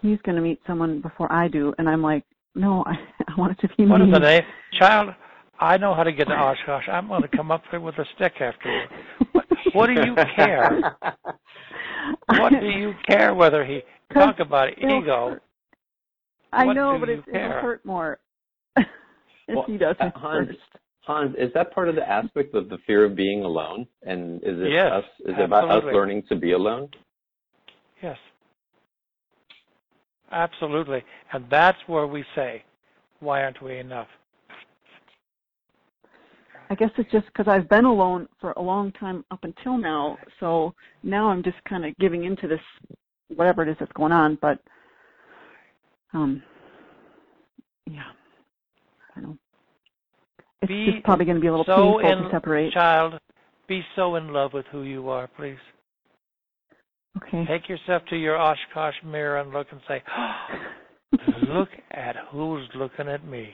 he's 0.00 0.18
going 0.22 0.36
to 0.36 0.42
meet 0.42 0.60
someone 0.66 1.00
before 1.00 1.30
I 1.32 1.48
do, 1.48 1.74
and 1.78 1.88
I'm 1.88 2.02
like, 2.02 2.24
no, 2.54 2.84
I, 2.86 2.94
I 3.28 3.34
want 3.38 3.52
it 3.52 3.60
to 3.66 3.74
be 3.76 3.86
what 3.86 3.98
me. 3.98 4.06
What 4.06 4.08
is 4.08 4.12
the 4.14 4.18
name? 4.20 4.42
Child, 4.72 5.14
I 5.58 5.76
know 5.76 5.94
how 5.94 6.04
to 6.04 6.12
get 6.12 6.28
to 6.28 6.34
Oshkosh. 6.34 6.88
I'm 6.88 7.08
going 7.08 7.22
to 7.22 7.28
come 7.28 7.50
up 7.50 7.62
with 7.72 7.98
a 7.98 8.04
stick 8.16 8.34
after 8.40 8.70
you. 8.70 9.26
What, 9.32 9.46
what 9.72 9.86
do 9.86 9.92
you 9.92 10.14
care? 10.36 10.96
what 12.26 12.52
do 12.60 12.66
you 12.66 12.94
care 13.06 13.34
whether 13.34 13.64
he 13.64 13.82
talk 14.14 14.40
about 14.40 14.78
ego? 14.78 15.38
Hurt. 16.52 16.60
I 16.60 16.64
what 16.66 16.74
know, 16.74 16.98
but 16.98 17.08
you 17.08 17.24
it, 17.26 17.36
it'll 17.36 17.60
hurt 17.60 17.84
more 17.84 18.18
if 18.76 18.86
Well, 19.48 19.64
he 19.66 19.76
doesn't 19.78 20.00
it 20.06 20.12
Hans, 20.16 20.48
first. 20.48 20.58
Hans, 21.02 21.34
is 21.38 21.52
that 21.54 21.72
part 21.72 21.88
of 21.88 21.94
the 21.94 22.08
aspect 22.08 22.54
of 22.54 22.68
the 22.68 22.78
fear 22.86 23.04
of 23.04 23.14
being 23.14 23.44
alone? 23.44 23.86
And 24.02 24.36
is 24.42 24.58
it 24.60 24.72
Yes, 24.72 24.92
us? 24.92 25.04
Is 25.20 25.34
it 25.38 25.44
about 25.44 25.70
us 25.70 25.84
learning 25.92 26.24
to 26.28 26.36
be 26.36 26.52
alone? 26.52 26.88
Yes. 28.02 28.16
Absolutely. 30.30 31.02
And 31.32 31.44
that's 31.50 31.78
where 31.86 32.06
we 32.06 32.24
say, 32.34 32.62
why 33.20 33.42
aren't 33.42 33.62
we 33.62 33.78
enough? 33.78 34.06
I 36.70 36.76
guess 36.76 36.90
it's 36.98 37.10
just 37.10 37.26
because 37.26 37.48
I've 37.48 37.68
been 37.68 37.84
alone 37.84 38.28
for 38.40 38.52
a 38.52 38.62
long 38.62 38.92
time 38.92 39.24
up 39.32 39.42
until 39.42 39.76
now, 39.76 40.16
so 40.38 40.72
now 41.02 41.28
I'm 41.28 41.42
just 41.42 41.56
kind 41.68 41.84
of 41.84 41.96
giving 41.98 42.22
into 42.24 42.46
this, 42.46 42.60
whatever 43.34 43.64
it 43.64 43.68
is 43.68 43.76
that's 43.80 43.90
going 43.92 44.12
on. 44.12 44.38
But, 44.40 44.60
um, 46.12 46.42
yeah, 47.86 48.02
I 49.16 49.20
don't 49.20 49.30
know. 49.30 49.38
It's 50.62 50.68
Be 50.68 50.92
just 50.92 51.04
probably 51.04 51.24
going 51.24 51.36
to 51.36 51.40
be 51.40 51.46
a 51.46 51.50
little 51.50 51.64
so 51.64 51.98
painful 52.00 52.10
in, 52.10 52.24
to 52.24 52.30
separate. 52.30 52.72
Child, 52.72 53.20
be 53.66 53.82
so 53.96 54.16
in 54.16 54.32
love 54.32 54.52
with 54.52 54.66
who 54.70 54.82
you 54.82 55.08
are, 55.08 55.28
please. 55.28 55.56
Okay. 57.16 57.44
Take 57.46 57.68
yourself 57.68 58.02
to 58.10 58.16
your 58.16 58.38
Oshkosh 58.38 58.94
mirror 59.04 59.40
and 59.40 59.52
look 59.52 59.66
and 59.70 59.80
say, 59.88 60.02
look 61.48 61.68
at 61.90 62.16
who's 62.30 62.68
looking 62.74 63.08
at 63.08 63.24
me. 63.24 63.50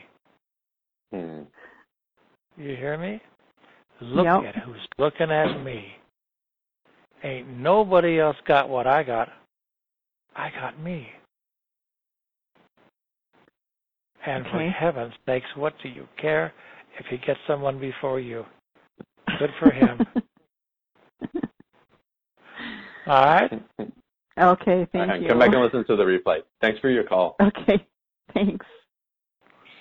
Hmm. 1.12 1.42
You 2.56 2.76
hear 2.76 2.98
me? 2.98 3.20
Look 4.00 4.26
Yep. 4.26 4.44
at 4.44 4.62
who's 4.62 4.86
looking 4.98 5.30
at 5.30 5.62
me. 5.62 5.96
Ain't 7.22 7.48
nobody 7.48 8.20
else 8.20 8.36
got 8.46 8.68
what 8.68 8.86
I 8.86 9.02
got. 9.02 9.28
I 10.34 10.50
got 10.50 10.78
me. 10.78 11.08
And 14.26 14.44
for 14.46 14.56
Okay. 14.56 14.70
heaven's 14.70 15.14
sakes, 15.24 15.46
what 15.54 15.78
do 15.82 15.88
you 15.88 16.08
care 16.16 16.52
if 16.98 17.06
he 17.06 17.16
gets 17.18 17.38
someone 17.46 17.78
before 17.78 18.18
you? 18.18 18.44
Good 19.38 19.50
for 19.58 19.70
him. 19.70 20.04
All 23.06 23.24
right? 23.24 23.52
okay. 24.38 24.86
Thank 24.92 25.08
right, 25.08 25.22
you. 25.22 25.28
Come 25.28 25.38
back 25.38 25.52
and 25.52 25.62
listen 25.62 25.84
to 25.86 25.96
the 25.96 26.02
replay. 26.02 26.42
Thanks 26.60 26.80
for 26.80 26.90
your 26.90 27.04
call. 27.04 27.36
Okay. 27.40 27.86
Thanks. 28.34 28.66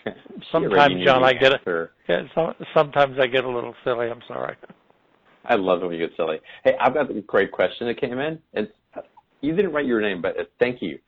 Sometimes, 0.51 1.03
John, 1.03 1.23
I 1.23 1.33
get 1.33 1.53
it. 1.53 1.61
it. 1.65 1.91
Yeah, 2.07 2.21
so, 2.35 2.53
sometimes 2.75 3.17
I 3.19 3.25
get 3.25 3.43
a 3.43 3.49
little 3.49 3.73
silly. 3.83 4.07
I'm 4.07 4.21
sorry. 4.27 4.55
I 5.45 5.55
love 5.55 5.81
it 5.81 5.87
when 5.87 5.95
you 5.95 6.07
get 6.07 6.15
silly. 6.15 6.39
Hey, 6.63 6.75
I've 6.79 6.93
got 6.93 7.09
a 7.09 7.21
great 7.21 7.51
question 7.51 7.87
that 7.87 7.99
came 7.99 8.19
in. 8.19 8.39
It's 8.53 8.71
you 9.41 9.55
didn't 9.55 9.73
write 9.73 9.85
your 9.85 10.01
name, 10.01 10.21
but 10.21 10.35
it's, 10.37 10.49
thank 10.59 10.81
you. 10.81 10.99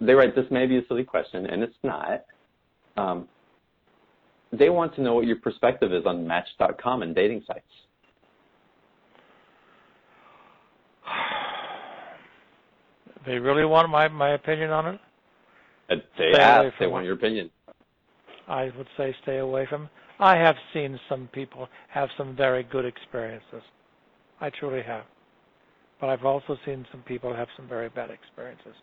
They 0.00 0.12
write 0.12 0.34
this 0.34 0.46
may 0.50 0.66
be 0.66 0.78
a 0.78 0.86
silly 0.86 1.04
question, 1.04 1.46
and 1.46 1.62
it's 1.62 1.76
not. 1.82 2.24
Um, 2.98 3.28
they 4.52 4.70
want 4.70 4.94
to 4.96 5.02
know 5.02 5.14
what 5.14 5.26
your 5.26 5.36
perspective 5.36 5.92
is 5.92 6.04
on 6.04 6.26
Match.com 6.26 7.02
and 7.02 7.14
dating 7.14 7.44
sites. 7.46 7.62
They 13.26 13.34
really 13.34 13.64
want 13.66 13.90
my 13.90 14.08
my 14.08 14.30
opinion 14.30 14.70
on 14.70 14.86
it. 14.94 15.00
Uh, 15.90 15.96
They 16.16 16.32
Stay 16.32 16.40
ask. 16.40 16.78
They 16.78 16.86
want 16.86 17.04
it. 17.04 17.06
your 17.06 17.16
opinion. 17.16 17.50
I 18.46 18.70
would 18.76 18.86
say 18.96 19.14
stay 19.22 19.38
away 19.38 19.66
from. 19.68 19.90
I 20.18 20.36
have 20.36 20.56
seen 20.72 20.98
some 21.10 21.28
people 21.32 21.68
have 21.88 22.08
some 22.16 22.34
very 22.34 22.62
good 22.62 22.86
experiences. 22.86 23.62
I 24.40 24.48
truly 24.48 24.82
have. 24.82 25.04
But 26.00 26.08
I've 26.08 26.24
also 26.24 26.56
seen 26.64 26.86
some 26.90 27.02
people 27.02 27.34
have 27.34 27.48
some 27.56 27.68
very 27.68 27.90
bad 27.90 28.10
experiences. 28.10 28.74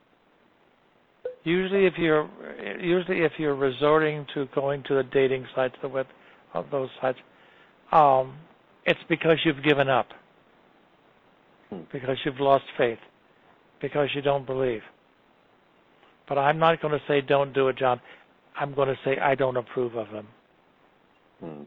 Usually 1.45 1.85
if 1.85 1.93
you're 1.97 2.27
usually 2.81 3.19
if 3.19 3.33
you're 3.37 3.55
resorting 3.55 4.25
to 4.33 4.47
going 4.53 4.83
to 4.87 4.95
the 4.95 5.03
dating 5.03 5.45
sites, 5.55 5.75
the 5.81 5.87
web 5.87 6.07
of 6.55 6.65
those 6.71 6.89
sites, 6.99 7.19
um, 7.91 8.35
it's 8.85 8.99
because 9.07 9.37
you've 9.45 9.63
given 9.63 9.87
up. 9.87 10.07
Because 11.91 12.17
you've 12.25 12.39
lost 12.39 12.65
faith. 12.77 12.97
Because 13.79 14.09
you 14.15 14.21
don't 14.21 14.45
believe. 14.45 14.81
But 16.27 16.39
I'm 16.39 16.57
not 16.57 16.81
going 16.81 16.93
to 16.93 17.05
say 17.07 17.21
don't 17.21 17.53
do 17.53 17.67
it, 17.67 17.77
John. 17.77 18.01
I'm 18.59 18.73
going 18.73 18.87
to 18.87 18.97
say 19.05 19.17
I 19.19 19.35
don't 19.35 19.57
approve 19.57 19.95
of 19.95 20.09
them. 20.11 20.27
Hmm. 21.39 21.63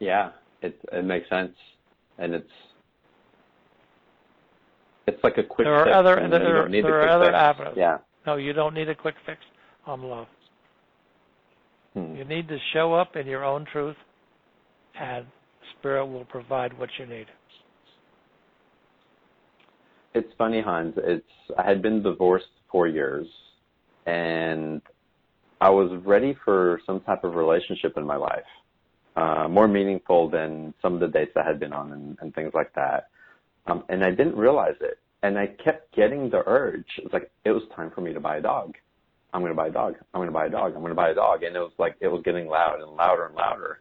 Yeah, 0.00 0.32
it 0.62 0.76
it 0.92 1.04
makes 1.04 1.28
sense, 1.28 1.54
and 2.18 2.34
it's 2.34 2.50
it's 5.06 5.22
like 5.24 5.38
a 5.38 5.42
quick. 5.42 5.66
There 5.66 5.74
are 5.74 5.84
fix, 5.84 5.96
other- 5.96 6.28
there 6.28 6.42
you 6.42 6.48
are- 6.48 6.62
don't 6.62 6.70
need 6.70 6.84
the 6.84 6.88
there 6.88 7.00
are 7.02 7.08
other 7.08 7.26
fix. 7.26 7.36
avenues. 7.36 7.74
Yeah. 7.76 7.98
No, 8.26 8.36
you 8.36 8.52
don't 8.52 8.74
need 8.74 8.88
a 8.88 8.94
quick 8.94 9.14
fix 9.26 9.40
on 9.86 10.02
love. 10.02 10.26
Hmm. 11.92 12.16
You 12.16 12.24
need 12.24 12.48
to 12.48 12.58
show 12.72 12.94
up 12.94 13.14
in 13.16 13.26
your 13.26 13.44
own 13.44 13.66
truth, 13.66 13.96
and 14.98 15.26
Spirit 15.78 16.06
will 16.06 16.24
provide 16.24 16.76
what 16.78 16.88
you 16.98 17.06
need. 17.06 17.26
It's 20.14 20.32
funny, 20.38 20.60
Hans. 20.60 20.94
It's 20.98 21.24
I 21.58 21.62
had 21.68 21.82
been 21.82 22.02
divorced 22.02 22.46
four 22.70 22.86
years, 22.88 23.26
and 24.06 24.80
I 25.60 25.70
was 25.70 25.90
ready 26.04 26.36
for 26.44 26.80
some 26.86 27.00
type 27.00 27.24
of 27.24 27.34
relationship 27.34 27.96
in 27.96 28.04
my 28.06 28.16
life, 28.16 28.44
uh, 29.16 29.48
more 29.48 29.66
meaningful 29.68 30.28
than 30.30 30.72
some 30.82 30.94
of 30.94 31.00
the 31.00 31.08
dates 31.08 31.32
I 31.36 31.42
had 31.42 31.58
been 31.58 31.72
on 31.72 31.92
and, 31.92 32.18
and 32.20 32.34
things 32.34 32.52
like 32.54 32.72
that. 32.74 33.08
Um, 33.66 33.84
and 33.88 34.04
I 34.04 34.10
didn't 34.10 34.36
realize 34.36 34.76
it, 34.80 34.98
and 35.22 35.38
I 35.38 35.46
kept 35.46 35.94
getting 35.94 36.28
the 36.28 36.42
urge. 36.46 36.86
It's 36.98 37.12
like 37.12 37.30
it 37.44 37.50
was 37.50 37.62
time 37.74 37.90
for 37.94 38.00
me 38.00 38.12
to 38.12 38.20
buy 38.20 38.36
a 38.36 38.42
dog. 38.42 38.74
I'm 39.34 39.40
going 39.40 39.50
to 39.50 39.56
buy 39.56 39.66
a 39.66 39.72
dog. 39.72 39.96
I'm 40.14 40.20
going 40.20 40.28
to 40.28 40.32
buy 40.32 40.46
a 40.46 40.50
dog. 40.50 40.74
I'm 40.74 40.80
going 40.80 40.90
to 40.90 40.94
buy 40.94 41.10
a 41.10 41.14
dog. 41.14 41.42
And 41.42 41.56
it 41.56 41.58
was 41.58 41.72
like, 41.76 41.96
it 42.00 42.06
was 42.06 42.22
getting 42.24 42.46
loud 42.46 42.80
and 42.80 42.92
louder 42.92 43.26
and 43.26 43.34
louder 43.34 43.80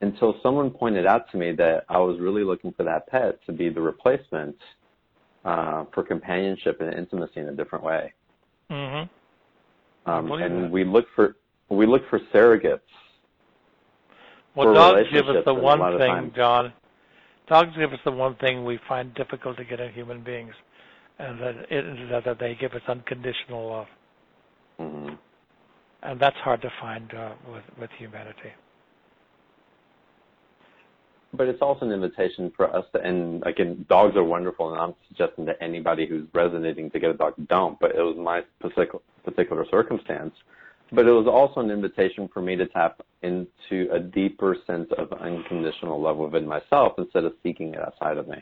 until 0.00 0.34
someone 0.42 0.70
pointed 0.70 1.06
out 1.06 1.30
to 1.30 1.36
me 1.36 1.52
that 1.52 1.84
I 1.90 1.98
was 1.98 2.18
really 2.20 2.42
looking 2.42 2.72
for 2.72 2.84
that 2.84 3.06
pet 3.08 3.38
to 3.44 3.52
be 3.52 3.68
the 3.68 3.82
replacement 3.82 4.56
uh, 5.44 5.84
for 5.92 6.02
companionship 6.02 6.80
and 6.80 6.94
intimacy 6.94 7.40
in 7.40 7.48
a 7.48 7.52
different 7.52 7.84
way. 7.84 8.14
Mm-hmm. 8.70 10.10
Um, 10.10 10.32
and 10.32 10.64
that. 10.64 10.70
we 10.70 10.84
look 10.84 11.06
for 11.14 11.36
we 11.68 11.86
look 11.86 12.02
for 12.10 12.20
surrogates. 12.32 12.80
Well, 14.54 14.68
for 14.68 14.74
dogs 14.74 15.08
give 15.12 15.28
us 15.28 15.44
the 15.44 15.54
one 15.54 15.98
thing. 15.98 16.32
John. 16.34 16.72
Dogs 17.46 17.76
give 17.76 17.92
us 17.92 17.98
the 18.04 18.10
one 18.10 18.36
thing 18.36 18.64
we 18.64 18.78
find 18.88 19.12
difficult 19.14 19.58
to 19.58 19.64
get 19.64 19.80
in 19.80 19.92
human 19.92 20.22
beings, 20.22 20.54
and 21.18 21.38
that 21.40 21.56
it 21.70 21.84
is 21.84 22.10
that 22.24 22.38
they 22.38 22.54
give 22.54 22.72
us 22.72 22.82
unconditional 22.88 23.68
love, 23.68 23.88
Mhm. 24.80 25.18
and 26.02 26.20
that's 26.20 26.36
hard 26.36 26.62
to 26.62 26.70
find 26.80 27.12
uh, 27.14 27.32
with 27.46 27.64
with 27.78 27.90
humanity. 27.92 28.52
But 31.34 31.48
it's 31.48 31.60
also 31.60 31.84
an 31.84 31.92
invitation 31.92 32.50
for 32.56 32.74
us 32.74 32.86
to, 32.92 33.02
and 33.02 33.44
again, 33.44 33.84
dogs 33.88 34.16
are 34.16 34.24
wonderful, 34.24 34.72
and 34.72 34.80
I'm 34.80 34.94
suggesting 35.08 35.44
to 35.46 35.62
anybody 35.62 36.06
who's 36.06 36.26
resonating 36.32 36.90
to 36.92 37.00
get 37.00 37.10
a 37.10 37.14
dog, 37.14 37.34
don't. 37.48 37.78
But 37.80 37.96
it 37.96 38.00
was 38.00 38.16
my 38.16 38.42
particular 38.60 39.00
particular 39.24 39.66
circumstance. 39.70 40.34
But 40.94 41.06
it 41.06 41.10
was 41.12 41.26
also 41.26 41.60
an 41.60 41.70
invitation 41.70 42.28
for 42.32 42.40
me 42.40 42.56
to 42.56 42.66
tap 42.66 43.00
into 43.22 43.88
a 43.92 43.98
deeper 43.98 44.56
sense 44.66 44.88
of 44.98 45.12
unconditional 45.12 46.00
love 46.00 46.16
within 46.18 46.46
myself 46.46 46.92
instead 46.98 47.24
of 47.24 47.32
seeking 47.42 47.74
it 47.74 47.80
outside 47.80 48.16
of 48.18 48.28
me. 48.28 48.36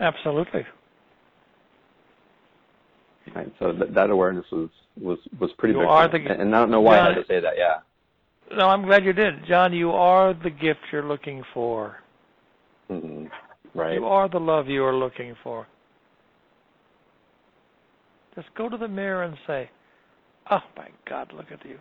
Absolutely. 0.00 0.64
Right. 3.34 3.52
So 3.58 3.72
th- 3.72 3.90
that 3.92 4.10
awareness 4.10 4.44
was 4.52 4.68
was 5.00 5.18
was 5.40 5.50
pretty 5.58 5.74
You 5.74 5.80
big. 5.80 5.88
are 5.88 6.08
for 6.08 6.18
me. 6.18 6.24
the- 6.28 6.40
and 6.40 6.54
I 6.54 6.60
don't 6.60 6.70
know 6.70 6.80
why 6.80 6.98
I 7.00 7.06
had 7.08 7.14
to 7.16 7.26
say 7.26 7.40
that. 7.40 7.54
Yeah. 7.56 7.78
No, 8.56 8.68
I'm 8.68 8.82
glad 8.84 9.04
you 9.04 9.12
did, 9.12 9.44
John. 9.46 9.72
You 9.72 9.90
are 9.90 10.32
the 10.32 10.50
gift 10.50 10.80
you're 10.92 11.02
looking 11.06 11.42
for. 11.52 12.00
hmm 12.88 13.26
Right. 13.74 13.94
You 13.94 14.06
are 14.06 14.28
the 14.28 14.38
love 14.40 14.68
you 14.68 14.84
are 14.84 14.94
looking 14.94 15.34
for. 15.42 15.66
Just 18.34 18.48
go 18.54 18.68
to 18.68 18.76
the 18.76 18.88
mirror 18.88 19.24
and 19.24 19.36
say, 19.46 19.68
"Oh 20.50 20.62
my 20.76 20.88
God, 21.08 21.32
look 21.32 21.52
at 21.52 21.64
you! 21.64 21.78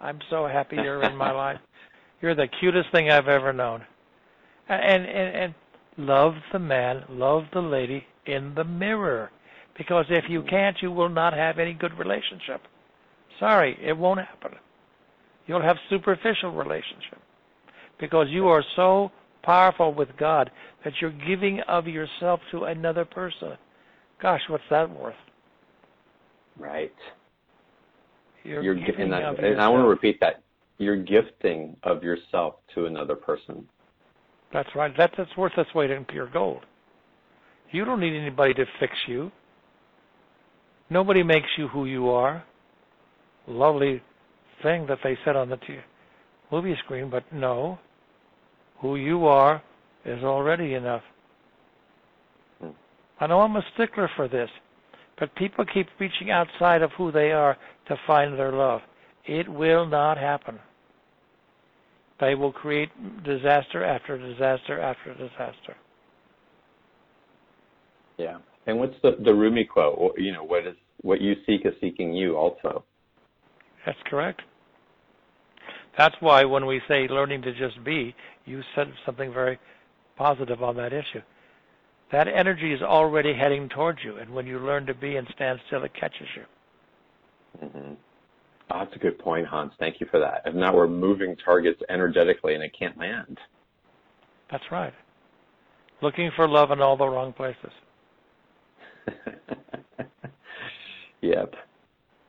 I'm 0.00 0.20
so 0.30 0.46
happy 0.46 0.76
you're 0.76 1.02
in 1.04 1.16
my 1.16 1.30
life. 1.44 1.58
You're 2.20 2.34
the 2.34 2.48
cutest 2.60 2.90
thing 2.92 3.10
I've 3.10 3.28
ever 3.28 3.52
known." 3.52 3.84
And 4.68 5.04
and 5.06 5.36
and 5.36 5.54
love 5.96 6.34
the 6.52 6.58
man, 6.58 7.04
love 7.08 7.44
the 7.52 7.60
lady 7.60 8.04
in 8.26 8.54
the 8.54 8.64
mirror, 8.64 9.30
because 9.76 10.06
if 10.08 10.24
you 10.28 10.40
mm-hmm. 10.40 10.48
can't, 10.48 10.76
you 10.82 10.90
will 10.90 11.08
not 11.08 11.32
have 11.32 11.58
any 11.58 11.74
good 11.74 11.98
relationship. 11.98 12.62
Sorry, 13.38 13.76
it 13.82 13.96
won't 13.96 14.20
happen. 14.20 14.52
You'll 15.46 15.62
have 15.62 15.76
superficial 15.90 16.52
relationship 16.52 17.18
because 17.98 18.26
you 18.30 18.48
are 18.48 18.64
so 18.76 19.10
powerful 19.42 19.92
with 19.92 20.08
God 20.18 20.50
that 20.84 20.94
you're 21.00 21.10
giving 21.10 21.60
of 21.68 21.86
yourself 21.86 22.40
to 22.52 22.64
another 22.64 23.04
person. 23.04 23.56
Gosh, 24.20 24.40
what's 24.48 24.64
that 24.70 24.88
worth? 24.88 25.14
Right. 26.58 26.92
You're, 28.44 28.62
You're, 28.62 28.74
giving 28.74 29.12
and, 29.12 29.14
I, 29.14 29.32
and 29.32 29.60
I 29.60 29.68
want 29.68 29.84
to 29.84 29.88
repeat 29.88 30.18
that. 30.20 30.42
You're 30.78 30.96
gifting 30.96 31.76
of 31.84 32.02
yourself 32.02 32.54
to 32.74 32.86
another 32.86 33.14
person. 33.14 33.68
That's 34.52 34.68
right. 34.74 34.92
That's 34.96 35.14
that's 35.16 35.34
worth 35.36 35.52
its 35.56 35.72
weight 35.74 35.90
in 35.90 36.04
pure 36.04 36.28
gold. 36.32 36.64
You 37.70 37.84
don't 37.84 38.00
need 38.00 38.14
anybody 38.14 38.52
to 38.54 38.64
fix 38.80 38.92
you. 39.06 39.30
Nobody 40.90 41.22
makes 41.22 41.48
you 41.56 41.68
who 41.68 41.86
you 41.86 42.10
are. 42.10 42.44
Lovely 43.46 44.02
thing 44.62 44.86
that 44.88 44.98
they 45.02 45.16
said 45.24 45.36
on 45.36 45.48
the 45.48 45.56
t- 45.56 45.78
movie 46.50 46.76
screen, 46.84 47.08
but 47.10 47.24
no. 47.32 47.78
Who 48.80 48.96
you 48.96 49.26
are 49.26 49.62
is 50.04 50.22
already 50.22 50.74
enough. 50.74 51.02
Hmm. 52.60 52.70
I 53.20 53.26
know 53.26 53.40
I'm 53.40 53.56
a 53.56 53.62
stickler 53.74 54.10
for 54.16 54.28
this, 54.28 54.50
but 55.18 55.34
people 55.36 55.64
keep 55.72 55.86
reaching 55.98 56.30
outside 56.30 56.82
of 56.82 56.90
who 56.98 57.10
they 57.10 57.32
are 57.32 57.56
to 57.88 57.96
find 58.06 58.38
their 58.38 58.52
love. 58.52 58.80
It 59.26 59.48
will 59.48 59.86
not 59.86 60.18
happen. 60.18 60.58
They 62.20 62.34
will 62.34 62.52
create 62.52 62.90
disaster 63.24 63.84
after 63.84 64.16
disaster 64.16 64.80
after 64.80 65.12
disaster. 65.14 65.76
Yeah. 68.16 68.38
And 68.66 68.78
what's 68.78 68.94
the 69.02 69.16
the 69.24 69.34
Rumi 69.34 69.64
quote? 69.64 70.14
You 70.16 70.32
know, 70.32 70.44
what 70.44 70.66
is 70.66 70.76
what 71.00 71.20
you 71.20 71.34
seek 71.46 71.66
is 71.66 71.72
seeking 71.80 72.12
you 72.14 72.36
also. 72.36 72.84
That's 73.84 73.98
correct. 74.06 74.42
That's 75.98 76.14
why 76.20 76.44
when 76.44 76.66
we 76.66 76.80
say 76.88 77.08
learning 77.08 77.42
to 77.42 77.52
just 77.52 77.82
be, 77.84 78.14
you 78.46 78.62
said 78.74 78.86
something 79.04 79.32
very 79.32 79.58
positive 80.16 80.62
on 80.62 80.76
that 80.76 80.92
issue. 80.92 81.22
That 82.12 82.28
energy 82.28 82.72
is 82.72 82.82
already 82.82 83.34
heading 83.34 83.68
towards 83.68 83.98
you, 84.04 84.18
and 84.18 84.30
when 84.30 84.46
you 84.46 84.58
learn 84.58 84.86
to 84.86 84.94
be 84.94 85.16
and 85.16 85.26
stand 85.34 85.58
still, 85.66 85.82
it 85.84 85.92
catches 85.98 86.28
you. 86.36 86.44
Hmm 87.60 87.94
Oh, 88.70 88.78
that's 88.78 88.96
a 88.96 88.98
good 88.98 89.18
point, 89.18 89.46
Hans. 89.46 89.72
Thank 89.78 90.00
you 90.00 90.06
for 90.10 90.18
that. 90.18 90.42
If 90.46 90.54
not, 90.54 90.74
we're 90.74 90.86
moving 90.86 91.36
targets 91.36 91.82
energetically 91.90 92.54
and 92.54 92.62
it 92.62 92.74
can't 92.78 92.96
land. 92.96 93.38
That's 94.50 94.64
right. 94.70 94.94
Looking 96.00 96.30
for 96.36 96.48
love 96.48 96.70
in 96.70 96.80
all 96.80 96.96
the 96.96 97.06
wrong 97.06 97.32
places. 97.32 97.70
yep. 101.20 101.54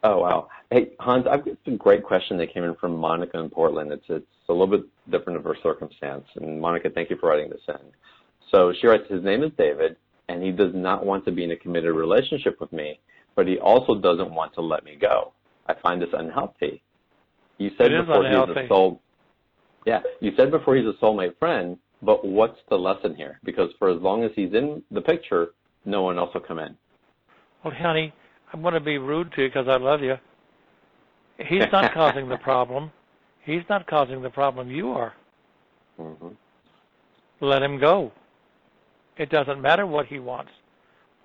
Oh 0.04 0.18
wow. 0.18 0.50
Hey 0.70 0.92
Hans, 1.00 1.26
I've 1.30 1.46
got 1.46 1.56
a 1.66 1.72
great 1.72 2.04
question 2.04 2.38
that 2.38 2.54
came 2.54 2.64
in 2.64 2.76
from 2.76 2.98
Monica 2.98 3.40
in 3.40 3.50
Portland. 3.50 3.92
It's 3.92 4.04
it's 4.10 4.26
a 4.50 4.54
little 4.54 4.68
bit 4.68 4.86
different 5.10 5.40
of 5.40 5.46
her 5.46 5.56
circumstance. 5.64 6.26
And 6.36 6.60
Monica, 6.60 6.90
thank 6.90 7.10
you 7.10 7.16
for 7.18 7.30
writing 7.30 7.50
this 7.50 7.62
in. 7.70 7.76
So 8.52 8.74
she 8.80 8.88
writes, 8.88 9.06
his 9.10 9.24
name 9.24 9.44
is 9.44 9.52
David, 9.58 9.96
and 10.30 10.44
he 10.44 10.52
does 10.52 10.74
not 10.74 11.06
want 11.06 11.26
to 11.26 11.32
be 11.32 11.44
in 11.44 11.52
a 11.52 11.56
committed 11.56 11.96
relationship 11.96 12.60
with 12.60 12.72
me, 12.72 13.00
but 13.36 13.48
he 13.48 13.58
also 13.58 13.96
doesn't 13.96 14.34
want 14.34 14.54
to 14.56 14.62
let 14.62 14.84
me 14.84 14.98
go. 15.00 15.34
I 15.68 15.74
find 15.76 16.02
this 16.02 16.10
unhealthy. 16.14 16.82
You 17.58 17.72
said 17.78 17.92
It 17.92 18.06
before 18.06 18.26
he's 18.26 18.34
a 18.34 18.68
soul. 18.68 19.02
Yeah, 19.86 20.02
you 20.22 20.32
said 20.38 20.52
before 20.52 20.76
he's 20.76 20.86
a 20.86 20.94
soulmate 21.04 21.38
friend, 21.40 21.78
but 22.02 22.26
what's 22.26 22.60
the 22.70 22.76
lesson 22.76 23.16
here? 23.16 23.40
Because 23.44 23.70
for 23.80 23.90
as 23.90 24.02
long 24.02 24.24
as 24.24 24.32
he's 24.36 24.54
in 24.54 24.82
the 24.92 25.02
picture, 25.02 25.50
no 25.86 26.02
one 26.02 26.18
else 26.18 26.34
will 26.34 26.42
come 26.42 26.60
in. 26.60 26.76
Well, 27.64 27.74
honey, 27.74 28.14
I'm 28.52 28.62
going 28.62 28.74
to 28.74 28.80
be 28.80 28.98
rude 28.98 29.32
to 29.34 29.44
you 29.44 29.50
because 29.50 29.68
I 29.68 29.78
love 29.78 30.02
you. 30.02 30.16
He's 31.38 31.64
not 31.72 31.94
causing 31.94 32.30
the 32.30 32.38
problem. 32.38 32.92
He's 33.46 33.64
not 33.70 33.88
causing 33.88 34.22
the 34.22 34.30
problem. 34.30 34.70
You 34.70 34.92
are. 34.92 35.14
hmm 35.98 36.30
Let 37.42 37.62
him 37.62 37.80
go. 37.80 38.12
It 39.18 39.30
doesn't 39.30 39.62
matter 39.62 39.86
what 39.86 40.08
he 40.08 40.20
wants. 40.20 40.52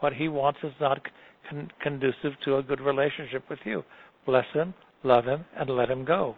What 0.01 0.12
he 0.12 0.28
wants 0.28 0.59
is 0.62 0.72
not 0.80 1.01
con- 1.49 1.70
conducive 1.81 2.33
to 2.45 2.57
a 2.57 2.62
good 2.62 2.81
relationship 2.81 3.49
with 3.49 3.59
you. 3.65 3.85
Bless 4.27 4.47
him, 4.53 4.75
love 5.03 5.25
him, 5.25 5.45
and 5.57 5.70
let 5.70 5.91
him 5.91 6.05
go. 6.05 6.37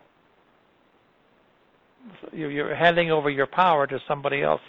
So 2.20 2.28
you- 2.32 2.48
You're 2.48 2.74
handing 2.74 3.10
over 3.10 3.30
your 3.30 3.46
power 3.46 3.86
to 3.86 3.98
somebody 4.08 4.42
else 4.42 4.62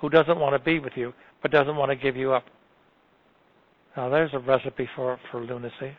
who 0.00 0.08
doesn't 0.08 0.38
want 0.38 0.54
to 0.54 0.58
be 0.58 0.78
with 0.78 0.96
you, 0.96 1.12
but 1.42 1.50
doesn't 1.50 1.76
want 1.76 1.90
to 1.90 1.96
give 1.96 2.16
you 2.16 2.32
up. 2.32 2.44
Now, 3.96 4.10
there's 4.10 4.32
a 4.34 4.38
recipe 4.38 4.88
for, 4.94 5.18
for 5.30 5.40
lunacy. 5.40 5.96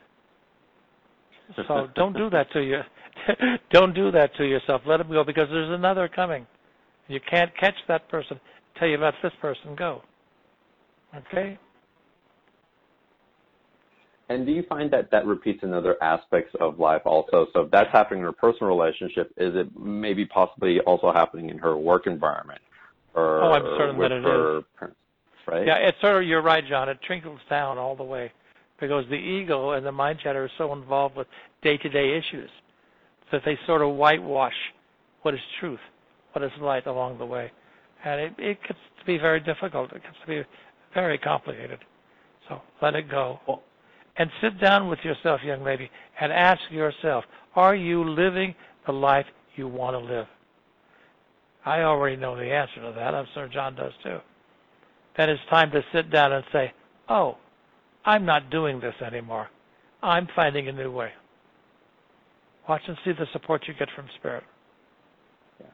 So 1.56 1.88
don't 1.96 2.12
do 2.12 2.30
that 2.30 2.52
to 2.52 2.60
you. 2.62 2.82
don't 3.72 3.94
do 3.94 4.12
that 4.12 4.36
to 4.36 4.44
yourself. 4.44 4.82
Let 4.86 5.00
him 5.00 5.10
go 5.10 5.24
because 5.24 5.48
there's 5.50 5.72
another 5.72 6.10
coming. 6.10 6.46
You 7.08 7.22
can't 7.22 7.56
catch 7.58 7.76
that 7.88 8.10
person 8.10 8.38
until 8.76 8.90
you 8.90 8.98
let 8.98 9.14
this 9.24 9.32
person 9.42 9.74
go. 9.78 10.02
Okay? 11.16 11.58
And 14.30 14.45
do 14.45 14.52
you 14.52 14.64
find 14.64 14.91
that 14.91 15.10
that 15.12 15.26
repeats 15.26 15.64
in 15.64 15.74
other 15.74 15.95
aspects 16.04 16.54
of 16.60 16.80
life 16.80 17.02
also? 17.06 17.48
So 17.54 17.62
if 17.62 17.72
that's 17.72 17.91
happening 17.91 18.20
in 18.20 18.26
her 18.26 18.34
personal 18.34 18.68
relationship, 18.68 19.32
is 19.38 19.56
it 19.56 19.68
maybe 19.80 20.26
possibly 20.26 20.80
also 20.82 21.14
happening 21.14 21.49
in 21.49 21.58
her 21.60 21.78
work 21.78 22.08
environment? 22.08 22.60
Or 23.14 23.41
Oh, 23.44 23.52
I'm 23.54 23.64
certain 23.78 23.98
with 23.98 24.10
that 24.10 24.18
it 24.18 24.24
her 24.24 24.62
parents, 24.78 24.99
right? 25.48 25.66
Yeah, 25.66 25.78
it's 25.78 25.99
sort 26.02 26.22
of, 26.22 26.28
you're 26.28 26.41
right, 26.41 26.64
John. 26.68 26.90
It 26.90 26.99
trickles 27.02 27.40
down 27.49 27.78
all 27.78 27.95
the 27.95 28.04
way 28.04 28.32
because 28.82 29.06
the 29.10 29.16
ego 29.16 29.72
and 29.72 29.86
the 29.86 29.91
mind 29.91 30.20
chatter 30.22 30.44
are 30.44 30.52
so 30.58 30.74
involved 30.74 31.16
with 31.16 31.28
day 31.64 31.78
to 31.78 31.90
day 31.90 32.18
issues 32.18 32.49
that 33.32 33.41
they 33.45 33.58
sort 33.66 33.82
of 33.82 33.95
whitewash 33.95 34.54
what 35.22 35.34
is 35.34 35.40
truth, 35.60 35.80
what 36.34 36.44
is 36.44 36.52
light 36.62 36.86
along 36.86 37.18
the 37.18 37.26
way. 37.26 37.52
And 38.04 38.22
it, 38.22 38.34
it 38.38 38.58
gets 38.62 38.80
to 38.99 39.06
be 39.06 39.18
very 39.18 39.40
difficult. 39.40 39.91
It 39.94 40.04
gets 40.04 40.16
to 40.22 40.28
be 40.28 40.41
very 40.94 41.18
complicated. 41.18 41.80
So 42.49 42.62
let 42.82 42.95
it 42.95 43.10
go. 43.10 43.40
Well- 43.48 43.64
and 44.18 44.30
sit 44.41 44.60
down 44.60 44.89
with 44.89 44.99
yourself, 45.03 45.41
young 45.44 45.64
lady, 45.64 45.89
and 46.19 46.31
ask 46.31 46.60
yourself, 46.72 47.23
are 47.56 47.76
you 47.76 48.03
living 48.03 48.56
the 48.85 48.91
life 48.91 49.26
you 49.56 49.68
want 49.68 49.94
to 49.94 49.99
live? 49.99 50.26
I 51.65 51.81
already 51.81 52.15
know 52.15 52.35
the 52.35 52.44
answer 52.44 52.81
to 52.81 52.94
that. 52.95 53.14
I'm 53.14 53.27
sure 53.34 53.48
John 53.48 53.76
does 53.76 53.91
too. 54.03 54.19
Then 55.18 55.30
it's 55.30 55.41
time 55.49 55.72
to 55.72 55.81
sit 55.94 56.11
down 56.11 56.31
and 56.31 56.44
say, 56.53 56.72
oh, 57.10 57.38
I'm 58.06 58.26
not 58.26 58.49
doing 58.49 58.80
this 58.80 58.94
anymore. 59.06 59.49
I'm 60.02 60.27
finding 60.35 60.68
a 60.68 60.72
new 60.72 60.91
way. 60.91 61.10
Watch 62.69 62.81
and 62.88 62.98
see 63.03 63.11
the 63.11 63.26
support 63.34 63.64
you 63.68 63.73
get 63.73 63.89
from 63.95 64.06
spirit. 64.19 64.44
Yeah. 65.60 65.68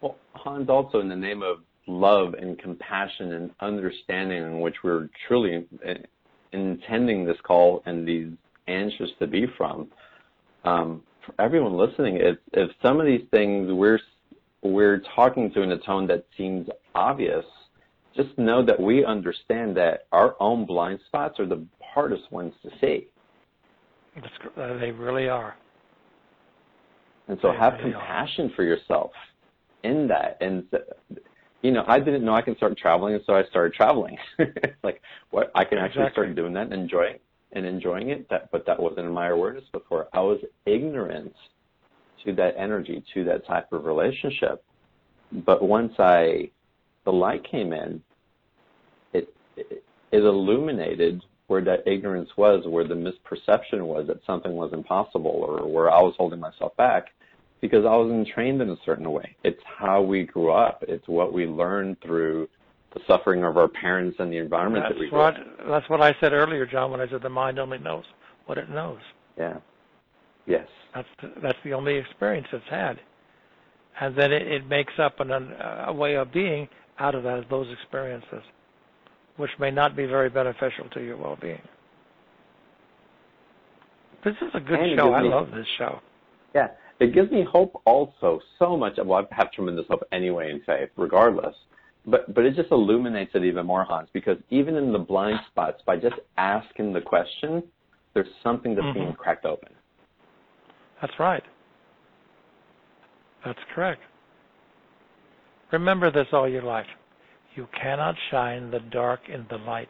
Well, 0.00 0.16
Hans, 0.32 0.68
also 0.68 1.00
in 1.00 1.08
the 1.08 1.16
name 1.16 1.42
of 1.42 1.58
love 1.86 2.34
and 2.34 2.58
compassion 2.58 3.32
and 3.32 3.50
understanding 3.60 4.42
in 4.42 4.60
which 4.60 4.76
we're 4.82 5.08
truly 5.28 5.66
uh, 5.86 5.94
intending 6.52 7.24
this 7.24 7.36
call 7.42 7.82
and 7.86 8.06
these 8.06 8.30
answers 8.66 9.10
to 9.18 9.26
be 9.26 9.46
from, 9.56 9.88
um, 10.64 11.02
for 11.24 11.34
everyone 11.40 11.76
listening, 11.76 12.16
if, 12.16 12.38
if 12.52 12.70
some 12.82 13.00
of 13.00 13.06
these 13.06 13.26
things 13.30 13.72
we're 13.72 13.98
we're 14.62 15.00
talking 15.14 15.52
to 15.52 15.62
in 15.62 15.72
a 15.72 15.78
tone 15.78 16.06
that 16.08 16.24
seems 16.36 16.68
obvious, 16.94 17.44
just 18.16 18.36
know 18.38 18.64
that 18.64 18.80
we 18.80 19.04
understand 19.04 19.76
that 19.76 20.06
our 20.12 20.34
own 20.40 20.64
blind 20.66 20.98
spots 21.06 21.38
are 21.38 21.46
the 21.46 21.64
hardest 21.80 22.30
ones 22.32 22.52
to 22.62 22.70
see. 22.80 23.06
Uh, 24.56 24.78
they 24.78 24.90
really 24.90 25.28
are. 25.28 25.56
And 27.28 27.38
so 27.42 27.52
they 27.52 27.58
have 27.58 27.74
really 27.74 27.92
compassion 27.92 28.50
are. 28.50 28.54
for 28.56 28.62
yourself 28.64 29.10
in 29.84 30.08
that. 30.08 30.38
And, 30.40 30.64
you 31.66 31.72
know, 31.72 31.84
I 31.88 31.98
didn't 31.98 32.24
know 32.24 32.32
I 32.32 32.42
can 32.42 32.56
start 32.56 32.78
traveling, 32.78 33.14
and 33.14 33.24
so 33.26 33.34
I 33.34 33.42
started 33.46 33.74
traveling. 33.74 34.16
like, 34.84 35.02
what 35.30 35.50
I 35.52 35.64
can 35.64 35.78
actually 35.78 36.02
exactly. 36.02 36.24
start 36.26 36.36
doing 36.36 36.52
that 36.52 36.62
and 36.64 36.74
enjoying 36.74 37.18
and 37.52 37.66
enjoying 37.66 38.10
it, 38.10 38.28
that, 38.28 38.52
but 38.52 38.64
that 38.66 38.78
wasn't 38.78 39.06
in 39.06 39.12
my 39.12 39.28
awareness 39.28 39.64
before. 39.72 40.06
I 40.12 40.20
was 40.20 40.38
ignorant 40.64 41.34
to 42.24 42.32
that 42.34 42.54
energy, 42.56 43.04
to 43.14 43.24
that 43.24 43.44
type 43.46 43.72
of 43.72 43.84
relationship. 43.84 44.62
But 45.44 45.60
once 45.60 45.92
I, 45.98 46.50
the 47.04 47.12
light 47.12 47.42
came 47.50 47.72
in, 47.72 48.00
it, 49.12 49.34
it, 49.56 49.82
it 50.12 50.18
illuminated 50.18 51.24
where 51.48 51.64
that 51.64 51.86
ignorance 51.86 52.30
was, 52.36 52.64
where 52.66 52.86
the 52.86 52.94
misperception 52.94 53.80
was 53.80 54.06
that 54.06 54.24
something 54.24 54.52
was 54.52 54.72
impossible 54.72 55.30
or 55.30 55.66
where 55.68 55.90
I 55.90 56.00
was 56.00 56.14
holding 56.16 56.38
myself 56.38 56.76
back 56.76 57.06
because 57.60 57.84
I 57.84 57.96
wasn't 57.96 58.28
trained 58.28 58.60
in 58.60 58.70
a 58.70 58.76
certain 58.84 59.10
way. 59.10 59.36
It's 59.44 59.60
how 59.78 60.02
we 60.02 60.24
grew 60.24 60.52
up. 60.52 60.84
It's 60.86 61.06
what 61.08 61.32
we 61.32 61.46
learned 61.46 61.96
through 62.02 62.48
the 62.94 63.00
suffering 63.06 63.44
of 63.44 63.56
our 63.56 63.68
parents 63.68 64.16
and 64.18 64.32
the 64.32 64.38
environment 64.38 64.84
that's 64.84 64.94
that 64.94 65.00
we 65.00 65.10
grew 65.10 65.18
what, 65.18 65.36
up. 65.36 65.46
That's 65.68 65.90
what 65.90 66.00
I 66.00 66.14
said 66.20 66.32
earlier, 66.32 66.66
John, 66.66 66.90
when 66.90 67.00
I 67.00 67.08
said 67.08 67.22
the 67.22 67.28
mind 67.28 67.58
only 67.58 67.78
knows 67.78 68.04
what 68.46 68.58
it 68.58 68.70
knows. 68.70 68.98
Yeah. 69.38 69.58
Yes. 70.46 70.66
That's 70.94 71.08
the, 71.20 71.32
that's 71.42 71.58
the 71.64 71.74
only 71.74 71.96
experience 71.96 72.46
it's 72.52 72.64
had, 72.70 72.98
and 74.00 74.16
then 74.16 74.32
it, 74.32 74.42
it 74.46 74.66
makes 74.66 74.94
up 74.98 75.20
an, 75.20 75.30
a 75.30 75.92
way 75.92 76.16
of 76.16 76.32
being 76.32 76.68
out 76.98 77.14
of 77.14 77.22
that, 77.24 77.44
those 77.50 77.66
experiences, 77.82 78.42
which 79.36 79.50
may 79.60 79.70
not 79.70 79.94
be 79.94 80.06
very 80.06 80.30
beneficial 80.30 80.88
to 80.94 81.04
your 81.04 81.18
well-being. 81.18 81.60
This 84.24 84.34
is 84.40 84.48
a 84.54 84.60
good 84.60 84.80
and 84.80 84.98
show. 84.98 85.12
I 85.12 85.20
love 85.20 85.50
this 85.50 85.66
show. 85.76 86.00
Yeah, 86.54 86.68
it 86.98 87.14
gives 87.14 87.30
me 87.30 87.44
hope 87.50 87.80
also 87.84 88.40
so 88.58 88.76
much. 88.76 88.98
Well, 89.02 89.26
I 89.30 89.34
have 89.34 89.52
tremendous 89.52 89.86
hope 89.88 90.02
anyway 90.12 90.50
in 90.50 90.60
faith, 90.60 90.90
regardless. 90.96 91.54
But 92.06 92.32
but 92.34 92.44
it 92.44 92.54
just 92.54 92.70
illuminates 92.70 93.32
it 93.34 93.44
even 93.44 93.66
more, 93.66 93.84
Hans, 93.84 94.08
because 94.12 94.38
even 94.50 94.76
in 94.76 94.92
the 94.92 94.98
blind 94.98 95.40
spots, 95.50 95.82
by 95.84 95.96
just 95.96 96.14
asking 96.38 96.92
the 96.92 97.00
question, 97.00 97.62
there's 98.14 98.28
something 98.42 98.74
that's 98.74 98.86
mm-hmm. 98.86 98.98
being 98.98 99.12
cracked 99.12 99.44
open. 99.44 99.70
That's 101.00 101.12
right. 101.18 101.42
That's 103.44 103.58
correct. 103.74 104.00
Remember 105.72 106.10
this 106.10 106.26
all 106.32 106.48
your 106.48 106.62
life. 106.62 106.86
You 107.56 107.68
cannot 107.80 108.14
shine 108.30 108.70
the 108.70 108.80
dark 108.80 109.20
in 109.28 109.46
the 109.50 109.58
light. 109.58 109.88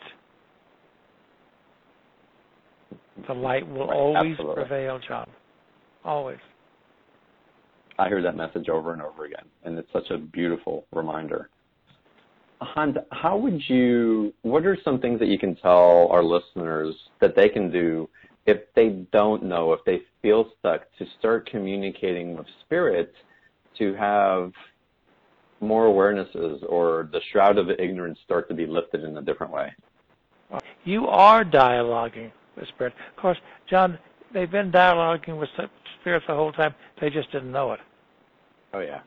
The 3.26 3.34
light 3.34 3.66
will 3.66 3.88
right, 3.88 3.96
always 3.96 4.32
absolutely. 4.32 4.64
prevail, 4.64 5.00
John. 5.06 5.28
Always. 6.04 6.38
I 7.98 8.08
hear 8.08 8.22
that 8.22 8.36
message 8.36 8.68
over 8.68 8.92
and 8.92 9.02
over 9.02 9.24
again, 9.24 9.46
and 9.64 9.78
it's 9.78 9.92
such 9.92 10.10
a 10.10 10.18
beautiful 10.18 10.86
reminder. 10.92 11.48
Hans, 12.60 12.96
how 13.12 13.36
would 13.36 13.60
you, 13.68 14.32
what 14.42 14.64
are 14.64 14.76
some 14.84 15.00
things 15.00 15.18
that 15.20 15.28
you 15.28 15.38
can 15.38 15.56
tell 15.56 16.08
our 16.10 16.22
listeners 16.22 16.94
that 17.20 17.36
they 17.36 17.48
can 17.48 17.70
do 17.70 18.08
if 18.46 18.58
they 18.74 19.04
don't 19.12 19.42
know, 19.42 19.72
if 19.72 19.80
they 19.84 20.00
feel 20.22 20.50
stuck, 20.58 20.82
to 20.98 21.04
start 21.18 21.48
communicating 21.50 22.36
with 22.36 22.46
spirit 22.64 23.12
to 23.78 23.94
have 23.94 24.52
more 25.60 25.86
awarenesses 25.86 26.62
or 26.68 27.08
the 27.12 27.20
shroud 27.32 27.58
of 27.58 27.68
ignorance 27.70 28.18
start 28.24 28.48
to 28.48 28.54
be 28.54 28.66
lifted 28.66 29.04
in 29.04 29.16
a 29.16 29.22
different 29.22 29.52
way? 29.52 29.72
You 30.84 31.08
are 31.08 31.44
dialoguing 31.44 32.30
with 32.56 32.68
spirit. 32.68 32.94
Of 33.16 33.20
course, 33.20 33.38
John, 33.68 33.98
they've 34.36 34.50
been 34.50 34.70
dialoguing 34.70 35.38
with 35.38 35.48
spirit 36.00 36.22
the 36.28 36.34
whole 36.34 36.52
time. 36.52 36.74
They 37.00 37.10
just 37.10 37.32
didn't 37.32 37.50
know 37.50 37.72
it. 37.72 37.80
Oh, 38.74 38.80
yeah. 38.80 39.00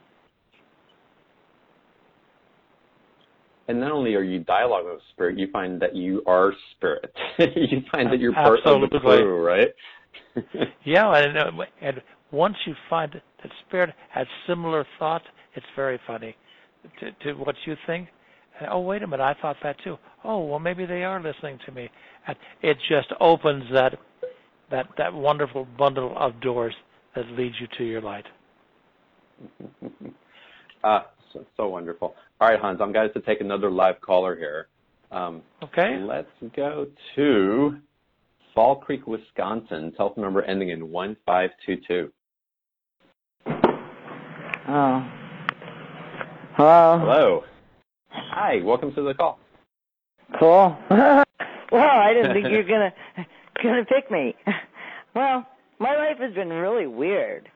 and 3.69 3.79
not 3.79 3.91
only 3.91 4.15
are 4.15 4.23
you 4.23 4.39
dialoguing 4.41 4.93
with 4.93 5.01
spirit, 5.13 5.37
you 5.37 5.47
find 5.51 5.79
that 5.79 5.95
you 5.95 6.23
are 6.25 6.51
spirit. 6.75 7.13
you 7.37 7.81
find 7.91 8.11
that 8.11 8.19
you're 8.19 8.33
part 8.33 8.59
of 8.65 8.81
the 8.89 8.99
crew, 8.99 9.45
right? 9.45 9.67
yeah, 10.83 11.15
and, 11.15 11.37
uh, 11.37 11.51
and 11.79 12.01
once 12.31 12.55
you 12.65 12.73
find 12.89 13.11
that 13.13 13.51
spirit 13.67 13.91
has 14.09 14.25
similar 14.47 14.87
thoughts, 14.97 15.25
it's 15.53 15.65
very 15.75 15.99
funny 16.07 16.35
to, 16.99 17.11
to 17.23 17.33
what 17.33 17.55
you 17.67 17.75
think. 17.85 18.07
Oh, 18.71 18.79
wait 18.79 19.03
a 19.03 19.07
minute, 19.07 19.23
I 19.23 19.39
thought 19.39 19.57
that 19.61 19.75
too. 19.83 19.97
Oh, 20.23 20.45
well, 20.45 20.59
maybe 20.59 20.87
they 20.87 21.03
are 21.03 21.21
listening 21.21 21.59
to 21.67 21.71
me. 21.71 21.89
And 22.27 22.35
it 22.63 22.77
just 22.89 23.09
opens 23.21 23.65
that 23.71 23.99
that 24.71 24.87
that 24.97 25.13
wonderful 25.13 25.67
bundle 25.77 26.15
of 26.17 26.39
doors 26.41 26.73
that 27.15 27.25
leads 27.31 27.55
you 27.59 27.67
to 27.77 27.83
your 27.83 28.01
light. 28.01 28.25
uh, 30.83 31.01
so, 31.33 31.45
so 31.57 31.67
wonderful. 31.67 32.15
All 32.39 32.49
right, 32.49 32.59
Hans, 32.59 32.79
I'm 32.81 32.93
going 32.93 33.11
to 33.13 33.21
take 33.21 33.41
another 33.41 33.69
live 33.69 33.99
caller 34.01 34.35
here. 34.35 34.67
Um, 35.11 35.41
okay. 35.63 35.97
Let's 35.99 36.27
go 36.55 36.87
to 37.15 37.77
Fall 38.53 38.75
Creek, 38.75 39.07
Wisconsin. 39.07 39.91
Telephone 39.97 40.23
number 40.23 40.43
ending 40.43 40.69
in 40.69 40.89
1522. 40.89 42.11
Oh. 44.67 45.11
Hello. 46.55 46.99
Hello. 46.99 47.43
Hi, 48.09 48.61
welcome 48.63 48.93
to 48.93 49.01
the 49.01 49.13
call. 49.13 49.39
Cool. 50.39 50.77
well, 50.89 51.23
I 51.73 52.13
didn't 52.13 52.33
think 52.33 52.49
you 52.49 52.57
were 52.57 52.91
gonna 53.61 53.83
gonna 53.83 53.85
pick 53.85 54.11
me. 54.11 54.35
Well, 55.15 55.43
my 55.79 55.97
life 55.97 56.19
has 56.19 56.35
been 56.35 56.49
really 56.49 56.85
weird 56.85 57.49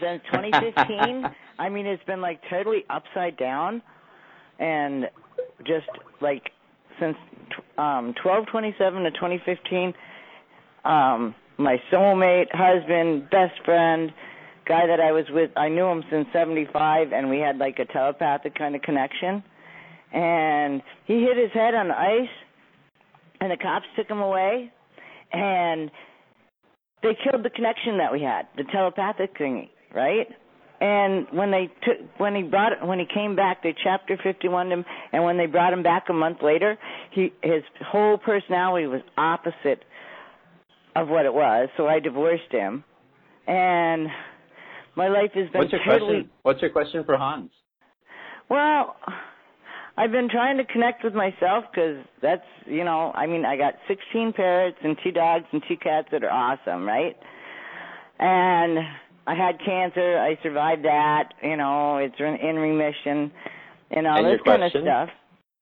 since 0.00 0.20
2015. 0.32 1.24
I 1.58 1.68
mean, 1.68 1.86
it's 1.86 2.02
been 2.04 2.20
like 2.20 2.40
totally 2.50 2.84
upside 2.90 3.36
down, 3.36 3.82
and 4.58 5.08
just 5.64 5.86
like 6.20 6.50
since 6.98 7.16
um 7.78 8.14
1227 8.22 9.04
to 9.04 9.10
2015, 9.12 9.94
um, 10.84 11.34
my 11.58 11.80
soulmate, 11.92 12.48
husband, 12.52 13.30
best 13.30 13.54
friend, 13.64 14.12
guy 14.66 14.86
that 14.86 15.00
I 15.00 15.12
was 15.12 15.24
with, 15.30 15.50
I 15.56 15.68
knew 15.68 15.86
him 15.86 16.04
since 16.10 16.26
75, 16.32 17.12
and 17.12 17.30
we 17.30 17.38
had 17.38 17.58
like 17.58 17.78
a 17.78 17.84
telepathic 17.86 18.54
kind 18.54 18.74
of 18.74 18.82
connection. 18.82 19.42
And 20.12 20.82
he 21.06 21.20
hit 21.20 21.36
his 21.36 21.52
head 21.52 21.74
on 21.74 21.88
the 21.88 21.98
ice, 21.98 22.28
and 23.40 23.50
the 23.50 23.56
cops 23.56 23.86
took 23.96 24.08
him 24.08 24.20
away, 24.20 24.72
and 25.32 25.90
they 27.02 27.16
killed 27.22 27.44
the 27.44 27.50
connection 27.50 27.98
that 27.98 28.12
we 28.12 28.22
had, 28.22 28.48
the 28.56 28.64
telepathic 28.72 29.36
thingy, 29.38 29.68
right? 29.94 30.26
And 30.80 31.26
when 31.32 31.50
they 31.50 31.70
took, 31.82 31.96
when 32.18 32.34
he 32.34 32.42
brought, 32.42 32.86
when 32.86 32.98
he 32.98 33.06
came 33.12 33.34
back, 33.34 33.62
they 33.62 33.74
chapter 33.82 34.18
51 34.22 34.70
him, 34.70 34.84
and 35.12 35.24
when 35.24 35.38
they 35.38 35.46
brought 35.46 35.72
him 35.72 35.82
back 35.82 36.04
a 36.10 36.12
month 36.12 36.38
later, 36.42 36.78
he 37.12 37.32
his 37.42 37.62
whole 37.86 38.18
personality 38.18 38.86
was 38.86 39.00
opposite 39.16 39.84
of 40.94 41.08
what 41.08 41.24
it 41.24 41.32
was. 41.32 41.68
So 41.78 41.86
I 41.86 42.00
divorced 42.00 42.50
him, 42.50 42.84
and 43.46 44.08
my 44.96 45.08
life 45.08 45.30
has 45.34 45.48
been 45.50 45.62
What's 45.62 45.72
your 45.72 45.80
totally. 45.86 46.12
question? 46.14 46.30
What's 46.42 46.60
your 46.60 46.70
question 46.70 47.04
for 47.04 47.16
Hans? 47.16 47.50
Well, 48.50 48.96
I've 49.98 50.12
been 50.12 50.28
trying 50.28 50.58
to 50.58 50.64
connect 50.64 51.04
with 51.04 51.14
myself 51.14 51.64
because 51.70 52.04
that's, 52.20 52.44
you 52.66 52.84
know, 52.84 53.12
I 53.14 53.26
mean, 53.26 53.44
I 53.46 53.56
got 53.56 53.74
16 53.88 54.34
parrots 54.34 54.76
and 54.82 54.96
two 55.02 55.10
dogs 55.10 55.46
and 55.52 55.62
two 55.66 55.76
cats 55.76 56.08
that 56.12 56.22
are 56.22 56.30
awesome, 56.30 56.86
right? 56.86 57.16
And 58.18 58.78
I 59.26 59.34
had 59.34 59.58
cancer. 59.64 60.18
I 60.18 60.38
survived 60.42 60.84
that. 60.84 61.32
You 61.42 61.56
know, 61.56 61.96
it's 61.96 62.14
in 62.18 62.56
remission 62.56 63.32
and 63.90 64.06
all 64.06 64.18
and 64.18 64.26
this 64.26 64.40
kind 64.44 64.62
of 64.62 64.70
stuff. 64.70 65.08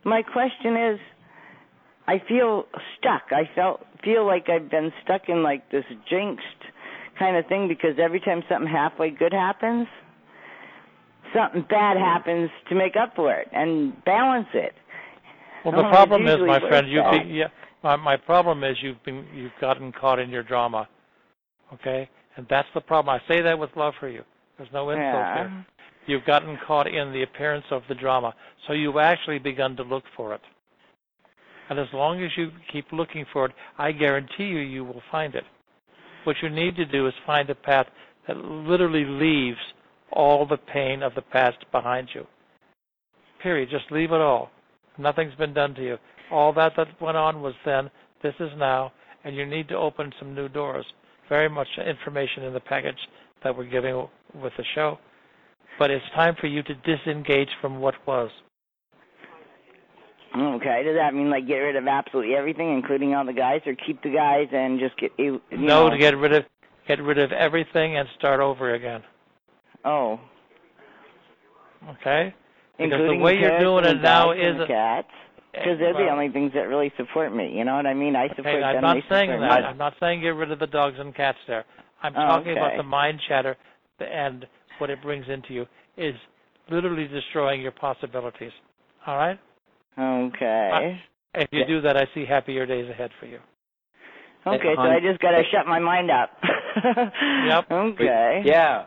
My 0.05 0.23
question 0.23 0.77
is, 0.77 1.01
I 2.07 2.21
feel 2.29 2.65
stuck. 2.99 3.31
I 3.31 3.49
felt 3.55 3.87
feel 4.05 4.27
like 4.27 4.49
I've 4.49 4.71
been 4.71 4.93
stuck 5.03 5.23
in 5.29 5.43
like 5.43 5.71
this 5.71 5.85
jinxed 6.11 6.45
kind 7.19 7.37
of 7.37 7.47
thing 7.47 7.69
because 7.69 7.99
every 8.03 8.21
time 8.21 8.43
something 8.49 8.71
halfway 8.71 9.11
good 9.11 9.33
happens, 9.33 9.87
something 11.35 11.65
bad 11.69 11.97
happens 11.97 12.51
to 12.69 12.75
make 12.75 12.95
up 13.01 13.15
for 13.15 13.33
it 13.33 13.49
and 13.53 13.93
balance 14.05 14.49
it. 14.55 14.73
Well, 15.65 15.77
the 15.77 15.89
problem 15.89 16.27
is, 16.27 16.37
my 16.47 16.61
friend, 16.61 16.91
you 16.91 17.03
works 17.03 17.25
yeah, 17.29 17.49
my, 17.83 17.97
my 17.97 18.17
problem 18.17 18.65
is 18.65 18.77
you've 18.83 19.03
been 19.05 19.27
you've 19.35 19.53
gotten 19.61 19.93
caught 19.93 20.19
in 20.19 20.31
your 20.31 20.43
drama, 20.43 20.89
okay? 21.73 22.09
And 22.37 22.47
that's 22.51 22.69
the 22.75 22.81
problem. 22.81 23.15
I 23.15 23.33
say 23.33 23.41
that 23.43 23.59
with 23.59 23.71
love 23.77 23.95
for 23.99 24.09
you. 24.09 24.23
There's 24.59 24.69
no 24.73 24.91
insult 24.91 25.03
yeah. 25.03 25.35
there. 25.35 25.67
You've 26.07 26.25
gotten 26.25 26.59
caught 26.67 26.87
in 26.87 27.13
the 27.13 27.23
appearance 27.23 27.65
of 27.71 27.83
the 27.89 27.95
drama. 27.95 28.35
So 28.67 28.73
you've 28.73 28.97
actually 28.97 29.39
begun 29.39 29.77
to 29.77 29.83
look 29.83 30.05
for 30.17 30.35
it. 30.35 30.41
And 31.71 31.79
as 31.79 31.87
long 31.95 32.23
as 32.23 32.31
you 32.37 32.51
keep 32.71 32.87
looking 32.93 33.25
for 33.33 33.47
it, 33.47 33.53
I 33.79 33.93
guarantee 33.93 34.45
you, 34.45 34.59
you 34.59 34.85
will 34.85 35.03
find 35.11 35.35
it. 35.35 35.45
What 36.25 36.37
you 36.43 36.51
need 36.51 36.77
to 36.77 36.85
do 36.85 37.07
is 37.07 37.15
find 37.25 37.49
a 37.49 37.55
path 37.55 37.87
that 38.29 38.37
literally 38.37 39.05
leaves 39.05 39.59
all 40.15 40.47
the 40.47 40.57
pain 40.57 41.03
of 41.03 41.15
the 41.15 41.23
past 41.23 41.59
behind 41.73 42.09
you. 42.15 42.27
Period. 43.43 43.69
Just 43.71 43.91
leave 43.91 44.13
it 44.13 44.21
all. 44.21 44.51
Nothing's 44.97 45.35
been 45.35 45.53
done 45.53 45.75
to 45.75 45.83
you. 45.83 45.97
All 46.31 46.53
that 46.55 46.73
that 46.77 47.01
went 47.01 47.17
on 47.17 47.43
was 47.43 47.55
then. 47.67 47.91
This 48.23 48.35
is 48.41 48.51
now, 48.57 48.93
and 49.25 49.37
you 49.37 49.45
need 49.45 49.69
to 49.69 49.77
open 49.77 50.13
some 50.19 50.35
new 50.35 50.49
doors. 50.49 50.87
Very 51.29 51.49
much 51.49 51.69
information 51.85 52.45
in 52.45 52.55
the 52.55 52.61
package 52.61 52.99
that 53.43 53.57
we're 53.57 53.65
giving 53.65 54.09
with 54.35 54.53
the 54.57 54.65
show. 54.75 54.99
But 55.79 55.91
it's 55.91 56.05
time 56.15 56.37
for 56.41 56.47
you 56.47 56.63
to 56.63 56.75
disengage 56.75 57.49
from 57.61 57.81
what 57.81 57.95
was. 58.07 58.31
Okay. 60.37 60.83
Does 60.85 60.97
that 60.97 61.15
mean 61.15 61.31
like 61.31 61.47
get 61.47 61.57
rid 61.57 61.77
of 61.77 61.87
absolutely 61.87 62.35
everything, 62.35 62.73
including 62.73 63.15
all 63.15 63.25
the 63.25 63.33
guys, 63.33 63.61
or 63.67 63.75
keep 63.87 64.03
the 64.03 64.11
guys 64.11 64.49
and 64.53 64.81
just 64.81 64.97
get 64.99 65.13
you 65.19 65.41
no 65.53 65.85
know? 65.85 65.91
to 65.91 65.99
get 65.99 66.17
rid 66.17 66.33
of 66.33 66.45
get 66.89 67.03
rid 67.03 67.19
of 67.19 67.31
everything 67.33 67.97
and 67.97 68.09
start 68.19 68.41
over 68.41 68.75
again. 68.75 69.03
Oh. 69.85 70.19
Okay. 72.01 72.35
Because 72.79 72.93
Including 72.93 73.19
the 73.19 73.25
way 73.25 73.35
you're 73.35 73.61
doing 73.61 73.85
it 73.85 74.03
now 74.03 74.33
is 74.33 74.57
cats. 74.67 75.09
Because 75.53 75.79
they're 75.79 75.93
the 75.93 76.11
only 76.11 76.31
things 76.31 76.51
that 76.55 76.63
really 76.63 76.93
support 76.97 77.35
me. 77.35 77.53
You 77.55 77.65
know 77.65 77.77
what 77.77 77.87
I 77.87 77.95
mean? 77.95 78.17
I 78.17 78.29
support 78.29 78.47
Okay, 78.57 78.63
I'm 78.63 78.75
them. 78.75 78.83
not 78.83 78.95
they 78.97 79.03
saying 79.09 79.31
that. 79.31 79.39
me. 79.39 79.47
I'm 79.47 79.79
not 79.79 79.95
saying 80.01 80.21
get 80.21 80.31
rid 80.31 80.51
of 80.51 80.59
the 80.59 80.67
dogs 80.67 80.97
and 80.99 81.15
cats 81.15 81.39
there. 81.47 81.65
I'm 82.03 82.13
Oh, 82.17 82.27
talking 82.27 82.53
about 82.53 82.77
the 82.77 82.83
mind 82.83 83.21
chatter 83.29 83.57
and 84.01 84.47
what 84.79 84.91
it 84.91 85.01
brings 85.01 85.27
into 85.29 85.55
you 85.55 85.67
is 85.97 86.15
literally 86.71 87.07
destroying 87.07 87.61
your 87.63 87.71
possibilities. 87.71 88.51
All 89.07 89.17
right? 89.17 89.39
Okay. 89.97 91.01
If 91.35 91.49
you 91.53 91.65
do 91.67 91.81
that, 91.83 91.97
I 91.97 92.07
see 92.15 92.25
happier 92.25 92.67
days 92.67 92.91
ahead 92.91 93.11
for 93.21 93.27
you. 93.27 93.39
Okay, 94.47 94.75
so 94.77 94.83
I 94.83 94.99
just 95.01 95.21
gotta 95.21 95.43
shut 95.53 95.67
my 95.67 95.79
mind 95.79 96.11
up. 96.11 96.31
Yep. 97.47 97.71
Okay. 97.71 98.43
Yeah. 98.45 98.87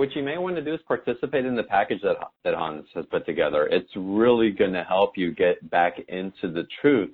What 0.00 0.16
you 0.16 0.22
may 0.22 0.38
want 0.38 0.56
to 0.56 0.64
do 0.64 0.72
is 0.72 0.80
participate 0.88 1.44
in 1.44 1.54
the 1.54 1.62
package 1.62 2.00
that 2.00 2.16
that 2.42 2.54
Hans 2.54 2.86
has 2.94 3.04
put 3.10 3.26
together. 3.26 3.66
It's 3.66 3.90
really 3.94 4.50
going 4.50 4.72
to 4.72 4.82
help 4.82 5.18
you 5.18 5.30
get 5.34 5.68
back 5.68 5.98
into 6.08 6.50
the 6.50 6.66
truth. 6.80 7.12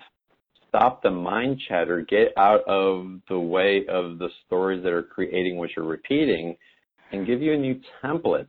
Stop 0.68 1.02
the 1.02 1.10
mind 1.10 1.60
chatter. 1.68 2.06
Get 2.08 2.28
out 2.36 2.60
of 2.68 3.18
the 3.28 3.40
way 3.40 3.84
of 3.88 4.20
the 4.20 4.28
stories 4.46 4.84
that 4.84 4.92
are 4.92 5.02
creating 5.02 5.56
what 5.56 5.70
you're 5.74 5.84
repeating, 5.84 6.56
and 7.10 7.26
give 7.26 7.42
you 7.42 7.54
a 7.54 7.56
new 7.56 7.80
template 8.04 8.46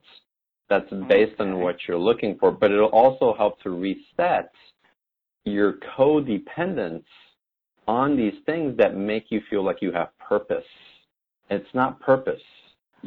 that's 0.70 0.94
based 1.10 1.42
on 1.42 1.58
what 1.58 1.78
you're 1.88 1.98
looking 1.98 2.38
for. 2.40 2.52
But 2.52 2.72
it'll 2.72 2.90
also 2.90 3.34
help 3.36 3.60
to 3.64 3.72
reset 3.72 4.52
your 5.46 5.80
codependence 5.98 7.06
on 7.88 8.16
these 8.16 8.36
things 8.46 8.78
that 8.78 8.96
make 8.96 9.32
you 9.32 9.42
feel 9.50 9.66
like 9.66 9.78
you 9.82 9.92
have 9.94 10.10
purpose. 10.20 10.64
It's 11.50 11.74
not 11.74 12.00
purpose. 12.02 12.44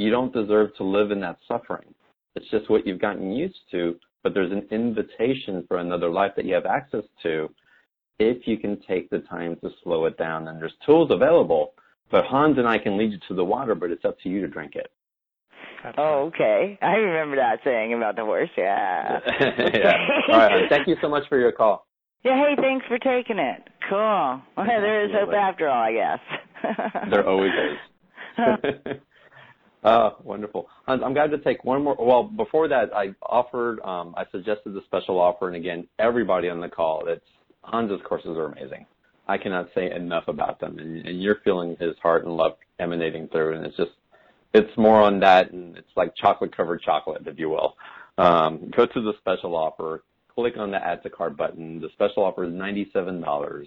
You 0.00 0.10
don't 0.10 0.32
deserve 0.32 0.74
to 0.76 0.82
live 0.82 1.10
in 1.10 1.20
that 1.20 1.36
suffering. 1.46 1.92
It's 2.34 2.48
just 2.50 2.70
what 2.70 2.86
you've 2.86 3.02
gotten 3.02 3.32
used 3.32 3.60
to, 3.72 3.96
but 4.22 4.32
there's 4.32 4.50
an 4.50 4.66
invitation 4.70 5.62
for 5.68 5.76
another 5.76 6.08
life 6.08 6.32
that 6.36 6.46
you 6.46 6.54
have 6.54 6.64
access 6.64 7.04
to 7.22 7.50
if 8.18 8.46
you 8.46 8.56
can 8.56 8.80
take 8.88 9.10
the 9.10 9.18
time 9.18 9.56
to 9.62 9.68
slow 9.84 10.06
it 10.06 10.16
down. 10.16 10.48
And 10.48 10.58
there's 10.58 10.72
tools 10.86 11.10
available, 11.10 11.74
but 12.10 12.24
Hans 12.24 12.56
and 12.56 12.66
I 12.66 12.78
can 12.78 12.96
lead 12.96 13.12
you 13.12 13.18
to 13.28 13.34
the 13.34 13.44
water, 13.44 13.74
but 13.74 13.90
it's 13.90 14.06
up 14.06 14.18
to 14.20 14.30
you 14.30 14.40
to 14.40 14.48
drink 14.48 14.74
it. 14.74 14.90
That's 15.84 15.96
Oh, 15.98 16.30
okay. 16.34 16.78
I 16.80 16.92
remember 16.92 17.36
that 17.36 17.58
saying 17.62 17.92
about 17.92 18.16
the 18.16 18.24
horse. 18.24 18.48
Yeah. 18.56 19.20
yeah. 19.74 19.92
All 20.30 20.38
right, 20.38 20.66
Thank 20.70 20.88
you 20.88 20.96
so 21.02 21.10
much 21.10 21.24
for 21.28 21.38
your 21.38 21.52
call. 21.52 21.86
Yeah. 22.24 22.36
Hey, 22.36 22.54
thanks 22.56 22.86
for 22.86 22.98
taking 22.98 23.38
it. 23.38 23.68
Cool. 23.86 23.98
Well, 23.98 24.40
there 24.66 25.04
is 25.04 25.10
hope 25.12 25.34
after 25.34 25.68
all, 25.68 25.82
I 25.82 25.92
guess. 25.92 26.20
There 27.10 27.28
always 27.28 27.52
is. 27.52 29.00
Uh, 29.82 30.10
wonderful. 30.22 30.68
Hans, 30.86 31.02
I'm 31.04 31.14
glad 31.14 31.30
to 31.30 31.38
take 31.38 31.64
one 31.64 31.82
more. 31.84 31.96
Well, 31.98 32.24
before 32.24 32.68
that, 32.68 32.94
I 32.94 33.14
offered, 33.22 33.80
um, 33.80 34.14
I 34.16 34.24
suggested 34.30 34.74
the 34.74 34.82
special 34.86 35.18
offer, 35.18 35.48
and 35.48 35.56
again, 35.56 35.86
everybody 35.98 36.48
on 36.48 36.60
the 36.60 36.68
call, 36.68 37.06
it's 37.06 37.24
Hans's 37.70 38.00
courses 38.04 38.36
are 38.36 38.46
amazing. 38.46 38.86
I 39.26 39.38
cannot 39.38 39.68
say 39.74 39.90
enough 39.90 40.24
about 40.28 40.60
them, 40.60 40.78
and, 40.78 41.06
and 41.06 41.22
you're 41.22 41.38
feeling 41.44 41.76
his 41.78 41.94
heart 42.02 42.24
and 42.24 42.36
love 42.36 42.56
emanating 42.78 43.28
through, 43.28 43.56
and 43.56 43.64
it's 43.64 43.76
just, 43.76 43.92
it's 44.52 44.76
more 44.76 45.00
on 45.00 45.20
that, 45.20 45.52
and 45.52 45.76
it's 45.76 45.90
like 45.96 46.14
chocolate 46.16 46.54
covered 46.54 46.82
chocolate, 46.82 47.22
if 47.26 47.38
you 47.38 47.48
will. 47.48 47.76
Um, 48.18 48.70
go 48.76 48.86
to 48.86 49.00
the 49.00 49.12
special 49.18 49.56
offer, 49.56 50.02
click 50.34 50.56
on 50.58 50.70
the 50.70 50.84
add 50.84 51.02
to 51.04 51.10
cart 51.10 51.36
button. 51.36 51.80
The 51.80 51.88
special 51.92 52.24
offer 52.24 52.44
is 52.44 52.52
$97. 52.52 53.66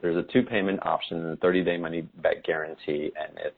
There's 0.00 0.16
a 0.16 0.32
two 0.32 0.42
payment 0.42 0.84
option 0.86 1.18
and 1.18 1.32
a 1.32 1.36
30 1.36 1.64
day 1.64 1.76
money 1.76 2.02
back 2.22 2.44
guarantee, 2.44 3.10
and 3.18 3.36
it's 3.38 3.56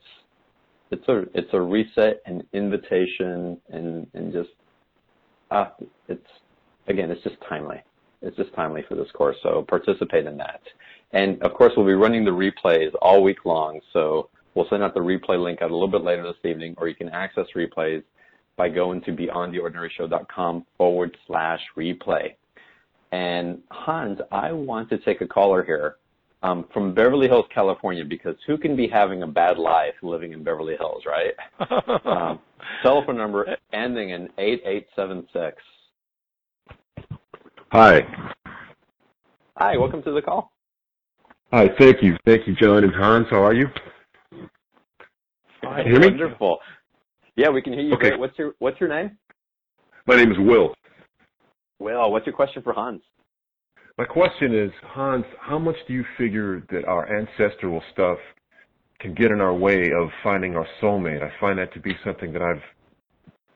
it's 0.91 1.09
a 1.09 1.25
it's 1.35 1.51
a 1.53 1.61
reset 1.61 2.21
and 2.27 2.43
invitation 2.53 3.59
and 3.71 4.07
and 4.15 4.33
just 4.33 4.51
uh 5.51 5.67
it's 6.09 6.27
again 6.89 7.11
it's 7.11 7.23
just 7.23 7.37
timely. 7.49 7.83
It's 8.23 8.37
just 8.37 8.53
timely 8.55 8.85
for 8.89 8.97
this 8.97 9.11
course 9.15 9.37
so 9.43 9.65
participate 9.69 10.27
in 10.27 10.37
that. 10.39 10.61
And 11.13 11.43
of 11.43 11.55
course 11.55 11.73
we'll 11.77 11.87
be 11.87 11.95
running 11.95 12.25
the 12.25 12.31
replays 12.31 12.93
all 13.01 13.23
week 13.23 13.45
long 13.45 13.81
so 13.93 14.29
we'll 14.55 14.69
send 14.69 14.83
out 14.83 14.95
the 14.95 15.01
replay 15.01 15.43
link 15.43 15.63
out 15.63 15.71
a 15.71 15.75
little 15.75 15.89
bit 15.89 16.03
later 16.03 16.23
this 16.23 16.51
evening 16.51 16.75
or 16.77 16.89
you 16.89 16.95
can 16.95 17.09
access 17.11 17.47
replays 17.57 18.03
by 18.57 18.69
going 18.69 19.01
to 19.03 19.13
beyondtheordinaryshow.com 19.13 20.67
forward 20.77 21.17
slash 21.27 21.61
replay. 21.77 22.35
And 23.13 23.61
Hans 23.71 24.19
I 24.31 24.53
want 24.53 24.89
to 24.91 24.99
take 24.99 25.21
a 25.21 25.27
caller 25.27 25.65
here 25.65 25.97
um, 26.43 26.67
from 26.73 26.95
Beverly 26.95 27.29
Hills, 27.29 27.47
California, 27.55 28.05
because 28.05 28.37
who 28.47 28.57
can 28.57 28.77
be 28.77 28.89
having 28.89 29.23
a 29.23 29.27
bad 29.27 29.59
life 29.59 29.95
living 30.03 30.33
in 30.33 30.43
Beverly 30.43 30.77
Hills, 30.77 31.05
right? 31.07 31.35
um, 32.07 32.41
telephone 32.83 33.17
number 33.17 33.57
ending 33.73 34.11
in 34.11 34.29
8876. 34.39 35.57
Hi. 37.73 38.01
Hi, 39.57 39.77
welcome 39.77 40.03
to 40.03 40.13
the 40.13 40.23
call. 40.23 40.53
Hi, 41.53 41.69
thank 41.79 42.03
you. 42.03 42.17
Thank 42.25 42.47
you, 42.47 42.55
John 42.55 42.85
and 42.85 42.95
Hans. 42.95 43.27
How 43.31 43.45
are 43.45 43.55
you? 43.55 43.67
Hi, 45.63 45.83
Hear 45.83 46.01
me? 46.01 46.09
Wonderful. 46.09 46.59
Yeah, 47.37 47.51
we 47.51 47.61
can 47.61 47.73
hear 47.73 47.83
you 47.83 47.95
Okay. 47.95 48.11
great. 48.11 48.21
What's 48.21 48.39
your 48.39 48.55
What's 48.59 48.81
your 48.81 48.89
name? 48.89 49.19
My 50.07 50.17
name 50.17 50.33
is 50.33 50.39
Will. 50.39 50.75
Will, 51.79 52.11
what's 52.11 52.27
your 52.27 52.35
question 52.35 52.63
for 52.63 52.73
Hans? 52.73 53.03
My 54.01 54.07
question 54.07 54.55
is, 54.55 54.71
Hans, 54.83 55.27
how 55.39 55.59
much 55.59 55.77
do 55.87 55.93
you 55.93 56.07
figure 56.17 56.63
that 56.71 56.87
our 56.87 57.07
ancestral 57.15 57.83
stuff 57.93 58.17
can 58.99 59.13
get 59.13 59.31
in 59.31 59.43
our 59.43 59.53
way 59.53 59.93
of 59.93 60.09
finding 60.23 60.57
our 60.57 60.67
soulmate? 60.81 61.23
I 61.23 61.31
find 61.39 61.59
that 61.59 61.71
to 61.75 61.81
be 61.81 61.95
something 62.03 62.33
that 62.33 62.41
I've 62.41 62.63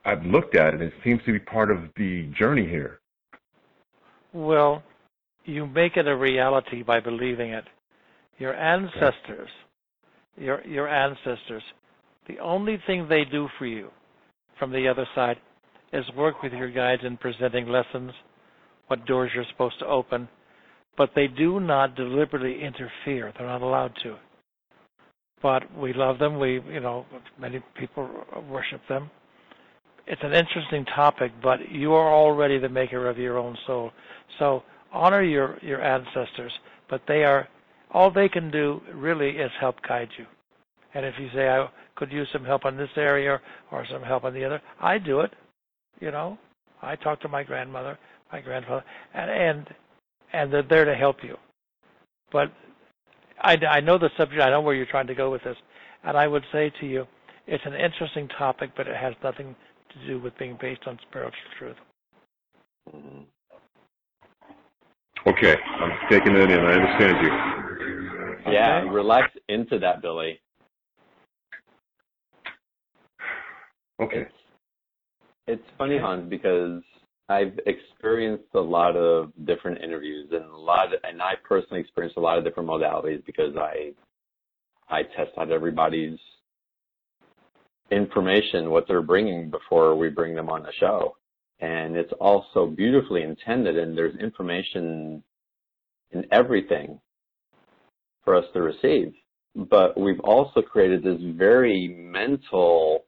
I've 0.05 0.23
looked 0.23 0.55
at, 0.55 0.75
and 0.75 0.83
it 0.83 0.93
seems 1.03 1.23
to 1.25 1.31
be 1.31 1.39
part 1.39 1.71
of 1.71 1.79
the 1.97 2.29
journey 2.37 2.67
here. 2.67 2.99
Well, 4.33 4.83
you 5.45 5.65
make 5.65 5.97
it 5.97 6.07
a 6.07 6.15
reality 6.15 6.83
by 6.83 6.99
believing 6.99 7.49
it. 7.49 7.65
Your 8.37 8.53
ancestors, 8.53 9.49
your 10.37 10.63
your 10.63 10.87
ancestors, 10.87 11.63
the 12.27 12.37
only 12.37 12.79
thing 12.85 13.07
they 13.09 13.25
do 13.25 13.49
for 13.57 13.65
you 13.65 13.89
from 14.59 14.71
the 14.71 14.87
other 14.87 15.07
side 15.15 15.37
is 15.91 16.05
work 16.15 16.43
with 16.43 16.53
your 16.53 16.69
guides 16.69 17.01
in 17.03 17.17
presenting 17.17 17.67
lessons, 17.67 18.11
what 18.87 19.05
doors 19.05 19.31
you're 19.33 19.45
supposed 19.51 19.79
to 19.79 19.85
open, 19.85 20.27
but 20.97 21.11
they 21.15 21.27
do 21.27 21.59
not 21.59 21.95
deliberately 21.95 22.61
interfere. 22.61 23.33
They're 23.37 23.47
not 23.47 23.61
allowed 23.61 23.93
to. 24.03 24.15
But 25.41 25.63
we 25.77 25.93
love 25.93 26.19
them. 26.19 26.39
We, 26.39 26.61
you 26.71 26.79
know, 26.79 27.05
many 27.39 27.61
people 27.77 28.09
worship 28.49 28.81
them. 28.87 29.09
It's 30.07 30.21
an 30.23 30.33
interesting 30.33 30.85
topic, 30.85 31.31
but 31.41 31.69
you 31.71 31.93
are 31.93 32.13
already 32.13 32.59
the 32.59 32.69
maker 32.69 33.09
of 33.09 33.17
your 33.17 33.37
own 33.37 33.57
soul. 33.65 33.91
So 34.39 34.63
honor 34.91 35.23
your 35.23 35.57
your 35.61 35.81
ancestors, 35.81 36.51
but 36.89 37.01
they 37.07 37.23
are 37.23 37.47
all 37.91 38.11
they 38.11 38.29
can 38.29 38.51
do 38.51 38.81
really 38.93 39.31
is 39.31 39.51
help 39.59 39.75
guide 39.87 40.09
you. 40.17 40.25
And 40.93 41.05
if 41.05 41.15
you 41.19 41.29
say 41.33 41.49
I 41.49 41.67
could 41.95 42.11
use 42.11 42.27
some 42.31 42.45
help 42.45 42.65
on 42.65 42.77
this 42.77 42.89
area 42.95 43.41
or 43.71 43.85
some 43.91 44.03
help 44.03 44.23
on 44.23 44.33
the 44.33 44.45
other, 44.45 44.61
I 44.79 44.97
do 44.97 45.21
it. 45.21 45.33
You 45.99 46.11
know, 46.11 46.37
I 46.81 46.95
talk 46.95 47.21
to 47.21 47.27
my 47.27 47.43
grandmother, 47.43 47.97
my 48.31 48.41
grandfather, 48.41 48.83
and 49.13 49.29
and 49.31 49.67
and 50.33 50.53
they're 50.53 50.63
there 50.63 50.85
to 50.85 50.95
help 50.95 51.17
you. 51.23 51.37
But 52.31 52.51
I, 53.41 53.57
I 53.69 53.79
know 53.79 53.97
the 53.97 54.09
subject. 54.17 54.41
I 54.41 54.49
know 54.49 54.61
where 54.61 54.75
you're 54.75 54.85
trying 54.85 55.07
to 55.07 55.15
go 55.15 55.31
with 55.31 55.43
this, 55.43 55.57
and 56.03 56.17
I 56.17 56.27
would 56.27 56.43
say 56.51 56.71
to 56.81 56.85
you, 56.85 57.05
it's 57.47 57.63
an 57.65 57.73
interesting 57.73 58.27
topic, 58.37 58.71
but 58.75 58.87
it 58.87 58.95
has 58.95 59.13
nothing 59.23 59.55
to 59.93 60.07
do 60.07 60.19
with 60.19 60.37
being 60.37 60.57
based 60.59 60.81
on 60.87 60.97
spiritual 61.09 61.39
truth. 61.59 61.75
Mm-hmm. 62.93 63.21
Okay, 65.27 65.55
I'm 65.79 65.91
taking 66.09 66.33
that 66.35 66.51
in. 66.51 66.59
I 66.59 66.73
understand 66.73 67.25
you. 67.25 68.51
Yeah, 68.51 68.81
Okay. 68.81 68.89
relax 68.89 69.31
into 69.49 69.79
that, 69.79 70.01
Billy. 70.01 70.39
Okay. 73.99 74.21
It's, 74.21 74.33
it's 75.47 75.63
funny, 75.77 75.97
Hans, 75.97 76.29
because 76.29 76.83
I've 77.27 77.59
experienced 77.65 78.53
a 78.53 78.59
lot 78.59 78.95
of 78.95 79.31
different 79.45 79.81
interviews 79.83 80.29
and 80.31 80.45
a 80.45 80.57
lot, 80.57 80.93
of, 80.93 80.99
and 81.03 81.21
I 81.21 81.33
personally 81.43 81.81
experienced 81.81 82.17
a 82.17 82.21
lot 82.21 82.37
of 82.37 82.43
different 82.43 82.69
modalities 82.69 83.25
because 83.25 83.55
I, 83.55 83.93
I 84.89 85.03
test 85.03 85.31
out 85.37 85.51
everybody's 85.51 86.19
information, 87.89 88.69
what 88.69 88.87
they're 88.87 89.01
bringing 89.01 89.49
before 89.49 89.95
we 89.95 90.09
bring 90.09 90.35
them 90.35 90.49
on 90.49 90.63
the 90.63 90.71
show, 90.79 91.15
and 91.59 91.95
it's 91.95 92.13
all 92.19 92.45
so 92.53 92.67
beautifully 92.67 93.23
intended, 93.23 93.77
and 93.77 93.97
there's 93.97 94.15
information 94.17 95.23
in 96.11 96.25
everything 96.31 96.99
for 98.23 98.35
us 98.35 98.45
to 98.53 98.61
receive. 98.61 99.13
But 99.55 99.99
we've 99.99 100.19
also 100.19 100.61
created 100.61 101.03
this 101.03 101.19
very 101.37 101.87
mental 101.87 103.04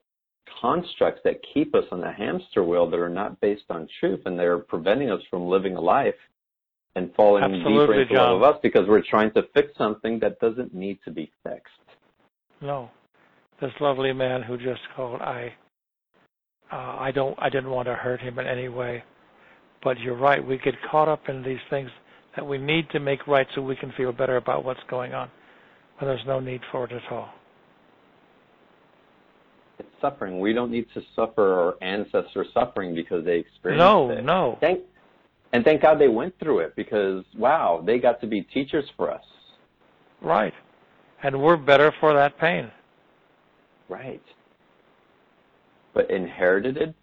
constructs 0.60 1.20
that 1.24 1.40
keep 1.54 1.74
us 1.74 1.84
on 1.90 2.00
the 2.00 2.10
hamster 2.10 2.64
wheel 2.64 2.88
that 2.90 2.98
are 2.98 3.08
not 3.08 3.40
based 3.40 3.64
on 3.70 3.88
truth 4.00 4.20
and 4.26 4.38
they're 4.38 4.58
preventing 4.58 5.10
us 5.10 5.20
from 5.30 5.46
living 5.46 5.76
a 5.76 5.80
life 5.80 6.14
and 6.94 7.14
falling 7.14 7.44
Absolutely, 7.44 7.72
deeper 7.72 8.00
into 8.00 8.14
John. 8.14 8.32
love 8.32 8.42
of 8.42 8.54
us 8.54 8.60
because 8.62 8.88
we're 8.88 9.02
trying 9.08 9.32
to 9.32 9.42
fix 9.54 9.72
something 9.76 10.18
that 10.20 10.38
doesn't 10.40 10.74
need 10.74 10.98
to 11.04 11.10
be 11.10 11.30
fixed. 11.42 11.72
No, 12.60 12.90
this 13.60 13.72
lovely 13.80 14.12
man 14.12 14.42
who 14.42 14.56
just 14.56 14.80
called, 14.96 15.20
I, 15.20 15.52
uh, 16.72 16.96
I 16.98 17.12
don't, 17.12 17.36
I 17.40 17.48
didn't 17.48 17.70
want 17.70 17.86
to 17.86 17.94
hurt 17.94 18.20
him 18.20 18.38
in 18.38 18.46
any 18.46 18.68
way, 18.68 19.04
but 19.82 19.98
you're 20.00 20.16
right. 20.16 20.44
We 20.44 20.58
get 20.58 20.74
caught 20.90 21.08
up 21.08 21.28
in 21.28 21.42
these 21.42 21.58
things 21.70 21.90
that 22.36 22.46
we 22.46 22.58
need 22.58 22.90
to 22.90 23.00
make 23.00 23.26
right 23.26 23.46
so 23.54 23.62
we 23.62 23.76
can 23.76 23.92
feel 23.96 24.12
better 24.12 24.36
about 24.36 24.64
what's 24.64 24.80
going 24.90 25.14
on, 25.14 25.30
when 25.98 26.08
there's 26.08 26.26
no 26.26 26.40
need 26.40 26.60
for 26.72 26.84
it 26.84 26.92
at 26.92 27.12
all. 27.12 27.30
It's 29.78 29.88
suffering. 30.00 30.40
We 30.40 30.52
don't 30.52 30.70
need 30.70 30.86
to 30.94 31.02
suffer 31.14 31.54
our 31.54 31.74
ancestors 31.82 32.48
suffering 32.52 32.94
because 32.94 33.24
they 33.24 33.38
experienced 33.38 33.78
No, 33.78 34.10
it. 34.10 34.24
no. 34.24 34.58
Thank, 34.60 34.80
and 35.52 35.64
thank 35.64 35.82
God 35.82 35.98
they 35.98 36.08
went 36.08 36.38
through 36.40 36.60
it 36.60 36.74
because 36.76 37.24
wow, 37.36 37.82
they 37.86 37.98
got 37.98 38.20
to 38.20 38.26
be 38.26 38.42
teachers 38.42 38.84
for 38.96 39.10
us. 39.10 39.24
Right. 40.20 40.52
And 41.22 41.40
we're 41.40 41.56
better 41.56 41.92
for 42.00 42.12
that 42.14 42.38
pain. 42.38 42.70
Right. 43.88 44.22
But 45.94 46.10
inherited 46.10 46.76
it? 46.76 46.94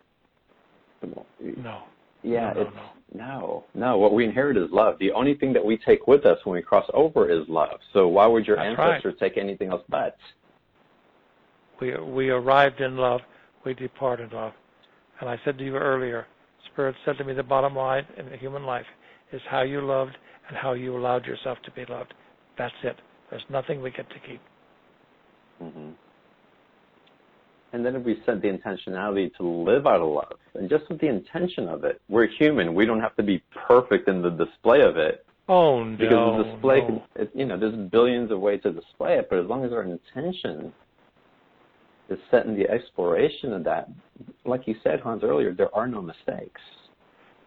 No. 1.57 1.84
Yeah, 2.23 2.53
No, 2.53 2.53
no, 2.53 2.61
it's 2.61 2.76
no, 3.14 3.64
no. 3.76 3.97
What 3.97 4.14
we 4.14 4.26
inherit 4.26 4.57
is 4.57 4.69
love. 4.72 4.97
The 4.99 5.11
only 5.11 5.35
thing 5.35 5.53
that 5.53 5.64
we 5.64 5.77
take 5.77 6.07
with 6.07 6.26
us 6.26 6.39
when 6.43 6.56
we 6.56 6.61
cross 6.61 6.89
over 6.93 7.30
is 7.30 7.47
love. 7.47 7.80
So 7.93 8.07
why 8.07 8.26
would 8.26 8.47
your 8.47 8.56
That's 8.57 8.77
right. 8.77 8.95
ancestors 8.95 9.15
take 9.19 9.38
anything 9.38 9.69
else 9.69 9.84
but? 9.89 10.18
We 11.80 11.95
we 11.97 12.30
arrived 12.30 12.81
in 12.81 12.97
love, 12.97 13.22
we 13.65 13.73
depart 13.73 14.19
in 14.19 14.30
love. 14.30 14.53
And 15.19 15.30
I 15.30 15.39
said 15.45 15.57
to 15.57 15.64
you 15.64 15.76
earlier, 15.76 16.26
Spirit 16.72 16.95
said 17.06 17.18
to 17.18 17.23
me 17.23 17.34
the 17.34 17.43
bottom 17.43 17.76
line 17.76 18.06
in 18.18 18.30
the 18.30 18.38
human 18.38 18.65
life 18.65 18.85
is 19.31 19.41
how 19.49 19.61
you 19.61 19.81
loved 19.81 20.18
and 20.47 20.57
how 20.57 20.73
you 20.73 20.95
allowed 20.97 21.26
yourself 21.26 21.57
to 21.65 21.72
be 21.72 21.85
loved. 21.89 22.14
That's 22.57 22.73
it. 22.84 22.97
There's 23.30 23.43
nothing 23.49 23.81
we 23.81 23.91
get 23.91 24.10
to 24.10 24.19
keep. 24.19 24.41
hmm 25.60 25.91
And 27.73 27.85
then 27.85 27.95
if 27.95 28.03
we 28.03 28.22
set 28.26 28.41
the 28.41 28.47
intentionality 28.47 29.35
to 29.38 29.43
live 29.43 29.88
out 29.88 30.02
of 30.02 30.10
love, 30.10 30.38
and 30.53 30.69
just 30.69 30.88
with 30.89 30.99
the 30.99 31.07
intention 31.07 31.68
of 31.68 31.84
it, 31.84 32.02
we're 32.10 32.27
human. 32.27 32.73
We 32.73 32.85
don't 32.85 33.02
have 33.02 33.15
to 33.15 33.23
be 33.23 33.41
perfect 33.68 34.07
in 34.07 34.22
the 34.22 34.30
display 34.30 34.81
of 34.81 34.97
it 34.97 35.26
Oh 35.47 35.84
no. 35.84 35.97
because 35.97 36.38
the 36.45 36.52
display, 36.52 36.80
no. 36.81 37.03
it, 37.15 37.31
you 37.35 37.45
know, 37.45 37.57
there's 37.57 37.76
billions 37.89 38.31
of 38.31 38.39
ways 38.39 38.61
to 38.64 38.72
display 38.72 39.18
it. 39.18 39.27
But 39.30 39.39
as 39.39 39.45
long 39.47 39.64
as 39.64 39.72
our 39.72 39.84
intention 39.84 40.73
is 42.10 42.19
set 42.32 42.45
in 42.45 42.56
the 42.56 42.69
exploration 42.69 43.53
of 43.53 43.64
that, 43.64 43.90
like 44.45 44.68
you 44.68 44.76
said, 44.84 44.99
Hans 44.99 45.23
earlier, 45.23 45.53
there 45.53 45.73
are 45.76 45.88
no 45.88 46.02
mistakes. 46.02 46.61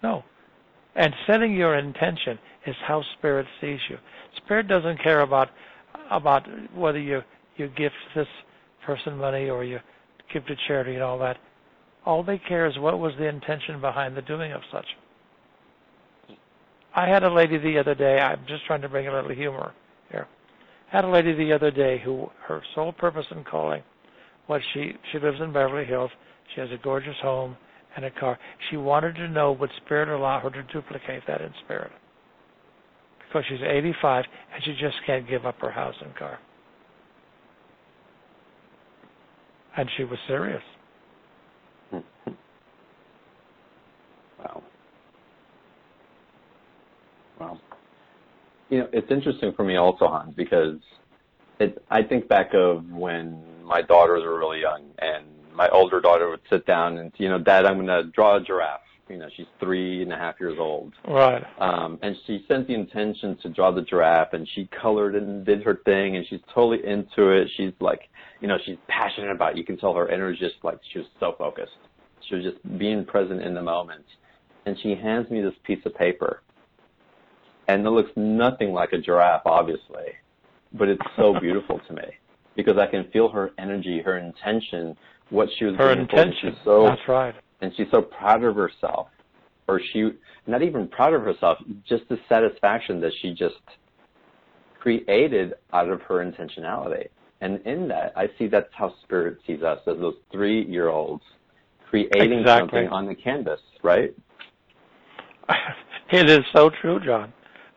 No. 0.03 0.25
And 0.97 1.15
setting 1.27 1.55
your 1.55 1.77
intention 1.77 2.39
is 2.67 2.75
how 2.87 3.03
spirit 3.19 3.47
sees 3.61 3.79
you. 3.89 3.99
Spirit 4.37 4.69
doesn't 4.69 5.03
care 5.03 5.21
about 5.21 5.51
about 6.11 6.47
whether 6.75 6.99
you 6.99 7.23
you 7.57 7.69
gift 7.69 7.95
this 8.15 8.27
person 8.85 9.17
money 9.17 9.51
or 9.51 9.65
you 9.65 9.79
give 10.33 10.47
to 10.47 10.57
charity 10.67 10.95
and 10.95 11.03
all 11.03 11.19
that. 11.19 11.37
All 12.05 12.23
they 12.23 12.39
care 12.39 12.67
is 12.67 12.79
what 12.79 12.99
was 12.99 13.13
the 13.19 13.29
intention 13.29 13.81
behind 13.81 14.17
the 14.17 14.23
doing 14.23 14.53
of 14.53 14.63
such. 14.73 14.87
I 16.95 17.07
had 17.07 17.23
a 17.23 17.33
lady 17.33 17.59
the 17.59 17.79
other 17.79 17.95
day. 17.95 18.19
I'm 18.19 18.45
just 18.49 18.65
trying 18.67 18.81
to 18.83 18.89
bring 18.89 19.07
a 19.07 19.13
little 19.13 19.35
humor 19.35 19.73
here. 20.11 20.27
Had 20.91 21.05
a 21.05 21.09
lady 21.09 21.35
the 21.35 21.53
other 21.53 21.71
day 21.71 22.01
who 22.03 22.31
her 22.47 22.63
sole 22.75 22.93
purpose 22.93 23.27
in 23.31 23.45
calling 23.45 23.83
was 24.49 24.63
she 24.75 24.93
she 25.13 25.19
lives 25.19 25.39
in 25.41 25.53
Beverly 25.53 25.85
Hills. 25.85 26.11
She 26.55 26.61
has 26.61 26.71
a 26.71 26.83
gorgeous 26.83 27.17
home 27.23 27.57
and 27.97 28.05
a 28.05 28.11
car. 28.11 28.39
She 28.71 28.77
wanted 28.77 29.15
to 29.17 29.29
know 29.29 29.53
would 29.53 29.71
Spirit 29.85 30.09
allow 30.09 30.41
her 30.41 30.51
to 30.51 30.63
duplicate 30.73 31.23
that 31.27 31.41
in 31.41 31.53
Spirit. 31.65 31.93
Because 33.27 33.45
she's 33.49 33.61
85 33.63 34.25
and 34.55 34.65
she 34.65 34.73
just 34.73 34.97
can't 35.07 35.29
give 35.29 35.45
up 35.45 35.57
her 35.61 35.71
house 35.71 35.95
and 36.03 36.15
car. 36.17 36.39
And 39.77 39.89
she 39.97 40.05
was 40.05 40.19
serious. 40.27 40.63
Wow. 44.39 44.63
Wow. 47.41 47.59
You 48.71 48.79
know, 48.79 48.89
it's 48.93 49.11
interesting 49.11 49.53
for 49.57 49.65
me 49.65 49.75
also, 49.75 50.07
Hans, 50.07 50.33
because 50.37 50.77
it, 51.59 51.83
I 51.91 52.03
think 52.05 52.29
back 52.29 52.51
of 52.55 52.85
when 52.89 53.43
my 53.69 53.83
daughters 53.83 54.25
were 54.25 54.39
really 54.39 54.61
young, 54.61 54.91
and 54.99 55.27
my 55.55 55.69
older 55.69 56.01
daughter 56.01 56.31
would 56.31 56.41
sit 56.49 56.67
down 56.67 56.99
and, 56.99 57.13
you 57.19 57.29
know, 57.29 57.39
Dad, 57.39 57.67
I'm 57.67 57.75
going 57.75 57.87
to 57.87 58.05
draw 58.05 58.37
a 58.37 58.41
giraffe. 58.41 58.81
You 59.09 59.17
know, 59.17 59.29
she's 59.37 59.47
three 59.59 60.03
and 60.03 60.13
a 60.13 60.17
half 60.17 60.35
years 60.39 60.59
old. 60.59 60.93
Right. 61.07 61.43
Um, 61.59 61.99
and 62.03 62.15
she 62.27 62.45
sent 62.47 62.67
the 62.67 62.75
intention 62.75 63.39
to 63.43 63.49
draw 63.49 63.71
the 63.71 63.83
giraffe, 63.83 64.35
and 64.35 64.47
she 64.55 64.69
colored 64.81 65.15
and 65.15 65.45
did 65.47 65.63
her 65.63 65.81
thing, 65.85 66.17
and 66.17 66.27
she's 66.29 66.41
totally 66.55 66.87
into 66.87 67.31
it. 67.31 67.49
She's 67.57 67.73
like, 67.81 68.03
you 68.41 68.49
know, 68.49 68.59
she's 68.65 68.77
passionate 68.87 69.31
about. 69.31 69.53
It. 69.53 69.59
You 69.59 69.65
can 69.65 69.79
tell 69.79 69.95
her 69.95 70.09
energy 70.09 70.39
just 70.41 70.57
like 70.63 70.79
she 70.93 70.99
was 70.99 71.09
so 71.19 71.35
focused. 71.39 71.73
She 72.29 72.35
was 72.35 72.45
just 72.45 72.79
being 72.79 73.05
present 73.05 73.43
in 73.43 73.55
the 73.55 73.63
moment. 73.63 74.05
And 74.67 74.77
she 74.83 74.95
hands 74.95 75.31
me 75.31 75.41
this 75.41 75.55
piece 75.65 75.85
of 75.87 75.95
paper, 75.95 76.43
and 77.67 77.87
it 77.87 77.91
looks 77.91 78.11
nothing 78.15 78.73
like 78.73 78.93
a 78.93 78.99
giraffe, 78.99 79.47
obviously, 79.47 80.13
but 80.75 80.89
it's 80.89 81.03
so 81.17 81.41
beautiful 81.41 81.81
to 81.89 81.95
me 81.95 82.03
because 82.59 82.77
I 82.77 82.87
can 82.87 83.09
feel 83.13 83.29
her 83.29 83.53
energy, 83.57 84.03
her 84.05 84.19
intention, 84.19 84.97
what 85.31 85.49
she 85.57 85.65
was 85.65 85.77
doing. 85.77 85.87
Her 85.87 86.01
intention. 86.01 86.57
So 86.65 86.87
That's 86.87 87.09
right. 87.09 87.35
and 87.61 87.73
she's 87.77 87.87
so 87.93 88.03
proud 88.03 88.43
of 88.43 88.57
herself 88.57 89.07
or 89.69 89.81
she 89.93 90.11
not 90.49 90.63
even 90.63 90.89
proud 90.89 91.15
of 91.15 91.23
herself 91.23 91.59
just 91.89 92.03
the 92.09 92.19
satisfaction 92.29 93.01
that 93.01 93.13
she 93.23 93.33
just 93.33 93.55
created 94.81 95.55
out 95.73 95.89
of 95.89 96.01
her 96.03 96.25
intentionality 96.25 97.09
and 97.43 97.61
in 97.67 97.87
that 97.89 98.13
i 98.17 98.29
see 98.39 98.47
that's 98.47 98.73
how 98.73 98.95
spirit 99.03 99.37
sees 99.47 99.63
us 99.63 99.79
as 99.87 99.99
those 99.99 100.15
three 100.33 100.65
year 100.65 100.89
olds 100.89 101.23
creating 101.91 102.41
Exactly. 102.41 102.81
something 102.81 102.89
on 102.89 103.07
the 103.07 103.15
canvas 103.15 103.61
right 103.83 104.15
it 106.13 106.29
is 106.29 106.45
so 106.55 106.71
true, 106.81 107.01
John. 107.01 107.33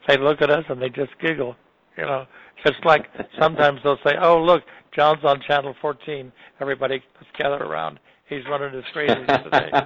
They 0.08 0.18
look 0.18 0.42
at 0.42 0.50
us 0.50 0.64
and 0.70 0.82
they 0.82 0.90
just 0.90 1.12
giggle. 1.20 1.56
You 2.02 2.08
know, 2.08 2.26
just 2.66 2.84
like 2.84 3.06
sometimes 3.40 3.80
they'll 3.84 4.00
say, 4.04 4.16
"Oh, 4.20 4.42
look, 4.42 4.64
John's 4.92 5.24
on 5.24 5.40
channel 5.48 5.76
14. 5.80 6.32
Everybody, 6.60 7.04
let's 7.16 7.30
gather 7.38 7.64
around. 7.64 8.00
He's 8.28 8.44
running 8.50 8.74
his 8.74 8.84
crazy 8.92 9.14
today." 9.14 9.70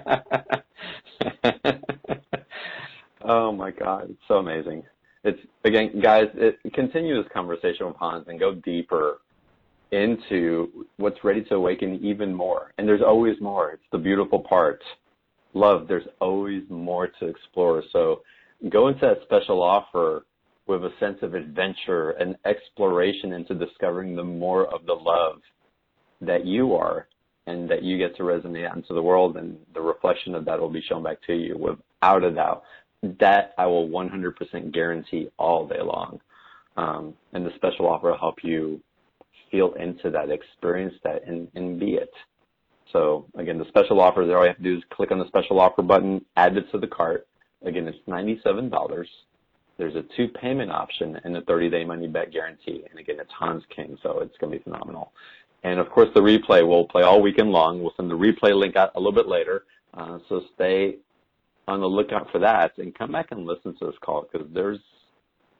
oh 3.27 3.51
my 3.51 3.71
god 3.71 4.07
it's 4.09 4.21
so 4.27 4.35
amazing 4.35 4.83
it's 5.23 5.39
again 5.63 5.99
guys 5.99 6.25
it, 6.35 6.59
continue 6.73 7.21
this 7.21 7.31
conversation 7.33 7.87
with 7.87 7.95
hans 7.95 8.25
and 8.27 8.39
go 8.39 8.53
deeper 8.53 9.17
into 9.91 10.85
what's 10.97 11.23
ready 11.23 11.43
to 11.43 11.55
awaken 11.55 11.99
even 12.03 12.31
more 12.31 12.71
and 12.77 12.87
there's 12.87 13.01
always 13.01 13.35
more 13.41 13.71
it's 13.71 13.83
the 13.91 13.97
beautiful 13.97 14.39
part 14.39 14.83
love 15.55 15.87
there's 15.87 16.07
always 16.21 16.61
more 16.69 17.07
to 17.07 17.25
explore 17.25 17.81
so 17.91 18.21
go 18.69 18.89
into 18.89 19.01
that 19.01 19.17
special 19.23 19.63
offer 19.63 20.23
with 20.67 20.83
a 20.83 20.91
sense 20.99 21.17
of 21.21 21.33
adventure 21.33 22.11
and 22.11 22.35
exploration 22.45 23.33
into 23.33 23.53
discovering 23.53 24.15
the 24.15 24.23
more 24.23 24.65
of 24.73 24.85
the 24.85 24.93
love 24.93 25.41
that 26.21 26.45
you 26.45 26.73
are 26.73 27.07
and 27.47 27.69
that 27.69 27.83
you 27.83 27.97
get 27.97 28.15
to 28.17 28.23
resonate 28.23 28.67
out 28.67 28.75
into 28.75 28.93
the 28.93 29.01
world 29.01 29.37
and 29.37 29.57
the 29.73 29.81
reflection 29.81 30.33
of 30.33 30.45
that 30.45 30.59
will 30.59 30.69
be 30.69 30.81
shown 30.81 31.03
back 31.03 31.17
to 31.27 31.33
you 31.33 31.57
without 31.57 32.23
a 32.23 32.31
doubt. 32.31 32.63
That 33.19 33.53
I 33.57 33.67
will 33.67 33.87
100% 33.87 34.73
guarantee 34.73 35.27
all 35.37 35.67
day 35.67 35.81
long. 35.81 36.19
Um, 36.77 37.13
and 37.33 37.45
the 37.45 37.51
special 37.55 37.87
offer 37.87 38.09
will 38.09 38.17
help 38.17 38.43
you 38.43 38.81
feel 39.51 39.73
into 39.73 40.09
that, 40.09 40.31
experience 40.31 40.95
that, 41.03 41.27
and, 41.27 41.47
and 41.53 41.79
be 41.79 41.93
it. 41.93 42.09
So 42.91 43.27
again, 43.37 43.59
the 43.59 43.67
special 43.67 44.01
offer 44.01 44.25
there, 44.25 44.37
all 44.37 44.43
you 44.43 44.49
have 44.49 44.57
to 44.57 44.63
do 44.63 44.77
is 44.77 44.83
click 44.89 45.11
on 45.11 45.19
the 45.19 45.27
special 45.27 45.59
offer 45.59 45.83
button, 45.83 46.25
add 46.35 46.57
it 46.57 46.71
to 46.71 46.79
the 46.79 46.87
cart. 46.87 47.27
Again, 47.63 47.87
it's 47.87 47.97
$97. 48.07 49.05
There's 49.77 49.95
a 49.95 50.03
two 50.15 50.27
payment 50.29 50.71
option 50.71 51.19
and 51.23 51.35
a 51.35 51.41
30 51.41 51.69
day 51.69 51.83
money 51.83 52.07
back 52.07 52.31
guarantee. 52.31 52.83
And 52.89 52.99
again, 52.99 53.17
it's 53.19 53.31
Hans 53.31 53.63
King, 53.75 53.97
so 54.01 54.19
it's 54.19 54.37
going 54.37 54.51
to 54.51 54.57
be 54.57 54.63
phenomenal. 54.63 55.11
And 55.63 55.79
of 55.79 55.89
course, 55.89 56.09
the 56.13 56.21
replay 56.21 56.65
will 56.65 56.85
play 56.85 57.03
all 57.03 57.21
weekend 57.21 57.51
long. 57.51 57.81
We'll 57.81 57.93
send 57.97 58.09
the 58.09 58.17
replay 58.17 58.57
link 58.57 58.75
out 58.75 58.91
a 58.95 58.99
little 58.99 59.11
bit 59.11 59.27
later. 59.27 59.65
Uh, 59.93 60.19
so 60.29 60.41
stay 60.53 60.97
on 61.67 61.79
the 61.79 61.87
lookout 61.87 62.29
for 62.31 62.39
that 62.39 62.77
and 62.77 62.93
come 62.95 63.11
back 63.11 63.27
and 63.31 63.45
listen 63.45 63.75
to 63.79 63.85
this 63.85 63.95
call 64.01 64.27
because 64.31 64.47
there's 64.53 64.79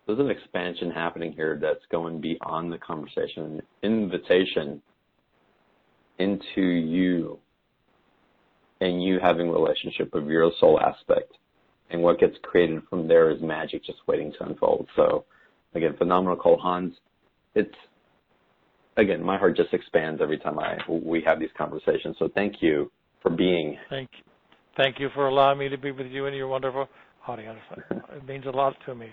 there's 0.06 0.20
an 0.20 0.30
expansion 0.30 0.92
happening 0.92 1.34
here 1.34 1.58
that's 1.60 1.84
going 1.92 2.22
beyond 2.22 2.72
the 2.72 2.78
conversation, 2.78 3.44
an 3.44 3.62
invitation 3.82 4.80
into 6.20 6.62
you 6.62 7.40
and 8.82 9.04
you 9.04 9.20
having 9.20 9.50
relationship 9.50 10.14
of 10.14 10.30
your 10.30 10.52
soul 10.60 10.80
aspect. 10.80 11.34
And 11.90 12.02
what 12.02 12.20
gets 12.20 12.36
created 12.44 12.82
from 12.90 13.08
there 13.08 13.30
is 13.30 13.42
magic 13.42 13.86
just 13.86 14.00
waiting 14.08 14.34
to 14.38 14.46
unfold. 14.46 14.88
So 14.96 15.26
again, 15.76 15.96
phenomenal 15.98 16.36
call, 16.36 16.58
Hans. 16.58 16.94
It's 17.54 17.76
again, 18.98 19.24
my 19.24 19.38
heart 19.38 19.56
just 19.56 19.74
expands 19.74 20.22
every 20.22 20.40
time 20.40 20.60
I 20.60 20.78
we 20.90 21.22
have 21.26 21.40
these 21.40 21.50
conversations. 21.58 22.16
So 22.20 22.30
thank 22.34 22.56
you 22.62 22.92
for 23.22 23.30
being. 23.30 23.78
Thank 23.90 24.10
you. 24.14 24.24
Thank 24.78 25.00
you 25.00 25.10
for 25.14 25.28
allowing 25.28 25.58
me 25.58 25.70
to 25.70 25.78
be 25.78 25.92
with 25.92 26.08
you 26.08 26.26
and 26.26 26.36
your 26.36 26.48
wonderful 26.48 26.90
audience. 27.28 27.60
it 27.92 28.28
means 28.28 28.46
a 28.46 28.50
lot 28.50 28.76
to 28.86 28.96
me. 28.96 29.10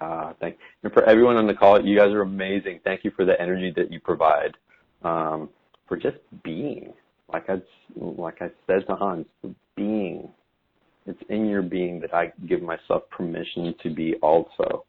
Uh, 0.00 0.32
thank 0.40 0.56
and 0.82 0.92
for 0.92 1.04
everyone 1.04 1.36
on 1.36 1.46
the 1.46 1.54
call. 1.54 1.84
You 1.84 1.96
guys 1.96 2.10
are 2.10 2.22
amazing. 2.22 2.80
Thank 2.82 3.04
you 3.04 3.12
for 3.14 3.24
the 3.24 3.40
energy 3.40 3.72
that 3.76 3.92
you 3.92 4.00
provide, 4.00 4.56
um, 5.04 5.48
for 5.86 5.96
just 5.96 6.16
being. 6.42 6.92
Like 7.32 7.48
I 7.48 7.62
like 7.96 8.42
I 8.42 8.48
said 8.66 8.86
to 8.88 8.96
Hans, 8.96 9.26
being. 9.76 10.28
It's 11.06 11.22
in 11.28 11.48
your 11.48 11.62
being 11.62 12.00
that 12.00 12.14
I 12.14 12.32
give 12.46 12.62
myself 12.62 13.02
permission 13.10 13.74
to 13.82 13.90
be 13.90 14.14
also, 14.22 14.84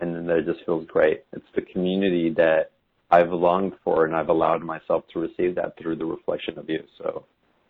and 0.00 0.14
then 0.14 0.26
that 0.26 0.38
it 0.38 0.46
just 0.46 0.64
feels 0.66 0.86
great. 0.86 1.24
It's 1.32 1.46
the 1.54 1.62
community 1.62 2.30
that 2.36 2.70
I've 3.10 3.32
longed 3.32 3.74
for, 3.82 4.04
and 4.04 4.14
I've 4.14 4.28
allowed 4.28 4.62
myself 4.62 5.04
to 5.12 5.20
receive 5.20 5.54
that 5.54 5.78
through 5.78 5.96
the 5.96 6.04
reflection 6.04 6.58
of 6.58 6.68
you. 6.68 6.82
So, 6.98 7.24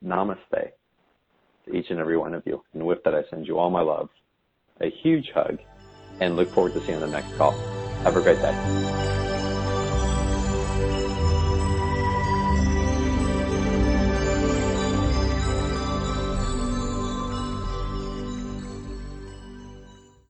namaste 0.04 0.72
to 1.66 1.74
each 1.74 1.90
and 1.90 2.00
every 2.00 2.16
one 2.16 2.34
of 2.34 2.42
you. 2.46 2.62
And 2.72 2.84
with 2.84 3.02
that, 3.04 3.14
I 3.14 3.22
send 3.30 3.46
you 3.46 3.58
all 3.58 3.70
my 3.70 3.82
love, 3.82 4.08
a 4.80 4.90
huge 5.02 5.30
hug, 5.34 5.58
and 6.20 6.36
look 6.36 6.52
forward 6.54 6.74
to 6.74 6.80
seeing 6.80 6.98
you 6.98 7.04
on 7.04 7.10
the 7.10 7.20
next 7.20 7.36
call. 7.36 7.52
Have 8.02 8.16
a 8.16 8.20
great 8.20 8.40
day. 8.40 8.93